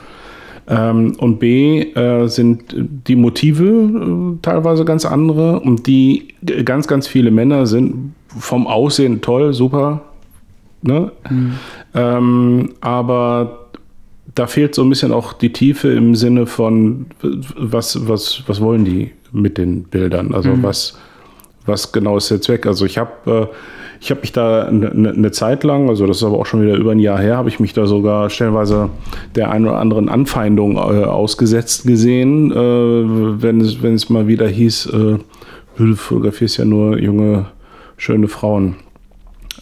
[0.68, 6.34] Ähm, und B äh, sind die Motive äh, teilweise ganz andere und die
[6.64, 10.02] ganz, ganz viele Männer sind vom Aussehen toll, super.
[10.82, 11.10] Ne?
[11.94, 13.68] Ähm, aber
[14.34, 17.06] da fehlt so ein bisschen auch die Tiefe im Sinne von,
[17.56, 20.34] was, was, was wollen die mit den Bildern?
[20.34, 20.98] Also was,
[21.66, 22.66] was genau ist der Zweck?
[22.66, 23.54] Also ich habe äh,
[24.00, 26.76] ich habe mich da eine, eine Zeit lang, also das ist aber auch schon wieder
[26.76, 28.90] über ein Jahr her, habe ich mich da sogar stellenweise
[29.34, 32.54] der einen oder anderen Anfeindung äh, ausgesetzt gesehen, äh,
[33.42, 35.18] wenn, es, wenn es mal wieder hieß, äh,
[35.76, 37.46] du fotografierst ja nur junge,
[37.96, 38.76] schöne Frauen.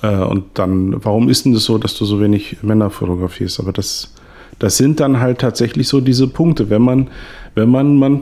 [0.02, 3.60] Äh, und dann, warum ist denn das so, dass du so wenig Männer fotografierst?
[3.60, 4.14] Aber das,
[4.58, 6.70] das sind dann halt tatsächlich so diese Punkte.
[6.70, 7.08] Wenn man,
[7.54, 8.20] wenn man, man,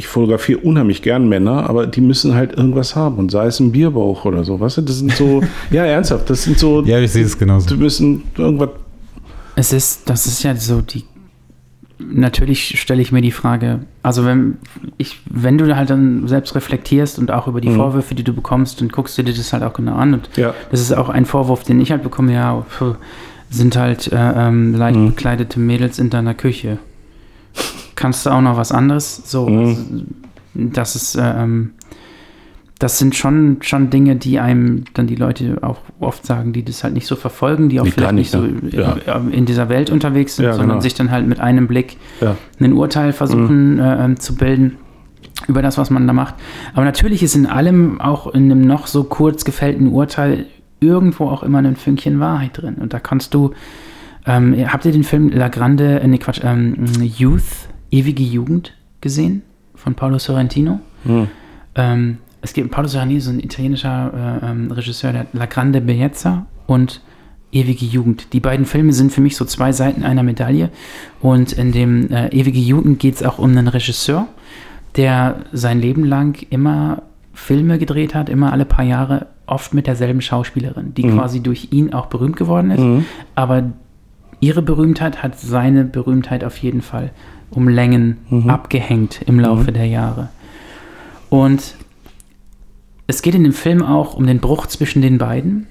[0.00, 3.16] ich fotografiere unheimlich gern Männer, aber die müssen halt irgendwas haben.
[3.18, 4.82] Und sei es ein Bierbauch oder so, weißt du?
[4.82, 7.68] Das sind so, ja, ernsthaft, das sind so, Ja, ich sehe es genauso.
[7.68, 8.70] die müssen irgendwas,
[9.56, 11.04] Es ist, das ist ja so die.
[11.98, 14.56] Natürlich stelle ich mir die Frage, also wenn
[14.96, 17.76] ich, wenn du halt dann selbst reflektierst und auch über die Mhm.
[17.76, 20.14] Vorwürfe, die du bekommst, dann guckst du dir das halt auch genau an.
[20.14, 20.54] Und Ja.
[20.70, 22.94] das ist auch ein Vorwurf, den ich halt bekomme, ja, pf,
[23.50, 25.06] sind halt äh, ähm, leicht Mhm.
[25.08, 26.78] bekleidete Mädels in deiner Küche.
[28.00, 29.22] Kannst du auch noch was anderes?
[29.26, 30.06] So, Mhm.
[30.54, 31.72] das ist, äh, ähm,
[32.78, 36.82] das sind schon, schon Dinge, die einem dann die Leute auch oft sagen, die das
[36.82, 39.00] halt nicht so verfolgen, die auch Nee, vielleicht nicht, nicht, so ne?
[39.26, 40.80] in, in dieser Welt unterwegs sind, Ja, sondern genau.
[40.80, 42.36] sich dann halt mit einem Blick ja.
[42.58, 43.80] ein Urteil versuchen Mhm.
[43.80, 44.76] äh, ähm, zu bilden
[45.46, 46.34] über das, was man da macht.
[46.72, 50.46] Aber natürlich ist in allem, auch in einem noch so kurz gefällten Urteil,
[50.80, 52.76] irgendwo auch immer ein Fünkchen Wahrheit drin.
[52.76, 53.52] Und da kannst du,
[54.26, 59.42] ähm, habt ihr den Film La Grande, äh, nee, Quatsch, ähm, Youth, ewige Jugend gesehen?
[59.74, 60.80] Von Paolo Sorrentino?
[61.04, 61.28] Hm.
[61.74, 65.80] Ähm, es gibt Paolo Sorrentino, so ein italienischer äh, ähm, Regisseur, der hat La Grande
[65.80, 67.00] Bellezza und
[67.52, 68.32] Ewige Jugend.
[68.32, 70.70] Die beiden Filme sind für mich so zwei Seiten einer Medaille.
[71.20, 74.28] Und in dem äh, Ewige Jugend geht es auch um einen Regisseur,
[74.96, 77.02] der sein Leben lang immer
[77.32, 81.16] Filme gedreht hat, immer alle paar Jahre, oft mit derselben Schauspielerin, die Mhm.
[81.16, 82.80] quasi durch ihn auch berühmt geworden ist.
[82.80, 83.04] Mhm.
[83.34, 83.64] Aber
[84.38, 87.10] ihre Berühmtheit hat seine Berühmtheit auf jeden Fall
[87.50, 88.48] um Längen Mhm.
[88.50, 90.28] abgehängt im Laufe der Jahre.
[91.28, 91.74] Und
[93.06, 95.66] es geht in dem Film auch um den Bruch zwischen den beiden,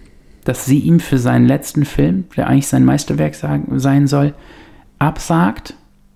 [0.45, 4.34] dass sie ihm für seinen letzten Film, der eigentlich sein Meisterwerk sagen, sein soll,
[4.97, 5.73] absagt,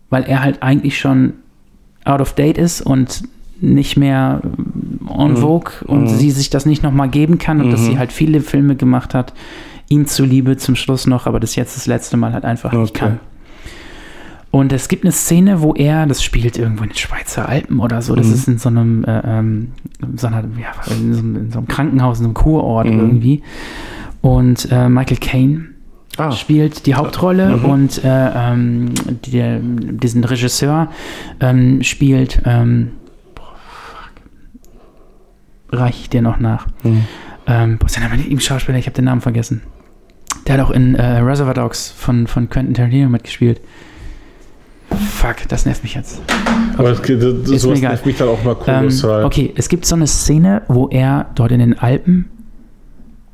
[0.09, 1.33] weil er halt eigentlich schon
[2.05, 3.23] out of date ist und
[3.61, 4.41] nicht mehr
[5.17, 7.85] en vogue und sie sich das nicht nochmal geben kann und dass Mhm.
[7.85, 9.33] sie halt viele Filme gemacht hat,
[9.87, 12.99] ihm zuliebe zum Schluss noch, aber das jetzt das letzte Mal halt einfach nicht Okay.
[12.99, 13.19] kann.
[14.55, 18.03] Und es gibt eine Szene, wo er, das spielt irgendwo in den Schweizer Alpen oder
[18.03, 18.33] so, das Mhm.
[18.33, 19.71] ist in so einem, äh, ähm,
[20.15, 22.99] so einer, ja, in, so einem, in so einem Krankenhaus, in einem Kurort Mhm.
[22.99, 23.41] irgendwie.
[24.21, 25.65] Und äh, Michael Caine
[26.17, 27.65] Ah, spielt die Hauptrolle Mhm.
[27.65, 28.91] und äh, ähm,
[29.25, 30.89] der, diesen Regisseur
[31.39, 32.91] ähm, spielt, ähm,
[33.33, 33.55] boah,
[35.71, 36.67] fuck, reich ich dir noch nach.
[36.83, 37.05] Mhm.
[37.47, 39.63] Ähm, boah, ist der Name nicht im Schauspieler, ich habe den Namen vergessen.
[40.45, 43.59] Der hat auch in äh, Reservoir Dogs von, von Quentin Tarantino mitgespielt.
[44.95, 46.21] Fuck, das nervt mich jetzt.
[46.77, 49.23] aber das, das, Ist sowas nervt mich dann auch mal Ähm, kolossal.
[49.25, 52.29] okay, es gibt so eine Szene, wo er dort in den Alpen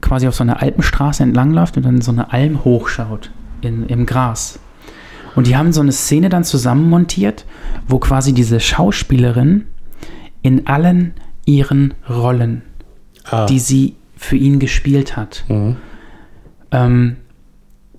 [0.02, 3.32] quasi auf so einer Alpenstraße entlangläuft und dann so eine Alm hochschaut
[3.62, 4.60] in, im Gras.
[5.36, 7.46] Und die haben so eine Szene dann zusammenmontiert,
[7.88, 9.66] wo quasi diese Schauspielerin
[10.42, 11.14] in allen
[11.46, 12.62] ihren Rollen,
[13.30, 13.46] ah.
[13.46, 15.76] die sie für ihn gespielt hat, Mhm.
[16.72, 17.16] ähm,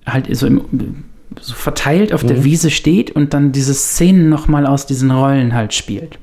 [0.07, 1.05] halt so, im,
[1.41, 2.45] so verteilt auf der Mhm.
[2.45, 6.19] Wiese steht und dann diese Szenen nochmal aus diesen Rollen halt spielt.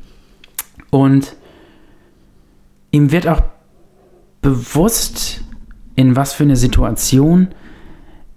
[0.89, 1.35] Und
[2.91, 3.41] ihm wird auch
[4.41, 5.41] bewusst,
[5.95, 7.49] in was für eine Situation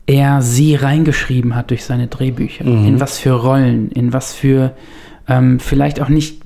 [0.07, 2.65] er sie reingeschrieben hat durch seine Drehbücher.
[2.65, 2.86] Mhm.
[2.86, 4.74] In was für Rollen, in was für
[5.28, 6.40] ähm, vielleicht auch nicht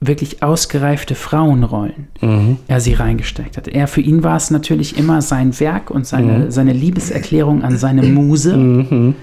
[0.00, 2.58] wirklich ausgereifte Frauenrollen Mhm.
[2.68, 3.66] er sie reingesteckt hat.
[3.66, 6.50] Er, für ihn war es natürlich immer sein Werk und seine, Mhm.
[6.52, 9.14] seine Liebeserklärung an seine Muse.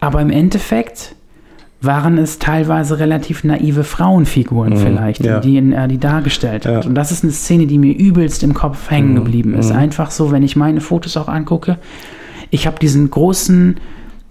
[0.00, 0.06] Mhm.
[0.06, 1.14] Aber im Endeffekt
[1.80, 5.26] waren es teilweise relativ naive Frauenfiguren vielleicht, Mhm.
[5.26, 5.38] ja.
[5.40, 6.84] die ihn, er die dargestellt hat.
[6.84, 6.88] Ja.
[6.88, 9.70] Und das ist eine Szene, die mir übelst im Kopf hängen geblieben ist.
[9.70, 9.76] Mhm.
[9.78, 11.78] Einfach so, wenn ich meine Fotos auch angucke.
[12.50, 13.76] Ich habe diesen großen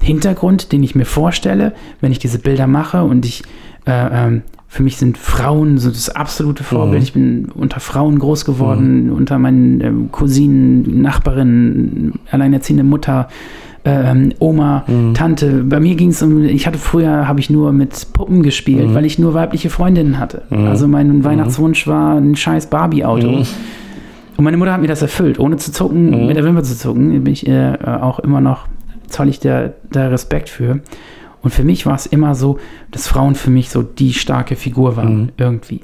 [0.01, 3.43] Hintergrund, den ich mir vorstelle, wenn ich diese Bilder mache und ich
[3.85, 3.91] äh,
[4.27, 6.99] ähm, für mich sind Frauen so das absolute Vorbild.
[6.99, 7.03] Mhm.
[7.03, 13.29] Ich bin unter Frauen groß geworden, unter meinen ähm, Cousinen, Nachbarinnen, alleinerziehende Mutter,
[13.87, 15.13] ähm, Oma, Mhm.
[15.13, 15.63] Tante.
[15.63, 18.93] Bei mir ging es um, ich hatte früher, habe ich nur mit Puppen gespielt, Mhm.
[18.93, 20.43] weil ich nur weibliche Freundinnen hatte.
[20.49, 20.67] Mhm.
[20.67, 23.27] Also mein Weihnachtswunsch war ein scheiß Barbie-Auto.
[23.31, 23.45] Mhm.
[24.37, 26.27] Und meine Mutter hat mir das erfüllt, ohne zu zucken, Mhm.
[26.27, 27.23] mit der Wimper zu zucken.
[27.23, 28.67] Bin ich äh, auch immer noch,
[29.07, 30.79] zoll ich der, der Respekt für.
[31.41, 32.57] Und für mich war es immer so,
[32.91, 35.29] dass Frauen für mich so die starke Figur waren, Mhm.
[35.37, 35.81] irgendwie.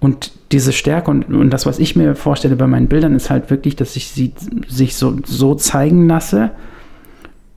[0.00, 3.50] Und diese Stärke und, und das, was ich mir vorstelle bei meinen Bildern, ist halt
[3.50, 4.32] wirklich, dass ich sie
[4.68, 6.50] sich so, so zeigen lasse,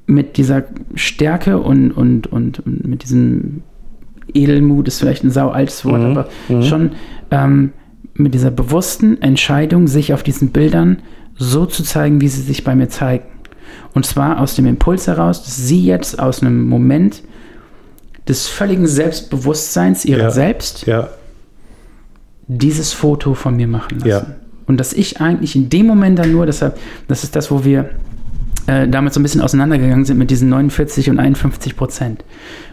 [0.09, 0.63] mit dieser
[0.95, 3.61] Stärke und, und, und, mit diesem
[4.33, 6.05] Edelmut, ist vielleicht ein sau altes Wort, Mhm.
[6.17, 6.63] aber Mhm.
[6.63, 6.91] schon
[7.31, 7.71] ähm,
[8.15, 10.97] mit dieser bewussten Entscheidung, sich auf diesen Bildern
[11.35, 13.25] so zu zeigen, wie sie sich bei mir zeigen.
[13.93, 17.23] Und zwar aus dem Impuls heraus, dass sie jetzt aus einem Moment
[18.27, 20.31] des völligen Selbstbewusstseins ihrer Ja.
[20.31, 21.09] selbst Ja.
[22.47, 24.09] dieses Foto von mir machen lassen.
[24.09, 24.25] Ja.
[24.67, 26.77] Und dass ich eigentlich in dem Moment dann nur, deshalb,
[27.07, 27.89] das ist das, wo wir
[28.67, 32.23] äh, damit so ein bisschen auseinandergegangen sind mit diesen 49 und 51 Prozent,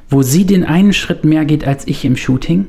[0.08, 2.66] wo sie den einen Schritt mehr geht als ich im Shooting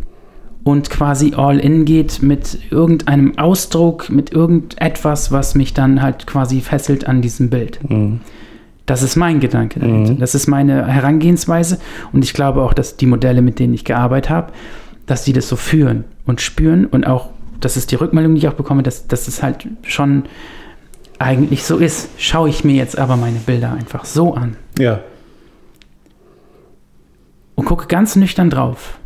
[0.64, 6.60] und quasi all in geht mit irgendeinem Ausdruck, mit irgendetwas, was mich dann halt quasi
[6.60, 7.80] fesselt an diesem Bild.
[7.89, 8.19] Mhm.
[8.85, 10.14] Das ist mein Gedanke dahinter.
[10.14, 10.19] Mhm.
[10.19, 11.77] Das ist meine Herangehensweise.
[12.14, 14.53] Und ich glaube auch, dass die Modelle, mit denen ich gearbeitet habe,
[15.06, 17.30] dass die das so führen und spüren und auch,
[17.60, 20.23] das ist die Rückmeldung, die ich auch bekomme, dass, dass es halt schon
[21.19, 22.10] eigentlich so ist.
[22.18, 24.99] Schaue ich mir jetzt aber meine Bilder einfach so an Ja.
[27.56, 28.99] und gucke ganz nüchtern drauf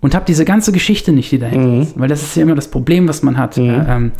[0.00, 1.82] und habe diese ganze Geschichte nicht, die dahinter Mhm.
[1.82, 1.98] ist.
[1.98, 3.56] Weil das ist ja immer das Problem, was man hat.
[3.56, 3.64] Mhm.
[3.70, 4.12] Äh, ähm,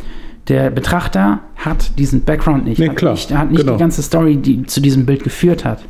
[0.47, 2.79] der Betrachter hat diesen Background nicht.
[2.79, 3.13] Nee, hat klar.
[3.13, 3.73] nicht, hat nicht Genau.
[3.73, 5.83] die ganze Story, die zu diesem Bild geführt hat,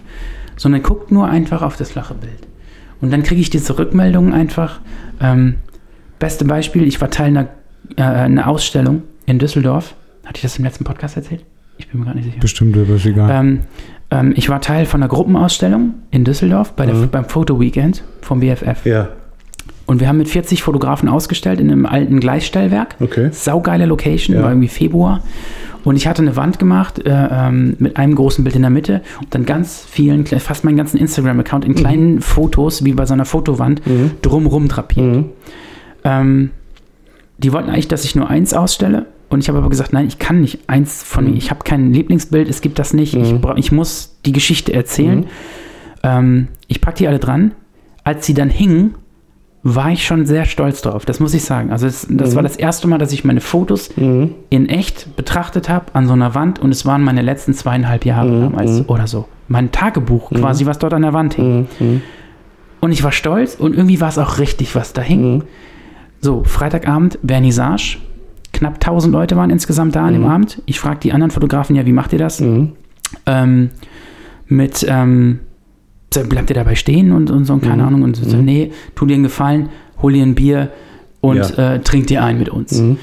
[0.58, 2.48] sondern guckt nur einfach auf das flache Bild.
[3.02, 4.82] Und dann kriege ich diese Rückmeldungen einfach.
[5.22, 5.56] Ähm,
[6.20, 7.48] beste Beispiel, ich war Teil einer,
[7.96, 9.96] äh, einer Ausstellung in Düsseldorf.
[10.30, 11.44] Hatte ich das im letzten Podcast erzählt?
[11.80, 12.38] Ich bin mir gar nicht sicher.
[12.40, 13.32] Bestimmt, aber ist egal.
[13.32, 13.60] Ähm,
[14.12, 17.10] ähm, ich war Teil von einer Gruppenausstellung in Düsseldorf bei der, Mhm.
[17.10, 18.86] beim Foto Weekend vom BFF.
[18.86, 19.10] Ja.
[19.88, 22.96] Und wir haben mit 40 Fotografen ausgestellt in einem alten Gleisstellwerk.
[23.00, 23.30] Okay.
[23.32, 24.44] Saugeile Location, Ja.
[24.44, 25.24] war irgendwie Februar.
[25.84, 29.02] Und ich hatte eine Wand gemacht äh, ähm, mit einem großen Bild in der Mitte
[29.22, 33.26] und dann ganz vielen, fast meinen ganzen Instagram-Account in kleinen Fotos, wie bei so einer
[33.26, 34.12] Fotowand, Mhm.
[34.22, 35.08] drumrum drapiert.
[35.08, 35.26] Mhm.
[36.04, 36.50] Ähm,
[37.40, 39.08] die wollten eigentlich, dass ich nur eins ausstelle.
[39.30, 41.32] Und ich habe aber gesagt, nein, ich kann nicht eins von Mhm.
[41.32, 41.38] mir.
[41.38, 43.14] Ich habe kein Lieblingsbild, es gibt das nicht.
[43.16, 43.42] Ich, Mhm.
[43.42, 45.20] bra- ich muss die Geschichte erzählen.
[45.20, 45.26] Mhm.
[46.04, 47.52] Ähm, ich packe die alle dran.
[48.04, 48.96] Als sie dann hingen,
[49.62, 51.06] war ich schon sehr stolz drauf.
[51.06, 51.70] Das muss ich sagen.
[51.70, 52.36] Also das Mhm.
[52.36, 54.32] war das erste Mal, dass ich meine Fotos Mhm.
[54.50, 56.60] in echt betrachtet habe an so einer Wand.
[56.60, 58.42] Und es waren meine letzten zweieinhalb Jahre Mhm.
[58.42, 58.86] damals Mhm.
[58.88, 59.26] oder so.
[59.48, 61.68] Mein Tagebuch quasi, was dort an der Wand hing.
[61.80, 61.88] Mhm.
[61.88, 62.02] Mhm.
[62.80, 65.36] Und ich war stolz und irgendwie war es auch richtig, was da hing.
[65.38, 65.44] Mhm.
[66.22, 67.98] So, Freitagabend, Vernissage.
[68.54, 70.28] Knapp 1000 Leute waren insgesamt da an dem Mhm.
[70.30, 70.62] Abend.
[70.66, 72.40] Ich frage die anderen Fotografen, ja, wie macht ihr das?
[72.42, 72.74] Mhm.
[73.26, 73.70] Ähm,
[74.48, 75.40] mit, ähm,
[76.28, 77.88] bleibt ihr dabei stehen und, und so, und keine Mhm.
[77.88, 78.02] Ahnung.
[78.04, 78.46] Und so, Mhm.
[78.46, 79.70] nee, tu dir einen Gefallen,
[80.02, 80.70] hol dir ein Bier
[81.22, 82.80] und äh, trink dir ein mit uns.
[82.80, 82.98] Mhm.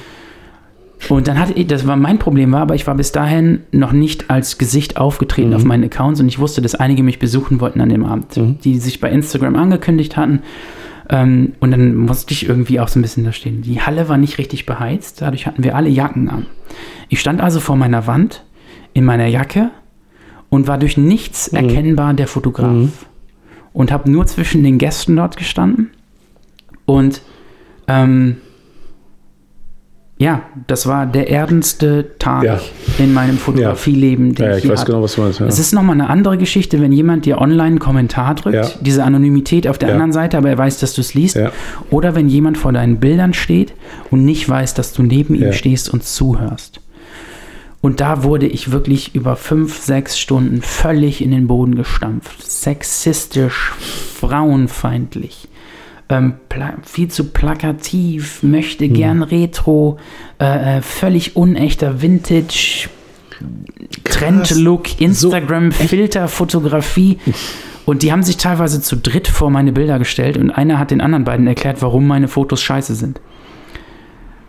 [1.10, 3.92] Und dann hatte ich, das war mein Problem war, aber ich war bis dahin noch
[3.92, 5.56] nicht als Gesicht aufgetreten Mhm.
[5.56, 8.58] auf meinen Accounts und ich wusste, dass einige mich besuchen wollten an dem Abend, Mhm.
[8.64, 10.40] die sich bei Instagram angekündigt hatten.
[11.08, 13.62] Ähm, und dann musste ich irgendwie auch so ein bisschen da stehen.
[13.62, 16.46] Die Halle war nicht richtig beheizt, dadurch hatten wir alle Jacken an.
[17.08, 18.44] Ich stand also vor meiner Wand
[18.92, 19.70] in meiner Jacke
[20.48, 21.58] und war durch nichts Mhm.
[21.58, 22.72] erkennbar der Fotograf.
[22.72, 22.92] Mhm.
[23.72, 25.90] Und habe nur zwischen den Gästen dort gestanden.
[26.86, 27.20] Und
[27.88, 28.38] ähm,
[30.18, 32.58] ja, das war der erdenste Tag Ja.
[32.98, 34.92] in meinem Fotografieleben, den Ja, ja, ich ich weiß hatte.
[34.92, 35.40] genau, was du meinst.
[35.40, 35.46] Ja.
[35.46, 38.68] Es ist nochmal eine andere Geschichte, wenn jemand dir online einen Kommentar drückt, Ja.
[38.80, 41.36] diese Anonymität auf der anderen Seite, aber er weiß, dass du es liest.
[41.36, 41.52] Ja.
[41.90, 43.74] Oder wenn jemand vor deinen Bildern steht
[44.10, 46.80] und nicht weiß, dass du neben ihm stehst und zuhörst.
[47.82, 52.42] Und da wurde ich wirklich über fünf, sechs Stunden völlig in den Boden gestampft.
[52.50, 53.74] Sexistisch,
[54.18, 55.48] frauenfeindlich,
[56.08, 56.34] ähm,
[56.82, 58.94] viel zu plakativ, möchte Hm.
[58.94, 59.98] gern Retro,
[60.40, 62.88] äh, äh, völlig unechter Vintage,
[64.04, 67.18] Trend-Look, Instagram-Filter, Fotografie.
[67.84, 71.00] Und die haben sich teilweise zu dritt vor meine Bilder gestellt und einer hat den
[71.00, 73.20] anderen beiden erklärt, warum meine Fotos scheiße sind.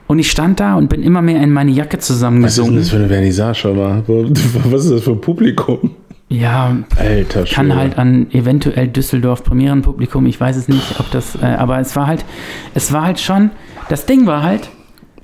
[0.07, 1.99] Und ich stand da und bin immer mehr in meine Jacke
[2.43, 3.67] Was ist denn das für eine Vernissage?
[3.67, 4.03] aber?
[4.07, 5.91] Was ist das für ein Publikum?
[6.29, 11.45] Ja, Alter kann halt an eventuell Düsseldorf Premierenpublikum, ich weiß es nicht, ob das, äh,
[11.45, 12.25] aber es war halt,
[12.73, 13.51] es war halt schon,
[13.87, 14.69] das Ding war halt,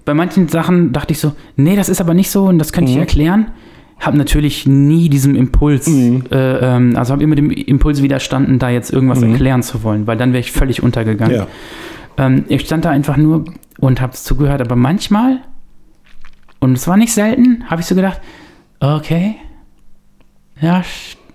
[0.05, 2.91] bei manchen Sachen dachte ich so, nee, das ist aber nicht so und das könnte
[2.91, 3.51] ich erklären.
[3.99, 8.91] Habe natürlich nie diesem Impuls, äh, ähm, also habe immer dem Impuls widerstanden, da jetzt
[8.91, 11.35] irgendwas erklären zu wollen, weil dann wäre ich völlig untergegangen.
[11.35, 11.47] Ja.
[12.17, 13.45] Ähm, ich stand da einfach nur
[13.79, 15.39] und habe zugehört, aber manchmal,
[16.59, 18.19] und es war nicht selten, habe ich so gedacht,
[18.79, 19.35] okay,
[20.63, 20.83] ja,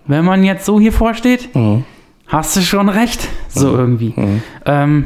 [0.06, 1.84] wenn man jetzt so hier vorsteht, Mhm.
[2.26, 4.14] hast du schon recht, so irgendwie.
[4.66, 5.04] Ähm,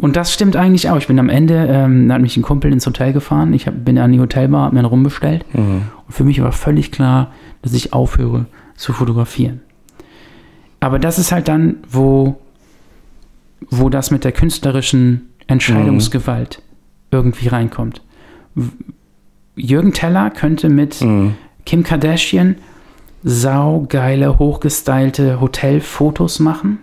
[0.00, 0.96] und das stimmt eigentlich auch.
[0.98, 3.84] Ich bin am Ende, ähm, da hat mich ein Kumpel ins Hotel gefahren, ich hab,
[3.84, 7.32] bin an die Hotelbar, hab mir einen rumbestellt und für mich war völlig klar,
[7.62, 9.60] dass ich aufhöre zu fotografieren.
[10.80, 12.36] Aber das ist halt dann, wo,
[13.70, 16.60] wo das mit der künstlerischen Entscheidungsgewalt
[17.10, 18.02] irgendwie reinkommt.
[19.54, 21.02] Jürgen Teller könnte mit
[21.64, 22.56] Kim Kardashian
[23.22, 26.78] saugeile, hochgestylte Hotelfotos machen,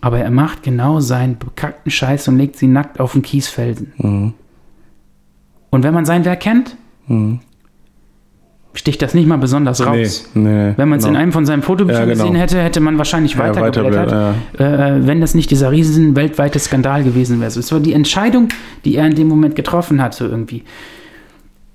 [0.00, 4.34] aber er macht genau seinen bekackten Scheiß und legt sie nackt auf den Kiesfelsen.
[5.70, 6.76] Und wenn man sein Werk kennt,
[8.74, 10.28] sticht das nicht mal besonders raus.
[10.34, 11.22] Nee, nee, Wenn man es in genau.
[11.22, 12.24] einem von seinen Fotobüchern Ja, genau.
[12.24, 16.58] gesehen hätte, hätte man wahrscheinlich Ja, weitergeblättert, weiter, äh, wenn das nicht dieser riesen weltweite
[16.58, 17.48] Skandal gewesen wäre.
[17.48, 18.48] Es war die Entscheidung,
[18.84, 20.62] die er in dem Moment getroffen hat, so irgendwie.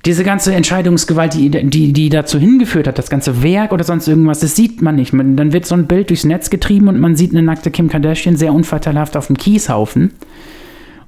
[0.05, 4.39] Diese ganze Entscheidungsgewalt, die, die, die dazu hingeführt hat, das ganze Werk oder sonst irgendwas,
[4.39, 5.13] das sieht man nicht.
[5.13, 7.87] Man, dann wird so ein Bild durchs Netz getrieben und man sieht eine nackte Kim
[7.87, 10.11] Kardashian sehr unvorteilhaft auf dem Kieshaufen.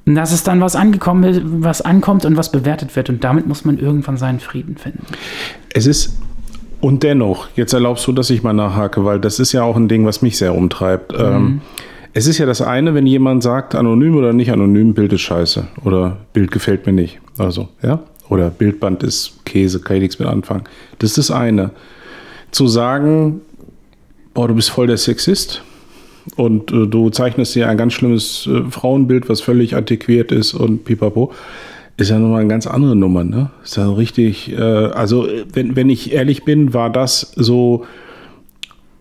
[0.05, 3.09] Und das ist dann was angekommen, was ankommt und was bewertet wird.
[3.09, 5.05] Und damit muss man irgendwann seinen Frieden finden.
[5.73, 6.17] Es ist,
[6.81, 9.87] und dennoch, jetzt erlaubst du, dass ich mal nachhake, weil das ist ja auch ein
[9.87, 11.13] Ding, was mich sehr umtreibt.
[11.17, 11.61] Ähm,
[12.13, 15.67] es ist ja das eine, wenn jemand sagt, anonym oder nicht anonym, Bild ist scheiße
[15.83, 17.19] oder Bild gefällt mir nicht.
[17.37, 17.99] Also, ja.
[18.29, 20.63] Oder Bildband ist Käse, kann ich nichts mit anfangen.
[20.99, 21.71] Das ist das eine.
[22.51, 23.41] Zu sagen,
[24.33, 25.61] boah, du bist voll der Sexist
[26.35, 30.85] und äh, du zeichnest dir ein ganz schlimmes äh, Frauenbild, was völlig antiquiert ist und
[30.85, 31.33] pipapo,
[31.97, 33.51] ist ja nochmal eine ganz andere Nummer, ne?
[33.63, 37.85] Ist ja richtig, äh, also äh, wenn, wenn ich ehrlich bin, war das so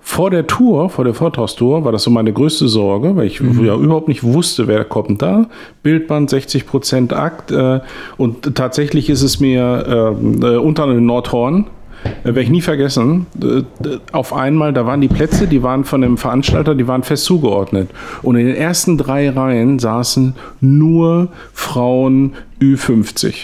[0.04, 3.76] vor der Tour, vor der Vortragstour, war das so meine größte Sorge, weil ich ja
[3.76, 5.46] überhaupt nicht wusste, wer kommt da.
[5.82, 7.80] Bildband 60% Akt äh,
[8.16, 11.66] und tatsächlich ist es mir äh, äh, unter dem Nordhorn,
[12.04, 15.84] äh, werde ich nie vergessen, äh, äh, auf einmal, da waren die Plätze, die waren
[15.84, 17.88] von dem Veranstalter, die waren fest zugeordnet.
[18.22, 23.34] Und in den ersten drei Reihen saßen nur Frauen Ü50.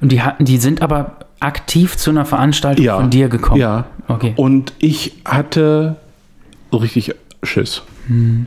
[0.00, 3.60] Und die hatten, die sind aber aktiv zu einer Veranstaltung von dir gekommen.
[3.60, 3.86] Ja.
[4.08, 4.32] Okay.
[4.36, 5.96] Und ich hatte
[6.70, 7.82] so richtig Schiss.
[8.08, 8.46] Hm.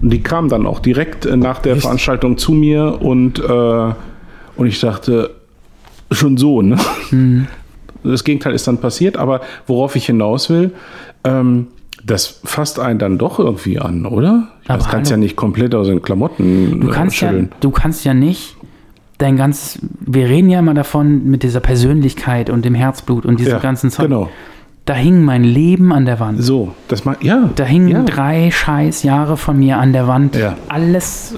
[0.00, 3.92] Und die kamen dann auch direkt äh, nach der Veranstaltung zu mir und, äh,
[4.56, 5.34] und ich dachte,
[6.10, 6.76] schon so, ne?
[7.10, 7.46] Hm.
[8.02, 10.72] Das Gegenteil ist dann passiert, aber worauf ich hinaus will,
[11.24, 11.66] ähm,
[12.02, 14.48] das fasst einen dann doch irgendwie an, oder?
[14.68, 17.52] Aber Das kannst ja nicht komplett aus den Klamotten Du äh, kannst, ja, schütteln.
[17.60, 18.56] du kannst ja nicht
[19.20, 23.52] dein ganz, wir reden ja immer davon mit dieser Persönlichkeit und dem Herzblut und diesem
[23.54, 24.08] Ja, ganzen Zeug.
[24.08, 24.28] Genau.
[24.86, 26.42] Da hing mein Leben an der Wand.
[26.42, 27.50] So, das mal, ja.
[27.54, 28.02] Da hingen ja.
[28.02, 30.34] drei scheiß Jahre von mir an der Wand.
[30.34, 30.56] Ja.
[30.68, 31.34] Alles,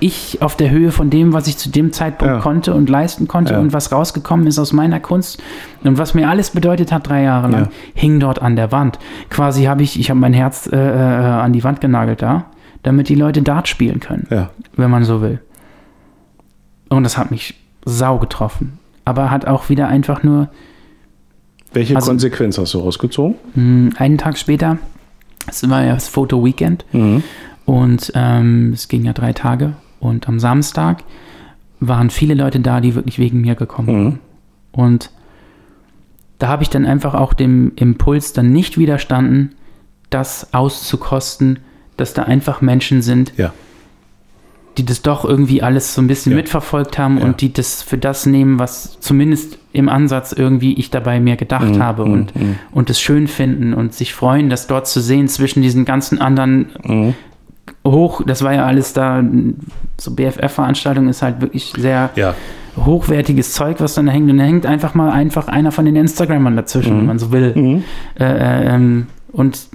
[0.00, 2.40] ich auf der Höhe von dem, was ich zu dem Zeitpunkt Ja.
[2.40, 5.40] konnte und leisten konnte und was rausgekommen ist aus meiner Kunst
[5.84, 8.98] und was mir alles bedeutet hat, drei Jahre lang, hing dort an der Wand.
[9.30, 12.46] Quasi habe ich, ich habe mein Herz äh, äh, an die Wand genagelt da,
[12.82, 14.50] damit die Leute Dart spielen können, Ja.
[14.76, 15.40] wenn man so will.
[16.96, 17.54] Und das hat mich
[17.84, 18.78] sau getroffen.
[19.04, 20.48] Aber hat auch wieder einfach nur
[21.72, 23.34] Welche Also- Konsequenz hast du rausgezogen?
[23.54, 24.76] mh, einen Tag später,
[25.46, 27.22] es war ja das Foto-Weekend, Mhm.
[27.64, 29.72] Und ähm, es ging ja drei Tage.
[30.00, 31.04] Und am Samstag
[31.80, 34.04] waren viele Leute da, die wirklich wegen mir gekommen.
[34.04, 34.18] Mhm.
[34.72, 35.10] Und
[36.38, 39.54] da habe ich dann einfach auch dem Impuls dann nicht widerstanden,
[40.10, 41.60] das auszukosten,
[41.96, 43.52] dass da einfach Menschen sind, Ja.
[44.78, 46.36] Die das doch irgendwie alles so ein bisschen Ja.
[46.36, 47.24] mitverfolgt haben Ja.
[47.24, 51.76] und die das für das nehmen, was zumindest im Ansatz irgendwie ich dabei mir gedacht
[51.76, 52.56] Mhm, habe mhm, und, mhm.
[52.72, 56.66] und es schön finden und sich freuen, das dort zu sehen zwischen diesen ganzen anderen
[56.84, 57.14] Mhm.
[57.86, 59.22] hoch, das war ja alles da,
[59.98, 62.34] so BFF-Veranstaltung ist halt wirklich sehr Ja.
[62.76, 64.30] hochwertiges Zeug, was dann da hängt.
[64.30, 67.52] Und da hängt einfach mal einfach einer von den Instagrammern dazwischen, wenn man so will.
[67.54, 67.84] Mhm.
[68.18, 69.68] Äh, äh, ähm, und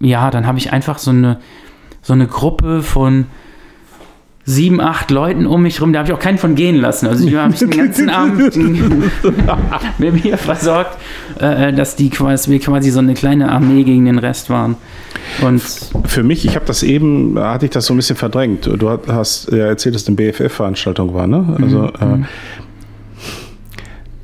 [0.00, 1.38] ja, dann habe ich einfach so eine,
[2.02, 3.26] so eine Gruppe von
[4.46, 5.92] sieben, acht Leuten um mich rum.
[5.92, 7.06] Da habe ich auch keinen von gehen lassen.
[7.06, 8.56] Also ich habe mich den ganzen Abend
[9.98, 10.98] mit mir versorgt,
[11.40, 14.76] äh, dass, die, dass wir quasi so eine kleine Armee gegen den Rest waren.
[15.40, 15.62] Und
[16.06, 18.66] Für mich, ich habe das eben, hatte ich das so ein bisschen verdrängt.
[18.66, 21.56] Du hast ja erzählt, dass es eine BFF-Veranstaltung war, ne?
[21.60, 22.24] Also äh,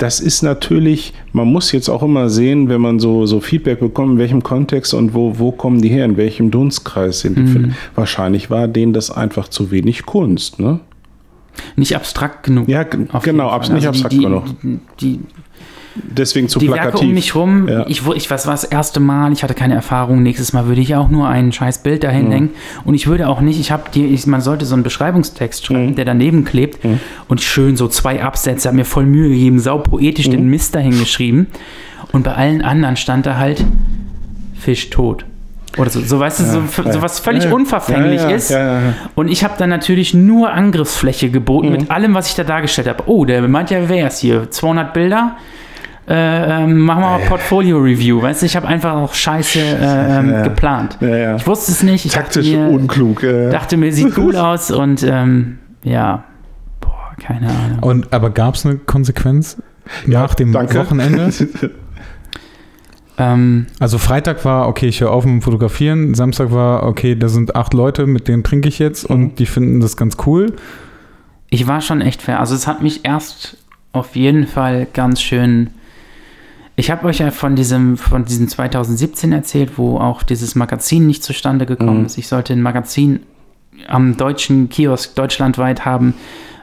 [0.02, 4.12] das ist natürlich, man muss jetzt auch immer sehen, wenn man so, so Feedback bekommt,
[4.12, 7.72] in welchem Kontext und wo, wo kommen die her, in welchem Dunstkreis sind die.
[7.94, 10.80] Wahrscheinlich war denen das einfach zu wenig Kunst, ne?
[11.76, 12.68] nicht abstrakt genug.
[12.68, 13.76] Ja, genau, abs- Fall.
[13.76, 14.44] nicht Also abstrakt die, genug.
[14.62, 15.20] Die, die,
[15.94, 17.08] Deswegen zu die Werke plakativ.
[17.08, 17.84] um mich rum, Ja.
[17.88, 20.22] ich, ich was war das erste Mal, ich hatte keine Erfahrung.
[20.22, 22.32] Nächstes Mal würde ich auch nur ein scheiß Bild dahin Mhm.
[22.32, 22.50] hängen.
[22.84, 25.86] Und ich würde auch nicht, ich habe die, ich, man sollte so einen Beschreibungstext schreiben,
[25.90, 25.94] Mhm.
[25.96, 26.78] der daneben klebt
[27.28, 30.32] und schön so zwei Absätze, habe mir voll Mühe gegeben, sau poetisch Mhm.
[30.32, 31.48] den Mist dahin geschrieben.
[32.12, 33.64] Und bei allen anderen stand da halt
[34.58, 35.24] Fisch tot.
[35.78, 37.54] Oder so, so weißt du, so, so was völlig Ja, ja.
[37.54, 38.50] unverfänglich Ja, ja, ist.
[38.50, 38.94] ja, ja, ja.
[39.14, 41.72] Und ich habe dann natürlich nur Angriffsfläche geboten Mhm.
[41.72, 43.04] mit allem, was ich da dargestellt habe.
[43.06, 44.50] Oh, der meint ja, wer ist hier?
[44.50, 45.36] 200 Bilder?
[46.10, 48.20] Äh, ähm, machen wir mal Portfolio-Review.
[48.20, 50.42] Weißt du, ich habe einfach auch Scheiße äh, ähm, Ja.
[50.42, 50.98] geplant.
[51.00, 51.36] Ja, ja.
[51.36, 52.04] Ich wusste es nicht.
[52.04, 53.22] Ich Taktisch dachte mir, unklug.
[53.22, 53.50] Äh.
[53.50, 56.24] dachte mir, sieht cool aus und ähm, ja,
[56.80, 57.78] boah, keine Ahnung.
[57.80, 59.62] Und aber gab es eine Konsequenz
[60.06, 60.78] nach dem danke.
[60.80, 61.30] Wochenende?
[63.18, 66.14] Ähm, Also Freitag war, okay, ich höre auf mit dem Fotografieren.
[66.14, 69.14] Samstag war, okay, da sind acht Leute, mit denen trinke ich jetzt Mhm.
[69.16, 70.54] und die finden das ganz cool.
[71.52, 72.38] ich war schon echt fair.
[72.40, 73.56] Also es hat mich erst
[73.92, 75.70] auf jeden Fall ganz schön.
[76.80, 81.22] Ich habe euch ja von diesem, von diesem 2017 erzählt, wo auch dieses Magazin nicht
[81.22, 82.06] zustande gekommen Mhm.
[82.06, 82.16] ist.
[82.16, 83.20] Ich sollte ein Magazin
[83.86, 86.14] am deutschen Kiosk deutschlandweit haben,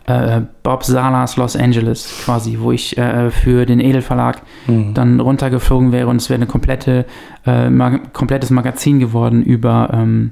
[0.08, 4.96] äh, Bob Salas Los Angeles quasi, wo ich äh, für den Edelverlag Mhm.
[4.96, 7.06] dann runtergeflogen wäre und es wäre eine komplette,
[7.46, 10.32] äh, mag komplettes Magazin geworden über, ähm,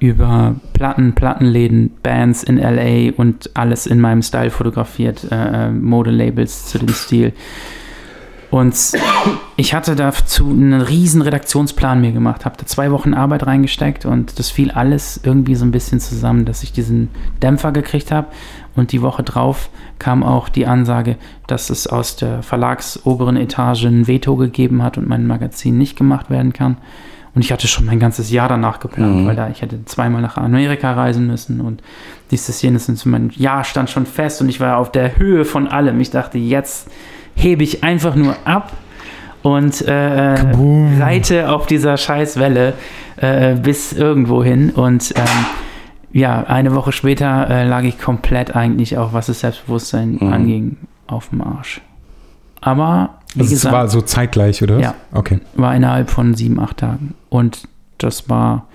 [0.00, 6.66] über Platten, Plattenläden, Bands in LA und alles in meinem Style fotografiert, äh, äh, Modelabels
[6.66, 7.32] zu dem Stil.
[8.54, 8.92] Und
[9.56, 14.38] ich hatte dazu einen riesen Redaktionsplan mir gemacht, habe da zwei Wochen Arbeit reingesteckt und
[14.38, 17.08] das fiel alles irgendwie so ein bisschen zusammen, dass ich diesen
[17.42, 18.28] Dämpfer gekriegt habe.
[18.76, 21.16] Und die Woche drauf kam auch die Ansage,
[21.48, 26.30] dass es aus der verlagsoberen Etage ein Veto gegeben hat und mein Magazin nicht gemacht
[26.30, 26.76] werden kann.
[27.34, 29.26] Und ich hatte schon mein ganzes Jahr danach geplant, Mhm.
[29.26, 31.82] weil da ich hätte zweimal nach Amerika reisen müssen und
[32.30, 33.04] dieses, jenes und.
[33.04, 36.00] Mein Jahr stand schon fest und ich war auf der Höhe von allem.
[36.00, 36.88] Ich dachte, jetzt
[37.34, 38.72] hebe ich einfach nur ab
[39.42, 39.92] und äh,
[41.00, 42.74] reite auf dieser Scheißwelle
[43.16, 44.70] äh, bis irgendwo hin.
[44.70, 45.24] Und ähm,
[46.12, 50.32] ja, eine Woche später äh, lag ich komplett eigentlich auch, was das Selbstbewusstsein Mhm.
[50.32, 51.80] anging, auf dem Arsch.
[52.60, 54.78] Aber wie Also es gesagt, war so zeitgleich, oder?
[54.78, 54.94] Ja.
[55.12, 55.40] Okay.
[55.54, 57.14] war innerhalb von sieben, acht Tagen.
[57.28, 58.66] Und das war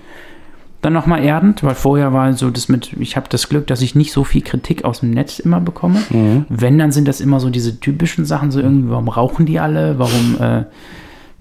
[0.82, 3.94] dann nochmal erdend, weil vorher war so das mit, ich habe das Glück, dass ich
[3.94, 6.00] nicht so viel Kritik aus dem Netz immer bekomme.
[6.10, 6.46] Mhm.
[6.48, 9.98] Wenn, dann sind das immer so diese typischen Sachen, so irgendwie, warum rauchen die alle?
[9.98, 10.64] Warum, äh,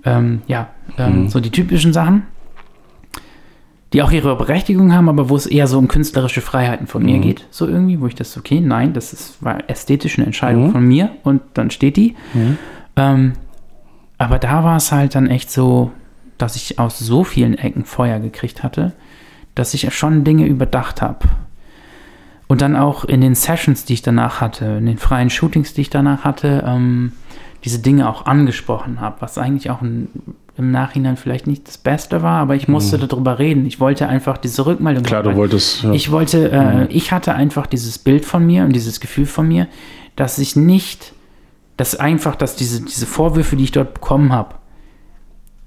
[0.04, 1.30] ähm, ja, ähm, Mhm.
[1.30, 2.24] so die typischen Sachen,
[3.94, 7.18] die auch ihre Berechtigung haben, aber wo es eher so um künstlerische Freiheiten von mir
[7.18, 7.22] Mhm.
[7.22, 10.72] geht, so irgendwie, wo ich das, okay, nein, das ist, war ästhetisch eine Entscheidung Mhm.
[10.72, 12.16] von mir und dann steht die.
[12.34, 12.58] Mhm.
[12.98, 13.34] Ähm,
[14.18, 15.92] aber da war es halt dann echt so,
[16.38, 18.92] dass ich aus so vielen Ecken Feuer gekriegt hatte,
[19.56, 21.28] dass ich schon Dinge überdacht habe.
[22.48, 25.82] Und dann auch in den Sessions, die ich danach hatte, in den freien Shootings, die
[25.82, 27.12] ich danach hatte, ähm,
[27.64, 30.08] diese Dinge auch angesprochen habe, was eigentlich auch ein,
[30.58, 33.66] im Nachhinein vielleicht nicht das Beste war, aber ich musste darüber reden.
[33.66, 35.84] Ich wollte einfach diese Rückmeldung Klar, du wolltest.
[35.84, 35.92] Ja.
[35.92, 39.68] Ich wollte, äh, ich hatte einfach dieses Bild von mir und dieses Gefühl von mir,
[40.16, 41.14] dass ich nicht,
[41.78, 44.56] dass einfach, dass diese, diese Vorwürfe, die ich dort bekommen habe,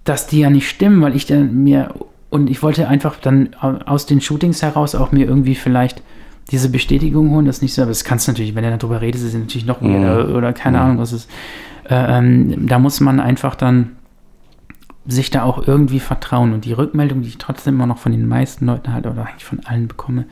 [0.04, 1.94] dass die ja nicht stimmen, weil ich dann mir,
[2.32, 6.02] und ich wollte einfach dann aus den Shootings heraus auch mir irgendwie vielleicht
[6.50, 9.20] diese Bestätigung holen, das nicht so, aber das kannst du natürlich, wenn er darüber redet,
[9.20, 10.82] ist es natürlich noch mehr oder, oder keine Mhm.
[10.84, 11.30] Ahnung, was ist.
[11.88, 13.90] Äh, ähm, da muss man einfach dann
[15.06, 16.52] sich da auch irgendwie vertrauen.
[16.54, 19.44] Und die Rückmeldung, die ich trotzdem immer noch von den meisten Leuten halt oder eigentlich
[19.44, 20.24] von allen bekomme,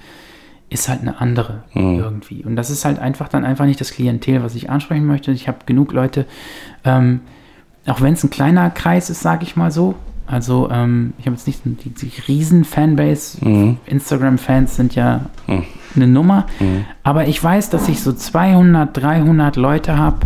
[0.71, 1.99] ist halt eine andere Mhm.
[1.99, 2.45] irgendwie.
[2.45, 5.33] Und das ist halt einfach dann einfach nicht das Klientel, was ich ansprechen möchte.
[5.33, 6.25] Ich habe genug Leute,
[6.85, 7.21] ähm,
[7.87, 9.95] auch wenn es ein kleiner Kreis ist, sage ich mal so.
[10.31, 13.45] Also ähm, ich habe jetzt nicht die, die riesen Fanbase.
[13.45, 13.79] Mhm.
[13.87, 15.65] Instagram-Fans sind ja Mhm.
[15.97, 16.47] eine Nummer.
[16.61, 16.85] Mhm.
[17.03, 20.19] Aber ich weiß, dass ich so 200, 300 Leute habe,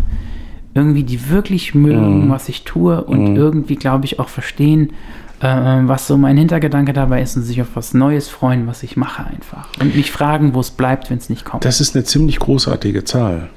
[0.75, 2.31] irgendwie, die wirklich mögen, Mhm.
[2.31, 3.37] was ich tue und Mhm.
[3.37, 4.93] irgendwie, glaube ich, auch verstehen,
[5.41, 8.97] äh, was so mein Hintergedanke dabei ist und sich auf was Neues freuen, was ich
[8.97, 9.69] mache einfach.
[9.81, 11.65] Und mich fragen, wo es bleibt, wenn es nicht kommt.
[11.65, 13.49] Das ist eine ziemlich großartige Zahl.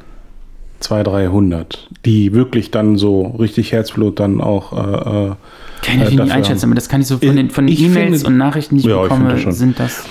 [0.79, 1.89] 200, 300.
[2.05, 4.73] Die wirklich dann so richtig Herzblut dann auch.
[4.73, 5.35] Äh, äh,
[5.81, 8.27] kann ich äh, nicht einschätzen, aber das kann ich so von den, Ich E-Mails finde-
[8.27, 9.51] und Nachrichten, die ich Ja, ich bekomme, schon.
[9.51, 10.03] sind das.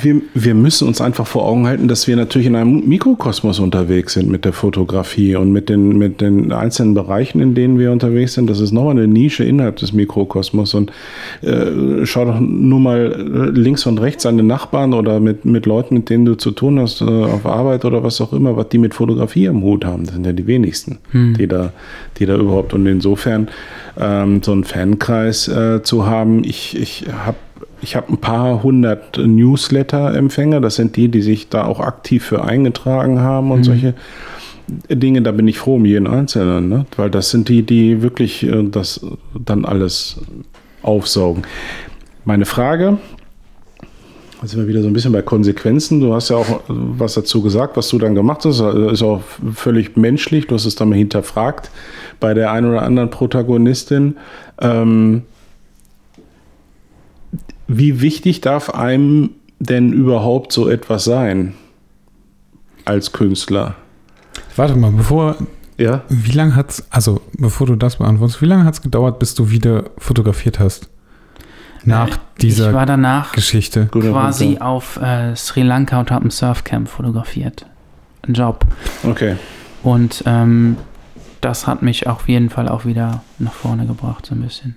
[0.00, 4.14] Wir, wir müssen uns einfach vor Augen halten, dass wir natürlich in einem Mikrokosmos unterwegs
[4.14, 8.34] sind mit der Fotografie und mit den, mit den einzelnen Bereichen, in denen wir unterwegs
[8.34, 8.48] sind.
[8.48, 10.74] Das ist nochmal eine Nische innerhalb des Mikrokosmos.
[10.74, 10.92] Und
[11.42, 15.94] äh, schau doch nur mal links und rechts an den Nachbarn oder mit, mit Leuten,
[15.96, 18.78] mit denen du zu tun hast, äh, auf Arbeit oder was auch immer, was die
[18.78, 20.04] mit Fotografie am Hut haben.
[20.04, 21.36] Das sind ja die wenigsten, hm.
[21.38, 21.72] die, da,
[22.18, 22.72] die da überhaupt.
[22.72, 23.48] Und insofern
[23.98, 27.36] ähm, so einen Fankreis äh, zu haben, ich, ich habe
[27.82, 30.60] ich habe ein paar hundert Newsletter-Empfänger.
[30.60, 33.64] Das sind die, die sich da auch aktiv für eingetragen haben und mhm.
[33.64, 33.94] solche
[34.88, 35.22] Dinge.
[35.22, 36.86] Da bin ich froh um jeden Einzelnen, ne?
[36.96, 39.04] weil das sind die, die wirklich äh, das
[39.34, 40.20] dann alles
[40.82, 41.42] aufsaugen.
[42.24, 42.98] Meine Frage,
[44.40, 46.00] da sind wir wieder so ein bisschen bei Konsequenzen.
[46.00, 48.60] Du hast ja auch was dazu gesagt, was du dann gemacht hast.
[48.60, 49.22] Das ist auch
[49.54, 50.46] völlig menschlich.
[50.46, 51.70] Du hast es dann mal hinterfragt
[52.20, 54.16] bei der einen oder anderen Protagonistin.
[54.60, 55.22] Ähm,
[57.78, 61.54] wie wichtig darf einem denn überhaupt so etwas sein
[62.84, 63.76] als Künstler?
[64.56, 65.36] Warte mal, bevor.
[65.78, 66.02] Ja.
[66.08, 69.34] Wie lange hat es, also bevor du das beantwortest, wie lange hat es gedauert, bis
[69.34, 70.88] du wieder fotografiert hast?
[71.84, 73.86] Nach äh, dieser ich war danach Geschichte.
[73.90, 77.66] Quasi auf äh, Sri Lanka und habe ein Surfcamp fotografiert.
[78.26, 78.64] Ein Job.
[79.02, 79.36] Okay.
[79.82, 80.76] Und ähm,
[81.40, 84.76] das hat mich auf jeden Fall auch wieder nach vorne gebracht, so ein bisschen.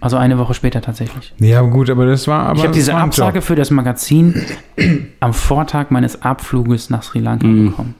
[0.00, 1.34] Also eine Woche später tatsächlich.
[1.38, 2.58] Ja, gut, aber das war aber.
[2.58, 4.42] Ich habe diese Absage für das Magazin
[5.20, 7.66] am Vortag meines Abfluges nach Sri Lanka mm.
[7.66, 7.94] bekommen.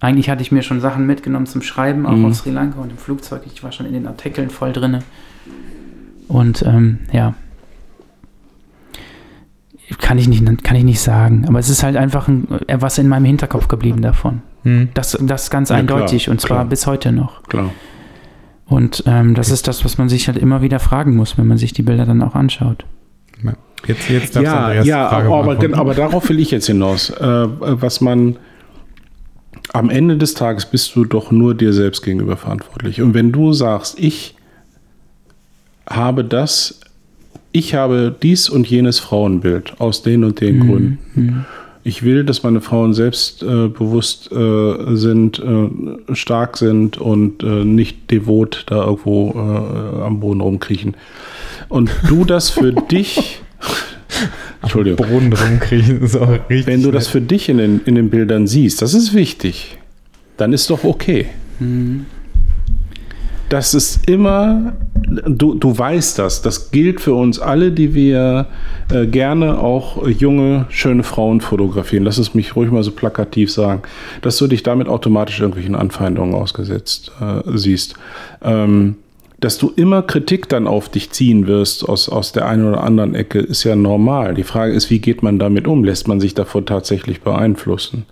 [0.00, 2.24] Eigentlich hatte ich mir schon Sachen mitgenommen zum Schreiben, auch mm.
[2.24, 3.42] auf Sri Lanka und im Flugzeug.
[3.46, 4.98] Ich war schon in den Artikeln voll drin.
[6.26, 7.34] Und ähm, ja.
[10.00, 11.44] Kann ich, nicht, kann ich nicht sagen.
[11.46, 14.42] Aber es ist halt einfach ein, was in meinem Hinterkopf geblieben davon.
[14.64, 14.84] Mm.
[14.94, 16.64] Das, das ganz ja, eindeutig klar, und zwar klar.
[16.64, 17.44] bis heute noch.
[17.44, 17.70] Klar.
[18.66, 21.58] Und ähm, das ist das, was man sich halt immer wieder fragen muss, wenn man
[21.58, 22.84] sich die Bilder dann auch anschaut.
[23.86, 27.10] Jetzt, jetzt ja, ja aber, aber, darauf will ich jetzt hinaus.
[27.10, 28.36] Äh, was man
[29.72, 33.02] am Ende des Tages bist du doch nur dir selbst gegenüber verantwortlich.
[33.02, 34.36] Und wenn du sagst, ich
[35.88, 36.80] habe das,
[37.50, 40.68] ich habe dies und jenes Frauenbild aus den und den mhm.
[40.68, 41.46] Gründen.
[41.84, 48.10] Ich will, dass meine Frauen selbstbewusst äh, äh, sind, äh, stark sind und äh, nicht
[48.10, 50.94] devot da irgendwo äh, am Boden rumkriechen.
[51.68, 53.40] Und du das für dich.
[54.62, 55.06] Entschuldigung.
[55.08, 56.66] Boden rumkriechen ist auch richtig.
[56.66, 59.76] Wenn du das für dich in den, in den Bildern siehst, das ist wichtig,
[60.36, 61.26] dann ist doch okay.
[61.58, 62.06] Mhm
[63.52, 64.72] das ist immer,
[65.26, 68.46] du, du weißt das, das gilt für uns alle, die wir
[68.90, 72.04] äh, gerne auch junge, schöne Frauen fotografieren.
[72.04, 73.82] Lass es mich ruhig mal so plakativ sagen,
[74.22, 77.94] dass du dich damit automatisch irgendwelchen Anfeindungen ausgesetzt äh, siehst.
[78.42, 78.96] Ähm,
[79.40, 83.16] dass du immer Kritik dann auf dich ziehen wirst aus, aus der einen oder anderen
[83.16, 84.34] Ecke, ist ja normal.
[84.34, 85.82] Die Frage ist, wie geht man damit um?
[85.82, 88.06] Lässt man sich davon tatsächlich beeinflussen?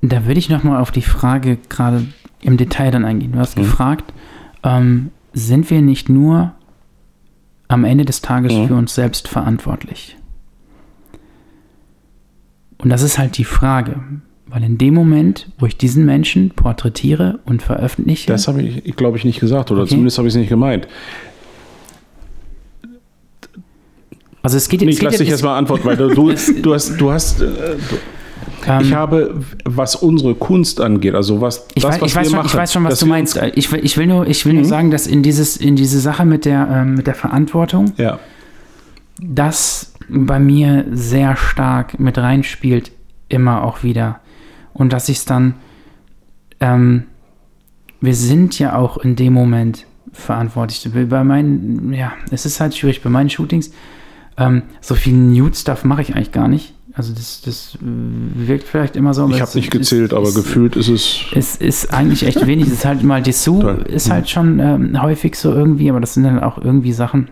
[0.00, 2.06] Da würde ich nochmal auf die Frage gerade
[2.40, 3.32] im Detail dann eingehen.
[3.32, 3.62] Du hast mhm.
[3.62, 4.12] gefragt,
[4.62, 6.54] ähm, sind wir nicht nur
[7.68, 8.68] am Ende des Tages mhm.
[8.68, 10.16] für uns selbst verantwortlich?
[12.78, 14.02] Und das ist halt die Frage,
[14.46, 18.28] weil in dem Moment, wo ich diesen Menschen porträtiere und veröffentliche.
[18.28, 19.90] Das habe ich, glaube ich, nicht gesagt, oder okay.
[19.90, 20.86] zumindest habe ich es nicht gemeint.
[24.42, 24.86] Also es geht jetzt.
[24.86, 26.32] Nee, ich lasse dich erstmal antworten, weil du, du,
[26.62, 27.96] du hast, du hast, äh, du,
[28.66, 32.24] ähm, ich habe, was unsere Kunst angeht, also was ich das, weiß, was ich wir
[32.24, 32.46] schon, machen.
[32.46, 33.40] Ich weiß schon, was du meinst.
[33.54, 34.60] Ich will, ich will nur, ich will mhm.
[34.60, 38.18] nur sagen, dass in, dieses, in diese Sache mit der, ähm, mit der Verantwortung, ja.
[39.20, 42.92] das bei mir sehr stark mit reinspielt,
[43.28, 44.20] immer auch wieder.
[44.72, 45.54] Und dass ich es dann,
[46.60, 47.04] ähm,
[48.00, 50.88] wir sind ja auch in dem Moment verantwortlich.
[51.08, 53.02] Bei meinen, ja, es ist halt schwierig.
[53.02, 53.72] Bei meinen Shootings,
[54.36, 56.74] ähm, so viel Nude-Stuff mache ich eigentlich gar nicht.
[56.96, 59.28] Also das, das wirkt vielleicht immer so.
[59.28, 61.24] Ich habe nicht gezählt, ist, aber ist, gefühlt ist es.
[61.34, 62.68] Es ist eigentlich echt wenig.
[62.68, 66.22] Es ist halt mal Dessous, ist halt schon ähm, häufig so irgendwie, aber das sind
[66.22, 67.30] dann auch irgendwie Sachen,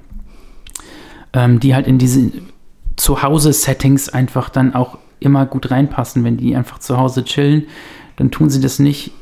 [1.32, 2.32] ähm, die halt in diese
[2.96, 6.24] Zuhause-Settings einfach dann auch immer gut reinpassen.
[6.24, 7.66] Wenn die einfach zu Hause chillen,
[8.16, 9.12] dann tun sie das nicht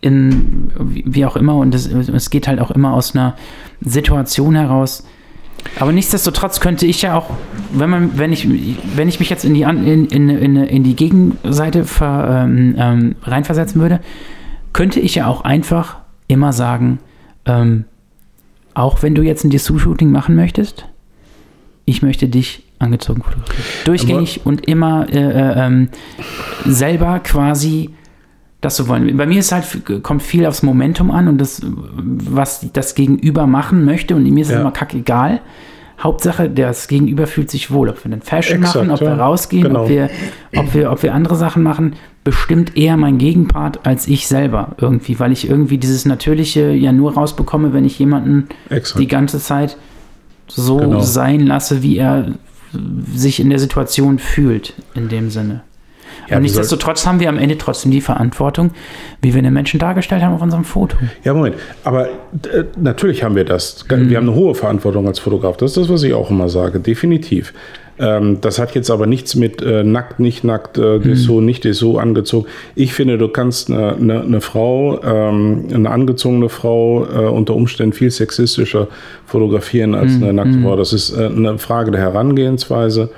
[0.00, 3.34] in wie auch immer und es geht halt auch immer aus einer
[3.80, 5.04] Situation heraus,
[5.78, 7.30] aber nichtsdestotrotz könnte ich ja auch,
[7.72, 8.48] wenn man, wenn ich,
[8.94, 13.16] wenn ich mich jetzt in die in, in, in, in die Gegenseite ver, ähm, ähm,
[13.22, 14.00] reinversetzen würde,
[14.72, 16.98] könnte ich ja auch einfach immer sagen,
[17.44, 17.84] ähm,
[18.74, 20.86] auch wenn du jetzt ein Dessous-Shooting machen möchtest,
[21.86, 23.64] ich möchte dich angezogen fotografieren.
[23.84, 25.88] Durchgängig Aber und immer äh, äh, ähm,
[26.66, 27.90] selber quasi
[28.60, 29.16] das zu wollen.
[29.16, 29.64] Bei mir ist halt,
[30.02, 34.48] kommt viel aufs Momentum an und das, was das Gegenüber machen möchte und mir ist
[34.48, 34.60] es ja.
[34.60, 35.40] immer kackegal.
[35.98, 37.88] Hauptsache, das Gegenüber fühlt sich wohl.
[37.88, 39.06] Ob wir einen Fashion Exakt, machen, ob ja.
[39.06, 39.84] wir rausgehen, Genau.
[39.84, 40.10] ob, wir,
[40.54, 45.18] ob, wir, ob wir andere Sachen machen, bestimmt eher mein Gegenpart als ich selber irgendwie,
[45.20, 49.00] weil ich irgendwie dieses Natürliche ja nur rausbekomme, wenn ich jemanden Exakt.
[49.00, 49.78] die ganze Zeit
[50.48, 51.00] so Genau.
[51.00, 52.32] sein lasse, wie er
[53.14, 55.62] sich in der Situation fühlt, in dem Sinne.
[56.28, 58.70] Ja, und nichtsdestotrotz haben wir am Ende trotzdem die Verantwortung,
[59.22, 60.96] wie wir den Menschen dargestellt haben auf unserem Foto.
[61.24, 61.56] Ja, Moment.
[61.84, 63.84] Aber äh, natürlich haben wir das.
[63.88, 65.56] Wir haben eine hohe Verantwortung als Fotograf.
[65.56, 66.80] Das ist das, was ich auch immer sage.
[66.80, 67.52] Definitiv.
[67.98, 71.98] Ähm, das hat jetzt aber nichts mit äh, nackt, nicht nackt, äh, Dessous, nicht Dessous
[71.98, 72.46] angezogen.
[72.74, 77.94] Ich finde, du kannst eine, eine, eine Frau, ähm, eine angezogene Frau äh, unter Umständen
[77.94, 78.88] viel sexistischer
[79.24, 80.76] fotografieren als eine nackte Frau.
[80.76, 83.10] Das ist äh, eine Frage der Herangehensweise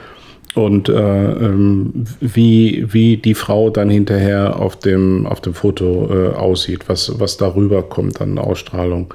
[0.55, 6.35] und äh, ähm, wie, wie die Frau dann hinterher auf dem, auf dem Foto äh,
[6.35, 9.15] aussieht, was, was darüber kommt an Ausstrahlung.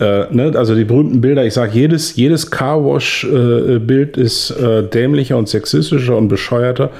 [0.00, 0.52] Äh, ne?
[0.56, 6.28] Also die berühmten Bilder, ich sage, jedes, jedes Carwash-Bild ist äh, dämlicher und sexistischer und
[6.28, 6.90] bescheuerter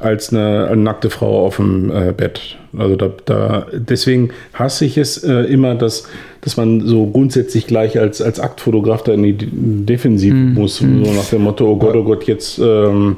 [0.00, 2.56] als eine, eine nackte Frau auf dem äh, Bett.
[2.76, 6.04] Also da, da, deswegen hasse ich es äh, immer, dass,
[6.42, 11.24] dass man so grundsätzlich gleich als, als Aktfotograf da in die Defensive muss, so nach
[11.30, 13.16] dem Motto, oh Gott, oh Gott, jetzt, ähm,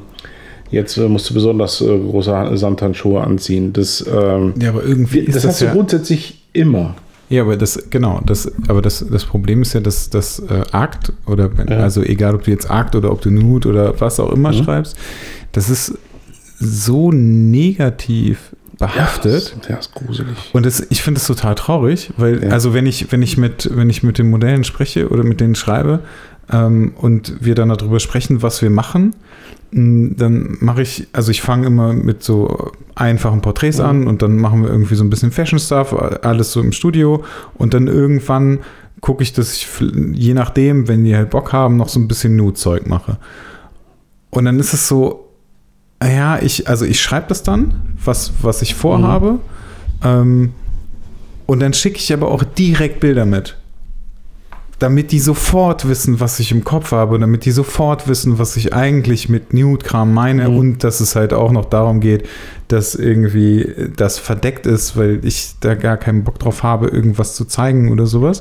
[0.70, 3.72] jetzt äh, musst du besonders äh, große Samthandschuhe anziehen.
[3.72, 6.94] Das, ähm, Ja, aber irgendwie das hast das du ja, grundsätzlich immer.
[7.28, 11.12] Ja, aber das, genau, das, aber das, das Problem ist ja, dass das äh, Akt
[11.26, 11.78] oder wenn, Ja.
[11.78, 14.64] also egal ob du jetzt Akt oder ob du Nude oder was auch immer Mhm.
[14.64, 14.96] schreibst,
[15.52, 15.94] das ist
[16.60, 19.56] so negativ behaftet.
[19.68, 20.36] Ja, ist gruselig.
[20.52, 22.50] Und das, ich finde es total traurig, weil, Ja.
[22.50, 25.54] also wenn ich, wenn ich mit, wenn ich mit den Modellen spreche oder mit denen
[25.54, 26.00] schreibe
[26.50, 29.14] ähm, und wir dann darüber sprechen, was wir machen,
[29.72, 33.84] dann mache ich, also ich fange immer mit so einfachen Porträts Mhm.
[33.84, 37.22] an und dann machen wir irgendwie so ein bisschen Fashion-Stuff, alles so im Studio
[37.54, 38.60] und dann irgendwann
[39.00, 39.68] gucke ich, dass ich,
[40.12, 43.18] je nachdem, wenn die halt Bock haben, noch so ein bisschen Nude-Zeug mache.
[44.30, 45.29] Und dann ist es so,
[46.08, 49.38] ja, ich, also ich schreibe das dann, was, was ich vorhabe.
[50.02, 50.52] Ähm,
[51.46, 53.56] und dann schicke ich aber auch direkt Bilder mit.
[54.78, 58.72] Damit die sofort wissen, was ich im Kopf habe, damit die sofort wissen, was ich
[58.72, 60.56] eigentlich mit Nude-Kram meine Mhm.
[60.56, 62.26] und dass es halt auch noch darum geht,
[62.68, 67.44] dass irgendwie das verdeckt ist, weil ich da gar keinen Bock drauf habe, irgendwas zu
[67.44, 68.40] zeigen oder sowas.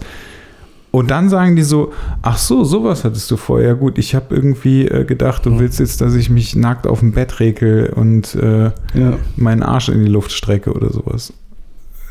[0.91, 1.93] Und dann sagen die so,
[2.23, 3.61] ach so, sowas hattest du vor.
[3.61, 6.99] Ja gut, ich habe irgendwie äh, gedacht, du willst jetzt, dass ich mich nackt auf
[6.99, 9.17] dem Bett rekel und äh, Ja.
[9.35, 11.31] meinen Arsch in die Luft strecke oder sowas.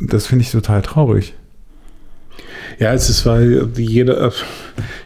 [0.00, 1.34] Das finde ich total traurig.
[2.78, 4.30] Ja, es ist, weil jeder,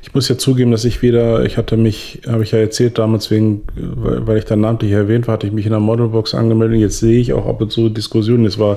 [0.03, 3.31] ich muss ja zugeben, dass ich wieder, ich hatte mich, habe ich ja erzählt damals
[3.31, 6.79] wegen, weil, weil ich dann namentlich erwähnt war, hatte ich mich in der Modelbox angemeldet.
[6.81, 8.45] Jetzt sehe ich auch ab und zu Diskussionen.
[8.45, 8.77] Es war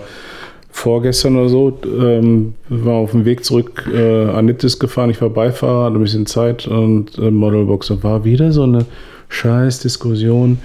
[0.76, 5.10] vorgestern oder so, ähm, war auf dem Weg zurück äh, an Nittis gefahren.
[5.10, 8.86] Ich war Beifahrer, hatte ein bisschen Zeit und äh, Modelbox war wieder so eine
[9.30, 10.60] scheiß Diskussion.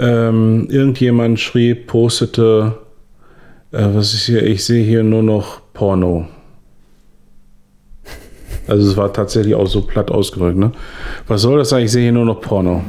[0.00, 2.74] Ähm, irgendjemand schrieb, postete,
[3.70, 6.26] äh, was ist hier, ich sehe hier nur noch Porno.
[8.66, 10.58] Also es war tatsächlich auch so platt ausgedrückt.
[10.58, 10.72] Ne?
[11.28, 11.84] Was soll das sein?
[11.84, 12.82] Ich sehe hier nur noch Porno.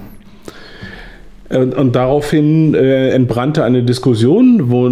[1.54, 4.90] Und, und daraufhin äh, entbrannte eine Diskussion, wo,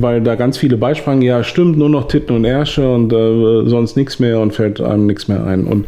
[0.00, 3.96] weil da ganz viele beisprangen, ja stimmt, nur noch Titten und Ärsche und äh, sonst
[3.96, 5.64] nichts mehr und fällt einem nichts mehr ein.
[5.64, 5.86] Und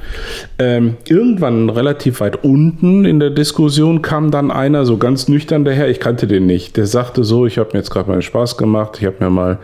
[0.59, 5.89] ähm, irgendwann relativ weit unten in der Diskussion kam dann einer so ganz nüchtern daher,
[5.89, 8.99] ich kannte den nicht, der sagte so, ich habe mir jetzt gerade mal Spaß gemacht,
[9.01, 9.59] ich habe mir mal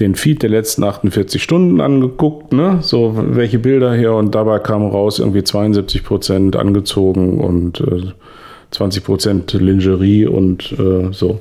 [0.00, 2.78] den Feed der letzten 48 Stunden angeguckt, ne?
[2.82, 8.12] So welche Bilder hier und dabei kam raus irgendwie 72 Prozent angezogen und äh,
[8.70, 11.40] 20 Prozent Lingerie und äh, so.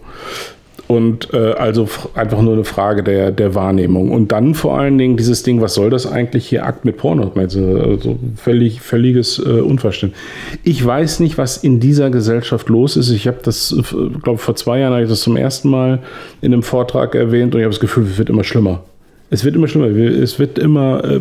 [0.88, 4.12] Und äh, also einfach nur eine Frage der, der Wahrnehmung.
[4.12, 7.32] Und dann vor allen Dingen dieses Ding, was soll das eigentlich hier, Akt mit Porno?
[7.36, 10.22] Also, also völlig, völliges äh, Unverständnis.
[10.64, 13.10] Ich weiß nicht, was in dieser Gesellschaft los ist.
[13.10, 13.76] Ich habe das,
[14.22, 16.04] glaube vor zwei Jahren habe ich das zum ersten Mal
[16.42, 18.84] in einem Vortrag erwähnt und ich habe das Gefühl, es wird immer schlimmer.
[19.32, 19.88] Es wird immer schlimmer.
[19.88, 21.20] Es wird immer äh,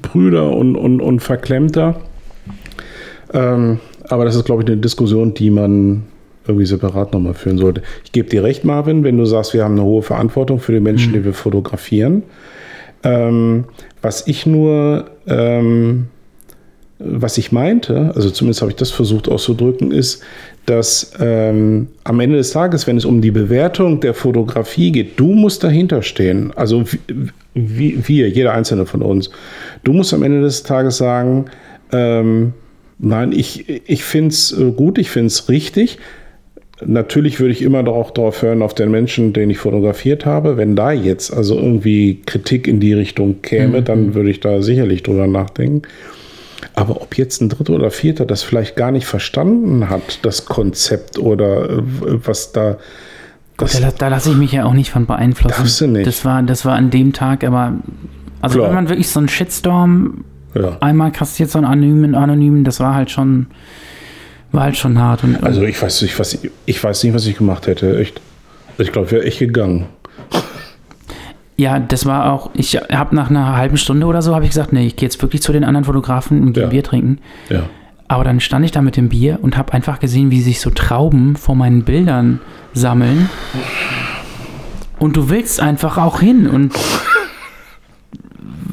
[0.00, 1.96] brüder und, und, und verklemmter.
[3.34, 6.04] Ähm, aber das ist, glaube ich, eine Diskussion, die man
[6.46, 7.82] irgendwie separat nochmal führen sollte.
[8.04, 10.80] Ich gebe dir recht, Marvin, wenn du sagst, wir haben eine hohe Verantwortung für die
[10.80, 12.22] Menschen, die wir fotografieren.
[13.02, 13.64] Ähm,
[14.02, 16.06] was ich nur, ähm,
[16.98, 20.22] was ich meinte, also zumindest habe ich das versucht auszudrücken, ist,
[20.66, 25.28] dass ähm, am Ende des Tages, wenn es um die Bewertung der Fotografie geht, du
[25.28, 26.52] musst dahinter stehen.
[26.56, 26.84] Also
[27.54, 29.30] wir, jeder einzelne von uns.
[29.84, 31.46] Du musst am Ende des Tages sagen,
[31.92, 32.52] ähm,
[32.98, 35.98] nein, ich, ich finde es gut, ich finde es richtig.
[36.84, 40.58] Natürlich würde ich immer auch darauf hören, auf den Menschen, den ich fotografiert habe.
[40.58, 45.02] Wenn da jetzt also irgendwie Kritik in die Richtung käme, dann würde ich da sicherlich
[45.02, 45.82] drüber nachdenken.
[46.74, 51.18] Aber ob jetzt ein Dritter oder Vierter das vielleicht gar nicht verstanden hat, das Konzept
[51.18, 52.76] oder äh, was da.
[53.56, 55.56] Das, Da, da lasse ich mich ja auch nicht von beeinflussen.
[55.56, 56.06] Darfst du nicht.
[56.06, 57.72] Das war, das war an dem Tag, aber
[58.42, 58.68] also Klar.
[58.68, 60.24] wenn man wirklich so einen Shitstorm
[60.60, 60.76] ja.
[60.80, 63.46] einmal kassiert, so einen anonymen, anonymen, das war halt schon,
[64.52, 65.24] war halt schon hart.
[65.24, 67.98] Und, Also ich weiß nicht, was ich, ich weiß nicht, was ich gemacht hätte.
[67.98, 68.20] Echt.
[68.78, 69.86] Ich glaube, wäre echt gegangen.
[71.56, 74.72] ja, das war auch, ich habe nach einer halben Stunde oder so, habe ich gesagt,
[74.72, 76.68] nee, ich gehe jetzt wirklich zu den anderen Fotografen und gehe Ja.
[76.68, 77.18] Bier trinken.
[77.48, 77.62] Ja.
[78.08, 80.70] Aber dann stand ich da mit dem Bier und habe einfach gesehen, wie sich so
[80.70, 82.40] Trauben vor meinen Bildern
[82.72, 83.28] sammeln.
[84.98, 86.72] Und du willst einfach auch hin und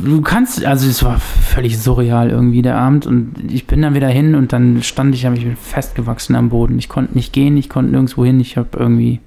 [0.04, 4.08] du kannst, also es war völlig surreal irgendwie der Abend und ich bin dann wieder
[4.08, 6.78] hin und dann stand ich, habe ich festgewachsen am Boden.
[6.80, 9.20] Ich konnte nicht gehen, ich konnte nirgendwo hin, ich habe irgendwie,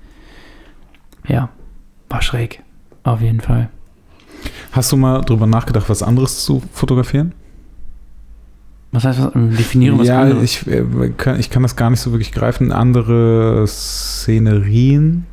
[1.26, 1.48] ja,
[2.08, 2.62] war schräg,
[3.02, 3.68] auf jeden Fall.
[4.72, 7.32] Hast du mal drüber nachgedacht, was anderes zu fotografieren?
[8.92, 9.32] Was heißt was?
[9.34, 10.42] Definiere was ja, anderes.
[10.42, 10.84] ich, äh,
[11.16, 12.72] kann, ich kann das gar nicht so wirklich greifen.
[12.72, 15.26] Andere Szenerien.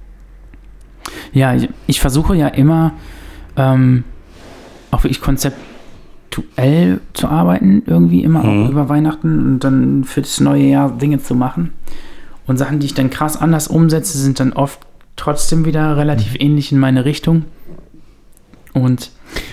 [1.34, 2.94] Ja, ich, ich versuche ja immer
[3.56, 4.04] ähm,
[4.94, 8.66] auch wirklich konzeptuell zu arbeiten, irgendwie immer Mhm.
[8.66, 11.74] auch über Weihnachten und dann für das neue Jahr Dinge zu machen.
[12.46, 14.80] Und Sachen, die ich dann krass anders umsetze, sind dann oft
[15.16, 17.46] trotzdem wieder relativ ähnlich in meine Richtung.
[18.74, 19.12] Und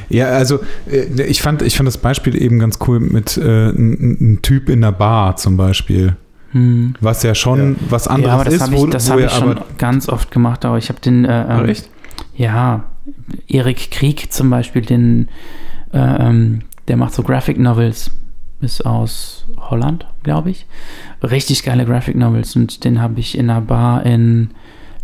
[0.08, 0.60] Ja, also
[0.90, 4.68] äh, ich fand, ich fand das Beispiel eben ganz cool mit äh, ein, ein Typ
[4.70, 6.16] in der Bar zum Beispiel.
[6.52, 9.12] hm, Was ja schon was anderes ja, aber das ist, habe wo, ich, das wo
[9.12, 9.66] hab er ich schon aber.
[9.78, 10.64] ganz oft gemacht.
[10.64, 11.90] Aber ich habe den, äh, ähm, echt?
[12.34, 12.84] ja,
[13.48, 15.28] Erik Krieg zum Beispiel, den,
[15.92, 18.10] äh, ähm, der macht so Graphic Novels,
[18.60, 20.66] ist aus Holland, glaube ich.
[21.22, 24.50] Richtig geile Graphic Novels und den habe ich in einer Bar in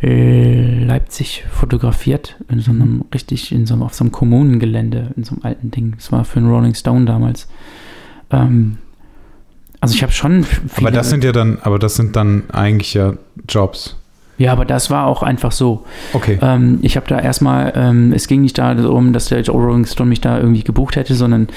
[0.03, 5.25] äh, Leipzig fotografiert, in so einem richtig, in so einem, auf so einem Kommunengelände, in
[5.25, 5.95] so einem alten Ding.
[5.97, 7.49] Das war für einen Rolling Stone damals.
[8.31, 8.79] Ähm,
[9.81, 10.45] also ich habe schon
[10.77, 13.15] Aber das sind ja dann, aber das sind dann eigentlich ja
[13.49, 13.97] Jobs.
[14.39, 15.85] Ja, aber das war auch einfach so.
[16.13, 16.39] Okay.
[16.43, 20.21] Ähm, ich habe da erstmal, ähm, es ging nicht darum, dass der Rolling Stone mich
[20.21, 21.49] da irgendwie gebucht hätte, sondern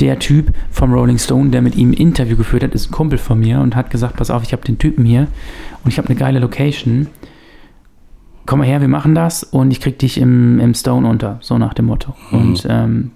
[0.00, 3.18] der Typ vom Rolling Stone, der mit ihm ein Interview geführt hat, ist ein Kumpel
[3.18, 5.28] von mir und hat gesagt, pass auf, ich habe den Typen hier
[5.82, 7.06] und ich habe eine geile Location.
[8.44, 11.56] Komm mal her, wir machen das und ich krieg dich im, im Stone unter, so
[11.56, 12.14] nach dem Motto.
[12.30, 12.38] Mhm.
[12.38, 13.10] Und ähm,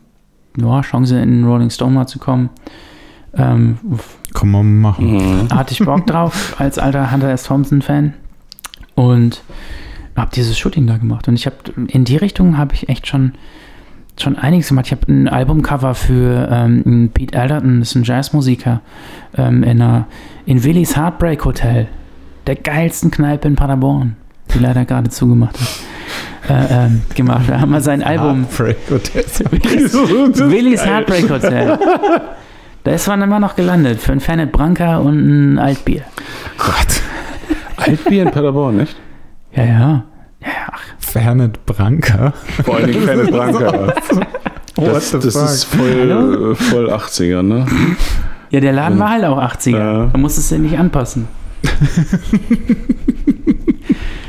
[0.59, 2.49] ja, Chance in den Rolling Stone mal zu kommen.
[3.35, 3.79] Ähm,
[4.33, 5.13] Kann man machen.
[5.13, 5.51] Mhm.
[5.51, 7.45] hatte ich Bock drauf als alter Hunter S.
[7.45, 8.15] Thompson-Fan
[9.01, 9.43] und
[10.15, 11.27] habe dieses Shooting da gemacht.
[11.27, 11.57] Und ich habe
[11.89, 13.33] in die Richtung habe ich echt schon,
[14.21, 14.87] schon einiges gemacht.
[14.87, 18.83] Ich habe ein Albumcover für ähm, Pete Alderton, das ist ein Jazzmusiker,
[19.39, 20.07] ähm, in, einer,
[20.45, 21.89] in Willys Heartbreak Hotel,
[22.47, 24.17] der geilsten Kneipe in Paderborn,
[24.53, 25.69] die leider gerade zugemacht hat.
[26.49, 27.45] Äh, ähm, gemacht.
[27.49, 28.45] Da haben wir sein Album.
[28.45, 28.77] Heartbreak.
[30.51, 31.79] Willys Heartbreak Hotel.
[32.83, 35.19] Da ist man immer noch gelandet für ein Fernet Branca und
[35.53, 36.03] ein Altbier.
[36.57, 37.03] Gott.
[37.81, 38.97] Altbier in Paderborn, nicht?
[39.53, 39.71] Ja, ja.
[40.43, 42.33] Ja, ja, ach, Fernet Branca.
[42.65, 43.95] Vor allen Dingen Fernet Branca.
[44.77, 47.67] Das, das ist voll, äh, voll 80er, ne?
[48.51, 49.77] Ja, der Laden war halt auch 80er.
[49.77, 50.07] Ja.
[50.07, 51.29] Da musstest du nicht anpassen.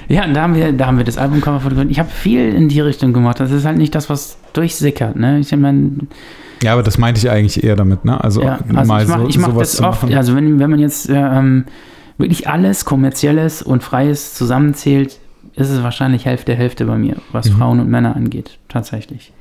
[0.09, 1.91] ja, und da haben wir, da haben wir das Albumcover fotografiert.
[1.91, 3.39] Ich habe viel in die Richtung gemacht.
[3.39, 5.15] Das ist halt nicht das, was durchsickert.
[5.15, 5.39] Ne?
[5.39, 5.91] Ich meine,
[6.61, 8.21] Ja, aber das meinte ich eigentlich eher damit, ne?
[8.21, 10.03] Also, ja, also mal ich mache so, mach sowas das oft.
[10.03, 10.15] machen.
[10.15, 11.65] Also wenn, wenn man jetzt äh, ähm,
[12.21, 15.19] wirklich alles kommerzielles und freies zusammenzählt,
[15.55, 17.57] ist es wahrscheinlich Hälfte Hälfte bei mir, was Mhm.
[17.57, 19.33] Frauen und Männer angeht, tatsächlich.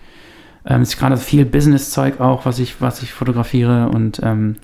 [0.67, 4.57] Ähm, es ist gerade viel Business-Zeug auch, was ich, was ich fotografiere und ähm,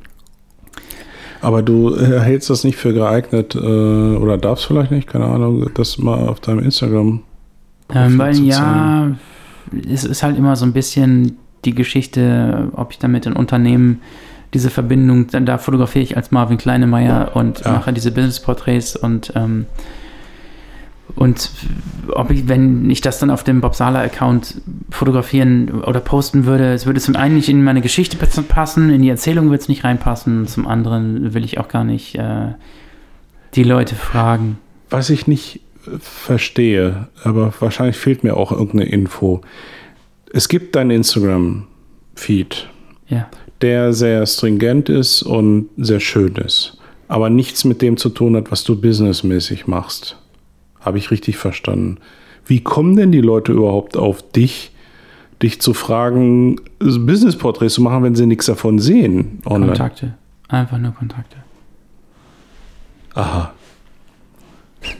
[1.41, 5.71] Aber du äh, hältst das nicht für geeignet äh, oder darfst vielleicht nicht, keine Ahnung,
[5.75, 7.23] das mal auf deinem Instagram.
[7.95, 9.13] Ähm, weil ja,
[9.89, 14.01] es ist halt immer so ein bisschen die Geschichte, ob ich damit in Unternehmen
[14.57, 17.73] diese Verbindung, dann da fotografiere ich als Marvin Kleinemeier und Ja.
[17.73, 19.67] mache diese Business-Porträts und ähm,
[21.15, 21.51] und
[22.13, 24.61] ob ich, wenn ich das dann auf dem Bob Sala-Account
[24.91, 29.09] fotografieren oder posten würde, es würde zum einen nicht in meine Geschichte passen, in die
[29.09, 32.49] Erzählung würde es nicht reinpassen, zum anderen will ich auch gar nicht äh,
[33.55, 34.59] die Leute fragen.
[34.91, 39.41] Was ich nicht äh, verstehe, aber wahrscheinlich fehlt mir auch irgendeine Info.
[40.33, 42.69] Es gibt deinen Instagram-Feed,
[43.09, 43.29] Ja.
[43.63, 46.79] Der sehr stringent ist und sehr schön ist,
[47.09, 50.17] aber nichts mit dem zu tun hat, was du businessmäßig machst.
[50.81, 51.99] Habe ich richtig verstanden.
[52.45, 54.71] Wie kommen denn die Leute überhaupt auf dich,
[55.43, 60.15] dich zu fragen, Business-Porträts zu machen, wenn sie nichts davon sehen Kontakte.
[60.49, 61.37] Einfach nur Kontakte.
[63.15, 63.53] Aha.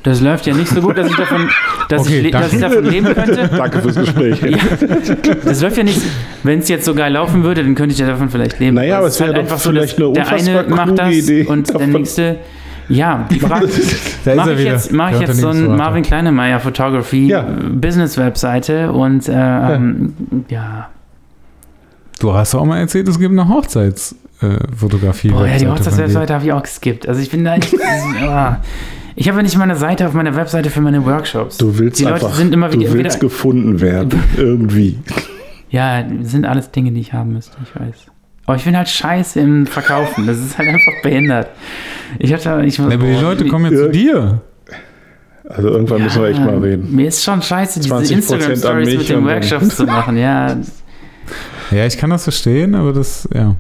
[0.03, 1.49] Das läuft ja nicht so gut, dass ich davon,
[1.89, 3.49] dass Okay, ich, le- dass ich davon leben könnte.
[3.57, 4.41] Danke fürs Gespräch.
[4.43, 4.59] Ja,
[5.45, 6.01] das läuft ja nicht.
[6.43, 8.75] Wenn es jetzt so geil laufen würde, dann könnte ich ja davon vielleicht leben.
[8.77, 11.75] Naja, aber es es wäre doch vielleicht eine der eine macht das Idee und der
[11.79, 11.93] davon.
[11.93, 12.37] nächste.
[12.89, 13.67] Ja, die Frage.
[14.25, 15.77] Da ist Mache ich jetzt, mach ich Der jetzt so ein Unternehmensberater.
[15.91, 17.41] Marvin Kleinemeier Photography Ja.
[17.41, 20.15] äh, Business Webseite und äh, ähm,
[20.49, 20.89] ja.
[22.21, 25.31] Du hast auch mal erzählt, es gibt eine Hochzeitsfotografie.
[25.31, 27.09] Boah, ja, die Hochzeitswebseite habe ich auch geskippt.
[27.09, 27.75] Also ich bin da echt.
[28.23, 28.59] ah.
[29.17, 31.57] Ich habe ja nicht mal eine Seite auf meiner Webseite für meine Workshops.
[31.57, 34.23] Du willst die einfach, Leute sind immer du wieder, willst wieder gefunden werden.
[34.37, 34.99] Irgendwie.
[35.71, 37.97] Ja, sind alles Dinge, die ich haben müsste, ich weiß.
[38.47, 40.27] Aber ich bin halt scheiße im Verkaufen.
[40.27, 41.49] Das ist halt einfach behindert.
[42.21, 44.41] Ich hatte, ich, Aber die Leute kommen ja zu Irg- dir.
[45.49, 46.95] Also irgendwann müssen wir echt mal reden.
[46.95, 50.17] Mir ist schon scheiße, diese 20% Instagram-Stories mit den Workshops zu machen.
[50.17, 50.57] Ja,
[51.73, 53.55] Ja, ich kann das verstehen, aber das, ja.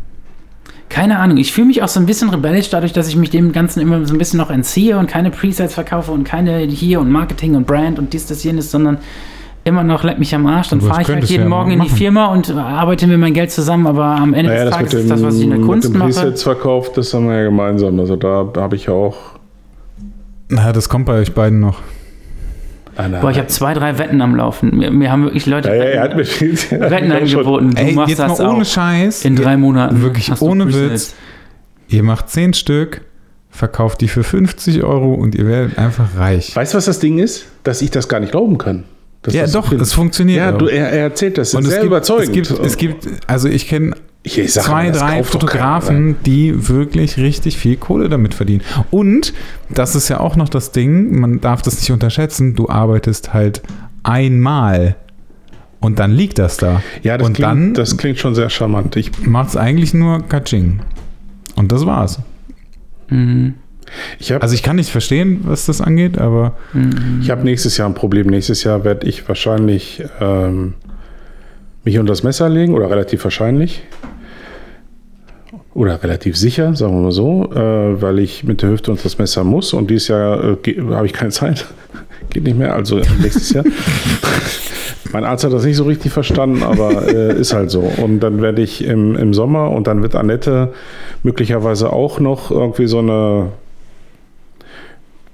[0.97, 1.37] Keine Ahnung.
[1.37, 4.07] Ich fühle mich auch so ein bisschen rebellisch dadurch, dass ich mich dem Ganzen immer
[4.07, 7.67] so ein bisschen noch entziehe und keine Presets verkaufe und keine hier und Marketing und
[7.67, 8.97] Brand und dies, das, jenes, sondern
[9.65, 10.71] immer noch leck mich am Arsch.
[10.71, 11.91] Dann fahre ich halt jeden ja Morgen in die.
[11.91, 15.11] Firma und arbeite mir mein Geld zusammen, aber am Ende Naja, des Tages mit ist
[15.11, 16.13] das, was ich in der dem, mit Kunst dem mache.
[16.13, 18.01] Presets-Verkauf, das haben wir ja gemeinsam.
[18.01, 19.19] Also da habe ich ja auch.
[20.49, 21.81] Na, das kommt bei euch beiden noch.
[22.97, 23.21] Ah, nein.
[23.21, 24.77] Boah, ich habe zwei, drei Wetten am Laufen.
[24.77, 26.57] Mir, mir haben wirklich Leute ja, ja, er hat Wetten, mir viel.
[26.81, 27.71] hat Wetten angeboten.
[27.75, 28.65] Du Ey, machst jetzt das mal ohne auch.
[28.65, 29.25] Scheiß.
[29.25, 30.01] In drei Monaten.
[30.03, 30.73] Wirklich ohne.
[30.73, 31.15] Witz.
[31.89, 33.03] Ihr macht 10 Stück,
[33.51, 36.57] verkauft die für 50 Euro und ihr werdet einfach reich.
[36.57, 37.47] Weißt du, was das Ding ist?
[37.65, 38.85] Dass ich das gar nicht glauben kann.
[39.29, 40.39] Ja, das so doch, viel- es funktioniert.
[40.39, 42.29] Ja, du, er, er erzählt das und sehr es gibt, überzeugend.
[42.29, 43.95] Es gibt, es gibt, also ich kenne
[44.27, 48.63] Ich- ich zwei, drei Fotografen, die wirklich richtig viel Kohle damit verdienen.
[48.91, 49.33] Und
[49.71, 53.63] das ist ja auch noch das Ding, man darf das nicht unterschätzen, du arbeitest halt
[54.03, 54.97] einmal
[55.81, 56.83] und dann liegt das da.
[57.05, 58.97] Ja, das, und klingt, dann das klingt schon sehr charmant.
[58.97, 60.81] Ich, macht es eigentlich nur Katsching.
[61.55, 62.19] Und das war's.
[63.09, 63.55] Mhm.
[64.19, 67.21] ich habe Also ich kann nicht verstehen, was das angeht, aber Mhm.
[67.23, 68.27] ich hab nächstes Jahr ein Problem.
[68.27, 70.75] Nächstes Jahr werde ich wahrscheinlich ähm,
[71.85, 73.85] mich unter das Messer legen oder relativ wahrscheinlich.
[75.77, 79.19] Oder relativ sicher, sagen wir mal so, äh, weil ich mit der Hüfte unter das
[79.19, 81.67] Messer muss und dieses Jahr äh, habe ich keine Zeit.
[82.31, 83.65] Geht nicht mehr, also nächstes Jahr.
[85.13, 87.81] mein Arzt hat das nicht so richtig verstanden, aber äh, ist halt so.
[87.81, 90.73] Und dann werde ich im, im Sommer und dann wird Annette
[91.23, 93.51] möglicherweise auch noch irgendwie so eine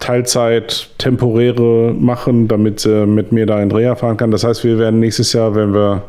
[0.00, 4.32] Teilzeit, temporäre machen, damit sie mit mir da in Dreher fahren kann.
[4.32, 6.02] Das heißt, wir werden nächstes Jahr, wenn wir,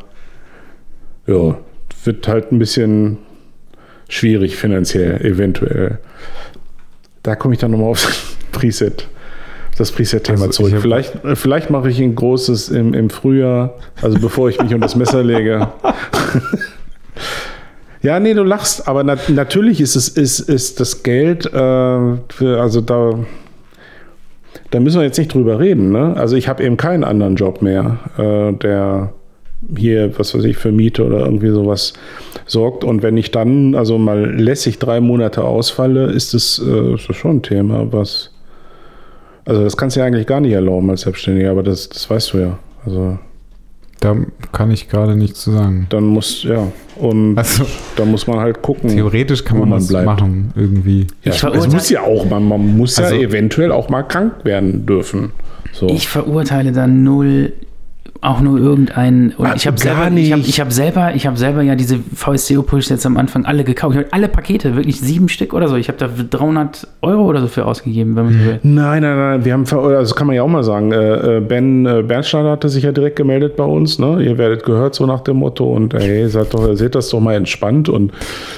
[1.28, 1.56] ja,
[2.02, 3.18] wird halt ein bisschen
[4.08, 5.98] schwierig finanziell, eventuell.
[7.22, 9.08] Da komme ich dann nochmal aufs Preset,
[9.78, 10.80] das Preset-Thema Also zurück.
[10.80, 14.96] Vielleicht, vielleicht mache ich ein großes im, im Frühjahr, also bevor ich mich unter das
[14.96, 15.68] Messer lege.
[18.04, 22.60] Ja, nee, du lachst, aber nat natürlich ist es ist, ist das Geld, äh, für,
[22.60, 23.18] also da,
[24.70, 25.90] da müssen wir jetzt nicht drüber reden.
[25.90, 26.14] Ne?
[26.14, 29.14] Also ich habe eben keinen anderen Job mehr, äh, der
[29.76, 31.92] hier, was weiß ich, für Miete oder irgendwie sowas
[32.46, 32.84] sorgt.
[32.84, 37.16] Und wenn ich dann also mal lässig drei Monate ausfalle, ist das, äh, ist das
[37.16, 38.30] schon ein Thema, was.
[39.46, 42.32] Also das kannst du ja eigentlich gar nicht erlauben als Selbstständiger, aber das, das weißt
[42.32, 42.58] du ja.
[42.86, 43.18] Also
[44.00, 44.16] da
[44.52, 45.86] kann ich gerade nichts zu sagen.
[45.90, 46.66] dann muss, ja.
[46.96, 47.64] Und Also
[47.96, 48.90] da muss man halt gucken.
[48.90, 50.06] theoretisch kann man, man das bleibt.
[50.06, 51.06] machen, irgendwie.
[51.24, 54.32] Ja, Ich es muss ja auch, man, man muss Also- ja eventuell auch mal krank
[54.44, 55.32] werden dürfen.
[55.72, 55.88] So.
[55.88, 57.52] Ich verurteile da null
[58.24, 59.32] auch nur irgendeinen.
[59.36, 61.98] Und Ah, ich habe selber, ich habe ich hab selber, ich habe selber ja diese
[62.14, 63.94] VSCO-Push jetzt am Anfang alle gekauft.
[63.94, 65.76] Ich habe alle Pakete, wirklich sieben Stück oder so.
[65.76, 68.60] Ich habe da 300 Euro oder so für ausgegeben, wenn man so will.
[68.62, 70.92] Nein, nein, nein, wir haben, also das kann man ja auch mal sagen.
[70.92, 73.98] Äh, äh, Ben äh, Bernstein hatte sich ja direkt gemeldet bei uns.
[73.98, 74.22] Ne?
[74.22, 75.70] Ihr werdet gehört, so nach dem Motto.
[75.72, 77.88] Und hey, seid doch, seht das doch mal entspannt.
[77.88, 78.12] Und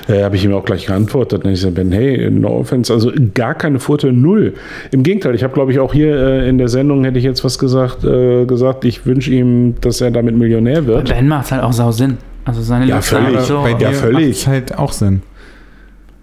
[0.09, 1.45] äh, habe ich ihm auch gleich geantwortet.
[1.45, 4.55] Und ich sage, Ben, hey, no offense, also gar keine Vorteile, null.
[4.93, 7.45] Im Gegenteil, ich habe, glaube ich, auch hier äh, in der Sendung hätte ich jetzt
[7.45, 11.09] was gesagt, äh, gesagt, ich wünsche ihm, dass er damit Millionär Bei wird.
[11.09, 12.19] Ben macht es halt auch sau Sinn.
[12.45, 13.41] Also seine Ja, völlig.
[13.41, 14.29] so, bei dir ja, völlig.
[14.29, 15.23] macht es halt auch Sinn.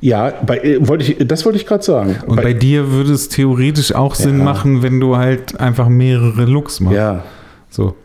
[0.02, 2.16] Ja, bei, äh, wollte ich, das wollte ich gerade sagen.
[2.28, 4.44] Und bei, dir würde es theoretisch auch Sinn Ja.
[4.44, 6.96] machen, wenn du halt einfach mehrere Looks machst.
[6.98, 7.24] ja.
[7.70, 7.96] So.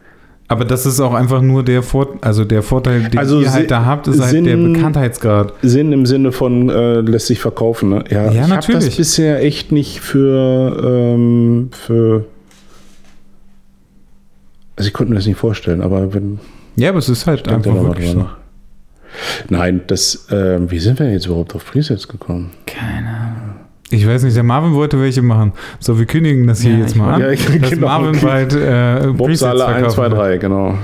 [0.50, 3.70] Aber das ist auch einfach nur der, Vor also der Vorteil, den Also ihr halt
[3.70, 5.52] da habt, ist halt der Sinn- Bekanntheitsgrad.
[5.60, 7.90] Sinn im Sinne von äh, lässt sich verkaufen.
[7.90, 8.04] Ne?
[8.08, 8.86] Ja, Ja, ich habe natürlich.
[8.86, 10.82] das bisher echt nicht für,
[11.14, 12.24] ähm, für.
[14.78, 16.38] Also ich konnte mir das nicht vorstellen, aber wenn.
[16.76, 18.26] Ja, aber es ist halt einfach wirklich so.
[19.48, 20.28] Nein, das.
[20.30, 22.50] ähm, wie sind wir jetzt überhaupt auf Presets gekommen?
[22.66, 23.54] keine Ahnung.
[23.90, 25.52] Ich weiß nicht, der Marvin wollte welche machen.
[25.80, 27.20] So, wir kündigen das hier Ja, jetzt ich mal an.
[27.22, 27.28] Ja,
[27.60, 27.86] dass genau.
[27.86, 30.18] Marvin bald äh, Bob Presets Sala 1, verkaufen 2, wird.
[30.20, 30.78] 3, genau.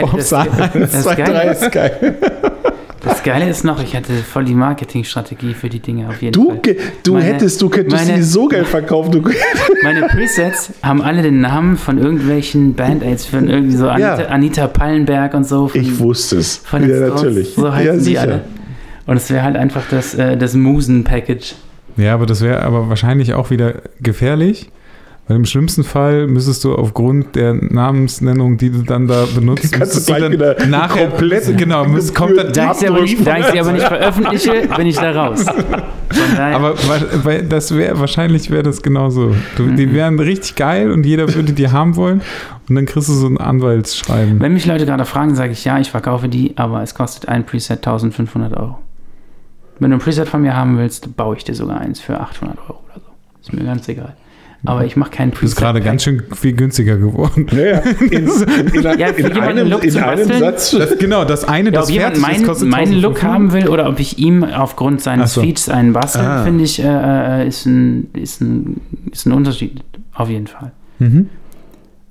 [0.00, 2.14] Bob Sala 1, das 2, 3 Geile- ist geil.
[3.02, 6.50] Das Geile ist noch, ich hatte voll die Marketingstrategie für die Dinge auf jeden Du,
[6.50, 6.76] Fall.
[7.02, 9.10] du Meine- hättest, du könntest meine- die so Geld verkaufen.
[9.12, 9.22] Du,
[9.82, 14.28] Meine Presets haben alle den Namen von irgendwelchen Band-Aids, von irgendwie so Anita, Ja.
[14.28, 15.68] Anita Pallenberg und so.
[15.68, 16.58] Von, ich wusste es.
[16.58, 17.22] von Ja, Strokes.
[17.22, 17.54] natürlich.
[17.54, 18.20] So heißen ja, die sicher.
[18.20, 18.40] alle.
[19.06, 21.54] Und es wäre halt einfach das, äh, das Musen-Package.
[21.96, 24.70] Ja, aber das wäre aber wahrscheinlich auch wieder gefährlich.
[25.30, 30.08] Weil im schlimmsten Fall müsstest du aufgrund der Namensnennung, die du dann da benutzt, müsstest
[30.08, 33.38] du dann wieder nachher komplett genau, müsst, kommt dann, Da ich sie aber nicht, da
[33.38, 35.46] ich sie aber nicht veröffentliche, bin ich da raus.
[36.36, 36.74] Aber
[37.22, 39.32] weil das wäre wahrscheinlich wäre das genauso.
[39.56, 39.76] Du, Mhm.
[39.76, 42.22] Die wären richtig geil und jeder würde die haben wollen
[42.68, 44.40] und dann kriegst du so ein Anwaltsschreiben.
[44.40, 47.46] wenn mich Leute gerade fragen, sage ich ja, ich verkaufe die, aber es kostet ein
[47.46, 48.78] Preset 1500 Euro.
[49.78, 52.58] Wenn du ein Preset von mir haben willst, baue ich dir sogar eins für 800
[52.68, 53.10] Euro oder so.
[53.42, 54.16] Ist mir ganz egal.
[54.64, 55.50] Aber ich mache kein Du Preset.
[55.50, 57.46] bist gerade ganz schön viel günstiger geworden.
[57.50, 57.78] Ja.
[58.00, 60.38] In, in, in, Ja, für in, einem, Look in zu einem basteln?
[60.40, 60.70] Satz.
[60.72, 63.24] Das, genau, das eine, Ja, das ob jemand fertig ist, meinen kostet meinen Look 1500.
[63.24, 65.40] haben will oder ob ich ihm aufgrund seines so.
[65.40, 66.44] Feeds einen bastel, Ah.
[66.44, 68.80] finde ich, äh, äh, ist, ein, ist, ein,
[69.10, 69.80] ist ein Unterschied.
[70.14, 70.72] Auf jeden Fall.
[70.98, 71.28] Mhm.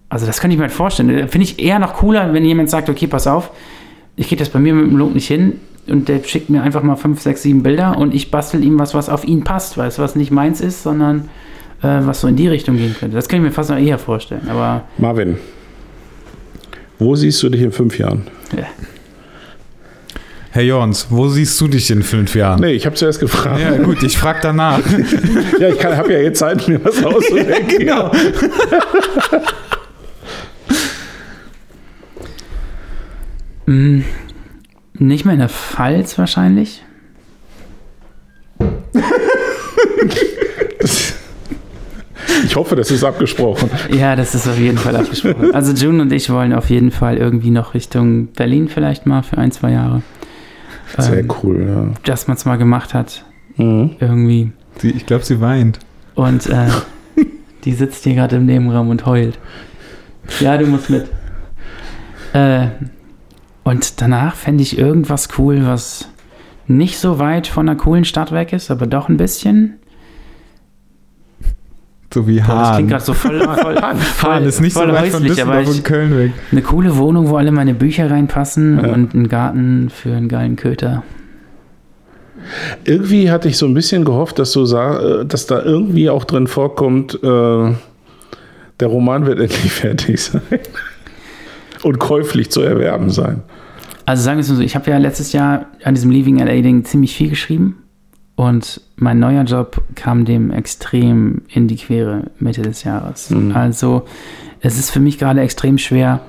[0.09, 1.27] Also das könnte ich mir halt vorstellen.
[1.29, 3.51] Finde ich eher noch cooler, wenn jemand sagt, okay, pass auf,
[4.15, 5.53] ich kriege das bei mir mit dem Look nicht hin
[5.87, 8.95] und der schickt mir einfach mal 5, 6, 7 Bilder und ich bastel ihm was,
[8.95, 11.21] was auf ihn passt, weil es was nicht meins ist, sondern äh,
[11.81, 13.15] was so in die Richtung gehen könnte.
[13.15, 14.47] Das kann ich mir fast noch eher vorstellen.
[14.49, 15.37] Aber Marvin,
[16.97, 18.23] wo siehst du dich in fünf Jahren?
[18.55, 18.65] ja.
[20.51, 22.59] Herr Jorns, wo siehst du dich in fünf Jahren?
[22.61, 23.61] Nee, ich habe zuerst gefragt.
[23.61, 24.79] Ja, gut, ich frage danach.
[25.59, 27.67] Ja, ich habe ja jetzt Zeit, mir was auszudenken.
[27.77, 28.11] genau.
[33.65, 34.01] Mm,
[34.93, 36.83] Nicht mehr in der Pfalz wahrscheinlich.
[42.49, 43.69] Ich hoffe, das ist abgesprochen.
[43.95, 45.53] Ja, das ist auf jeden Fall abgesprochen.
[45.53, 49.37] Also June und ich wollen auf jeden Fall irgendwie noch Richtung Berlin vielleicht mal für
[49.37, 50.01] ein, zwei Jahre.
[50.97, 51.93] Sehr Ähm, cool, ja.
[52.05, 53.23] Dass man es mal gemacht hat.
[53.57, 53.91] Mhm.
[53.99, 54.51] Irgendwie.
[54.79, 55.77] Sie, ich glaube, sie weint.
[56.15, 56.69] Und äh,
[57.65, 59.37] die sitzt hier gerade im Nebenraum und heult.
[60.39, 61.05] Ja, du musst mit.
[62.33, 62.67] Äh,
[63.63, 66.09] und danach fände ich irgendwas cool, was
[66.65, 69.78] nicht so weit von einer coolen Stadt weg ist, aber doch ein bisschen.
[72.11, 72.75] So wie Boah, das Hahn.
[72.75, 75.67] klingt gerade so voll, voll, voll, Hahn ist nicht so voll weit von aber ich,
[75.69, 76.31] und Köln weg.
[76.51, 78.91] eine coole Wohnung, wo alle meine Bücher reinpassen Ja.
[78.93, 81.03] und einen Garten für einen geilen Köter.
[82.83, 86.23] Irgendwie hatte ich so ein bisschen gehofft, dass du sag, äh, dass da irgendwie auch
[86.23, 87.73] drin vorkommt, äh,
[88.79, 90.41] der Roman wird endlich fertig sein.
[91.83, 93.43] Und käuflich zu erwerben sein.
[94.05, 96.61] Also sagen wir es mal so, ich habe ja letztes Jahr an diesem Leaving LA
[96.61, 97.83] Ding ziemlich viel geschrieben
[98.39, 103.31] und mein neuer Job kam dem extrem in die Quere Mitte des Jahres.
[103.31, 103.53] Mhm.
[103.53, 104.05] Also
[104.61, 106.21] es ist für mich gerade extrem schwer,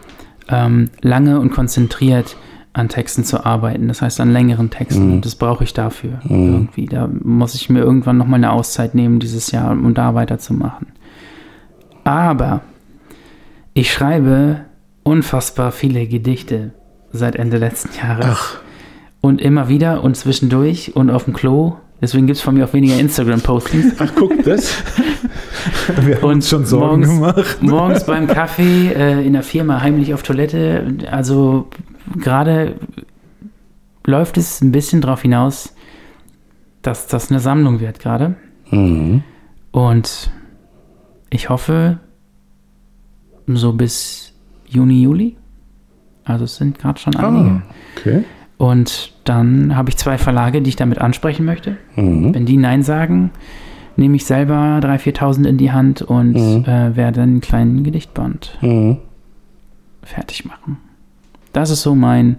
[0.49, 2.37] ähm, lange und konzentriert
[2.73, 3.87] an Texten zu arbeiten.
[3.87, 5.07] Das heißt an längeren Texten.
[5.07, 5.13] Mhm.
[5.13, 6.53] Und das brauche ich dafür Mhm.
[6.53, 6.87] irgendwie.
[6.87, 10.89] Da muss ich mir irgendwann nochmal eine Auszeit nehmen dieses Jahr, um da weiterzumachen.
[12.03, 12.63] Aber
[13.73, 14.63] ich schreibe
[15.05, 16.73] unfassbar viele Gedichte
[17.13, 18.27] seit Ende letzten Jahres.
[18.29, 18.61] Ach.
[19.21, 21.77] Und immer wieder und zwischendurch und auf dem Klo.
[22.01, 23.97] Deswegen gibt es von mir auch weniger Instagram-Postings.
[23.99, 24.73] Ach, guck, das.
[26.01, 27.59] Wir haben Und uns schon Sorgen morgens- gemacht.
[27.63, 30.87] Morgens beim Kaffee äh, in der Firma heimlich auf Toilette.
[31.11, 31.69] Also
[32.19, 32.77] gerade
[34.07, 35.75] läuft es ein bisschen darauf hinaus,
[36.81, 38.37] dass das eine Sammlung wird gerade.
[38.71, 39.23] Mhm.
[39.73, 40.31] Und
[41.29, 41.99] ich hoffe,
[43.47, 44.33] so bis
[44.67, 45.37] Juni, Juli.
[46.25, 47.51] Also es sind gerade schon einige.
[47.51, 47.63] Ah,
[47.99, 48.25] okay.
[48.61, 51.79] Und dann habe ich zwei Verlage, die ich damit ansprechen möchte.
[51.97, 52.35] Mhm.
[52.35, 53.31] Wenn die Nein sagen,
[53.97, 56.65] nehme ich selber 3.000, 4.000 in die Hand und Mhm.
[56.67, 58.99] äh, werde einen kleinen Gedichtband Mhm.
[60.03, 60.77] fertig machen.
[61.55, 62.37] Das ist so mein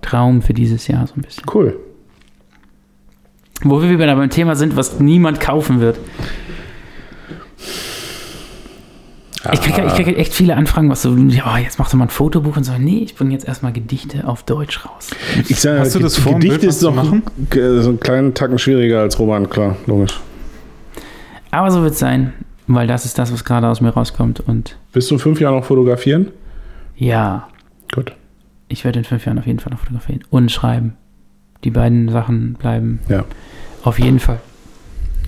[0.00, 1.44] Traum für dieses Jahr so ein bisschen.
[1.52, 1.78] Cool.
[3.62, 5.98] Wo wir wieder beim Thema sind, was niemand kaufen wird.
[9.52, 12.56] Ich kriege krieg echt viele Anfragen, was so, oh, jetzt machst du mal ein Fotobuch
[12.56, 12.72] und so.
[12.78, 15.10] Nee, ich bringe jetzt erstmal Gedichte auf Deutsch raus.
[15.48, 17.22] Ich sage, Hast du das vor, ein Gedicht Bild ist noch machen?
[17.50, 20.18] ge- so einen kleinen Tacken schwieriger als Roman, klar, logisch.
[21.50, 22.32] Aber so wird es sein,
[22.66, 24.40] weil das ist das, was gerade aus mir rauskommt.
[24.40, 26.28] Und Willst du in fünf Jahren noch fotografieren?
[26.96, 27.48] ja,
[27.92, 28.12] Gut.
[28.68, 30.96] ich werde in fünf Jahren auf jeden Fall noch fotografieren und schreiben.
[31.64, 33.24] Die beiden Sachen bleiben Ja.
[33.82, 34.38] auf jeden Fall.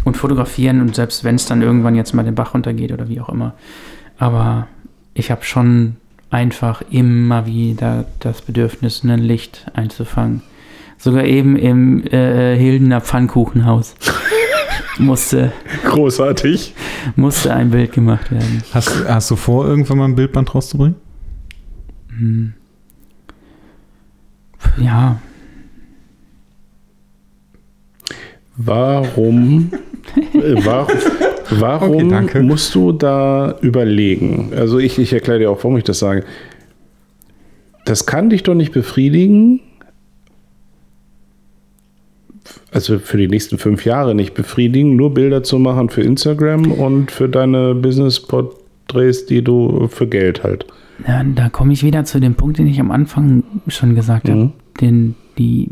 [0.04, 3.20] Und fotografieren und selbst wenn es dann irgendwann jetzt mal den Bach runtergeht oder wie
[3.20, 3.54] auch immer.
[4.18, 4.68] Aber
[5.14, 5.96] ich habe schon
[6.30, 10.42] einfach immer wieder das Bedürfnis, ein Licht einzufangen.
[10.98, 13.94] Sogar eben im äh, Hildener Pfannkuchenhaus
[14.98, 15.52] musste,
[15.84, 16.74] Großartig.
[17.16, 18.62] musste ein Bild gemacht werden.
[18.72, 20.96] Hast, hast du vor, irgendwann mal ein Bildband rauszubringen?
[22.08, 22.54] Hm.
[24.78, 25.20] Ja,
[28.56, 29.70] Warum,
[30.32, 30.96] äh, warum,
[31.50, 32.42] warum Okay, danke.
[32.42, 34.52] musst du da überlegen?
[34.56, 36.24] Also ich, ich erkläre dir auch, warum ich das sage.
[37.84, 39.60] Das kann dich doch nicht befriedigen,
[42.72, 47.10] also für die nächsten fünf Jahre nicht befriedigen, nur Bilder zu machen für Instagram und
[47.10, 50.66] für deine Business-Porträts, die du für Geld halt.
[51.06, 54.44] Ja, da komme ich wieder zu dem Punkt, den ich am Anfang schon gesagt habe.
[54.44, 54.52] Mhm.
[54.80, 55.68] Den, die,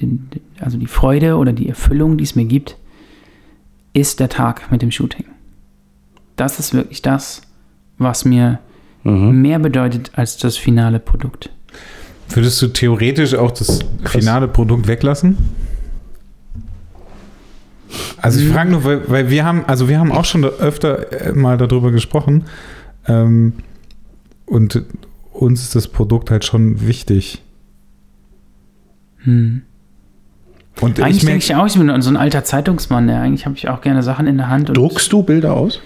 [0.00, 0.28] den,
[0.60, 2.76] also die Freude oder die Erfüllung, die es mir gibt,
[3.94, 5.24] ist der Tag mit dem Shooting.
[6.36, 7.42] Das ist wirklich das,
[7.96, 8.58] was mir
[9.04, 9.42] Mhm.
[9.42, 11.50] mehr bedeutet als das finale Produkt.
[12.30, 15.36] Würdest du theoretisch auch das finale Produkt weglassen?
[18.16, 21.32] Also ich frage nur, weil, weil wir haben, also wir haben auch schon öfter äh,
[21.32, 22.44] mal darüber gesprochen
[23.06, 23.52] ähm,
[24.46, 24.82] und
[25.32, 27.42] uns ist das Produkt halt schon wichtig.
[29.18, 29.62] Hm.
[30.80, 33.08] Und Eigentlich ich denke ich auch, ich bin so ein alter Zeitungsmann.
[33.08, 33.20] Ja.
[33.20, 34.76] Eigentlich habe ich auch gerne Sachen in der Hand.
[34.76, 35.80] Druckst du Bilder aus?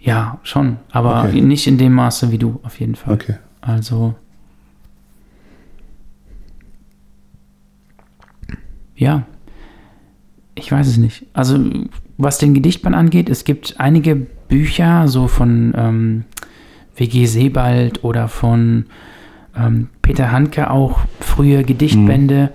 [0.00, 0.76] Ja, schon.
[0.90, 1.40] Aber Okay.
[1.40, 3.14] nicht in dem Maße wie du, auf jeden Fall.
[3.14, 3.34] Okay.
[3.60, 4.14] Also.
[8.96, 9.22] Ja.
[10.54, 11.24] Ich weiß es nicht.
[11.34, 11.58] Also,
[12.16, 16.24] was den Gedichtband angeht, es gibt einige Bücher, so von ähm,
[16.96, 17.26] W.G.
[17.26, 18.86] Sebald oder von
[19.56, 22.50] ähm, Peter Handke auch, frühe Gedichtbände,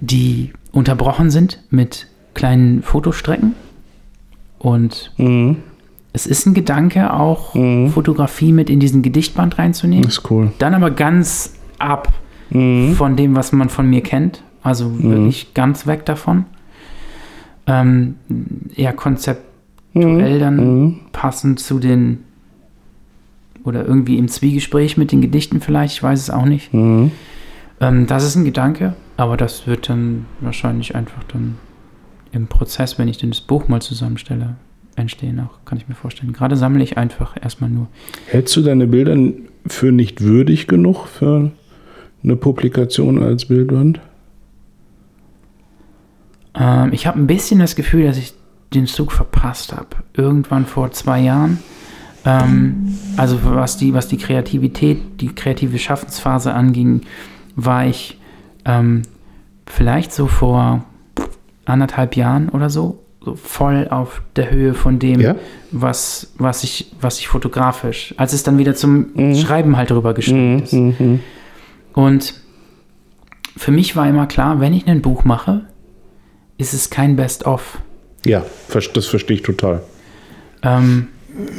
[0.00, 3.54] die unterbrochen sind mit kleinen Fotostrecken.
[4.58, 5.56] Und Mhm.
[6.12, 7.88] es ist ein Gedanke, auch Mhm.
[7.90, 10.04] Fotografie mit in diesen Gedichtband reinzunehmen.
[10.04, 10.52] Das ist cool.
[10.58, 12.12] Dann aber ganz ab
[12.50, 12.92] Mhm.
[12.94, 14.42] von dem, was man von mir kennt.
[14.62, 16.44] Also wirklich ganz weg davon.
[17.66, 18.16] Ähm,
[18.74, 20.96] eher konzeptuell dann Mhm.
[21.12, 22.18] passend zu den
[23.64, 26.72] oder irgendwie im Zwiegespräch mit den Gedichten vielleicht, ich weiß es auch nicht.
[26.72, 27.10] Mhm.
[27.80, 31.56] Ähm, das ist ein Gedanke, aber das wird dann wahrscheinlich einfach dann
[32.32, 34.56] im Prozess, wenn ich denn das Buch mal zusammenstelle,
[34.94, 36.32] entstehen auch, kann ich mir vorstellen.
[36.32, 37.88] Gerade sammle ich einfach erstmal nur.
[38.26, 39.16] Hältst du deine Bilder
[39.66, 41.50] für nicht würdig genug für
[42.22, 44.00] eine Publikation als Bildband?
[46.54, 48.34] Ähm, ich habe ein bisschen das Gefühl, dass ich
[48.74, 49.88] den Zug verpasst habe.
[50.14, 51.58] Irgendwann vor zwei Jahren.
[52.24, 57.02] Ähm, also was die, was die Kreativität, die kreative Schaffensphase anging,
[57.54, 58.18] war ich
[58.66, 59.02] ähm,
[59.66, 60.84] vielleicht so vor
[61.64, 65.34] anderthalb Jahren oder so, so voll auf der Höhe von dem, Ja?
[65.72, 70.62] was, was, ich, was ich fotografisch, als es dann wieder zum Schreiben halt drüber geschrieben
[70.62, 70.72] ist.
[70.72, 71.20] Mhm.
[71.94, 72.34] Und
[73.56, 75.62] für mich war immer klar, wenn ich ein Buch mache,
[76.58, 77.78] ist es kein Best-of.
[78.24, 78.44] Ja,
[78.94, 79.82] das verstehe ich total.
[80.62, 81.08] Ähm,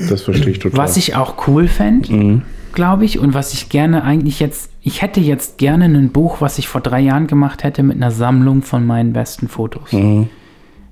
[0.09, 0.77] Das verstehe ich total.
[0.77, 2.41] was ich auch cool fände, Mhm.
[2.77, 6.59] Glaube ich, und was ich gerne eigentlich jetzt, ich hätte jetzt gerne ein Buch, was
[6.59, 9.91] ich vor drei Jahren gemacht hätte mit einer Sammlung von meinen besten Fotos.
[9.91, 10.29] Mhm.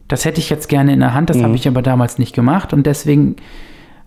[0.07, 2.73] Das hätte ich jetzt gerne in der Hand, das habe ich aber damals nicht gemacht
[2.73, 3.35] und deswegen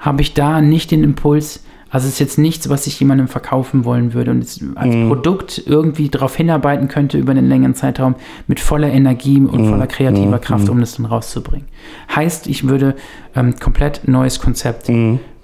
[0.00, 3.84] habe ich da nicht den Impuls, also es ist jetzt nichts, was ich jemandem verkaufen
[3.84, 8.16] wollen würde und als Produkt irgendwie darauf hinarbeiten könnte über einen längeren Zeitraum
[8.48, 11.68] mit voller Energie und voller kreativer Kraft, um das dann rauszubringen.
[12.14, 12.96] Heißt, ich würde
[13.36, 14.90] ähm, komplett neues Konzept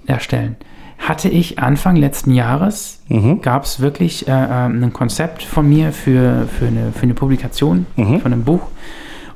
[0.05, 0.57] erstellen.
[0.97, 3.01] Hatte ich Anfang letzten Jahres,
[3.41, 7.85] gab es wirklich äh, ähm, ein Konzept von mir für, für, eine, für eine Publikation
[8.19, 8.61] von einem Buch.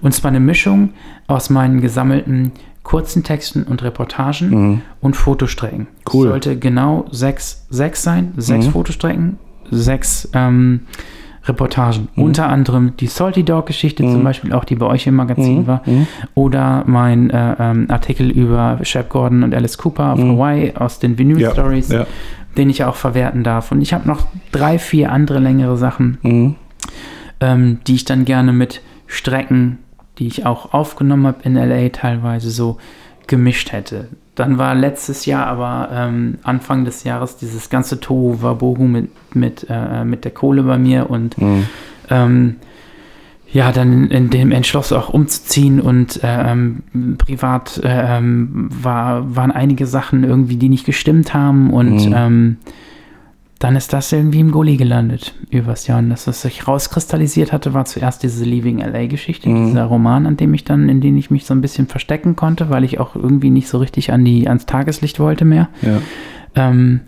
[0.01, 0.91] Und zwar eine Mischung
[1.27, 5.87] aus meinen gesammelten kurzen Texten und Reportagen und Fotostrecken.
[6.11, 6.25] Cool.
[6.27, 9.37] Es sollte genau sechs, sechs sein, sechs Fotostrecken,
[9.69, 10.87] sechs ähm,
[11.49, 12.07] Reportagen.
[12.15, 15.81] Unter anderem die Salty Dog-Geschichte, zum Beispiel auch, die bei euch im Magazin war.
[16.35, 21.17] Oder mein äh, ähm, Artikel über Shep Gordon und Alice Cooper auf Hawaii aus den
[21.17, 22.05] Vinyl Ja, Stories, ja.
[22.57, 23.71] den ich auch verwerten darf.
[23.71, 26.55] Und ich habe noch drei, vier andere längere Sachen, Mhm.
[27.41, 29.79] ähm, die ich dann gerne mit Strecken,
[30.19, 32.77] die ich auch aufgenommen habe in LA teilweise so
[33.27, 34.07] gemischt hätte.
[34.39, 39.67] Dann war letztes Jahr aber ähm, Anfang des Jahres dieses ganze Tohu Wabohu mit, mit,
[39.69, 41.35] äh, mit der Kohle bei mir und
[42.09, 42.55] ähm,
[43.51, 46.83] ja, dann in dem Entschloss auch umzuziehen und ähm,
[47.17, 52.57] privat ähm, war, waren einige Sachen irgendwie, die nicht gestimmt haben und ähm,
[53.59, 55.99] dann ist das irgendwie im Gully gelandet übers Jahr.
[55.99, 60.53] Und das, was sich rauskristallisiert hatte, war zuerst diese Leaving LA-Geschichte, dieser Roman, an dem
[60.53, 63.49] ich dann, in den ich mich so ein bisschen verstecken konnte, weil ich auch irgendwie
[63.49, 65.67] nicht so richtig an die, ans Tageslicht wollte mehr.
[65.81, 66.01] Ja.
[66.55, 67.01] Ähm,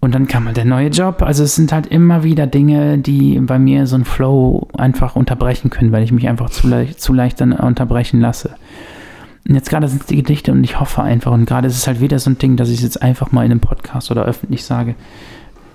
[0.00, 1.20] und dann kam halt der neue Job.
[1.20, 5.68] Also es sind halt immer wieder Dinge, die bei mir so einen Flow einfach unterbrechen
[5.68, 8.54] können, weil ich mich einfach zu leicht, zu leicht dann unterbrechen lasse.
[9.48, 11.86] Und jetzt gerade sind es die Gedichte und ich hoffe einfach, und gerade ist es
[11.86, 14.24] halt wieder so ein Ding, dass ich es jetzt einfach mal in einem Podcast oder
[14.24, 14.94] öffentlich sage,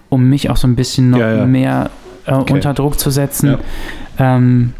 [0.10, 1.46] um mich auch so ein bisschen noch Ja, ja.
[1.46, 1.90] mehr
[2.26, 2.54] äh, Okay.
[2.54, 3.58] unter Druck zu setzen.
[4.20, 4.38] Ja.
[4.38, 4.74] Ähm,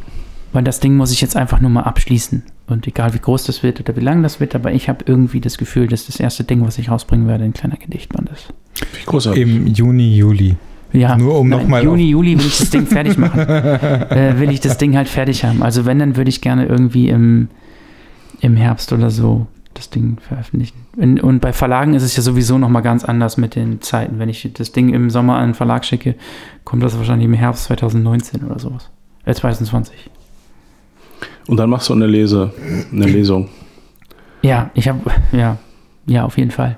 [0.54, 2.44] Weil das Ding muss ich jetzt einfach nur mal abschließen.
[2.68, 5.40] Und egal wie groß das wird oder wie lang das wird, aber ich habe irgendwie
[5.42, 8.54] das Gefühl, dass das erste Ding, was ich rausbringen werde, ein kleiner Gedichtband ist.
[8.98, 9.42] Ich großartig.
[9.44, 10.56] Im Juni, Juli.
[10.94, 13.40] Ja, Nur um nein, noch mal Juni, auf- Juli will ich das Ding fertig machen.
[13.40, 15.62] äh, will ich das Ding halt fertig haben.
[15.64, 17.50] Also wenn, dann würde ich gerne irgendwie im,
[18.42, 20.88] im Herbst oder so das Ding veröffentlichen.
[21.22, 24.20] Und bei Verlagen ist es ja sowieso nochmal ganz anders mit den Zeiten.
[24.20, 26.16] Wenn ich das Ding im Sommer an einen Verlag schicke,
[26.64, 28.90] kommt das wahrscheinlich im Herbst 2019 oder sowas.
[29.26, 30.10] Äh, 2020.
[31.48, 32.54] Und dann machst du eine Lese,
[32.92, 33.50] eine Lesung.
[34.42, 35.00] Ja, ich habe,
[35.32, 35.58] ja,
[36.06, 36.78] ja, auf jeden Fall.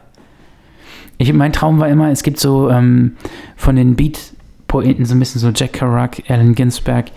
[1.18, 3.18] Ich, mein Traum war immer, es gibt so ähm,
[3.56, 7.12] von den Beat-Poeten, so ein bisschen so Jack Kerouac, Allen Ginsberg,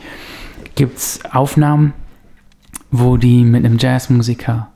[0.75, 1.93] gibt es Aufnahmen,
[2.93, 4.69] wo die mit einem Jazzmusiker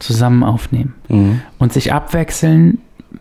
[0.00, 1.42] zusammen aufnehmen Mhm.
[1.58, 2.78] und sich abwechseln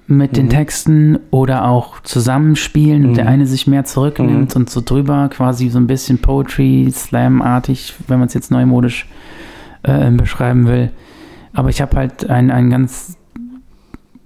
[0.08, 0.50] mit den Mhm.
[0.50, 3.16] Texten oder auch zusammenspielen und Mhm.
[3.16, 8.20] der eine sich mehr zurücknimmt und so drüber quasi so ein bisschen Poetry, Slam-artig, wenn
[8.20, 9.08] man es jetzt neumodisch
[9.84, 10.92] äh, beschreiben will.
[11.54, 13.18] Aber ich habe halt einen, einen ganz,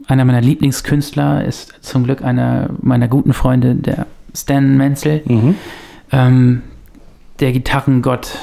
[0.07, 5.55] einer meiner Lieblingskünstler ist zum Glück einer meiner guten Freunde, der Stan Menzel, Mhm.
[6.11, 6.61] ähm,
[7.39, 8.37] der Gitarrengott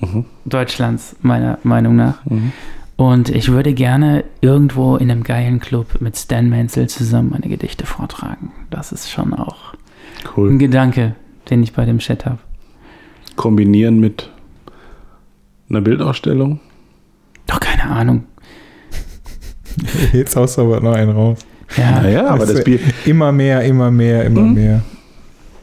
[0.00, 0.24] Mhm.
[0.44, 2.24] Deutschlands, meiner Meinung nach.
[2.24, 2.52] Mhm.
[2.96, 7.86] Und ich würde gerne irgendwo in einem geilen Club mit Stan Menzel zusammen meine Gedichte
[7.86, 8.52] vortragen.
[8.70, 10.58] Das ist schon auch ein Cool.
[10.58, 11.14] Gedanke,
[11.48, 12.38] den ich bei dem Chat habe.
[13.36, 14.30] Kombinieren mit
[15.70, 16.58] einer Bildausstellung.
[17.46, 18.24] Doch keine Ahnung.
[20.12, 21.38] Jetzt haust du aber noch einen raus.
[21.76, 22.80] Ja, Naja, aber das Bier.
[23.04, 24.54] Immer mehr, immer mehr, immer Mhm.
[24.54, 24.82] mehr.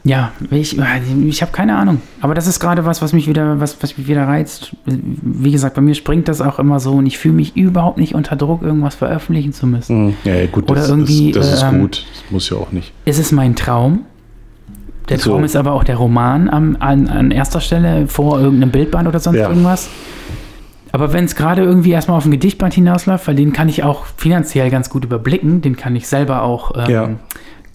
[0.06, 2.00] Ja ich, ich habe keine Ahnung.
[2.20, 4.74] Aber das ist gerade was, was mich wieder, was, was mich wieder reizt.
[4.86, 8.14] Wie gesagt, bei mir springt das auch immer so und ich fühle mich überhaupt nicht
[8.14, 10.06] unter Druck, irgendwas veröffentlichen zu müssen.
[10.06, 10.14] Mhm.
[10.24, 12.04] Ja, gut, Oder das, irgendwie, das, das ist ähm, gut.
[12.22, 12.92] Das muss ja auch nicht.
[13.04, 14.00] Es ist mein Traum.
[15.08, 15.30] Der So.
[15.32, 19.20] Traum ist aber auch der Roman am, an, an erster Stelle vor irgendeinem Bildband oder
[19.20, 19.48] sonst Ja.
[19.48, 19.88] irgendwas.
[20.92, 24.06] Aber wenn es gerade irgendwie erstmal auf ein Gedichtband hinausläuft, weil den kann ich auch
[24.16, 27.08] finanziell ganz gut überblicken, den kann ich selber auch ähm, Ja.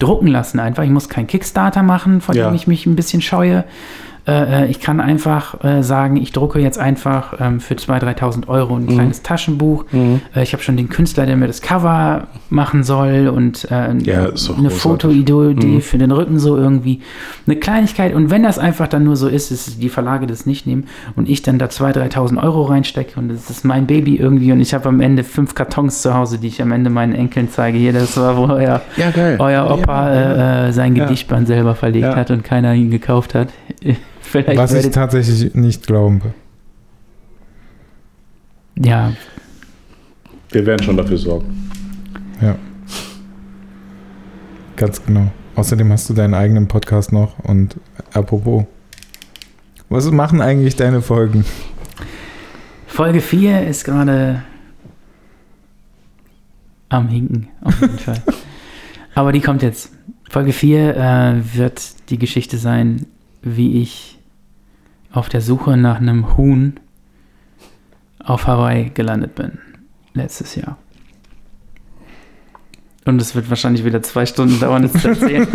[0.02, 0.82] Drucken lassen einfach.
[0.82, 2.48] Ich muss keinen Kickstarter machen, vor Ja.
[2.48, 3.64] dem ich mich ein bisschen scheue.
[4.26, 8.48] Äh, äh, ich kann einfach äh, sagen, ich drucke jetzt einfach ähm, für 2.000, 3.000
[8.48, 8.88] Euro ein Mhm.
[8.94, 9.84] kleines Taschenbuch.
[9.90, 10.20] Mhm.
[10.34, 14.28] Äh, ich habe schon den Künstler, der mir das Cover machen soll und äh, Ja,
[14.56, 14.70] eine.
[14.70, 15.32] Fotoidee
[15.66, 15.80] Mhm.
[15.80, 17.00] für den Rücken so irgendwie.
[17.46, 18.14] Eine Kleinigkeit.
[18.14, 20.84] Und wenn das einfach dann nur so ist, dass die Verlage das nicht nehmen
[21.16, 24.60] und ich dann da 2.000, 3.000 Euro reinstecke und das ist mein Baby irgendwie und
[24.60, 27.76] ich habe am Ende fünf Kartons zu Hause, die ich am Ende meinen Enkeln zeige.
[27.78, 31.04] Hier, das war, wo euer, Ja, euer Opa äh, äh, sein Ja.
[31.04, 32.14] Gedichtband selber verlegt Ja.
[32.16, 33.48] hat und keiner ihn gekauft hat.
[34.22, 36.32] Vielleicht Was ich tatsächlich nicht glaube.
[38.76, 39.12] ja,
[40.50, 41.70] Wir werden schon dafür sorgen.
[42.40, 42.56] Ja.
[44.76, 45.30] Ganz genau.
[45.54, 47.76] Außerdem hast du deinen eigenen Podcast noch und
[48.14, 48.64] apropos.
[49.88, 51.44] Was machen eigentlich deine Folgen?
[52.86, 54.42] Folge 4 ist gerade
[56.88, 58.22] am Hinken, auf jeden Fall.
[59.14, 59.92] Aber die kommt jetzt.
[60.30, 63.06] Folge 4 äh, wird die Geschichte sein,
[63.42, 64.11] wie ich
[65.12, 66.80] auf der Suche nach einem Huhn
[68.24, 69.58] auf Hawaii gelandet bin.
[70.14, 70.78] Letztes Jahr.
[73.04, 75.48] Und es wird wahrscheinlich wieder zwei Stunden dauern, das zu erzählen.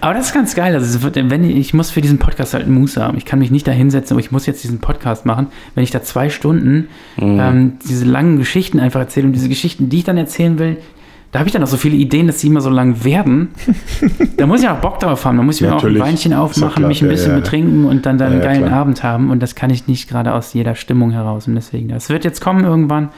[0.00, 0.74] aber das ist ganz geil.
[0.74, 3.16] Also es wird, wenn ich, ich muss für diesen Podcast halt einen Muße haben.
[3.16, 5.46] Ich kann mich nicht da hinsetzen, aber ich muss jetzt diesen Podcast machen.
[5.74, 7.40] Wenn ich da zwei Stunden Mhm.
[7.40, 10.76] ähm, diese langen Geschichten einfach erzähle und diese Geschichten, die ich dann erzählen will,
[11.34, 13.48] da habe ich dann auch so viele Ideen, dass sie immer so lang werden.
[14.36, 15.36] da muss ich auch Bock drauf haben.
[15.36, 15.98] Da muss ich mir auch ein.
[15.98, 16.88] Weinchen aufmachen, klar.
[16.88, 17.38] mich ein Ja, bisschen ja.
[17.40, 18.78] betrinken und dann, dann Ja, einen ja, geilen klar.
[18.78, 19.30] Abend haben.
[19.32, 21.48] Und das kann ich nicht gerade aus jeder Stimmung heraus.
[21.48, 23.08] Und deswegen, das wird jetzt kommen irgendwann.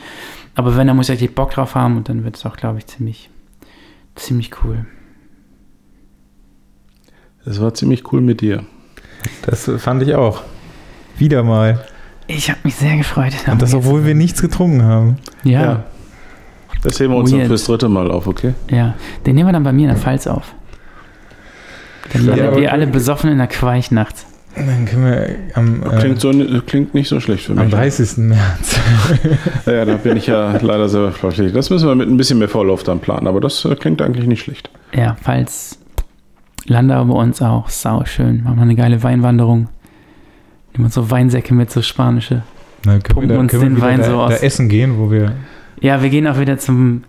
[0.55, 2.79] Aber wenn, dann muss ich richtig Bock drauf haben und dann wird es auch, glaube
[2.79, 3.29] ich, ziemlich,
[4.15, 4.87] ziemlich cool.
[7.45, 8.63] Das war ziemlich cool mit dir.
[9.45, 10.43] Das fand ich auch.
[11.19, 11.85] Wieder mal.
[12.29, 13.35] Ich habe mich sehr gefreut.
[13.47, 15.17] Und das, obwohl wir nichts getrunken haben.
[15.45, 15.63] Ja, ja.
[15.63, 15.85] Ja.
[16.87, 18.55] Das heben wir uns dann fürs dritte Mal auf, okay?
[18.71, 20.55] Den nehmen wir dann bei mir in der Pfalz auf.
[22.13, 24.27] Dann Ja, landet aber- ihr alle besoffen in der Queich nachts.
[24.55, 27.75] Dann können wir am, Klingt, äh, so, klingt nicht so schlecht für am mich.
[27.75, 28.17] 30.
[28.29, 28.79] März.
[29.67, 31.53] Ja, da bin ich ja leider selber flauschig.
[31.53, 34.27] Das müssen wir mit ein bisschen mehr Vorlauf dann planen, aber das äh, klingt eigentlich
[34.27, 34.71] nicht schlecht.
[34.95, 35.79] Ja, Pfalz,
[36.67, 38.45] Landau bei uns auch, sau schön.
[38.45, 39.69] Machen wir eine geile Weinwanderung.
[40.73, 42.43] Nehmen uns so Weinsäcke mit, so spanische.
[42.85, 44.31] Dann können Pumpen uns den wieder Wein da, so aus.
[44.31, 45.33] da essen gehen, wo wir.
[45.81, 47.05] Ja, wir gehen auch wieder zum.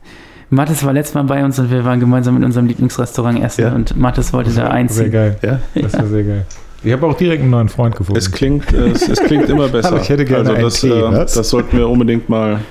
[0.50, 3.74] Mathis war letztes Mal bei uns und wir waren gemeinsam in unserem Lieblingsrestaurant essen Ja.
[3.74, 5.12] und Mathis wollte da Sehr einziehen.
[5.12, 5.38] geil.
[5.42, 5.60] Ja?
[5.76, 6.46] Das wäre sehr geil.
[6.84, 8.18] Ich habe auch direkt einen neuen Freund gefunden.
[8.18, 9.90] Es klingt, äh, es, es klingt immer besser.
[9.90, 12.62] Aber ich hätte gerne also einen das, Tee, äh, das sollten wir unbedingt mal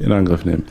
[0.00, 0.64] in Angriff nehmen.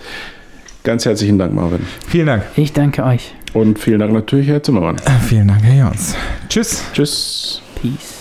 [0.83, 1.79] Ganz herzlichen Dank, Marvin.
[2.07, 2.43] Vielen Dank.
[2.57, 3.33] Ich danke euch.
[3.53, 4.97] Und vielen Dank natürlich, Herr Zimmermann.
[5.27, 6.15] Vielen Dank, Herr Jons.
[6.49, 6.83] Tschüss.
[6.93, 7.61] Tschüss.
[7.81, 8.18] Peace.